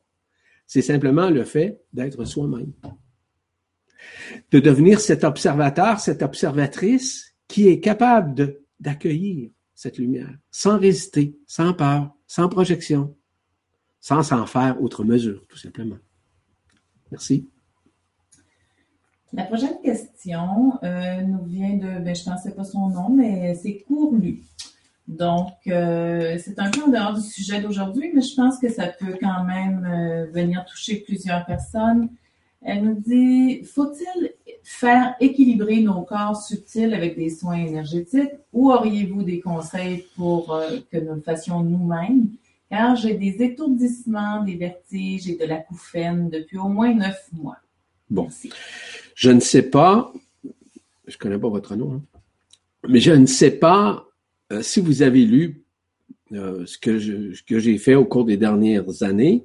C'est 0.66 0.82
simplement 0.82 1.30
le 1.30 1.44
fait 1.44 1.80
d'être 1.92 2.24
soi-même. 2.24 2.72
De 4.50 4.60
devenir 4.60 5.00
cet 5.00 5.24
observateur, 5.24 5.98
cette 5.98 6.22
observatrice 6.22 7.29
qui 7.50 7.66
est 7.66 7.80
capable 7.80 8.60
d'accueillir 8.78 9.50
cette 9.74 9.98
lumière 9.98 10.32
sans 10.52 10.78
résister, 10.78 11.36
sans 11.46 11.74
peur, 11.74 12.14
sans 12.28 12.48
projection, 12.48 13.16
sans 13.98 14.22
s'en 14.22 14.46
faire 14.46 14.80
autre 14.80 15.02
mesure, 15.02 15.44
tout 15.48 15.58
simplement. 15.58 15.98
Merci. 17.10 17.50
La 19.32 19.44
prochaine 19.44 19.80
question 19.82 20.78
euh, 20.84 21.22
nous 21.22 21.44
vient 21.44 21.74
de, 21.76 22.04
ben, 22.04 22.14
je 22.14 22.20
ne 22.20 22.34
pensais 22.34 22.52
pas 22.52 22.62
son 22.64 22.88
nom, 22.88 23.10
mais 23.10 23.56
c'est 23.56 23.80
Courlu. 23.80 24.42
Donc, 25.08 25.52
euh, 25.66 26.38
c'est 26.38 26.56
un 26.60 26.70
peu 26.70 26.82
en 26.84 26.88
dehors 26.88 27.14
du 27.14 27.20
sujet 27.20 27.60
d'aujourd'hui, 27.60 28.12
mais 28.14 28.22
je 28.22 28.34
pense 28.36 28.58
que 28.58 28.68
ça 28.68 28.86
peut 28.86 29.18
quand 29.20 29.42
même 29.42 29.84
euh, 29.84 30.26
venir 30.32 30.64
toucher 30.66 31.00
plusieurs 31.00 31.44
personnes. 31.46 32.10
Elle 32.62 32.84
nous 32.84 33.00
dit, 33.00 33.64
faut-il 33.64 34.34
faire 34.62 35.14
équilibrer 35.20 35.80
nos 35.80 36.02
corps 36.02 36.40
subtils 36.40 36.92
avec 36.92 37.16
des 37.16 37.30
soins 37.30 37.56
énergétiques 37.56 38.32
ou 38.52 38.70
auriez-vous 38.70 39.22
des 39.22 39.40
conseils 39.40 40.04
pour 40.14 40.54
euh, 40.54 40.78
que 40.90 40.98
nous 40.98 41.14
le 41.14 41.20
fassions 41.22 41.62
nous-mêmes? 41.62 42.28
Car 42.68 42.96
j'ai 42.96 43.14
des 43.14 43.42
étourdissements, 43.42 44.44
des 44.44 44.56
vertiges 44.56 45.28
et 45.28 45.36
de 45.36 45.40
la 45.40 45.56
l'acouphène 45.56 46.28
depuis 46.30 46.58
au 46.58 46.68
moins 46.68 46.94
neuf 46.94 47.28
mois. 47.32 47.56
Bon. 48.08 48.28
Je 49.14 49.30
ne 49.30 49.40
sais 49.40 49.62
pas, 49.62 50.12
je 51.06 51.16
connais 51.16 51.38
pas 51.38 51.48
votre 51.48 51.74
nom, 51.76 51.94
hein, 51.94 52.02
mais 52.88 53.00
je 53.00 53.12
ne 53.12 53.26
sais 53.26 53.50
pas 53.50 54.06
euh, 54.52 54.62
si 54.62 54.80
vous 54.80 55.02
avez 55.02 55.24
lu 55.24 55.62
euh, 56.32 56.64
ce 56.66 56.78
que 56.78 57.58
j'ai 57.58 57.78
fait 57.78 57.94
au 57.94 58.04
cours 58.04 58.24
des 58.24 58.36
dernières 58.36 59.02
années, 59.02 59.44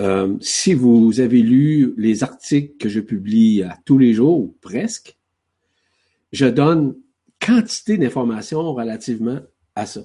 euh, 0.00 0.36
si 0.40 0.74
vous 0.74 1.20
avez 1.20 1.42
lu 1.42 1.94
les 1.96 2.22
articles 2.22 2.76
que 2.78 2.88
je 2.88 3.00
publie 3.00 3.62
à 3.62 3.78
tous 3.84 3.98
les 3.98 4.14
jours, 4.14 4.38
ou 4.38 4.56
presque, 4.60 5.16
je 6.32 6.46
donne 6.46 6.96
quantité 7.44 7.98
d'informations 7.98 8.72
relativement 8.72 9.40
à 9.74 9.86
ça. 9.86 10.02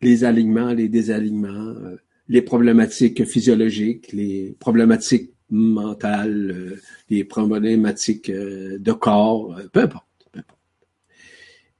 Les 0.00 0.24
alignements, 0.24 0.72
les 0.72 0.88
désalignements, 0.88 1.74
les 2.28 2.42
problématiques 2.42 3.24
physiologiques, 3.24 4.12
les 4.12 4.56
problématiques 4.58 5.32
mentales, 5.50 6.78
les 7.08 7.24
problématiques 7.24 8.30
de 8.30 8.92
corps, 8.92 9.60
peu 9.72 9.80
importe. 9.80 10.06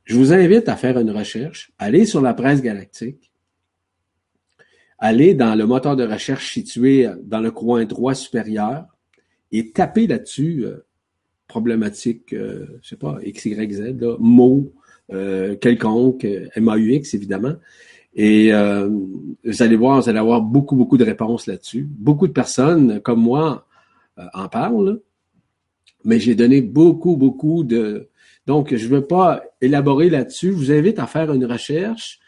Je 0.05 0.17
vous 0.17 0.33
invite 0.33 0.69
à 0.69 0.77
faire 0.77 0.99
une 0.99 1.11
recherche, 1.11 1.73
allez 1.79 2.07
sur 2.07 2.21
la 2.21 2.35
presse 2.35 2.61
galactique, 2.61 3.32
allez 5.03 5.35
dans 5.35 5.55
le 5.57 5.67
moteur 5.67 5.97
de 5.97 6.07
recherche 6.07 6.55
situé 6.55 7.09
dans 7.25 7.41
le 7.41 7.51
coin 7.51 7.85
droit 7.85 8.15
supérieur 8.15 8.87
et 9.51 9.73
tapez 9.73 10.07
là-dessus 10.07 10.65
euh, 10.65 10.87
problématique, 11.49 12.33
euh, 12.33 12.79
je 12.83 12.91
sais 12.91 12.97
pas, 12.97 13.19
XYZ, 13.23 13.97
là, 14.01 14.17
mot 14.21 14.73
euh, 15.13 15.57
quelconque, 15.57 16.27
MAUX 16.57 17.15
évidemment. 17.15 17.55
Et 18.15 18.55
euh, 18.55 18.89
vous 19.45 19.63
allez 19.63 19.77
voir, 19.77 20.01
vous 20.01 20.09
allez 20.09 20.21
avoir 20.21 20.41
beaucoup, 20.41 20.77
beaucoup 20.77 20.97
de 20.97 21.05
réponses 21.05 21.47
là-dessus. 21.47 21.87
Beaucoup 21.91 22.29
de 22.29 22.33
personnes 22.33 23.01
comme 23.01 23.21
moi 23.21 23.67
en 24.35 24.49
parlent, 24.49 25.01
mais 26.05 26.21
j'ai 26.21 26.35
donné 26.35 26.61
beaucoup, 26.61 27.17
beaucoup 27.17 27.65
de, 27.65 28.09
donc, 28.47 28.75
je 28.75 28.87
ne 28.87 28.91
veux 28.91 29.07
pas 29.07 29.43
élaborer 29.61 30.11
là-dessus. 30.11 30.49
Je 30.49 30.57
vous 30.57 30.73
invite 30.73 30.99
à 30.99 31.07
faire 31.07 31.33
une 31.33 31.45
recherche. 31.45 32.19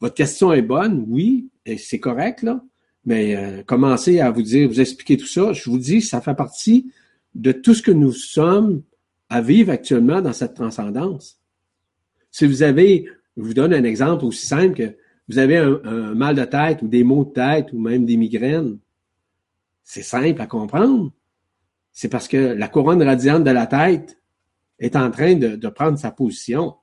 Votre 0.00 0.14
question 0.14 0.52
est 0.52 0.62
bonne, 0.62 1.04
oui, 1.08 1.48
et 1.64 1.78
c'est 1.78 2.00
correct, 2.00 2.42
là. 2.42 2.62
Mais 3.04 3.36
euh, 3.36 3.62
commencez 3.62 4.20
à 4.20 4.30
vous 4.30 4.42
dire, 4.42 4.68
vous 4.68 4.80
expliquer 4.80 5.16
tout 5.16 5.26
ça. 5.26 5.52
Je 5.52 5.70
vous 5.70 5.78
dis, 5.78 6.02
ça 6.02 6.20
fait 6.20 6.34
partie 6.34 6.90
de 7.34 7.52
tout 7.52 7.74
ce 7.74 7.82
que 7.82 7.92
nous 7.92 8.12
sommes 8.12 8.82
à 9.28 9.40
vivre 9.40 9.70
actuellement 9.70 10.20
dans 10.20 10.32
cette 10.32 10.54
transcendance. 10.54 11.38
Si 12.30 12.46
vous 12.46 12.62
avez, 12.62 13.08
je 13.36 13.42
vous 13.42 13.54
donne 13.54 13.72
un 13.72 13.84
exemple 13.84 14.24
aussi 14.24 14.46
simple 14.46 14.74
que 14.74 14.96
vous 15.28 15.38
avez 15.38 15.56
un, 15.56 15.80
un 15.84 16.14
mal 16.14 16.34
de 16.34 16.44
tête 16.44 16.82
ou 16.82 16.88
des 16.88 17.04
maux 17.04 17.24
de 17.24 17.32
tête 17.32 17.72
ou 17.72 17.78
même 17.78 18.04
des 18.04 18.16
migraines, 18.16 18.78
c'est 19.84 20.02
simple 20.02 20.40
à 20.40 20.46
comprendre. 20.46 21.12
C'est 21.92 22.08
parce 22.08 22.28
que 22.28 22.36
la 22.36 22.68
couronne 22.68 23.02
radiante 23.02 23.44
de 23.44 23.50
la 23.50 23.66
tête 23.66 24.20
est 24.78 24.96
en 24.96 25.10
train 25.10 25.34
de, 25.34 25.68
prendre 25.68 25.98
sa 25.98 26.10
position, 26.10 26.74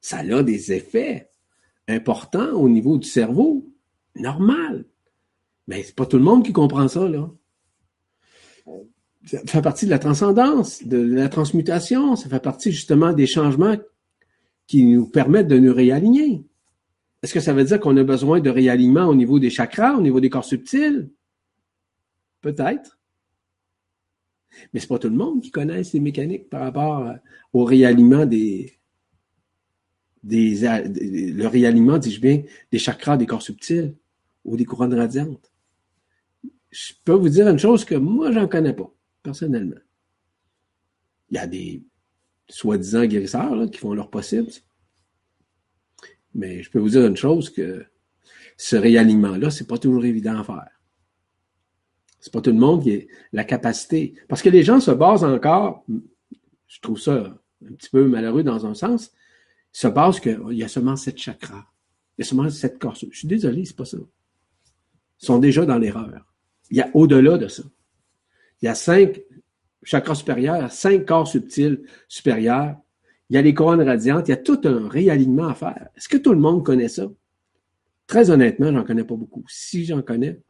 ça 0.00 0.18
a 0.18 0.42
des 0.42 0.72
effets 0.72 1.30
importants 1.88 2.52
au 2.52 2.68
niveau 2.68 2.98
du 2.98 3.08
cerveau. 3.08 3.66
Normal. 4.14 4.84
Mais 5.66 5.82
c'est 5.82 5.94
pas 5.94 6.06
tout 6.06 6.18
le 6.18 6.24
monde 6.24 6.44
qui 6.44 6.52
comprend 6.52 6.88
ça, 6.88 7.08
là. 7.08 7.30
Ça 9.24 9.40
fait 9.46 9.62
partie 9.62 9.84
de 9.84 9.90
la 9.90 9.98
transcendance, 9.98 10.84
de 10.84 10.96
la 10.96 11.28
transmutation, 11.28 12.16
ça 12.16 12.28
fait 12.28 12.42
partie 12.42 12.72
justement 12.72 13.12
des 13.12 13.26
changements 13.26 13.76
qui 14.66 14.84
nous 14.84 15.06
permettent 15.06 15.48
de 15.48 15.58
nous 15.58 15.74
réaligner. 15.74 16.44
Est-ce 17.22 17.34
que 17.34 17.40
ça 17.40 17.52
veut 17.52 17.64
dire 17.64 17.80
qu'on 17.80 17.96
a 17.96 18.04
besoin 18.04 18.40
de 18.40 18.48
réalignement 18.48 19.06
au 19.06 19.14
niveau 19.14 19.38
des 19.38 19.50
chakras, 19.50 19.96
au 19.96 20.00
niveau 20.00 20.20
des 20.20 20.30
corps 20.30 20.44
subtils? 20.44 21.10
Peut-être. 22.40 22.98
Mais 24.72 24.80
c'est 24.80 24.86
pas 24.86 24.98
tout 24.98 25.08
le 25.08 25.16
monde 25.16 25.42
qui 25.42 25.50
connaît 25.50 25.84
ces 25.84 26.00
mécaniques 26.00 26.48
par 26.48 26.60
rapport 26.60 27.14
au 27.52 27.64
réalignement 27.64 28.24
des, 28.24 28.77
le 30.24 31.46
réalignement, 31.46 31.98
dis-je 31.98 32.20
bien, 32.20 32.42
des 32.70 32.78
chakras 32.78 33.16
des 33.16 33.26
corps 33.26 33.42
subtils 33.42 33.94
ou 34.44 34.56
des 34.56 34.64
couronnes 34.64 34.94
radiantes. 34.94 35.52
Je 36.70 36.92
peux 37.04 37.12
vous 37.14 37.28
dire 37.28 37.48
une 37.48 37.58
chose 37.58 37.84
que 37.84 37.94
moi, 37.94 38.30
j'en 38.32 38.46
connais 38.46 38.74
pas, 38.74 38.92
personnellement. 39.22 39.80
Il 41.30 41.36
y 41.36 41.38
a 41.38 41.46
des 41.46 41.82
soi-disant 42.48 43.04
guérisseurs 43.04 43.70
qui 43.70 43.78
font 43.78 43.94
leur 43.94 44.10
possible. 44.10 44.48
Mais 46.34 46.62
je 46.62 46.70
peux 46.70 46.78
vous 46.78 46.90
dire 46.90 47.06
une 47.06 47.16
chose 47.16 47.50
que 47.50 47.84
ce 48.56 48.76
réalignement-là, 48.76 49.50
c'est 49.50 49.66
pas 49.66 49.78
toujours 49.78 50.04
évident 50.04 50.38
à 50.40 50.44
faire. 50.44 50.70
C'est 52.20 52.32
pas 52.32 52.40
tout 52.40 52.50
le 52.50 52.56
monde 52.56 52.82
qui 52.82 52.94
a 52.94 53.00
la 53.32 53.44
capacité. 53.44 54.14
Parce 54.28 54.42
que 54.42 54.48
les 54.48 54.62
gens 54.62 54.80
se 54.80 54.90
basent 54.90 55.24
encore, 55.24 55.84
je 56.66 56.80
trouve 56.80 56.98
ça 56.98 57.38
un 57.64 57.72
petit 57.72 57.90
peu 57.90 58.06
malheureux 58.06 58.42
dans 58.42 58.66
un 58.66 58.74
sens, 58.74 59.12
se 59.78 59.86
basent 59.86 60.18
qu'il 60.18 60.54
y 60.54 60.64
a 60.64 60.66
seulement 60.66 60.96
sept 60.96 61.16
chakras. 61.18 61.64
Il 62.16 62.22
y 62.22 62.22
a 62.22 62.28
seulement 62.28 62.50
sept 62.50 62.80
corps. 62.80 62.96
Je 62.96 63.16
suis 63.16 63.28
désolé, 63.28 63.64
c'est 63.64 63.76
pas 63.76 63.84
ça. 63.84 63.96
Ils 63.96 65.24
sont 65.24 65.38
déjà 65.38 65.64
dans 65.66 65.78
l'erreur. 65.78 66.34
Il 66.68 66.78
y 66.78 66.80
a 66.80 66.90
au-delà 66.94 67.38
de 67.38 67.46
ça. 67.46 67.62
Il 68.60 68.64
y 68.64 68.68
a 68.68 68.74
cinq 68.74 69.22
chakras 69.84 70.16
supérieurs, 70.16 70.72
cinq 70.72 71.06
corps 71.06 71.28
subtils 71.28 71.80
supérieurs. 72.08 72.76
Il 73.30 73.36
y 73.36 73.38
a 73.38 73.42
les 73.42 73.54
couronnes 73.54 73.82
radiantes. 73.82 74.26
Il 74.26 74.32
y 74.32 74.34
a 74.34 74.38
tout 74.38 74.60
un 74.64 74.88
réalignement 74.88 75.46
à 75.46 75.54
faire. 75.54 75.90
Est-ce 75.94 76.08
que 76.08 76.16
tout 76.16 76.32
le 76.32 76.40
monde 76.40 76.64
connaît 76.64 76.88
ça? 76.88 77.08
Très 78.08 78.30
honnêtement, 78.30 78.72
j'en 78.72 78.82
connais 78.82 79.04
pas 79.04 79.14
beaucoup. 79.14 79.44
Si 79.46 79.84
j'en 79.84 80.02
connais, 80.02 80.42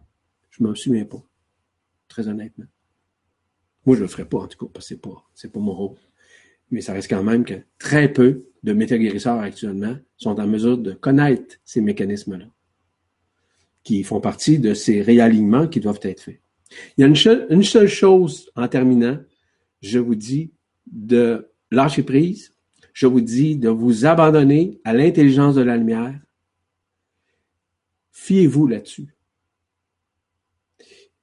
je 0.48 0.62
m'en 0.62 0.74
souviens 0.74 1.05
pas. 1.05 1.22
Très 2.09 2.28
honnêtement. 2.28 2.64
Moi, 3.84 3.94
je 3.94 4.00
le 4.00 4.09
ferai 4.09 4.24
pas, 4.24 4.38
en 4.38 4.48
tout 4.48 4.56
cas, 4.56 4.70
parce 4.72 4.88
que 4.88 4.94
c'est 4.94 5.02
pas, 5.02 5.22
c'est 5.34 5.52
pas 5.52 5.60
mon 5.60 5.74
rôle. 5.74 5.98
Mais 6.70 6.80
ça 6.80 6.92
reste 6.92 7.08
quand 7.08 7.22
même 7.22 7.44
que 7.44 7.54
très 7.78 8.12
peu 8.12 8.44
de 8.62 8.72
métaguérisseurs 8.72 9.38
actuellement 9.38 9.96
sont 10.16 10.38
en 10.38 10.46
mesure 10.46 10.78
de 10.78 10.92
connaître 10.92 11.56
ces 11.64 11.80
mécanismes-là 11.80 12.46
qui 13.84 14.02
font 14.02 14.20
partie 14.20 14.58
de 14.58 14.74
ces 14.74 15.00
réalignements 15.00 15.66
qui 15.66 15.80
doivent 15.80 16.00
être 16.02 16.20
faits. 16.20 16.40
Il 16.96 17.00
y 17.00 17.04
a 17.04 17.06
une, 17.06 17.62
seule 17.62 17.88
chose 17.88 18.50
en 18.54 18.68
terminant, 18.68 19.18
je 19.80 19.98
vous 19.98 20.14
dis 20.14 20.50
de 20.86 21.48
lâcher 21.70 22.02
prise, 22.02 22.52
je 22.92 23.06
vous 23.06 23.20
dis 23.20 23.56
de 23.56 23.68
vous 23.68 24.04
abandonner 24.04 24.80
à 24.84 24.92
l'intelligence 24.92 25.54
de 25.54 25.62
la 25.62 25.76
lumière. 25.76 26.20
Fiez-vous 28.12 28.66
là-dessus. 28.66 29.14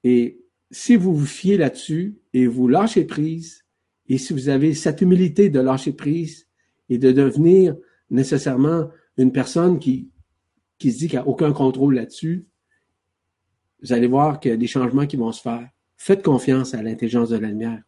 Et 0.03 0.39
si 0.71 0.95
vous 0.95 1.15
vous 1.15 1.25
fiez 1.25 1.57
là-dessus 1.57 2.15
et 2.33 2.47
vous 2.47 2.67
lâchez 2.67 3.03
prise, 3.03 3.64
et 4.07 4.17
si 4.17 4.33
vous 4.33 4.49
avez 4.49 4.73
cette 4.73 5.01
humilité 5.01 5.49
de 5.49 5.59
lâcher 5.59 5.93
prise 5.93 6.47
et 6.89 6.97
de 6.97 7.11
devenir 7.11 7.75
nécessairement 8.09 8.89
une 9.17 9.31
personne 9.31 9.79
qui, 9.79 10.09
qui 10.77 10.91
se 10.91 10.99
dit 10.99 11.07
qu'il 11.07 11.19
n'y 11.19 11.25
a 11.25 11.27
aucun 11.27 11.53
contrôle 11.53 11.95
là-dessus, 11.95 12.45
vous 13.81 13.93
allez 13.93 14.07
voir 14.07 14.39
qu'il 14.39 14.51
y 14.51 14.53
a 14.53 14.57
des 14.57 14.67
changements 14.67 15.07
qui 15.07 15.15
vont 15.15 15.31
se 15.31 15.41
faire. 15.41 15.67
Faites 15.97 16.23
confiance 16.23 16.73
à 16.73 16.83
l'intelligence 16.83 17.29
de 17.29 17.37
la 17.37 17.47
lumière. 17.47 17.81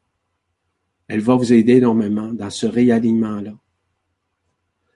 Elle 1.08 1.22
va 1.22 1.36
vous 1.36 1.54
aider 1.54 1.74
énormément 1.74 2.34
dans 2.34 2.50
ce 2.50 2.66
réalignement-là. 2.66 3.54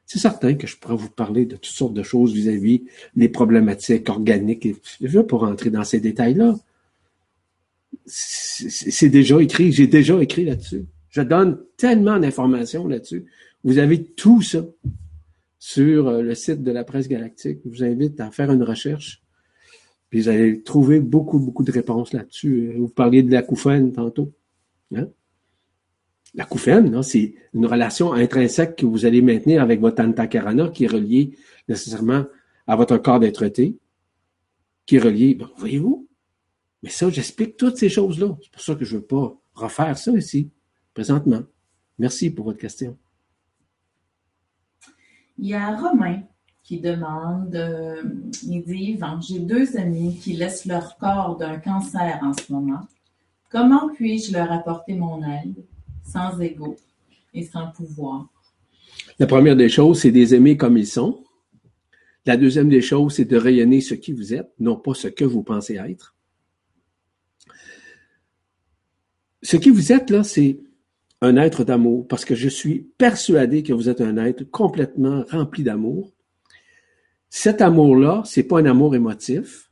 C'est 0.06 0.19
certain 0.19 0.56
que 0.56 0.68
je 0.68 0.76
pourrais 0.76 0.98
vous 0.98 1.10
parler 1.10 1.45
de 1.45 1.56
toutes 1.56 1.65
sortes 1.65 1.93
de 1.93 2.03
choses 2.03 2.34
vis-à-vis 2.34 2.84
des 3.15 3.30
problématiques 3.30 4.10
organiques. 4.10 4.68
Je 4.99 5.18
ne 5.18 5.23
pas 5.23 5.38
rentrer 5.38 5.69
dans 5.69 5.85
ces 5.85 6.02
détails-là. 6.02 6.56
C'est 8.06 9.10
déjà 9.10 9.41
écrit, 9.41 9.72
j'ai 9.72 9.88
déjà 9.88 10.22
écrit 10.22 10.45
là-dessus. 10.45 10.85
Je 11.11 11.21
donne 11.21 11.59
tellement 11.77 12.19
d'informations 12.19 12.88
là-dessus. 12.88 13.25
Vous 13.63 13.77
avez 13.77 14.03
tout 14.03 14.41
ça 14.41 14.65
sur 15.59 16.07
euh, 16.07 16.21
le 16.21 16.33
site 16.35 16.63
de 16.63 16.71
la 16.71 16.83
presse 16.83 17.07
galactique. 17.07 17.59
Je 17.65 17.69
vous 17.69 17.83
invite 17.83 18.19
à 18.19 18.31
faire 18.31 18.51
une 18.51 18.63
recherche 18.63 19.21
puis 20.11 20.19
vous 20.19 20.29
allez 20.29 20.61
trouver 20.61 20.99
beaucoup, 20.99 21.39
beaucoup 21.39 21.63
de 21.63 21.71
réponses 21.71 22.11
là-dessus. 22.11 22.73
Vous 22.77 22.89
parliez 22.89 23.23
de 23.23 23.31
l'acouphène 23.31 23.93
tantôt. 23.93 24.33
Hein? 24.93 25.07
L'acouphène, 26.35 27.01
c'est 27.01 27.33
une 27.53 27.65
relation 27.65 28.11
intrinsèque 28.11 28.75
que 28.75 28.85
vous 28.85 29.05
allez 29.05 29.21
maintenir 29.21 29.61
avec 29.61 29.79
votre 29.79 30.03
antakarana 30.03 30.67
qui 30.67 30.83
est 30.83 30.88
reliée 30.88 31.38
nécessairement 31.69 32.25
à 32.67 32.75
votre 32.75 32.97
corps 32.97 33.21
d'être 33.21 33.47
qui 34.85 34.95
est 34.95 34.99
relié, 34.99 35.38
voyez-vous? 35.57 36.07
Mais 36.83 36.89
ça, 36.89 37.09
j'explique 37.09 37.55
toutes 37.55 37.77
ces 37.77 37.89
choses-là. 37.89 38.38
C'est 38.41 38.51
pour 38.51 38.61
ça 38.61 38.75
que 38.75 38.83
je 38.83 38.95
ne 38.95 38.99
veux 38.99 39.05
pas 39.05 39.38
refaire 39.53 39.97
ça 39.97 40.11
ici, 40.11 40.49
présentement. 40.93 41.43
Merci 41.97 42.30
pour 42.30 42.45
votre 42.45 42.59
question. 42.59 42.97
Il 45.38 45.47
y 45.47 45.53
a 45.53 45.76
Romain 45.76 46.22
qui 46.63 46.80
demande, 46.80 47.55
euh, 47.55 48.03
il 48.43 48.63
dit, 48.63 48.97
j'ai 49.27 49.39
deux 49.39 49.77
amis 49.77 50.18
qui 50.18 50.34
laissent 50.34 50.65
leur 50.65 50.97
corps 50.97 51.38
d'un 51.38 51.57
cancer 51.57 52.19
en 52.22 52.34
ce 52.34 52.51
moment. 52.51 52.88
Comment 53.49 53.89
puis-je 53.93 54.31
leur 54.31 54.51
apporter 54.51 54.93
mon 54.93 55.22
aide 55.23 55.65
sans 56.03 56.39
ego 56.39 56.77
et 57.34 57.43
sans 57.43 57.72
pouvoir? 57.72 58.30
La 59.19 59.27
première 59.27 59.55
des 59.55 59.69
choses, 59.69 60.01
c'est 60.01 60.11
de 60.11 60.18
les 60.18 60.35
aimer 60.35 60.57
comme 60.57 60.77
ils 60.77 60.88
sont. 60.88 61.23
La 62.26 62.38
deuxième 62.38 62.69
des 62.69 62.81
choses, 62.81 63.15
c'est 63.15 63.26
de 63.26 63.35
rayonner 63.35 63.81
ce 63.81 63.95
qui 63.95 64.13
vous 64.13 64.34
êtes, 64.34 64.51
non 64.59 64.76
pas 64.76 64.93
ce 64.93 65.07
que 65.07 65.26
vous 65.26 65.43
pensez 65.43 65.76
être. 65.76 66.15
Ce 69.43 69.57
qui 69.57 69.72
vous 69.72 69.91
êtes, 69.91 70.11
là, 70.11 70.23
c'est 70.23 70.59
un 71.22 71.35
être 71.38 71.64
d'amour, 71.64 72.07
parce 72.07 72.26
que 72.26 72.35
je 72.35 72.49
suis 72.49 72.91
persuadé 72.98 73.61
que 73.64 73.73
vous 73.73 73.89
êtes 73.89 74.02
un 74.02 74.18
être 74.18 74.43
complètement 74.49 75.23
rempli 75.30 75.64
d'amour, 75.64 76.11
cet 77.30 77.61
amour-là, 77.61 78.23
c'est 78.26 78.43
pas 78.43 78.60
un 78.60 78.65
amour 78.65 78.95
émotif. 78.95 79.72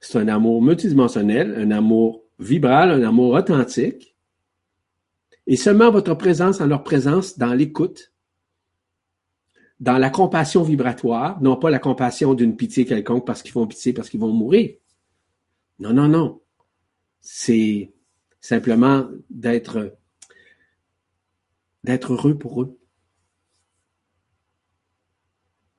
C'est 0.00 0.18
un 0.18 0.28
amour 0.28 0.62
multidimensionnel, 0.62 1.54
un 1.56 1.70
amour 1.72 2.22
vibral, 2.38 2.90
un 2.90 3.02
amour 3.02 3.32
authentique. 3.32 4.14
Et 5.46 5.56
seulement 5.56 5.90
votre 5.90 6.14
présence 6.14 6.60
en 6.60 6.66
leur 6.66 6.84
présence, 6.84 7.38
dans 7.38 7.52
l'écoute, 7.54 8.12
dans 9.80 9.98
la 9.98 10.10
compassion 10.10 10.62
vibratoire, 10.62 11.42
non 11.42 11.56
pas 11.56 11.70
la 11.70 11.78
compassion 11.78 12.34
d'une 12.34 12.56
pitié 12.56 12.84
quelconque 12.84 13.26
parce 13.26 13.42
qu'ils 13.42 13.52
font 13.52 13.66
pitié, 13.66 13.92
parce 13.92 14.08
qu'ils 14.08 14.20
vont 14.20 14.32
mourir. 14.32 14.76
Non, 15.78 15.92
non, 15.92 16.08
non. 16.08 16.40
C'est 17.20 17.93
simplement 18.44 19.08
d'être 19.30 19.96
d'être 21.82 22.12
heureux 22.12 22.38
pour 22.38 22.62
eux. 22.62 22.78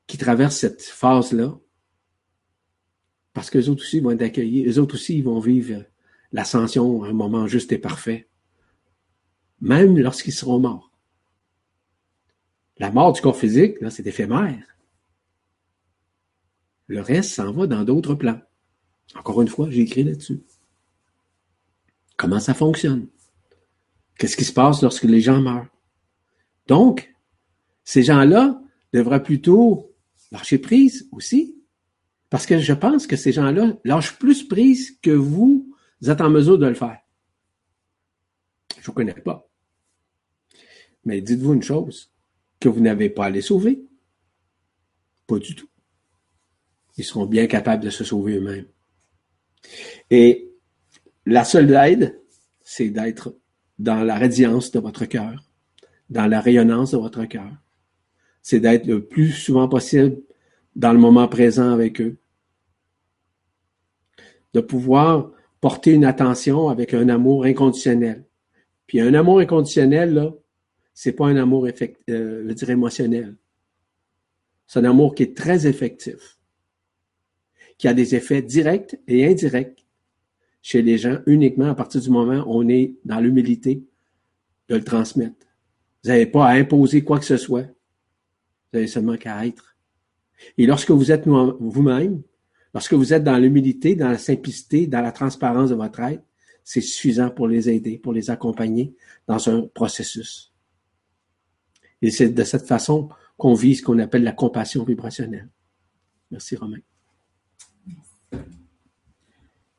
qui 0.07 0.17
traversent 0.17 0.59
cette 0.59 0.83
phase-là, 0.83 1.59
parce 3.33 3.49
qu'eux 3.49 3.67
autres 3.69 3.81
aussi 3.81 3.99
vont 3.99 4.11
être 4.11 4.21
accueillis, 4.21 4.67
eux 4.67 4.79
autres 4.79 4.95
aussi 4.95 5.21
vont 5.21 5.39
vivre 5.39 5.83
l'ascension 6.31 7.03
un 7.03 7.11
moment 7.11 7.47
juste 7.47 7.71
et 7.71 7.79
parfait, 7.79 8.29
même 9.61 9.97
lorsqu'ils 9.97 10.31
seront 10.31 10.59
morts. 10.59 10.91
La 12.77 12.91
mort 12.91 13.13
du 13.13 13.21
corps 13.21 13.35
physique, 13.35 13.81
là, 13.81 13.89
c'est 13.89 14.05
éphémère. 14.05 14.77
Le 16.87 17.01
reste 17.01 17.31
s'en 17.33 17.51
va 17.51 17.65
dans 17.65 17.83
d'autres 17.83 18.13
plans. 18.13 18.41
Encore 19.15 19.41
une 19.41 19.47
fois, 19.47 19.69
j'ai 19.71 19.81
écrit 19.81 20.03
là-dessus. 20.03 20.43
Comment 22.17 22.39
ça 22.39 22.53
fonctionne? 22.53 23.07
Qu'est-ce 24.17 24.37
qui 24.37 24.45
se 24.45 24.53
passe 24.53 24.81
lorsque 24.81 25.03
les 25.03 25.21
gens 25.21 25.41
meurent? 25.41 25.67
Donc, 26.67 27.13
ces 27.83 28.03
gens-là 28.03 28.61
devraient 28.93 29.23
plutôt 29.23 29.95
Lâchez 30.31 30.57
prise 30.57 31.07
aussi. 31.11 31.55
Parce 32.29 32.45
que 32.45 32.59
je 32.59 32.73
pense 32.73 33.07
que 33.07 33.15
ces 33.15 33.31
gens-là 33.31 33.77
lâchent 33.83 34.17
plus 34.17 34.47
prise 34.47 34.99
que 34.99 35.11
vous, 35.11 35.73
êtes 36.05 36.21
en 36.21 36.29
mesure 36.29 36.57
de 36.57 36.67
le 36.67 36.73
faire. 36.73 36.99
Je 38.75 38.81
ne 38.81 38.85
vous 38.85 38.93
connais 38.93 39.13
pas. 39.13 39.47
Mais 41.05 41.21
dites-vous 41.21 41.53
une 41.53 41.63
chose, 41.63 42.11
que 42.59 42.67
vous 42.67 42.81
n'avez 42.81 43.09
pas 43.09 43.25
à 43.25 43.29
les 43.29 43.41
sauver. 43.41 43.85
Pas 45.27 45.39
du 45.39 45.55
tout. 45.55 45.69
Ils 46.97 47.05
seront 47.05 47.25
bien 47.25 47.47
capables 47.47 47.83
de 47.83 47.89
se 47.89 48.03
sauver 48.03 48.35
eux-mêmes. 48.35 48.67
Et 50.09 50.44
la 51.25 51.43
seule 51.43 51.73
aide, 51.73 52.19
c'est 52.63 52.89
d'être 52.89 53.35
dans 53.79 54.03
la 54.03 54.17
radiance 54.17 54.71
de 54.71 54.79
votre 54.79 55.05
cœur, 55.05 55.43
dans 56.09 56.27
la 56.27 56.39
rayonnance 56.39 56.91
de 56.91 56.97
votre 56.97 57.25
cœur, 57.25 57.51
c'est 58.41 58.59
d'être 58.59 58.85
le 58.85 59.05
plus 59.05 59.31
souvent 59.31 59.67
possible 59.67 60.21
dans 60.75 60.93
le 60.93 60.99
moment 60.99 61.27
présent 61.27 61.71
avec 61.71 61.99
eux. 61.99 62.17
De 64.53 64.61
pouvoir 64.61 65.31
porter 65.59 65.91
une 65.91 66.05
attention 66.05 66.69
avec 66.69 66.93
un 66.93 67.09
amour 67.09 67.45
inconditionnel. 67.45 68.25
Puis 68.87 69.01
un 69.01 69.13
amour 69.13 69.39
inconditionnel, 69.39 70.13
là, 70.13 70.31
c'est 70.93 71.13
pas 71.13 71.27
un 71.27 71.37
amour 71.37 71.67
effect, 71.67 71.99
euh, 72.09 72.45
je 72.47 72.53
dirais 72.53 72.73
émotionnel. 72.73 73.35
C'est 74.67 74.79
un 74.79 74.85
amour 74.85 75.15
qui 75.15 75.23
est 75.23 75.35
très 75.35 75.67
effectif, 75.67 76.37
qui 77.77 77.87
a 77.87 77.93
des 77.93 78.15
effets 78.15 78.41
directs 78.41 78.97
et 79.07 79.25
indirects 79.27 79.84
chez 80.65 80.81
les 80.81 80.97
gens 80.97 81.19
uniquement 81.27 81.69
à 81.69 81.75
partir 81.75 82.01
du 82.01 82.09
moment 82.09 82.39
où 82.39 82.63
on 82.63 82.67
est 82.67 82.95
dans 83.05 83.19
l'humilité 83.19 83.83
de 84.67 84.75
le 84.77 84.83
transmettre. 84.83 85.45
Vous 86.03 86.09
n'avez 86.09 86.25
pas 86.25 86.47
à 86.47 86.53
imposer 86.53 87.03
quoi 87.03 87.19
que 87.19 87.25
ce 87.25 87.37
soit. 87.37 87.61
Vous 87.61 88.79
avez 88.79 88.87
seulement 88.87 89.15
qu'à 89.15 89.45
être. 89.45 89.77
Et 90.57 90.65
lorsque 90.65 90.89
vous 90.89 91.11
êtes 91.11 91.27
vous-même, 91.27 92.23
lorsque 92.73 92.95
vous 92.95 93.13
êtes 93.13 93.23
dans 93.23 93.37
l'humilité, 93.37 93.95
dans 93.95 94.09
la 94.09 94.17
simplicité, 94.17 94.87
dans 94.87 95.01
la 95.01 95.11
transparence 95.11 95.69
de 95.69 95.75
votre 95.75 95.99
être, 95.99 96.23
c'est 96.63 96.81
suffisant 96.81 97.29
pour 97.29 97.47
les 97.47 97.69
aider, 97.69 97.99
pour 97.99 98.13
les 98.13 98.31
accompagner 98.31 98.95
dans 99.27 99.47
un 99.47 99.67
processus. 99.67 100.51
Et 102.01 102.09
c'est 102.09 102.29
de 102.29 102.43
cette 102.43 102.65
façon 102.65 103.09
qu'on 103.37 103.53
vit 103.53 103.75
ce 103.75 103.83
qu'on 103.83 103.99
appelle 103.99 104.23
la 104.23 104.31
compassion 104.31 104.83
vibrationnelle. 104.83 105.47
Merci 106.31 106.55
Romain. 106.55 106.79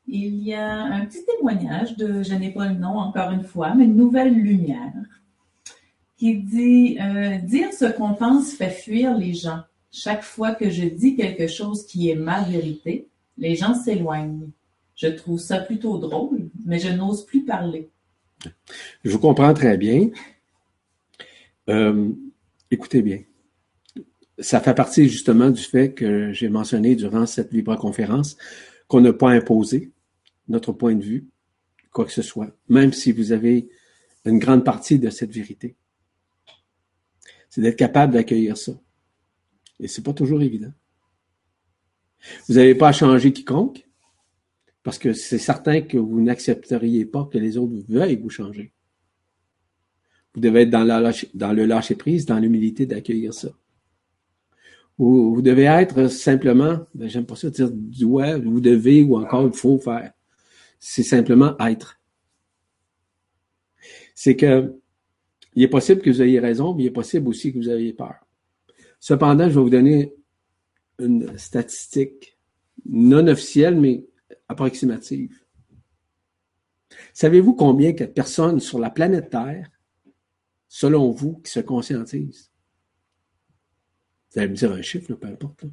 Il 0.09 0.43
y 0.43 0.55
a 0.55 0.83
un 0.85 1.05
petit 1.05 1.25
témoignage 1.25 1.97
de, 1.97 2.23
je 2.23 2.35
n'ai 2.35 2.53
pas 2.53 2.69
le 2.69 2.75
nom 2.75 2.99
encore 2.99 3.33
une 3.33 3.43
fois, 3.43 3.75
mais 3.75 3.85
une 3.85 3.97
nouvelle 3.97 4.33
lumière, 4.33 4.93
qui 6.17 6.37
dit 6.37 6.99
euh, 7.01 7.39
Dire 7.39 7.73
ce 7.73 7.87
qu'on 7.87 8.15
pense 8.15 8.53
fait 8.53 8.71
fuir 8.71 9.17
les 9.17 9.35
gens. 9.35 9.61
Chaque 9.91 10.23
fois 10.23 10.55
que 10.55 10.71
je 10.71 10.85
dis 10.85 11.17
quelque 11.17 11.49
chose 11.49 11.87
qui 11.87 12.11
est 12.11 12.15
ma 12.15 12.43
vérité, 12.43 13.09
les 13.39 13.57
gens 13.57 13.75
s'éloignent. 13.75 14.51
Je 14.95 15.09
trouve 15.09 15.39
ça 15.39 15.59
plutôt 15.59 15.99
drôle, 15.99 16.49
mais 16.65 16.79
je 16.79 16.89
n'ose 16.89 17.27
plus 17.27 17.45
parler. 17.45 17.91
Je 19.05 19.11
vous 19.11 19.19
comprends 19.19 19.53
très 19.55 19.77
bien. 19.77 20.11
Euh, 21.69 22.11
écoutez 22.71 23.03
bien. 23.03 23.21
Ça 24.39 24.61
fait 24.61 24.75
partie 24.75 25.09
justement 25.09 25.51
du 25.51 25.63
fait 25.63 25.93
que 25.93 26.33
j'ai 26.33 26.49
mentionné 26.49 26.95
durant 26.95 27.27
cette 27.27 27.53
vibra-conférence 27.53 28.37
qu'on 28.87 29.01
n'a 29.01 29.13
pas 29.13 29.31
imposé 29.31 29.91
notre 30.49 30.73
point 30.73 30.95
de 30.95 31.03
vue, 31.03 31.29
quoi 31.93 32.05
que 32.05 32.13
ce 32.13 32.23
soit, 32.23 32.51
même 32.69 32.93
si 32.93 33.13
vous 33.13 33.33
avez 33.33 33.69
une 34.25 34.39
grande 34.39 34.65
partie 34.65 34.99
de 34.99 35.11
cette 35.11 35.33
vérité. 35.33 35.77
C'est 37.49 37.61
d'être 37.61 37.77
capable 37.77 38.13
d'accueillir 38.13 38.57
ça. 38.57 38.73
Et 39.79 39.89
c'est 39.89 40.03
pas 40.03 40.13
toujours 40.13 40.43
évident. 40.43 40.73
Vous 42.49 42.55
n'avez 42.55 42.75
pas 42.75 42.89
à 42.89 42.93
changer 42.93 43.33
quiconque, 43.33 43.87
parce 44.83 44.99
que 44.99 45.13
c'est 45.13 45.39
certain 45.39 45.81
que 45.81 45.99
vous 45.99 46.21
n'accepteriez 46.21 47.07
pas 47.07 47.29
que 47.33 47.39
les 47.39 47.57
autres 47.57 47.75
veuillent 47.89 48.17
vous 48.17 48.31
changer. 48.31 48.73
Vous 50.35 50.41
devez 50.41 50.63
être 50.63 50.71
dans, 50.71 51.53
le 51.53 51.65
lâcher-prise, 51.65 52.27
dans 52.27 52.39
l'humilité 52.39 52.85
d'accueillir 52.85 53.33
ça. 53.33 53.49
Vous, 54.99 55.35
vous 55.35 55.43
devez 55.43 55.65
être 55.65 56.09
simplement, 56.09 56.81
ben, 56.95 57.09
j'aime 57.09 57.27
pas 57.27 57.37
ça 57.37 57.51
dire 57.51 57.71
doit, 57.73 58.39
vous 58.39 58.61
devez 58.61 59.03
ou 59.03 59.17
encore 59.17 59.47
il 59.47 59.53
faut 59.53 59.79
faire 59.79 60.13
c'est 60.79 61.03
simplement 61.03 61.57
être. 61.59 62.01
C'est 64.15 64.37
que 64.37 64.81
il 65.55 65.63
est 65.63 65.69
possible 65.69 66.03
que 66.03 66.11
vous 66.11 66.23
ayez 66.23 66.39
raison, 66.39 66.75
mais 66.75 66.85
il 66.85 66.87
est 66.87 66.91
possible 66.91 67.29
aussi 67.29 67.53
que 67.53 67.59
vous 67.59 67.71
ayez 67.71 67.95
peur. 67.95 68.15
Cependant, 69.01 69.49
je 69.49 69.55
vais 69.55 69.61
vous 69.61 69.71
donner 69.71 70.15
une 70.99 71.37
statistique 71.39 72.39
non 72.85 73.27
officielle, 73.27 73.81
mais 73.81 74.07
approximative. 74.49 75.43
Savez-vous 77.15 77.55
combien 77.55 77.93
de 77.93 78.05
personnes 78.05 78.61
sur 78.61 78.79
la 78.79 78.91
planète 78.91 79.31
Terre, 79.31 79.71
selon 80.69 81.11
vous, 81.11 81.39
qui 81.39 81.51
se 81.51 81.61
conscientisent? 81.61 82.53
Vous 84.31 84.41
allez 84.41 84.49
me 84.51 84.57
dire 84.57 84.73
un 84.73 84.83
chiffre, 84.83 85.15
peu 85.15 85.27
importe. 85.27 85.65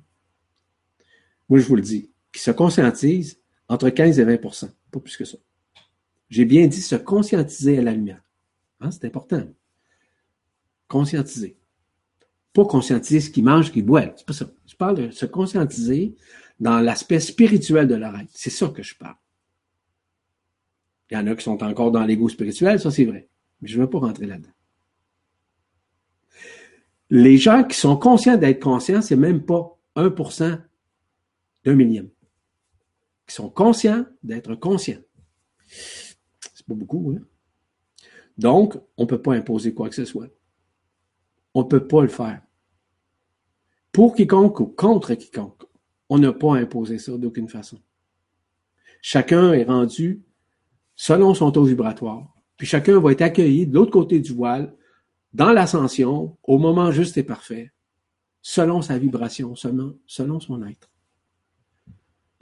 Moi, 1.50 1.60
je 1.60 1.68
vous 1.68 1.76
le 1.76 1.82
dis, 1.82 2.12
qui 2.32 2.42
se 2.42 2.52
conscientisent 2.52 3.42
entre 3.68 3.90
15 3.90 4.20
et 4.20 4.24
20 4.24 4.38
pas 4.94 4.99
plus 4.99 5.18
que 5.18 5.26
ça. 5.26 5.38
J'ai 6.30 6.45
bien 6.45 6.68
dit 6.68 6.82
se 6.82 6.95
conscientiser 6.95 7.78
à 7.80 7.82
la 7.82 7.91
lumière. 7.91 8.24
Hein, 8.80 8.91
c'est 8.91 9.06
important. 9.06 9.44
Conscientiser. 10.88 11.57
Pas 12.53 12.65
conscientiser 12.65 13.20
ce 13.20 13.30
qu'ils 13.30 13.44
mangent, 13.44 13.68
ce 13.68 13.72
qu'ils 13.72 13.86
boivent. 13.86 14.14
C'est 14.15 14.26
pas 14.26 14.34
ça. 14.34 14.49
Je 14.65 14.76
parle 14.76 14.98
de 14.98 15.11
se 15.11 15.26
conscientiser 15.26 16.15
dans 16.60 16.80
l'aspect 16.80 17.20
spirituel 17.20 17.88
de 17.88 17.95
être. 17.95 18.30
C'est 18.34 18.49
ça 18.49 18.68
que 18.70 18.84
je 18.84 18.95
parle. 18.95 19.15
Il 21.11 21.15
y 21.15 21.18
en 21.18 21.28
a 21.28 21.36
qui 21.36 21.44
sont 21.44 21.61
encore 21.64 21.91
dans 21.91 22.03
l'ego 22.03 22.30
spirituel, 22.30 22.80
ça 22.80 22.90
c'est 22.90 23.06
vrai. 23.06 23.28
Mais 23.61 23.68
je 23.68 23.78
ne 23.78 23.84
veux 23.84 23.90
pas 23.90 23.99
rentrer 23.99 24.26
là-dedans. 24.26 24.49
Les 27.10 27.38
gens 27.38 27.64
qui 27.64 27.78
sont 27.78 27.98
conscients 27.98 28.38
d'être 28.38 28.61
conscients, 28.61 29.02
c'est 29.02 29.15
même 29.15 29.44
pas 29.44 29.78
1% 29.95 30.61
d'un 31.65 31.76
millième 31.76 32.10
qui 33.28 33.36
sont 33.36 33.50
conscients 33.50 34.06
d'être 34.24 34.56
conscients. 34.56 35.02
C'est 35.68 36.66
pas 36.68 36.74
beaucoup, 36.74 37.16
hein? 37.18 37.22
Donc, 38.38 38.78
on 38.98 39.04
ne 39.04 39.08
peut 39.08 39.22
pas 39.22 39.34
imposer 39.34 39.74
quoi 39.74 39.90
que 39.90 39.95
ce 39.95 40.06
soit. 40.06 40.30
On 41.54 41.64
ne 41.64 41.68
peut 41.68 41.88
pas 41.88 42.02
le 42.02 42.08
faire. 42.08 42.41
Pour 43.91 44.16
quiconque 44.16 44.60
ou 44.60 44.66
contre 44.66 45.14
quiconque, 45.14 45.64
on 46.10 46.18
n'a 46.18 46.34
pas 46.34 46.56
imposé 46.56 46.98
ça 46.98 47.16
d'aucune 47.18 47.48
façon. 47.48 47.80
Chacun 49.02 49.54
est 49.54 49.66
rendu 49.66 50.24
selon 50.95 51.34
son 51.34 51.52
taux 51.52 51.64
vibratoire. 51.64 52.34
Puis 52.58 52.68
chacun 52.68 53.00
va 53.00 53.12
être 53.12 53.22
accueilli 53.22 53.68
de 53.68 53.74
l'autre 53.74 53.91
côté 53.91 54.20
du 54.20 54.34
voile, 54.34 54.76
dans 55.34 55.52
l'ascension, 55.52 56.38
au 56.44 56.58
moment 56.58 56.91
juste 56.91 57.18
et 57.18 57.24
parfait, 57.24 57.72
selon 58.41 58.82
sa 58.82 58.98
vibration, 58.98 59.56
selon, 59.56 59.98
selon 60.06 60.40
son 60.40 60.66
être. 60.66 60.93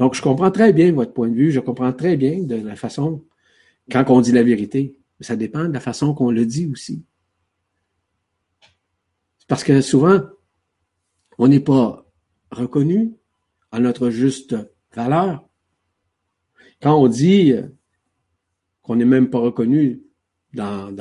Donc, 0.01 0.15
je 0.15 0.21
comprends 0.23 0.49
très 0.49 0.73
bien 0.73 0.91
votre 0.93 1.13
point 1.13 1.29
de 1.29 1.35
vue, 1.35 1.51
je 1.51 1.59
comprends 1.59 1.93
très 1.93 2.17
bien 2.17 2.41
de 2.41 2.55
la 2.55 2.75
façon, 2.75 3.23
quand 3.91 4.03
on 4.09 4.19
dit 4.19 4.31
la 4.31 4.41
vérité, 4.41 4.97
ça 5.19 5.35
dépend 5.35 5.65
de 5.65 5.73
la 5.73 5.79
façon 5.79 6.15
qu'on 6.15 6.31
le 6.31 6.43
dit 6.43 6.67
aussi. 6.71 7.05
Parce 9.47 9.63
que 9.63 9.79
souvent, 9.79 10.21
on 11.37 11.47
n'est 11.47 11.59
pas 11.59 12.03
reconnu 12.49 13.13
à 13.71 13.79
notre 13.79 14.09
juste 14.09 14.55
valeur. 14.91 15.47
Quand 16.81 16.99
on 16.99 17.07
dit 17.07 17.53
qu'on 18.81 18.95
n'est 18.95 19.05
même 19.05 19.29
pas 19.29 19.37
reconnu 19.37 20.01
dans, 20.55 20.91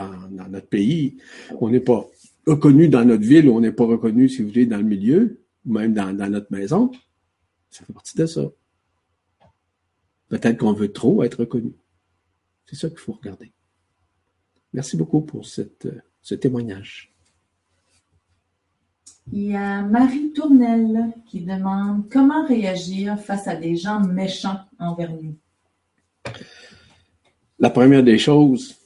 notre 0.50 0.68
pays, 0.68 1.16
on 1.58 1.70
n'est 1.70 1.80
pas 1.80 2.06
reconnu 2.46 2.90
dans 2.90 3.06
notre 3.06 3.24
ville, 3.24 3.48
on 3.48 3.62
n'est 3.62 3.72
pas 3.72 3.86
reconnu, 3.86 4.28
si 4.28 4.42
vous 4.42 4.48
voulez, 4.48 4.66
dans 4.66 4.76
le 4.76 4.84
milieu, 4.84 5.40
ou 5.64 5.72
même 5.72 5.94
dans 5.94 6.12
notre 6.30 6.52
maison, 6.52 6.90
ça 7.70 7.86
fait 7.86 7.94
partie 7.94 8.18
de 8.18 8.26
ça. 8.26 8.42
Peut-être 10.30 10.58
qu'on 10.58 10.72
veut 10.72 10.92
trop 10.92 11.22
être 11.24 11.40
reconnu. 11.40 11.74
C'est 12.64 12.76
ça 12.76 12.88
qu'il 12.88 12.98
faut 12.98 13.12
regarder. 13.12 13.52
Merci 14.72 14.96
beaucoup 14.96 15.20
pour 15.20 15.44
cette, 15.44 15.88
ce 16.22 16.36
témoignage. 16.36 17.12
Il 19.32 19.42
y 19.42 19.56
a 19.56 19.82
Marie 19.82 20.32
Tournelle 20.32 21.12
qui 21.26 21.40
demande 21.40 22.08
comment 22.08 22.46
réagir 22.46 23.18
face 23.18 23.48
à 23.48 23.56
des 23.56 23.76
gens 23.76 24.00
méchants 24.00 24.60
envers 24.78 25.12
nous. 25.12 25.36
La 27.58 27.70
première 27.70 28.04
des 28.04 28.18
choses, 28.18 28.76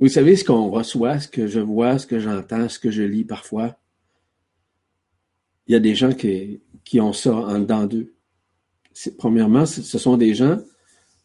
vous 0.00 0.08
savez 0.08 0.36
ce 0.36 0.44
qu'on 0.44 0.70
reçoit, 0.70 1.18
ce 1.18 1.26
que 1.26 1.48
je 1.48 1.60
vois, 1.60 1.98
ce 1.98 2.06
que 2.06 2.20
j'entends, 2.20 2.68
ce 2.68 2.78
que 2.78 2.92
je 2.92 3.02
lis 3.02 3.24
parfois? 3.24 3.76
Il 5.66 5.72
y 5.72 5.76
a 5.76 5.80
des 5.80 5.96
gens 5.96 6.12
qui, 6.12 6.60
qui 6.84 7.00
ont 7.00 7.12
ça 7.12 7.34
en 7.34 7.58
dedans 7.58 7.86
d'eux 7.86 8.14
premièrement, 9.16 9.66
ce 9.66 9.98
sont 9.98 10.16
des 10.16 10.34
gens 10.34 10.58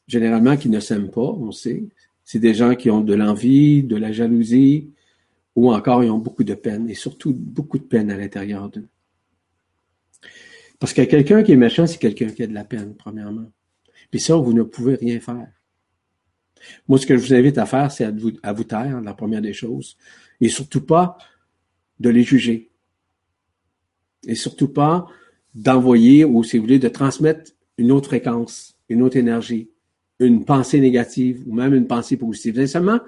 généralement 0.08 0.58
qui 0.58 0.70
ne 0.70 0.80
s'aiment 0.80 1.12
pas, 1.12 1.22
on 1.22 1.52
sait. 1.52 1.84
C'est 2.24 2.40
des 2.40 2.54
gens 2.54 2.76
qui 2.76 2.90
ont 2.90 3.02
de 3.02 3.14
l'envie, 3.14 3.84
de 3.84 3.96
la 3.96 4.12
jalousie, 4.12 4.92
ou 5.56 5.72
encore 5.72 6.04
ils 6.04 6.10
ont 6.10 6.20
beaucoup 6.20 6.44
de 6.44 6.54
peine, 6.54 6.90
et 6.90 6.96
surtout 6.96 7.34
beaucoup 7.34 7.78
de 7.78 7.84
peine 7.84 8.10
à 8.12 8.18
l'intérieur 8.18 8.70
d'eux. 8.70 8.88
Parce 10.80 10.94
que 10.94 11.02
quelqu'un 11.02 11.44
qui 11.44 11.54
est 11.54 11.58
méchant, 11.58 11.88
c'est 11.88 11.98
quelqu'un 11.98 12.30
qui 12.30 12.44
a 12.44 12.48
de 12.48 12.54
la 12.54 12.66
peine, 12.66 12.96
premièrement. 12.96 13.50
Puis 14.12 14.20
ça, 14.20 14.36
vous 14.36 14.54
ne 14.54 14.64
pouvez 14.64 14.96
rien 14.96 15.20
faire. 15.20 15.48
Moi, 16.88 16.98
ce 16.98 17.06
que 17.06 17.18
je 17.18 17.26
vous 17.26 17.34
invite 17.34 17.58
à 17.58 17.66
faire, 17.66 17.92
c'est 17.92 18.06
à 18.06 18.12
vous, 18.12 18.32
à 18.42 18.54
vous 18.54 18.64
taire, 18.64 19.02
la 19.02 19.14
première 19.14 19.42
des 19.42 19.54
choses, 19.54 19.98
et 20.40 20.50
surtout 20.50 20.82
pas 20.82 21.18
de 22.00 22.10
les 22.10 22.24
juger. 22.24 22.70
Et 24.26 24.36
surtout 24.36 24.70
pas 24.70 25.08
d'envoyer 25.54 26.26
ou, 26.26 26.44
si 26.44 26.58
vous 26.58 26.64
voulez, 26.64 26.80
de 26.80 26.88
transmettre 26.88 27.52
une 27.78 27.92
autre 27.92 28.08
fréquence, 28.08 28.76
une 28.90 29.02
autre 29.02 29.18
énergie, 29.18 29.70
une 30.20 30.46
pensée 30.46 30.80
négative 30.80 31.44
ou 31.48 31.54
même 31.54 31.74
une 31.74 31.88
pensée 31.88 32.18
positive. 32.18 32.56
C'est 32.56 32.68
seulement 32.68 33.00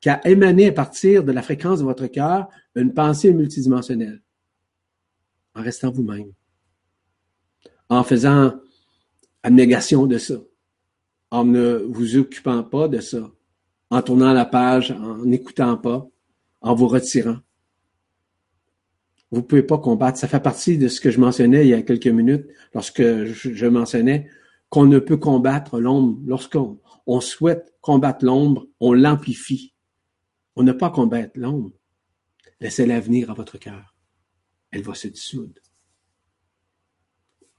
qu'à 0.00 0.20
émaner 0.24 0.68
à 0.68 0.72
partir 0.72 1.24
de 1.24 1.32
la 1.32 1.42
fréquence 1.42 1.80
de 1.80 1.84
votre 1.84 2.06
cœur 2.06 2.48
une 2.74 2.94
pensée 2.94 3.32
multidimensionnelle, 3.32 4.22
en 5.54 5.62
restant 5.62 5.90
vous-même, 5.90 6.32
en 7.88 8.02
faisant 8.04 8.54
abnégation 9.42 10.06
de 10.06 10.18
ça, 10.18 10.36
en 11.30 11.44
ne 11.44 11.84
vous 11.88 12.16
occupant 12.16 12.62
pas 12.62 12.88
de 12.88 13.00
ça, 13.00 13.30
en 13.90 14.02
tournant 14.02 14.32
la 14.32 14.44
page, 14.44 14.92
en 14.92 15.24
n'écoutant 15.24 15.76
pas, 15.76 16.06
en 16.60 16.74
vous 16.74 16.88
retirant. 16.88 17.38
Vous 19.30 19.38
ne 19.38 19.42
pouvez 19.42 19.62
pas 19.62 19.78
combattre. 19.78 20.18
Ça 20.18 20.28
fait 20.28 20.40
partie 20.40 20.76
de 20.76 20.88
ce 20.88 21.00
que 21.00 21.10
je 21.10 21.20
mentionnais 21.20 21.64
il 21.64 21.68
y 21.68 21.74
a 21.74 21.82
quelques 21.82 22.08
minutes 22.08 22.46
lorsque 22.74 23.02
je, 23.02 23.66
mentionnais 23.66 24.28
qu'on 24.68 24.86
ne 24.86 24.98
peut 24.98 25.16
combattre 25.16 25.78
l'ombre. 25.78 26.18
Lorsqu'on 26.26 26.80
on 27.06 27.20
souhaite 27.20 27.74
combattre 27.80 28.24
l'ombre, 28.24 28.66
on 28.80 28.92
l'amplifie. 28.92 29.74
On 30.56 30.64
n'a 30.64 30.74
pas 30.74 30.86
à 30.86 30.90
combattre 30.90 31.32
l'ombre. 31.36 31.72
Laissez-la 32.60 33.00
venir 33.00 33.30
à 33.30 33.34
votre 33.34 33.58
cœur. 33.58 33.94
Elle 34.72 34.82
va 34.82 34.94
se 34.94 35.08
dissoudre. 35.08 35.60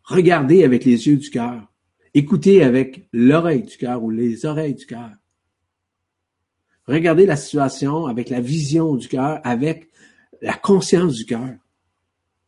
Regardez 0.03 0.63
avec 0.63 0.83
les 0.83 1.07
yeux 1.07 1.17
du 1.17 1.29
cœur. 1.29 1.71
Écoutez 2.13 2.63
avec 2.63 3.07
l'oreille 3.13 3.63
du 3.63 3.77
cœur 3.77 4.03
ou 4.03 4.09
les 4.09 4.45
oreilles 4.45 4.75
du 4.75 4.85
cœur. 4.85 5.11
Regardez 6.85 7.25
la 7.25 7.37
situation 7.37 8.07
avec 8.07 8.29
la 8.29 8.41
vision 8.41 8.95
du 8.95 9.07
cœur, 9.07 9.39
avec 9.43 9.90
la 10.41 10.53
conscience 10.53 11.15
du 11.15 11.25
cœur. 11.25 11.47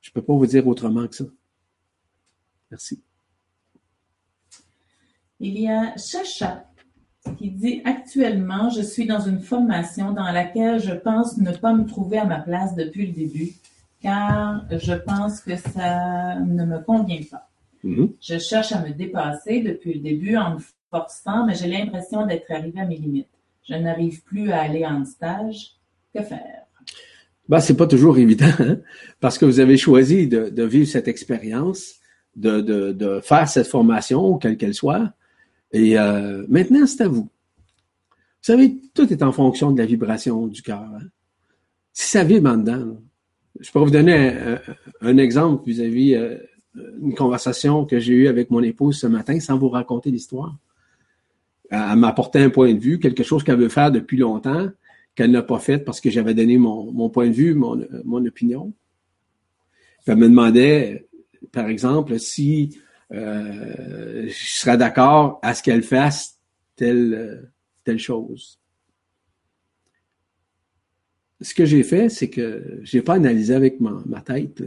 Je 0.02 0.10
ne 0.10 0.14
peux 0.14 0.22
pas 0.22 0.34
vous 0.34 0.46
dire 0.46 0.68
autrement 0.68 1.08
que 1.08 1.16
ça. 1.16 1.26
Merci. 2.72 3.02
Il 5.40 5.60
y 5.60 5.70
a 5.70 5.96
Chacha 5.98 6.66
qui 7.38 7.52
dit 7.52 7.82
Actuellement, 7.86 8.70
je 8.70 8.82
suis 8.82 9.06
dans 9.06 9.20
une 9.20 9.40
formation 9.40 10.12
dans 10.12 10.32
laquelle 10.32 10.80
je 10.80 10.94
pense 10.94 11.38
ne 11.38 11.52
pas 11.52 11.74
me 11.74 11.86
trouver 11.86 12.18
à 12.18 12.26
ma 12.26 12.40
place 12.40 12.76
depuis 12.76 13.08
le 13.08 13.14
début, 13.14 13.54
car 14.02 14.66
je 14.70 14.94
pense 14.94 15.40
que 15.40 15.56
ça 15.56 16.40
ne 16.40 16.66
me 16.66 16.80
convient 16.80 17.24
pas. 17.30 17.50
Mm-hmm. 17.84 18.14
Je 18.20 18.38
cherche 18.40 18.72
à 18.72 18.82
me 18.82 18.92
dépasser 18.92 19.62
depuis 19.62 19.94
le 19.94 20.00
début 20.02 20.36
en 20.36 20.56
me 20.56 20.60
forçant, 20.90 21.46
mais 21.46 21.56
j'ai 21.56 21.68
l'impression 21.68 22.26
d'être 22.26 22.52
arrivé 22.52 22.80
à 22.80 22.86
mes 22.86 22.98
limites. 22.98 23.28
Je 23.68 23.76
n'arrive 23.76 24.24
plus 24.24 24.52
à 24.52 24.62
aller 24.62 24.86
en 24.86 25.06
stage. 25.06 25.78
Que 26.14 26.22
faire? 26.22 26.63
Ben, 27.50 27.60
c'est 27.60 27.76
pas 27.76 27.88
toujours 27.88 28.18
évident, 28.18 28.52
hein, 28.60 28.78
parce 29.20 29.38
que 29.38 29.46
vous 29.46 29.60
avez 29.60 29.78
choisi 29.78 30.28
de, 30.28 30.64
vivre 30.64 30.88
cette 30.88 31.08
expérience, 31.08 31.96
de, 32.36 33.20
faire 33.24 33.50
cette 33.50 33.68
formation, 33.68 34.38
quelle 34.38 34.58
qu'elle 34.58 34.74
soit. 34.74 35.14
Et 35.72 35.98
euh, 35.98 36.46
maintenant, 36.48 36.86
c'est 36.86 37.02
à 37.04 37.08
vous. 37.08 37.24
Vous 37.24 38.52
savez, 38.52 38.78
tout 38.94 39.12
est 39.12 39.24
en 39.24 39.32
fonction 39.32 39.72
de 39.72 39.78
la 39.78 39.86
vibration 39.86 40.48
du 40.48 40.62
cœur. 40.62 40.82
Hein. 40.82 41.08
Si 41.92 42.10
ça 42.10 42.24
vibre 42.24 42.50
en 42.50 42.58
dedans, 42.58 42.98
je 43.60 43.72
peux 43.72 43.80
vous 43.80 43.90
donner 43.90 44.36
un, 45.02 45.18
exemple 45.18 45.64
vis-à-vis 45.66 46.16
euh, 46.16 46.38
une 47.02 47.14
conversation 47.14 47.86
que 47.86 48.00
j'ai 48.00 48.14
eue 48.14 48.28
avec 48.28 48.50
mon 48.50 48.62
épouse 48.64 49.00
ce 49.00 49.08
matin 49.08 49.40
sans 49.40 49.58
vous 49.58 49.70
raconter 49.70 50.12
l'histoire. 50.12 50.58
Elle 51.70 51.96
m'a 51.98 52.10
apporté 52.10 52.40
un 52.40 52.50
point 52.50 52.74
de 52.74 52.80
vue, 52.80 53.00
quelque 53.00 53.24
chose 53.24 53.44
qu'elle 53.44 53.58
veut 53.58 53.70
faire 53.70 53.92
depuis 53.92 54.18
longtemps, 54.18 54.70
qu'elle 55.16 55.32
n'a 55.32 55.44
pas 55.44 55.60
fait 55.60 55.80
parce 55.80 56.02
que 56.02 56.10
j'avais 56.10 56.34
donné 56.34 56.58
mon, 56.58 57.10
point 57.10 57.28
de 57.28 57.34
vue, 57.34 57.54
mon, 57.54 58.26
opinion. 58.26 58.74
elle 60.08 60.18
me 60.18 60.28
demandait, 60.28 61.08
par 61.52 61.68
exemple, 61.68 62.20
si 62.20 62.78
euh, 63.12 64.28
je 64.28 64.34
serais 64.34 64.78
d'accord 64.78 65.40
à 65.44 65.54
ce 65.54 65.62
qu'elle 65.62 65.84
fasse 65.84 66.40
telle, 66.76 67.52
chose. 67.98 68.60
Ce 71.42 71.54
que 71.54 71.66
j'ai 71.66 71.84
fait, 71.84 72.10
c'est 72.10 72.30
que 72.30 72.80
je 72.82 72.98
n'ai 72.98 73.04
pas 73.04 73.16
analysé 73.16 73.54
avec 73.54 73.80
ma, 73.80 74.02
ma 74.06 74.22
tête. 74.22 74.64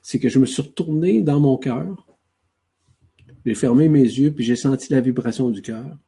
C'est 0.00 0.18
que 0.18 0.28
je 0.28 0.38
me 0.38 0.46
suis 0.46 0.62
retourné 0.62 1.20
dans 1.20 1.40
mon 1.40 1.58
cœur, 1.58 2.06
j'ai 3.44 3.54
fermé 3.54 3.88
mes 3.88 4.02
yeux, 4.02 4.32
puis 4.32 4.44
j'ai 4.44 4.56
senti 4.56 4.92
la 4.92 5.00
vibration 5.00 5.50
du 5.50 5.62
cœur, 5.62 5.98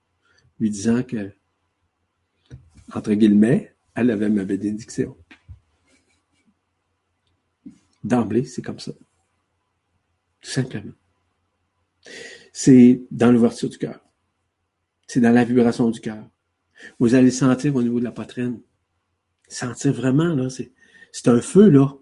lui 0.60 0.70
disant 0.70 1.02
que 1.02 1.32
entre 2.94 3.12
guillemets, 3.14 3.74
elle 3.94 4.10
avait 4.10 4.28
ma 4.28 4.44
bénédiction. 4.44 5.16
D'emblée, 8.02 8.44
c'est 8.44 8.62
comme 8.62 8.78
ça. 8.78 8.92
Tout 10.40 10.50
simplement. 10.50 10.92
C'est 12.52 13.02
dans 13.10 13.32
l'ouverture 13.32 13.68
du 13.68 13.78
cœur. 13.78 14.00
C'est 15.06 15.20
dans 15.20 15.32
la 15.32 15.44
vibration 15.44 15.90
du 15.90 16.00
cœur. 16.00 16.28
Vous 16.98 17.14
allez 17.14 17.30
sentir 17.30 17.74
au 17.74 17.82
niveau 17.82 17.98
de 17.98 18.04
la 18.04 18.12
poitrine. 18.12 18.60
Sentir 19.48 19.92
vraiment, 19.92 20.34
là, 20.34 20.48
c'est, 20.50 20.72
un 21.28 21.40
feu, 21.40 21.68
là, 21.68 21.94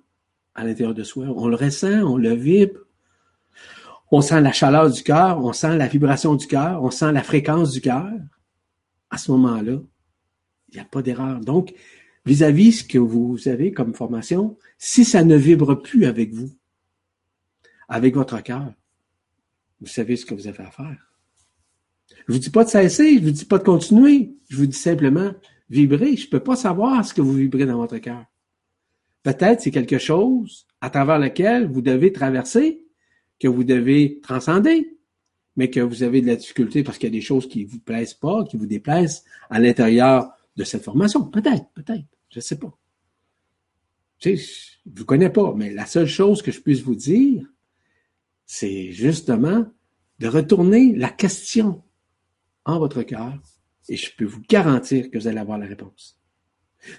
à 0.55 0.65
l'intérieur 0.65 0.95
de 0.95 1.05
soi. 1.05 1.27
On 1.29 1.49
le 1.49 1.57
ressent, 1.57 2.03
on 2.03 2.17
le 2.17 2.35
vibre. 2.35 2.81
On 4.11 4.21
sent 4.21 4.41
la 4.41 4.53
chaleur 4.53 4.91
du 4.91 5.03
cœur, 5.03 5.43
on 5.43 5.53
sent 5.53 5.77
la 5.79 5.89
vibration 5.89 6.35
du 6.35 6.47
cœur, 6.47 6.83
on 6.83 6.91
sent 6.91 7.13
la 7.13 7.23
fréquence 7.23 7.73
du 7.73 7.81
cœur. 7.81 8.11
À 9.09 9.17
ce 9.17 9.31
moment-là, 9.31 9.79
il 10.73 10.77
n'y 10.77 10.81
a 10.81 10.85
pas 10.85 11.03
d'erreur. 11.03 11.41
Donc, 11.41 11.75
vis-à-vis 12.25 12.73
ce 12.73 12.85
que 12.85 12.99
vous 12.99 13.49
avez 13.49 13.73
comme 13.73 13.95
formation, 13.95 14.57
si 14.79 15.05
ça 15.05 15.25
ne 15.25 15.37
vibre 15.37 15.81
plus 15.81 16.07
avec 16.07 16.33
vous, 16.33 16.51
avec 17.89 18.15
votre 18.15 18.43
cœur, 18.43 18.73
vous 19.81 19.89
savez 19.89 20.17
ce 20.17 20.25
que 20.25 20.35
vous 20.35 20.47
avez 20.47 20.65
à 20.65 20.71
faire. 20.71 21.13
Je 22.27 22.33
vous 22.33 22.39
dis 22.39 22.51
pas 22.51 22.65
de 22.65 22.71
cesser, 22.71 23.19
je 23.19 23.25
vous 23.25 23.31
dis 23.31 23.45
pas 23.45 23.59
de 23.59 23.65
continuer. 23.65 24.35
Je 24.49 24.57
vous 24.57 24.67
dis 24.67 24.77
simplement, 24.77 25.33
vibrer. 25.69 26.17
Je 26.17 26.29
peux 26.29 26.41
pas 26.41 26.57
savoir 26.57 27.05
ce 27.05 27.13
que 27.13 27.21
vous 27.21 27.35
vibrez 27.35 27.67
dans 27.67 27.79
votre 27.79 27.99
cœur. 27.99 28.25
Peut-être 29.23 29.61
c'est 29.61 29.71
quelque 29.71 29.99
chose 29.99 30.67
à 30.81 30.91
travers 30.91 31.19
lequel 31.19 31.71
vous 31.71 31.81
devez 31.81 32.13
traverser, 32.13 32.85
que 33.39 33.49
vous 33.49 33.65
devez 33.65 34.21
transcender, 34.23 34.97
mais 35.57 35.71
que 35.71 35.81
vous 35.81 36.03
avez 36.03 36.21
de 36.21 36.27
la 36.27 36.37
difficulté 36.37 36.83
parce 36.83 36.99
qu'il 36.99 37.09
y 37.09 37.13
a 37.13 37.19
des 37.19 37.21
choses 37.21 37.49
qui 37.49 37.65
vous 37.65 37.79
plaisent 37.79 38.15
pas, 38.15 38.45
qui 38.45 38.57
vous 38.57 38.67
déplaisent 38.67 39.25
à 39.51 39.59
l'intérieur 39.59 40.31
de 40.57 40.65
cette 40.65 40.85
formation. 40.85 41.25
Peut-être, 41.25 41.67
peut-être, 41.75 42.05
je 42.31 42.39
ne 42.39 42.43
sais 42.43 42.59
pas. 42.59 42.77
Je 44.19 44.31
ne 44.31 44.37
vous 44.95 45.05
connais 45.05 45.31
pas, 45.31 45.53
mais 45.57 45.73
la 45.73 45.87
seule 45.87 46.07
chose 46.07 46.43
que 46.43 46.53
je 46.53 46.61
puisse 46.61 46.83
vous 46.83 46.95
dire, 46.95 47.45
c'est 48.47 48.93
justement 48.93 49.67
de 50.19 50.29
retourner 50.29 50.95
la 50.95 51.09
question 51.09 51.83
en 52.65 52.79
votre 52.79 53.03
cœur 53.03 53.39
et 53.89 53.97
je 53.97 54.15
peux 54.17 54.25
vous 54.25 54.43
garantir 54.49 55.11
que 55.11 55.19
vous 55.19 55.27
allez 55.27 55.39
avoir 55.39 55.59
la 55.59 55.67
réponse. 55.67 56.19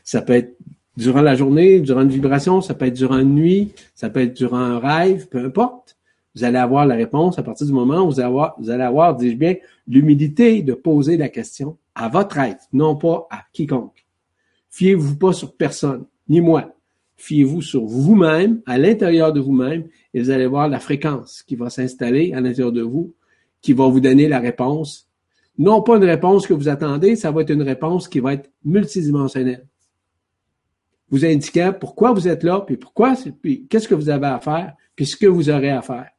Ça 0.03 0.21
peut 0.21 0.33
être 0.33 0.57
durant 0.97 1.21
la 1.21 1.35
journée, 1.35 1.79
durant 1.79 2.01
une 2.01 2.09
vibration, 2.09 2.61
ça 2.61 2.73
peut 2.73 2.85
être 2.85 2.93
durant 2.95 3.19
une 3.19 3.35
nuit, 3.35 3.71
ça 3.95 4.09
peut 4.09 4.21
être 4.21 4.35
durant 4.35 4.57
un 4.57 4.79
rêve, 4.79 5.27
peu 5.29 5.43
importe. 5.43 5.97
Vous 6.35 6.43
allez 6.43 6.57
avoir 6.57 6.85
la 6.85 6.95
réponse 6.95 7.37
à 7.39 7.43
partir 7.43 7.67
du 7.67 7.73
moment 7.73 8.01
où 8.01 8.07
vous 8.07 8.19
allez 8.19 8.27
avoir, 8.27 8.55
vous 8.59 8.69
allez 8.69 8.83
avoir 8.83 9.15
dis-je 9.15 9.35
bien, 9.35 9.55
l'humilité 9.87 10.61
de 10.61 10.73
poser 10.73 11.17
la 11.17 11.29
question 11.29 11.77
à 11.95 12.09
votre 12.09 12.37
aide, 12.39 12.57
non 12.71 12.95
pas 12.95 13.27
à 13.29 13.43
quiconque. 13.53 14.05
Fiez-vous 14.69 15.17
pas 15.17 15.33
sur 15.33 15.55
personne, 15.55 16.05
ni 16.27 16.41
moi. 16.41 16.73
Fiez-vous 17.15 17.61
sur 17.61 17.85
vous-même, 17.85 18.61
à 18.65 18.77
l'intérieur 18.77 19.31
de 19.31 19.39
vous-même, 19.39 19.87
et 20.13 20.21
vous 20.21 20.29
allez 20.29 20.47
voir 20.47 20.67
la 20.67 20.79
fréquence 20.79 21.43
qui 21.43 21.55
va 21.55 21.69
s'installer 21.69 22.33
à 22.33 22.41
l'intérieur 22.41 22.71
de 22.71 22.81
vous, 22.81 23.13
qui 23.61 23.73
va 23.73 23.87
vous 23.87 23.99
donner 23.99 24.27
la 24.27 24.39
réponse. 24.39 25.07
Non 25.57 25.81
pas 25.83 25.97
une 25.97 26.03
réponse 26.03 26.47
que 26.47 26.53
vous 26.53 26.67
attendez, 26.67 27.15
ça 27.15 27.31
va 27.31 27.41
être 27.41 27.51
une 27.51 27.61
réponse 27.61 28.07
qui 28.07 28.19
va 28.19 28.33
être 28.33 28.49
multidimensionnelle. 28.65 29.67
Vous 31.09 31.23
indiquant 31.23 31.73
pourquoi 31.79 32.11
vous 32.11 32.27
êtes 32.27 32.43
là, 32.43 32.61
puis 32.61 32.77
pourquoi, 32.77 33.15
puis 33.41 33.67
qu'est-ce 33.67 33.87
que 33.87 33.95
vous 33.95 34.09
avez 34.09 34.25
à 34.25 34.39
faire, 34.39 34.75
puis 34.95 35.05
ce 35.05 35.15
que 35.15 35.27
vous 35.27 35.49
aurez 35.49 35.69
à 35.69 35.83
faire. 35.83 36.09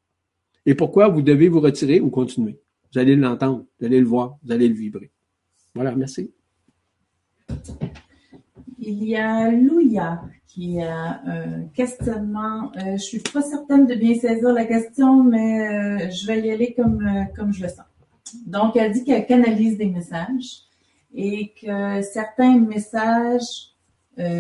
Et 0.65 0.75
pourquoi 0.75 1.09
vous 1.09 1.21
devez 1.23 1.49
vous 1.49 1.61
retirer 1.61 2.01
ou 2.01 2.11
continuer. 2.11 2.61
Vous 2.93 3.01
allez 3.01 3.17
l'entendre, 3.17 3.65
vous 3.79 3.87
allez 3.87 3.99
le 3.99 4.07
voir, 4.07 4.37
vous 4.45 4.53
allez 4.53 4.69
le 4.69 4.75
vibrer. 4.75 5.11
Voilà, 5.75 5.95
merci. 5.97 6.33
Il 8.79 9.05
y 9.05 9.17
a 9.17 9.51
Louia 9.51 10.23
qui 10.47 10.81
a 10.81 11.21
un 11.27 11.65
questionnement. 11.75 12.71
Euh, 12.77 12.81
je 12.81 12.93
ne 12.93 12.97
suis 12.99 13.19
pas 13.19 13.43
certaine 13.43 13.87
de 13.87 13.95
bien 13.97 14.15
saisir 14.15 14.53
la 14.53 14.67
question, 14.67 15.25
mais 15.25 15.61
euh, 15.61 16.11
je 16.11 16.27
vais 16.29 16.41
y 16.43 16.51
aller 16.51 16.75
comme, 16.75 17.05
euh, 17.05 17.25
comme 17.35 17.53
je 17.53 17.63
le 17.63 17.69
sens. 17.69 17.87
Donc, 18.47 18.77
elle 18.77 18.93
dit 18.93 19.05
qu'elle 19.05 19.27
canalise 19.27 19.77
des 19.77 19.87
messages 19.87 20.61
et 21.13 21.53
que 21.61 22.03
certains 22.03 22.59
messages 22.59 23.71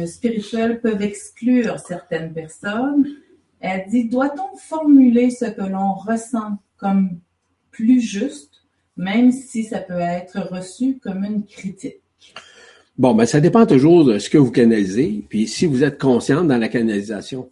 spirituels 0.06 0.81
peuvent 0.81 1.02
exclure 1.02 1.78
certaines 1.81 2.32
personnes. 2.32 3.06
Elle 3.61 3.89
dit, 3.89 4.09
doit-on 4.09 4.56
formuler 4.56 5.31
ce 5.31 5.47
que 5.47 5.62
l'on 5.62 5.94
ressent 5.94 6.59
comme 6.77 7.19
plus 7.70 8.01
juste 8.01 8.64
même 8.97 9.33
si 9.33 9.65
ça 9.65 9.79
peut 9.79 9.99
être 9.99 10.41
reçu 10.51 10.99
comme 11.03 11.25
une 11.25 11.45
critique? 11.45 12.01
Bon, 12.97 13.15
ben 13.15 13.27
ça 13.27 13.41
dépend 13.41 13.66
toujours 13.66 14.05
de 14.05 14.19
ce 14.19 14.31
que 14.31 14.39
vous 14.39 14.53
canalisez, 14.53 15.25
puis 15.29 15.49
si 15.49 15.66
vous 15.66 15.83
êtes 15.83 16.01
conscient 16.01 16.45
dans 16.45 16.59
la 16.59 16.69
canalisation. 16.69 17.51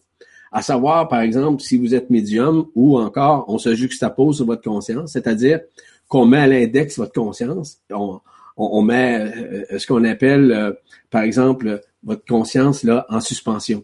À 0.52 0.62
savoir, 0.62 1.08
par 1.08 1.20
exemple, 1.20 1.62
si 1.62 1.78
vous 1.78 1.94
êtes 1.94 2.10
médium 2.10 2.66
ou 2.74 2.98
encore 2.98 3.46
on 3.48 3.58
se 3.58 3.74
juxtapose 3.74 4.36
sur 4.36 4.46
votre 4.46 4.62
conscience, 4.62 5.12
c'est-à-dire 5.12 5.60
qu'on 6.08 6.26
met 6.26 6.38
à 6.38 6.46
l'index 6.46 6.98
votre 6.98 7.12
conscience, 7.12 7.78
on, 7.90 8.20
on, 8.56 8.82
met 8.82 9.32
euh, 9.34 9.78
ce 9.78 9.86
qu'on 9.86 10.04
appelle, 10.04 10.52
euh, 10.52 10.72
par 11.10 11.22
exemple, 11.22 11.80
votre 12.04 12.24
conscience 12.24 12.84
là 12.84 13.06
en 13.08 13.20
suspension. 13.20 13.82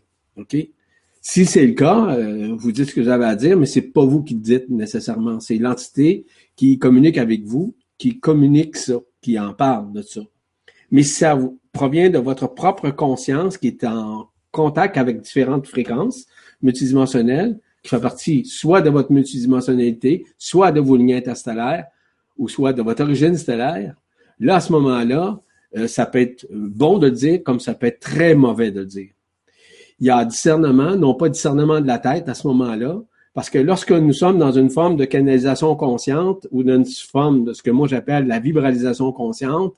Si 1.20 1.46
c'est 1.46 1.66
le 1.66 1.74
cas, 1.74 2.16
euh, 2.16 2.54
vous 2.56 2.72
dites 2.72 2.90
ce 2.90 2.94
que 2.94 3.00
vous 3.00 3.08
avez 3.08 3.24
à 3.24 3.34
dire, 3.34 3.56
mais 3.56 3.66
c'est 3.66 3.82
pas 3.82 4.04
vous 4.04 4.22
qui 4.22 4.34
le 4.34 4.40
dites 4.40 4.68
nécessairement. 4.68 5.40
C'est 5.40 5.58
l'entité 5.58 6.26
qui 6.56 6.78
communique 6.78 7.18
avec 7.18 7.44
vous, 7.44 7.74
qui 7.98 8.18
communique 8.18 8.76
ça, 8.76 9.00
qui 9.20 9.38
en 9.38 9.52
parle 9.52 9.92
de 9.92 10.02
ça. 10.02 10.20
Mais 10.90 11.02
si 11.02 11.14
ça 11.14 11.38
provient 11.72 12.10
de 12.10 12.18
votre 12.18 12.46
propre 12.46 12.90
conscience 12.90 13.58
qui 13.58 13.68
est 13.68 13.84
en 13.84 14.30
contact 14.52 14.96
avec 14.96 15.20
différentes 15.20 15.66
fréquences 15.66 16.26
multidimensionnelles, 16.62 17.58
qui 17.82 17.90
fait 17.90 18.00
partie 18.00 18.44
soit 18.44 18.80
de 18.80 18.90
votre 18.90 19.12
multidimensionnalité, 19.12 20.24
soit 20.38 20.72
de 20.72 20.80
vos 20.80 20.96
lignes 20.96 21.14
interstellaires, 21.14 21.86
ou 22.36 22.48
soit 22.48 22.72
de 22.72 22.82
votre 22.82 23.02
origine 23.02 23.36
stellaire, 23.36 23.96
là, 24.38 24.56
à 24.56 24.60
ce 24.60 24.72
moment-là, 24.72 25.40
euh, 25.76 25.86
ça 25.88 26.06
peut 26.06 26.20
être 26.20 26.46
bon 26.50 26.98
de 26.98 27.08
le 27.08 27.12
dire 27.12 27.42
comme 27.42 27.60
ça 27.60 27.74
peut 27.74 27.86
être 27.86 28.00
très 28.00 28.34
mauvais 28.34 28.70
de 28.70 28.80
le 28.80 28.86
dire. 28.86 29.10
Il 30.00 30.06
y 30.06 30.10
a 30.10 30.24
discernement, 30.24 30.96
non 30.96 31.14
pas 31.14 31.28
discernement 31.28 31.80
de 31.80 31.86
la 31.86 31.98
tête 31.98 32.28
à 32.28 32.34
ce 32.34 32.46
moment-là, 32.46 33.00
parce 33.34 33.50
que 33.50 33.58
lorsque 33.58 33.92
nous 33.92 34.12
sommes 34.12 34.38
dans 34.38 34.52
une 34.52 34.70
forme 34.70 34.96
de 34.96 35.04
canalisation 35.04 35.74
consciente 35.76 36.46
ou 36.50 36.62
dans 36.62 36.76
une 36.76 36.86
forme 36.86 37.44
de 37.44 37.52
ce 37.52 37.62
que 37.62 37.70
moi 37.70 37.86
j'appelle 37.88 38.26
la 38.26 38.38
vibralisation 38.38 39.12
consciente, 39.12 39.74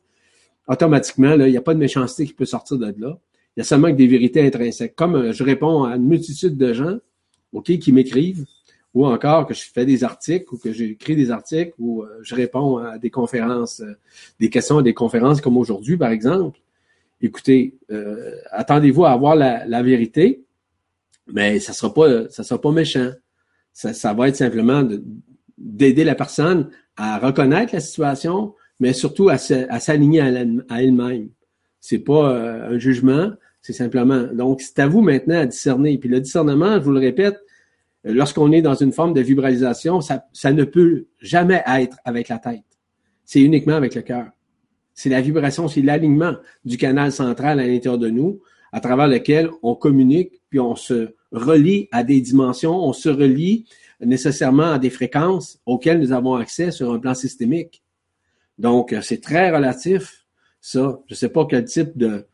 automatiquement, 0.69 1.35
il 1.35 1.51
n'y 1.51 1.57
a 1.57 1.63
pas 1.63 1.75
de 1.75 1.79
méchanceté 1.79 2.27
qui 2.27 2.33
peut 2.33 2.45
sortir 2.45 2.79
de 2.79 2.95
là. 2.99 3.19
Il 3.57 3.61
y 3.61 3.63
a 3.63 3.65
seulement 3.65 3.91
des 3.91 4.07
vérités 4.07 4.47
intrinsèques. 4.47 4.95
Comme 4.95 5.17
euh, 5.17 5.33
je 5.33 5.43
réponds 5.43 5.85
à 5.85 5.97
une 5.97 6.07
multitude 6.07 6.57
de 6.57 6.73
gens, 6.73 6.99
OK, 7.53 7.77
qui 7.79 7.93
m'écrivent, 7.93 8.47
ou 8.95 9.07
encore 9.07 9.47
que 9.47 9.55
je 9.55 9.63
fais 9.73 9.85
des 9.85 10.05
articles 10.05 10.47
ou 10.53 10.59
que 10.59 10.73
j'écris 10.73 11.17
des 11.17 11.31
articles 11.31 11.75
ou 11.79 12.03
euh, 12.03 12.19
je 12.23 12.35
réponds 12.35 12.79
à 12.79 12.99
des 12.99 13.11
conférences, 13.11 13.81
euh, 13.81 13.97
des 14.39 14.51
questions 14.51 14.79
à 14.79 14.83
des 14.83 14.95
conférences 14.95 15.41
comme 15.41 15.57
aujourd'hui, 15.57 15.97
par 15.97 16.11
exemple. 16.11 16.59
Écoutez, 17.23 17.79
euh, 17.91 18.37
attendez-vous 18.51 19.05
à 19.05 19.11
avoir 19.11 19.37
la, 19.37 19.83
vérité, 19.83 20.45
mais 21.27 21.61
ça 21.61 21.73
sera 21.73 21.93
pas, 21.93 22.29
ça 22.31 22.43
sera 22.43 22.61
pas 22.61 22.73
méchant. 22.73 23.11
Ça, 23.73 23.93
ça 23.93 24.15
va 24.15 24.29
être 24.29 24.37
simplement 24.37 24.89
d'aider 25.59 26.05
la 26.05 26.15
personne 26.15 26.71
à 26.97 27.19
reconnaître 27.19 27.75
la 27.75 27.81
situation, 27.81 28.55
mais 28.79 28.93
surtout 28.93 29.29
à, 29.29 29.39
s'aligner 29.39 30.21
à 30.21 30.81
elle-même. 30.81 31.29
C'est 31.81 31.99
pas 31.99 32.35
un 32.69 32.79
jugement, 32.79 33.33
c'est 33.63 33.73
simplement. 33.73 34.25
Donc, 34.33 34.63
c'est 34.63 34.79
à 34.79 34.87
vous 34.87 35.03
maintenant 35.03 35.39
à 35.39 35.47
discerner. 35.47 35.99
Puis 35.99 36.09
le 36.09 36.21
discernement, 36.21 36.75
je 36.77 36.81
vous 36.81 36.93
le 36.93 37.01
répète, 37.01 37.39
lorsqu'on 38.05 38.51
est 38.53 38.63
dans 38.63 38.75
une 38.75 38.93
forme 38.93 39.13
de 39.13 39.21
vibralisation, 39.21 40.01
ça, 40.01 40.25
ça 40.33 40.53
ne 40.53 40.65
peut 40.65 41.07
jamais 41.21 41.63
être 41.67 41.99
avec 42.05 42.29
la 42.29 42.39
tête. 42.39 42.65
C'est 43.25 43.41
uniquement 43.41 43.75
avec 43.75 43.95
le 43.95 44.03
cœur. 44.03 44.31
C'est 45.01 45.09
la 45.09 45.23
vibration, 45.23 45.67
c'est 45.67 45.81
l'alignement 45.81 46.35
du 46.67 46.77
canal 46.77 47.11
central 47.11 47.59
à 47.59 47.67
l'intérieur 47.67 47.97
de 47.97 48.11
nous, 48.11 48.43
à 48.71 48.81
travers 48.81 49.09
lequel 49.09 49.49
on 49.63 49.75
communique, 49.75 50.43
puis 50.51 50.61
on 50.61 50.77
se 50.77 51.15
relie 51.33 51.89
à 51.91 52.05
des 52.05 52.21
dimensions, 52.21 52.77
on 52.87 52.93
se 52.93 53.09
relie 53.09 53.65
nécessairement 54.03 54.73
à 54.73 54.79
des 54.79 54.91
fréquences 54.91 55.59
auxquelles 55.65 56.01
nous 56.01 56.13
avons 56.13 56.35
accès 56.35 56.71
sur 56.71 56.93
un 56.93 56.99
plan 56.99 57.15
systémique. 57.15 57.83
Donc, 58.59 58.95
c'est 59.01 59.23
très 59.23 59.51
relatif, 59.51 60.27
ça. 60.61 61.01
Je 61.07 61.15
ne 61.15 61.17
sais 61.17 61.31
pas 61.31 61.47
quel 61.49 61.65
type 61.65 61.97
de 61.97 62.27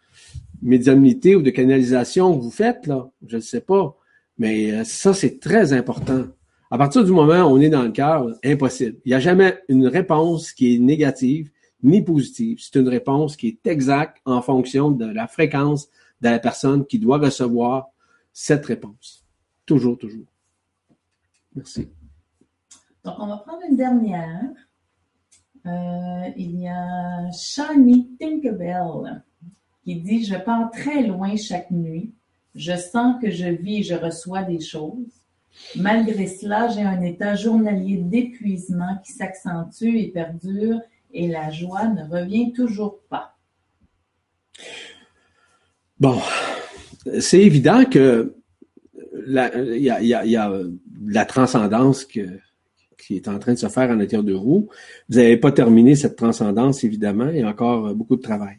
médiumnité 0.60 1.36
ou 1.36 1.42
de 1.42 1.50
canalisation 1.50 2.36
vous 2.36 2.50
faites, 2.50 2.88
là. 2.88 3.08
Je 3.28 3.36
ne 3.36 3.42
sais 3.42 3.60
pas. 3.60 3.96
Mais 4.38 4.72
euh, 4.72 4.82
ça, 4.82 5.14
c'est 5.14 5.38
très 5.38 5.72
important. 5.72 6.24
À 6.72 6.78
partir 6.78 7.04
du 7.04 7.12
moment 7.12 7.44
où 7.44 7.56
on 7.56 7.60
est 7.60 7.70
dans 7.70 7.84
le 7.84 7.92
cœur, 7.92 8.26
impossible. 8.44 8.96
Il 9.04 9.10
n'y 9.10 9.14
a 9.14 9.20
jamais 9.20 9.56
une 9.68 9.86
réponse 9.86 10.50
qui 10.50 10.74
est 10.74 10.78
négative 10.80 11.52
ni 11.86 12.02
positive. 12.02 12.58
C'est 12.60 12.78
une 12.78 12.88
réponse 12.88 13.36
qui 13.36 13.48
est 13.48 13.66
exacte 13.66 14.18
en 14.24 14.42
fonction 14.42 14.90
de 14.90 15.06
la 15.06 15.26
fréquence 15.26 15.88
de 16.20 16.28
la 16.28 16.38
personne 16.38 16.86
qui 16.86 16.98
doit 16.98 17.18
recevoir 17.18 17.88
cette 18.32 18.66
réponse. 18.66 19.24
Toujours, 19.64 19.96
toujours. 19.96 20.26
Merci. 21.54 21.88
Donc, 23.04 23.14
on 23.18 23.26
va 23.26 23.38
prendre 23.38 23.62
une 23.68 23.76
dernière. 23.76 24.50
Euh, 25.64 26.30
il 26.36 26.60
y 26.60 26.68
a 26.68 27.30
Shani 27.32 28.16
Tinkerbell 28.20 29.22
qui 29.82 29.96
dit 29.96 30.24
Je 30.24 30.36
pars 30.36 30.70
très 30.70 31.02
loin 31.02 31.36
chaque 31.36 31.70
nuit 31.70 32.12
je 32.56 32.74
sens 32.74 33.16
que 33.20 33.30
je 33.30 33.48
vis, 33.48 33.82
je 33.84 33.94
reçois 33.94 34.42
des 34.42 34.60
choses. 34.60 35.22
Malgré 35.76 36.26
cela, 36.26 36.68
j'ai 36.68 36.82
un 36.82 37.00
état 37.02 37.34
journalier 37.34 37.98
d'épuisement 37.98 38.98
qui 39.04 39.12
s'accentue 39.12 39.96
et 39.96 40.08
perdure 40.08 40.80
et 41.16 41.28
la 41.28 41.50
joie 41.50 41.88
ne 41.88 42.04
revient 42.04 42.52
toujours 42.52 43.00
pas. 43.08 43.36
Bon, 45.98 46.20
c'est 47.20 47.40
évident 47.40 47.84
que 47.84 48.34
il 49.26 49.78
y 49.82 50.36
a, 50.36 50.52
la 51.06 51.24
transcendance 51.24 52.04
qui 52.04 52.20
est 53.10 53.28
en 53.28 53.38
train 53.38 53.54
de 53.54 53.58
se 53.58 53.68
faire 53.68 53.90
en 53.90 53.94
l'intérieur 53.94 54.24
de 54.24 54.34
vous. 54.34 54.68
Vous 55.08 55.16
n'avez 55.16 55.36
pas 55.36 55.52
terminé 55.52 55.94
cette 55.94 56.16
transcendance, 56.16 56.84
évidemment, 56.84 57.28
a 57.28 57.48
encore 57.48 57.94
beaucoup 57.94 58.16
de 58.16 58.22
travail. 58.22 58.58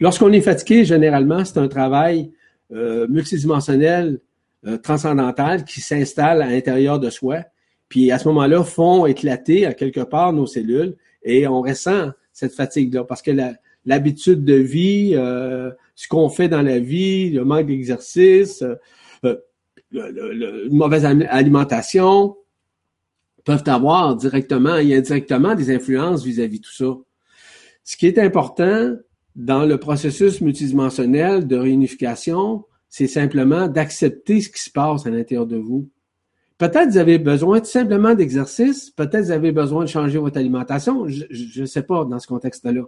Lorsqu'on 0.00 0.32
est 0.32 0.40
fatigué, 0.40 0.84
généralement, 0.84 1.44
c'est 1.44 1.58
un 1.58 1.68
travail 1.68 2.32
euh, 2.72 3.06
multidimensionnel, 3.08 4.20
euh, 4.66 4.78
transcendantal 4.78 5.64
qui 5.64 5.80
s'installe 5.80 6.42
à 6.42 6.46
l'intérieur 6.46 6.98
de 6.98 7.10
soi, 7.10 7.44
puis 7.88 8.10
à 8.10 8.18
ce 8.18 8.28
moment-là 8.28 8.62
font 8.62 9.06
éclater 9.06 9.66
à 9.66 9.74
quelque 9.74 10.00
part 10.00 10.32
nos 10.32 10.46
cellules 10.46 10.96
et 11.22 11.46
on 11.46 11.62
ressent 11.62 12.10
cette 12.32 12.54
fatigue-là 12.54 13.04
parce 13.04 13.22
que 13.22 13.32
l'habitude 13.84 14.44
de 14.44 14.54
vie, 14.54 15.12
euh, 15.14 15.70
ce 15.94 16.08
qu'on 16.08 16.28
fait 16.28 16.48
dans 16.48 16.62
la 16.62 16.78
vie, 16.78 17.30
le 17.30 17.44
manque 17.44 17.66
d'exercice, 17.66 18.64
euh, 19.24 19.36
une 19.92 20.76
mauvaise 20.76 21.04
alimentation, 21.04 22.36
peuvent 23.44 23.64
avoir 23.66 24.16
directement 24.16 24.76
et 24.76 24.94
indirectement 24.94 25.54
des 25.54 25.74
influences 25.74 26.24
vis-à-vis 26.24 26.58
-vis 26.58 26.62
tout 26.62 26.72
ça. 26.72 26.96
Ce 27.84 27.96
qui 27.96 28.06
est 28.06 28.18
important, 28.18 28.96
dans 29.34 29.64
le 29.64 29.78
processus 29.78 30.40
multidimensionnel 30.40 31.46
de 31.46 31.56
réunification, 31.56 32.64
c'est 32.88 33.06
simplement 33.06 33.68
d'accepter 33.68 34.40
ce 34.40 34.50
qui 34.50 34.62
se 34.62 34.70
passe 34.70 35.06
à 35.06 35.10
l'intérieur 35.10 35.46
de 35.46 35.56
vous. 35.56 35.88
Peut-être 36.60 36.90
vous 36.90 36.98
avez 36.98 37.16
besoin 37.16 37.60
tout 37.60 37.70
simplement 37.70 38.14
d'exercice, 38.14 38.90
peut-être 38.90 39.24
vous 39.24 39.30
avez 39.30 39.50
besoin 39.50 39.84
de 39.84 39.88
changer 39.88 40.18
votre 40.18 40.36
alimentation, 40.36 41.08
je 41.08 41.60
ne 41.62 41.64
sais 41.64 41.82
pas 41.82 42.04
dans 42.04 42.18
ce 42.18 42.26
contexte-là. 42.26 42.82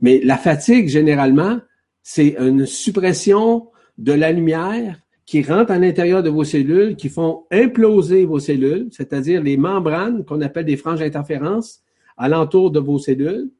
Mais 0.00 0.22
la 0.24 0.38
fatigue, 0.38 0.88
généralement, 0.88 1.58
c'est 2.02 2.36
une 2.38 2.64
suppression 2.64 3.68
de 3.98 4.14
la 4.14 4.32
lumière 4.32 4.98
qui 5.26 5.42
rentre 5.42 5.72
à 5.72 5.78
l'intérieur 5.78 6.22
de 6.22 6.30
vos 6.30 6.42
cellules, 6.42 6.96
qui 6.96 7.10
font 7.10 7.44
imploser 7.50 8.24
vos 8.24 8.40
cellules, 8.40 8.88
c'est-à-dire 8.92 9.42
les 9.42 9.58
membranes 9.58 10.24
qu'on 10.24 10.40
appelle 10.40 10.64
des 10.64 10.78
franges 10.78 11.00
d'interférence 11.00 11.82
alentour 12.16 12.70
de 12.70 12.80
vos 12.80 12.98
cellules, 12.98 13.50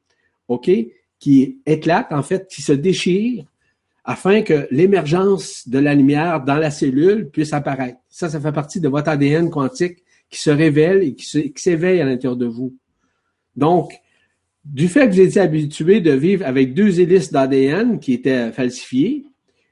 OK? 0.49 0.71
qui 1.19 1.61
éclate, 1.67 2.11
en 2.11 2.23
fait, 2.23 2.49
qui 2.49 2.63
se 2.63 2.73
déchire 2.73 3.45
afin 4.05 4.43
que 4.43 4.67
l'émergence 4.71 5.69
de 5.69 5.79
la 5.79 5.95
lumière 5.95 6.43
dans 6.43 6.57
la 6.57 6.71
cellule 6.71 7.29
puisse 7.31 7.53
apparaître. 7.53 7.99
Ça, 8.09 8.29
ça 8.29 8.41
fait 8.41 8.53
partie 8.53 8.81
de 8.81 8.89
votre 8.89 9.09
ADN 9.09 9.51
quantique 9.51 9.99
qui 10.31 10.41
se 10.41 10.51
révèle 10.51 11.03
et 11.03 11.15
qui 11.15 11.53
s'éveille 11.57 12.01
à 12.01 12.05
l'intérieur 12.05 12.37
de 12.37 12.47
vous. 12.47 12.75
Donc, 13.57 13.93
du 14.65 14.89
fait 14.89 15.09
que 15.09 15.15
vous 15.15 15.21
étiez 15.21 15.41
habitué 15.41 16.01
de 16.01 16.13
vivre 16.13 16.47
avec 16.47 16.75
deux 16.75 17.01
hélices 17.01 17.33
d'ADN 17.33 17.99
qui 17.99 18.13
étaient 18.13 18.53
falsifiées, 18.53 19.27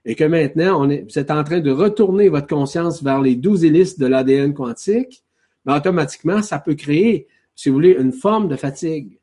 et 0.04 0.14
que 0.14 0.24
maintenant, 0.24 0.86
vous 0.86 1.18
êtes 1.18 1.30
en 1.30 1.44
train 1.44 1.60
de 1.60 1.70
retourner 1.70 2.30
votre 2.30 2.46
conscience 2.46 3.02
vers 3.02 3.20
les 3.20 3.36
douze 3.36 3.64
hélices 3.64 3.98
de 3.98 4.06
l'ADN 4.06 4.54
quantique, 4.54 5.22
mais 5.66 5.72
ben, 5.72 5.78
automatiquement, 5.78 6.42
ça 6.42 6.58
peut 6.58 6.74
créer, 6.74 7.26
si 7.54 7.68
vous 7.68 7.74
voulez, 7.74 7.96
une 7.98 8.12
forme 8.12 8.48
de 8.48 8.56
fatigue. 8.56 9.17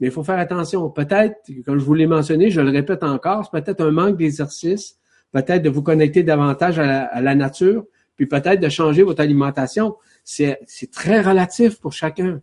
Mais 0.00 0.08
il 0.08 0.12
faut 0.12 0.22
faire 0.22 0.38
attention. 0.38 0.88
Peut-être, 0.90 1.36
comme 1.64 1.78
je 1.78 1.84
vous 1.84 1.94
l'ai 1.94 2.06
mentionné, 2.06 2.50
je 2.50 2.60
le 2.60 2.70
répète 2.70 3.02
encore, 3.02 3.44
c'est 3.44 3.62
peut-être 3.62 3.84
un 3.84 3.90
manque 3.90 4.16
d'exercice, 4.16 4.98
peut-être 5.32 5.62
de 5.62 5.70
vous 5.70 5.82
connecter 5.82 6.22
davantage 6.22 6.78
à 6.78 7.20
la, 7.20 7.34
nature, 7.34 7.84
puis 8.16 8.26
peut-être 8.26 8.60
de 8.60 8.68
changer 8.68 9.02
votre 9.02 9.20
alimentation. 9.20 9.96
C'est 10.24 10.58
très 10.92 11.20
relatif 11.20 11.80
pour 11.80 11.92
chacun. 11.92 12.40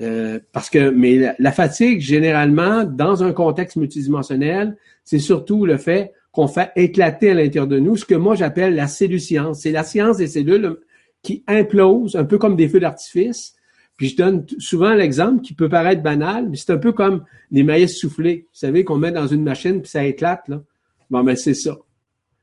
Euh, 0.00 0.40
parce 0.52 0.70
que, 0.70 0.90
mais 0.90 1.34
la, 1.38 1.52
fatigue, 1.52 2.00
généralement, 2.00 2.84
dans 2.84 3.22
un 3.22 3.32
contexte 3.32 3.76
multidimensionnel, 3.76 4.76
c'est 5.04 5.18
surtout 5.18 5.66
le 5.66 5.76
fait 5.76 6.12
qu'on 6.30 6.48
fait 6.48 6.70
éclater 6.76 7.30
à 7.30 7.34
l'intérieur 7.34 7.66
de 7.66 7.78
nous 7.78 7.96
ce 7.96 8.06
que 8.06 8.14
moi 8.14 8.34
j'appelle 8.34 8.74
la 8.74 8.86
cellule-science. 8.86 9.60
C'est 9.60 9.70
la 9.70 9.84
science 9.84 10.16
des 10.16 10.28
cellules 10.28 10.78
qui 11.22 11.44
implosent, 11.46 12.16
un 12.16 12.24
peu 12.24 12.38
comme 12.38 12.56
des 12.56 12.68
feux 12.68 12.80
d'artifice, 12.80 13.54
puis 13.96 14.08
je 14.08 14.16
donne 14.16 14.46
souvent 14.58 14.94
l'exemple 14.94 15.42
qui 15.42 15.54
peut 15.54 15.68
paraître 15.68 16.02
banal, 16.02 16.48
mais 16.48 16.56
c'est 16.56 16.72
un 16.72 16.78
peu 16.78 16.92
comme 16.92 17.24
les 17.50 17.62
maïs 17.62 17.96
soufflés. 17.96 18.46
Vous 18.52 18.58
savez 18.58 18.84
qu'on 18.84 18.96
met 18.96 19.12
dans 19.12 19.26
une 19.26 19.42
machine 19.42 19.80
puis 19.80 19.90
ça 19.90 20.04
éclate, 20.04 20.48
là. 20.48 20.62
Bon, 21.10 21.22
mais 21.22 21.32
ben, 21.32 21.36
c'est 21.36 21.54
ça. 21.54 21.76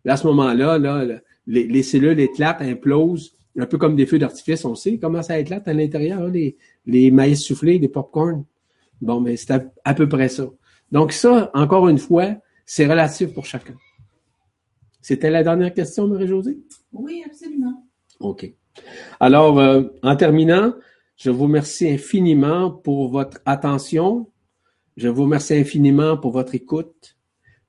Là, 0.05 0.13
à 0.13 0.17
ce 0.17 0.27
moment-là, 0.27 0.77
là, 0.77 1.19
les, 1.47 1.83
cellules 1.83 2.19
éclatent, 2.19 2.61
implosent, 2.61 3.35
un 3.57 3.65
peu 3.65 3.77
comme 3.77 3.95
des 3.95 4.05
feux 4.05 4.19
d'artifice. 4.19 4.63
On 4.63 4.75
sait 4.75 4.99
comment 4.99 5.23
ça 5.23 5.39
éclate 5.39 5.67
à 5.67 5.73
l'intérieur, 5.73 6.27
les, 6.27 6.55
les 6.85 7.11
maïs 7.11 7.41
soufflés, 7.41 7.79
les 7.79 7.89
popcorn. 7.89 8.45
Bon, 9.01 9.19
mais 9.19 9.37
c'est 9.37 9.51
à, 9.83 9.93
peu 9.93 10.07
près 10.07 10.29
ça. 10.29 10.47
Donc 10.91 11.13
ça, 11.13 11.49
encore 11.53 11.89
une 11.89 11.97
fois, 11.97 12.35
c'est 12.65 12.85
relatif 12.85 13.33
pour 13.33 13.45
chacun. 13.45 13.75
C'était 15.01 15.29
la 15.29 15.43
dernière 15.43 15.73
question, 15.73 16.07
Marie-Josée? 16.07 16.59
Oui, 16.93 17.23
absolument. 17.25 17.85
OK. 18.19 18.53
Alors, 19.19 19.59
euh, 19.59 19.83
en 20.03 20.15
terminant, 20.15 20.73
je 21.19 21.29
vous 21.29 21.43
remercie 21.43 21.89
infiniment 21.89 22.71
pour 22.71 23.11
votre 23.11 23.39
attention. 23.45 24.31
Je 24.95 25.09
vous 25.09 25.23
remercie 25.23 25.53
infiniment 25.53 26.17
pour 26.17 26.31
votre 26.31 26.55
écoute. 26.55 27.17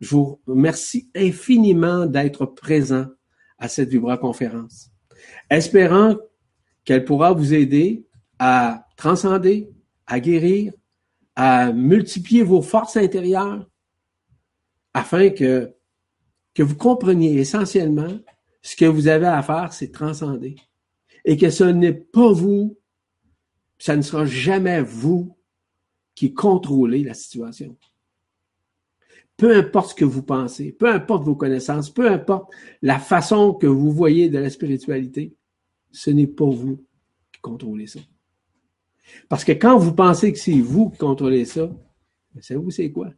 Je 0.01 0.11
vous 0.11 0.41
remercie 0.47 1.11
infiniment 1.17 2.07
d'être 2.07 2.47
présent 2.47 3.07
à 3.59 3.69
cette 3.69 3.89
Vibra 3.89 4.19
conférence. 4.19 4.91
Espérant 5.51 6.17
qu'elle 6.85 7.05
pourra 7.05 7.33
vous 7.33 7.53
aider 7.53 8.07
à 8.39 8.87
transcender, 8.97 9.69
à 10.07 10.21
guérir, 10.21 10.73
à 11.35 11.73
multiplier 11.73 12.45
vos 12.45 12.63
forces 12.63 12.97
intérieures 12.97 13.69
afin 14.95 15.31
que, 15.31 15.75
que 16.55 16.63
vous 16.63 16.77
compreniez 16.77 17.35
essentiellement 17.35 18.17
ce 18.63 18.77
que 18.77 18.85
vous 18.85 19.09
avez 19.09 19.27
à 19.27 19.43
faire, 19.43 19.73
c'est 19.73 19.91
transcender. 19.91 20.55
Et 21.25 21.37
que 21.37 21.51
ce 21.51 21.65
n'est 21.65 21.93
pas 21.93 22.33
vous, 22.33 22.80
ça 23.81 23.97
ne 23.97 24.03
sera 24.03 24.27
jamais 24.27 24.83
vous 24.83 25.35
qui 26.15 26.35
contrôlez 26.35 27.03
la 27.03 27.15
situation. 27.15 27.77
Peu 29.39 29.57
importe 29.57 29.91
ce 29.91 29.95
que 29.95 30.05
vous 30.05 30.23
pensez, 30.23 30.71
peu 30.71 30.87
importe 30.87 31.25
vos 31.25 31.35
connaissances, 31.35 31.89
peu 31.89 32.07
importe 32.11 32.53
la 32.83 32.99
façon 32.99 33.55
que 33.55 33.67
vous 33.67 33.91
voyez 33.91 34.29
de 34.29 34.39
la 34.39 34.51
spiritualité, 34.51 35.35
ce 35.91 36.11
n'est 36.11 36.27
pas 36.27 36.45
vous 36.45 36.85
qui 37.33 37.41
contrôlez 37.41 37.87
ça. 37.87 38.01
Parce 39.31 39.45
que 39.45 39.53
quand 39.53 39.79
vous 39.79 39.95
pensez 39.95 40.31
que 40.31 40.39
c'est 40.39 40.61
vous 40.61 40.91
qui 40.91 40.99
contrôlez 40.99 41.47
ça, 41.47 41.67
ben, 42.35 42.43
savez-vous 42.43 42.71
c'est 42.71 42.93
quoi? 42.93 43.11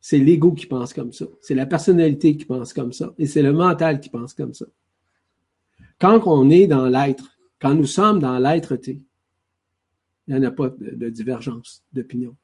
C'est 0.00 0.18
l'ego 0.18 0.52
qui 0.52 0.66
pense 0.66 0.94
comme 0.94 1.12
ça. 1.12 1.26
C'est 1.40 1.56
la 1.56 1.66
personnalité 1.66 2.36
qui 2.36 2.44
pense 2.44 2.72
comme 2.72 2.92
ça. 2.92 3.12
Et 3.18 3.26
c'est 3.26 3.42
le 3.42 3.52
mental 3.52 3.98
qui 3.98 4.08
pense 4.08 4.34
comme 4.34 4.54
ça. 4.54 4.66
Quand 5.98 6.22
on 6.26 6.48
est 6.48 6.68
dans 6.68 6.86
l'être, 6.86 7.36
quand 7.60 7.74
nous 7.74 7.86
sommes 7.86 8.20
dans 8.20 8.38
l'être-té, 8.38 9.02
il 10.26 10.34
n'y 10.34 10.40
en 10.40 10.48
a 10.48 10.50
pas 10.50 10.68
de, 10.68 11.08
divergence 11.08 11.84
d'opinion. 11.92 12.34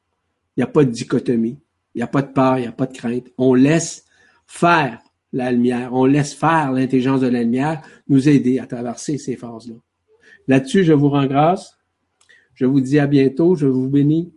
Il 0.56 0.60
n'y 0.60 0.64
a 0.64 0.68
pas 0.68 0.84
de 0.84 0.90
dichotomie. 0.90 1.58
Il 1.94 1.98
n'y 1.98 2.02
a 2.02 2.06
pas 2.06 2.22
de 2.22 2.32
peur, 2.32 2.58
il 2.58 2.62
n'y 2.62 2.66
a 2.66 2.72
pas 2.72 2.86
de 2.86 2.96
crainte. 2.96 3.28
On 3.36 3.54
laisse 3.54 4.04
faire 4.46 5.00
la 5.32 5.50
lumière, 5.50 5.92
on 5.92 6.04
laisse 6.04 6.34
faire 6.34 6.72
l'intelligence 6.72 7.20
de 7.20 7.28
la 7.28 7.42
lumière 7.42 7.82
nous 8.08 8.28
aider 8.28 8.58
à 8.58 8.66
traverser 8.66 9.18
ces 9.18 9.36
phases-là. 9.36 9.74
Là-dessus, 10.48 10.84
je 10.84 10.92
vous 10.92 11.08
rends 11.08 11.26
grâce. 11.26 11.78
Je 12.54 12.66
vous 12.66 12.80
dis 12.80 12.98
à 12.98 13.06
bientôt, 13.06 13.54
je 13.54 13.66
vous 13.66 13.88
bénis 13.88 14.32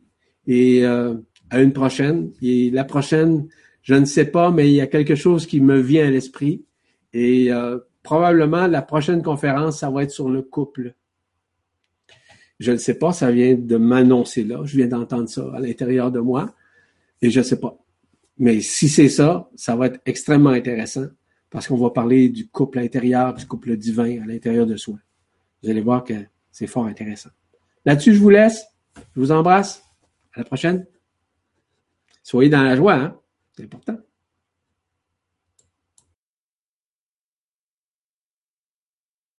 et 0.48 0.86
euh, 0.86 1.16
à 1.50 1.62
une 1.62 1.74
prochaine. 1.74 2.32
Et 2.42 2.72
la 2.72 2.84
prochaine, 2.84 3.48
je 3.82 3.96
ne 3.96 4.06
sais 4.06 4.26
pas, 4.26 4.52
mais 4.52 4.70
il 4.70 4.76
y 4.76 4.82
a 4.82 4.88
quelque 4.88 5.16
chose 5.16 5.46
qui 5.46 5.60
me 5.62 5.80
vient 5.80 6.08
à 6.08 6.12
l'esprit. 6.12 6.64
Et 7.14 7.52
euh, 7.52 7.80
probablement 8.04 8.68
la 8.68 8.82
prochaine 8.82 9.22
conférence, 9.22 9.80
ça 9.80 9.90
va 9.90 10.04
être 10.04 10.12
sur 10.12 10.30
le 10.30 10.42
couple. 10.42 10.96
Je 12.60 12.72
ne 12.72 12.78
sais 12.78 12.96
pas, 12.96 13.12
ça 13.12 13.32
vient 13.32 13.56
de 13.56 13.78
m'annoncer 13.78 14.44
là. 14.44 14.62
Je 14.64 14.78
viens 14.78 14.88
d'entendre 14.88 15.28
ça 15.28 15.50
à 15.54 15.60
l'intérieur 15.60 16.12
de 16.12 16.20
moi. 16.20 16.54
Et 17.22 17.30
je 17.30 17.40
ne 17.40 17.44
sais 17.44 17.60
pas. 17.60 17.78
Mais 18.38 18.62
si 18.62 18.90
c'est 18.90 19.10
ça, 19.10 19.50
ça 19.56 19.76
va 19.76 19.88
être 19.88 20.00
extrêmement 20.06 20.50
intéressant 20.50 21.08
parce 21.50 21.68
qu'on 21.68 21.78
va 21.78 21.90
parler 21.90 22.30
du 22.30 22.48
couple 22.48 22.80
intérieur, 22.80 23.34
du 23.34 23.46
couple 23.46 23.78
divin 23.78 24.22
à 24.22 24.26
l'intérieur 24.26 24.66
de 24.66 24.76
soi. 24.76 24.98
Vous 25.64 25.70
allez 25.70 25.82
voir 25.82 26.04
que 26.04 26.14
c'est 26.52 26.68
fort 26.68 26.86
intéressant. 26.86 27.30
Là-dessus, 27.86 28.14
je 28.14 28.20
vous 28.20 28.30
laisse. 28.30 28.66
Je 29.16 29.20
vous 29.20 29.32
embrasse. 29.32 29.84
À 30.34 30.40
la 30.40 30.46
prochaine. 30.46 30.86
Soyez 32.24 32.50
dans 32.50 32.64
la 32.64 32.76
joie, 32.76 32.96
hein? 32.96 33.20
C'est 33.56 33.64
important. 33.64 33.98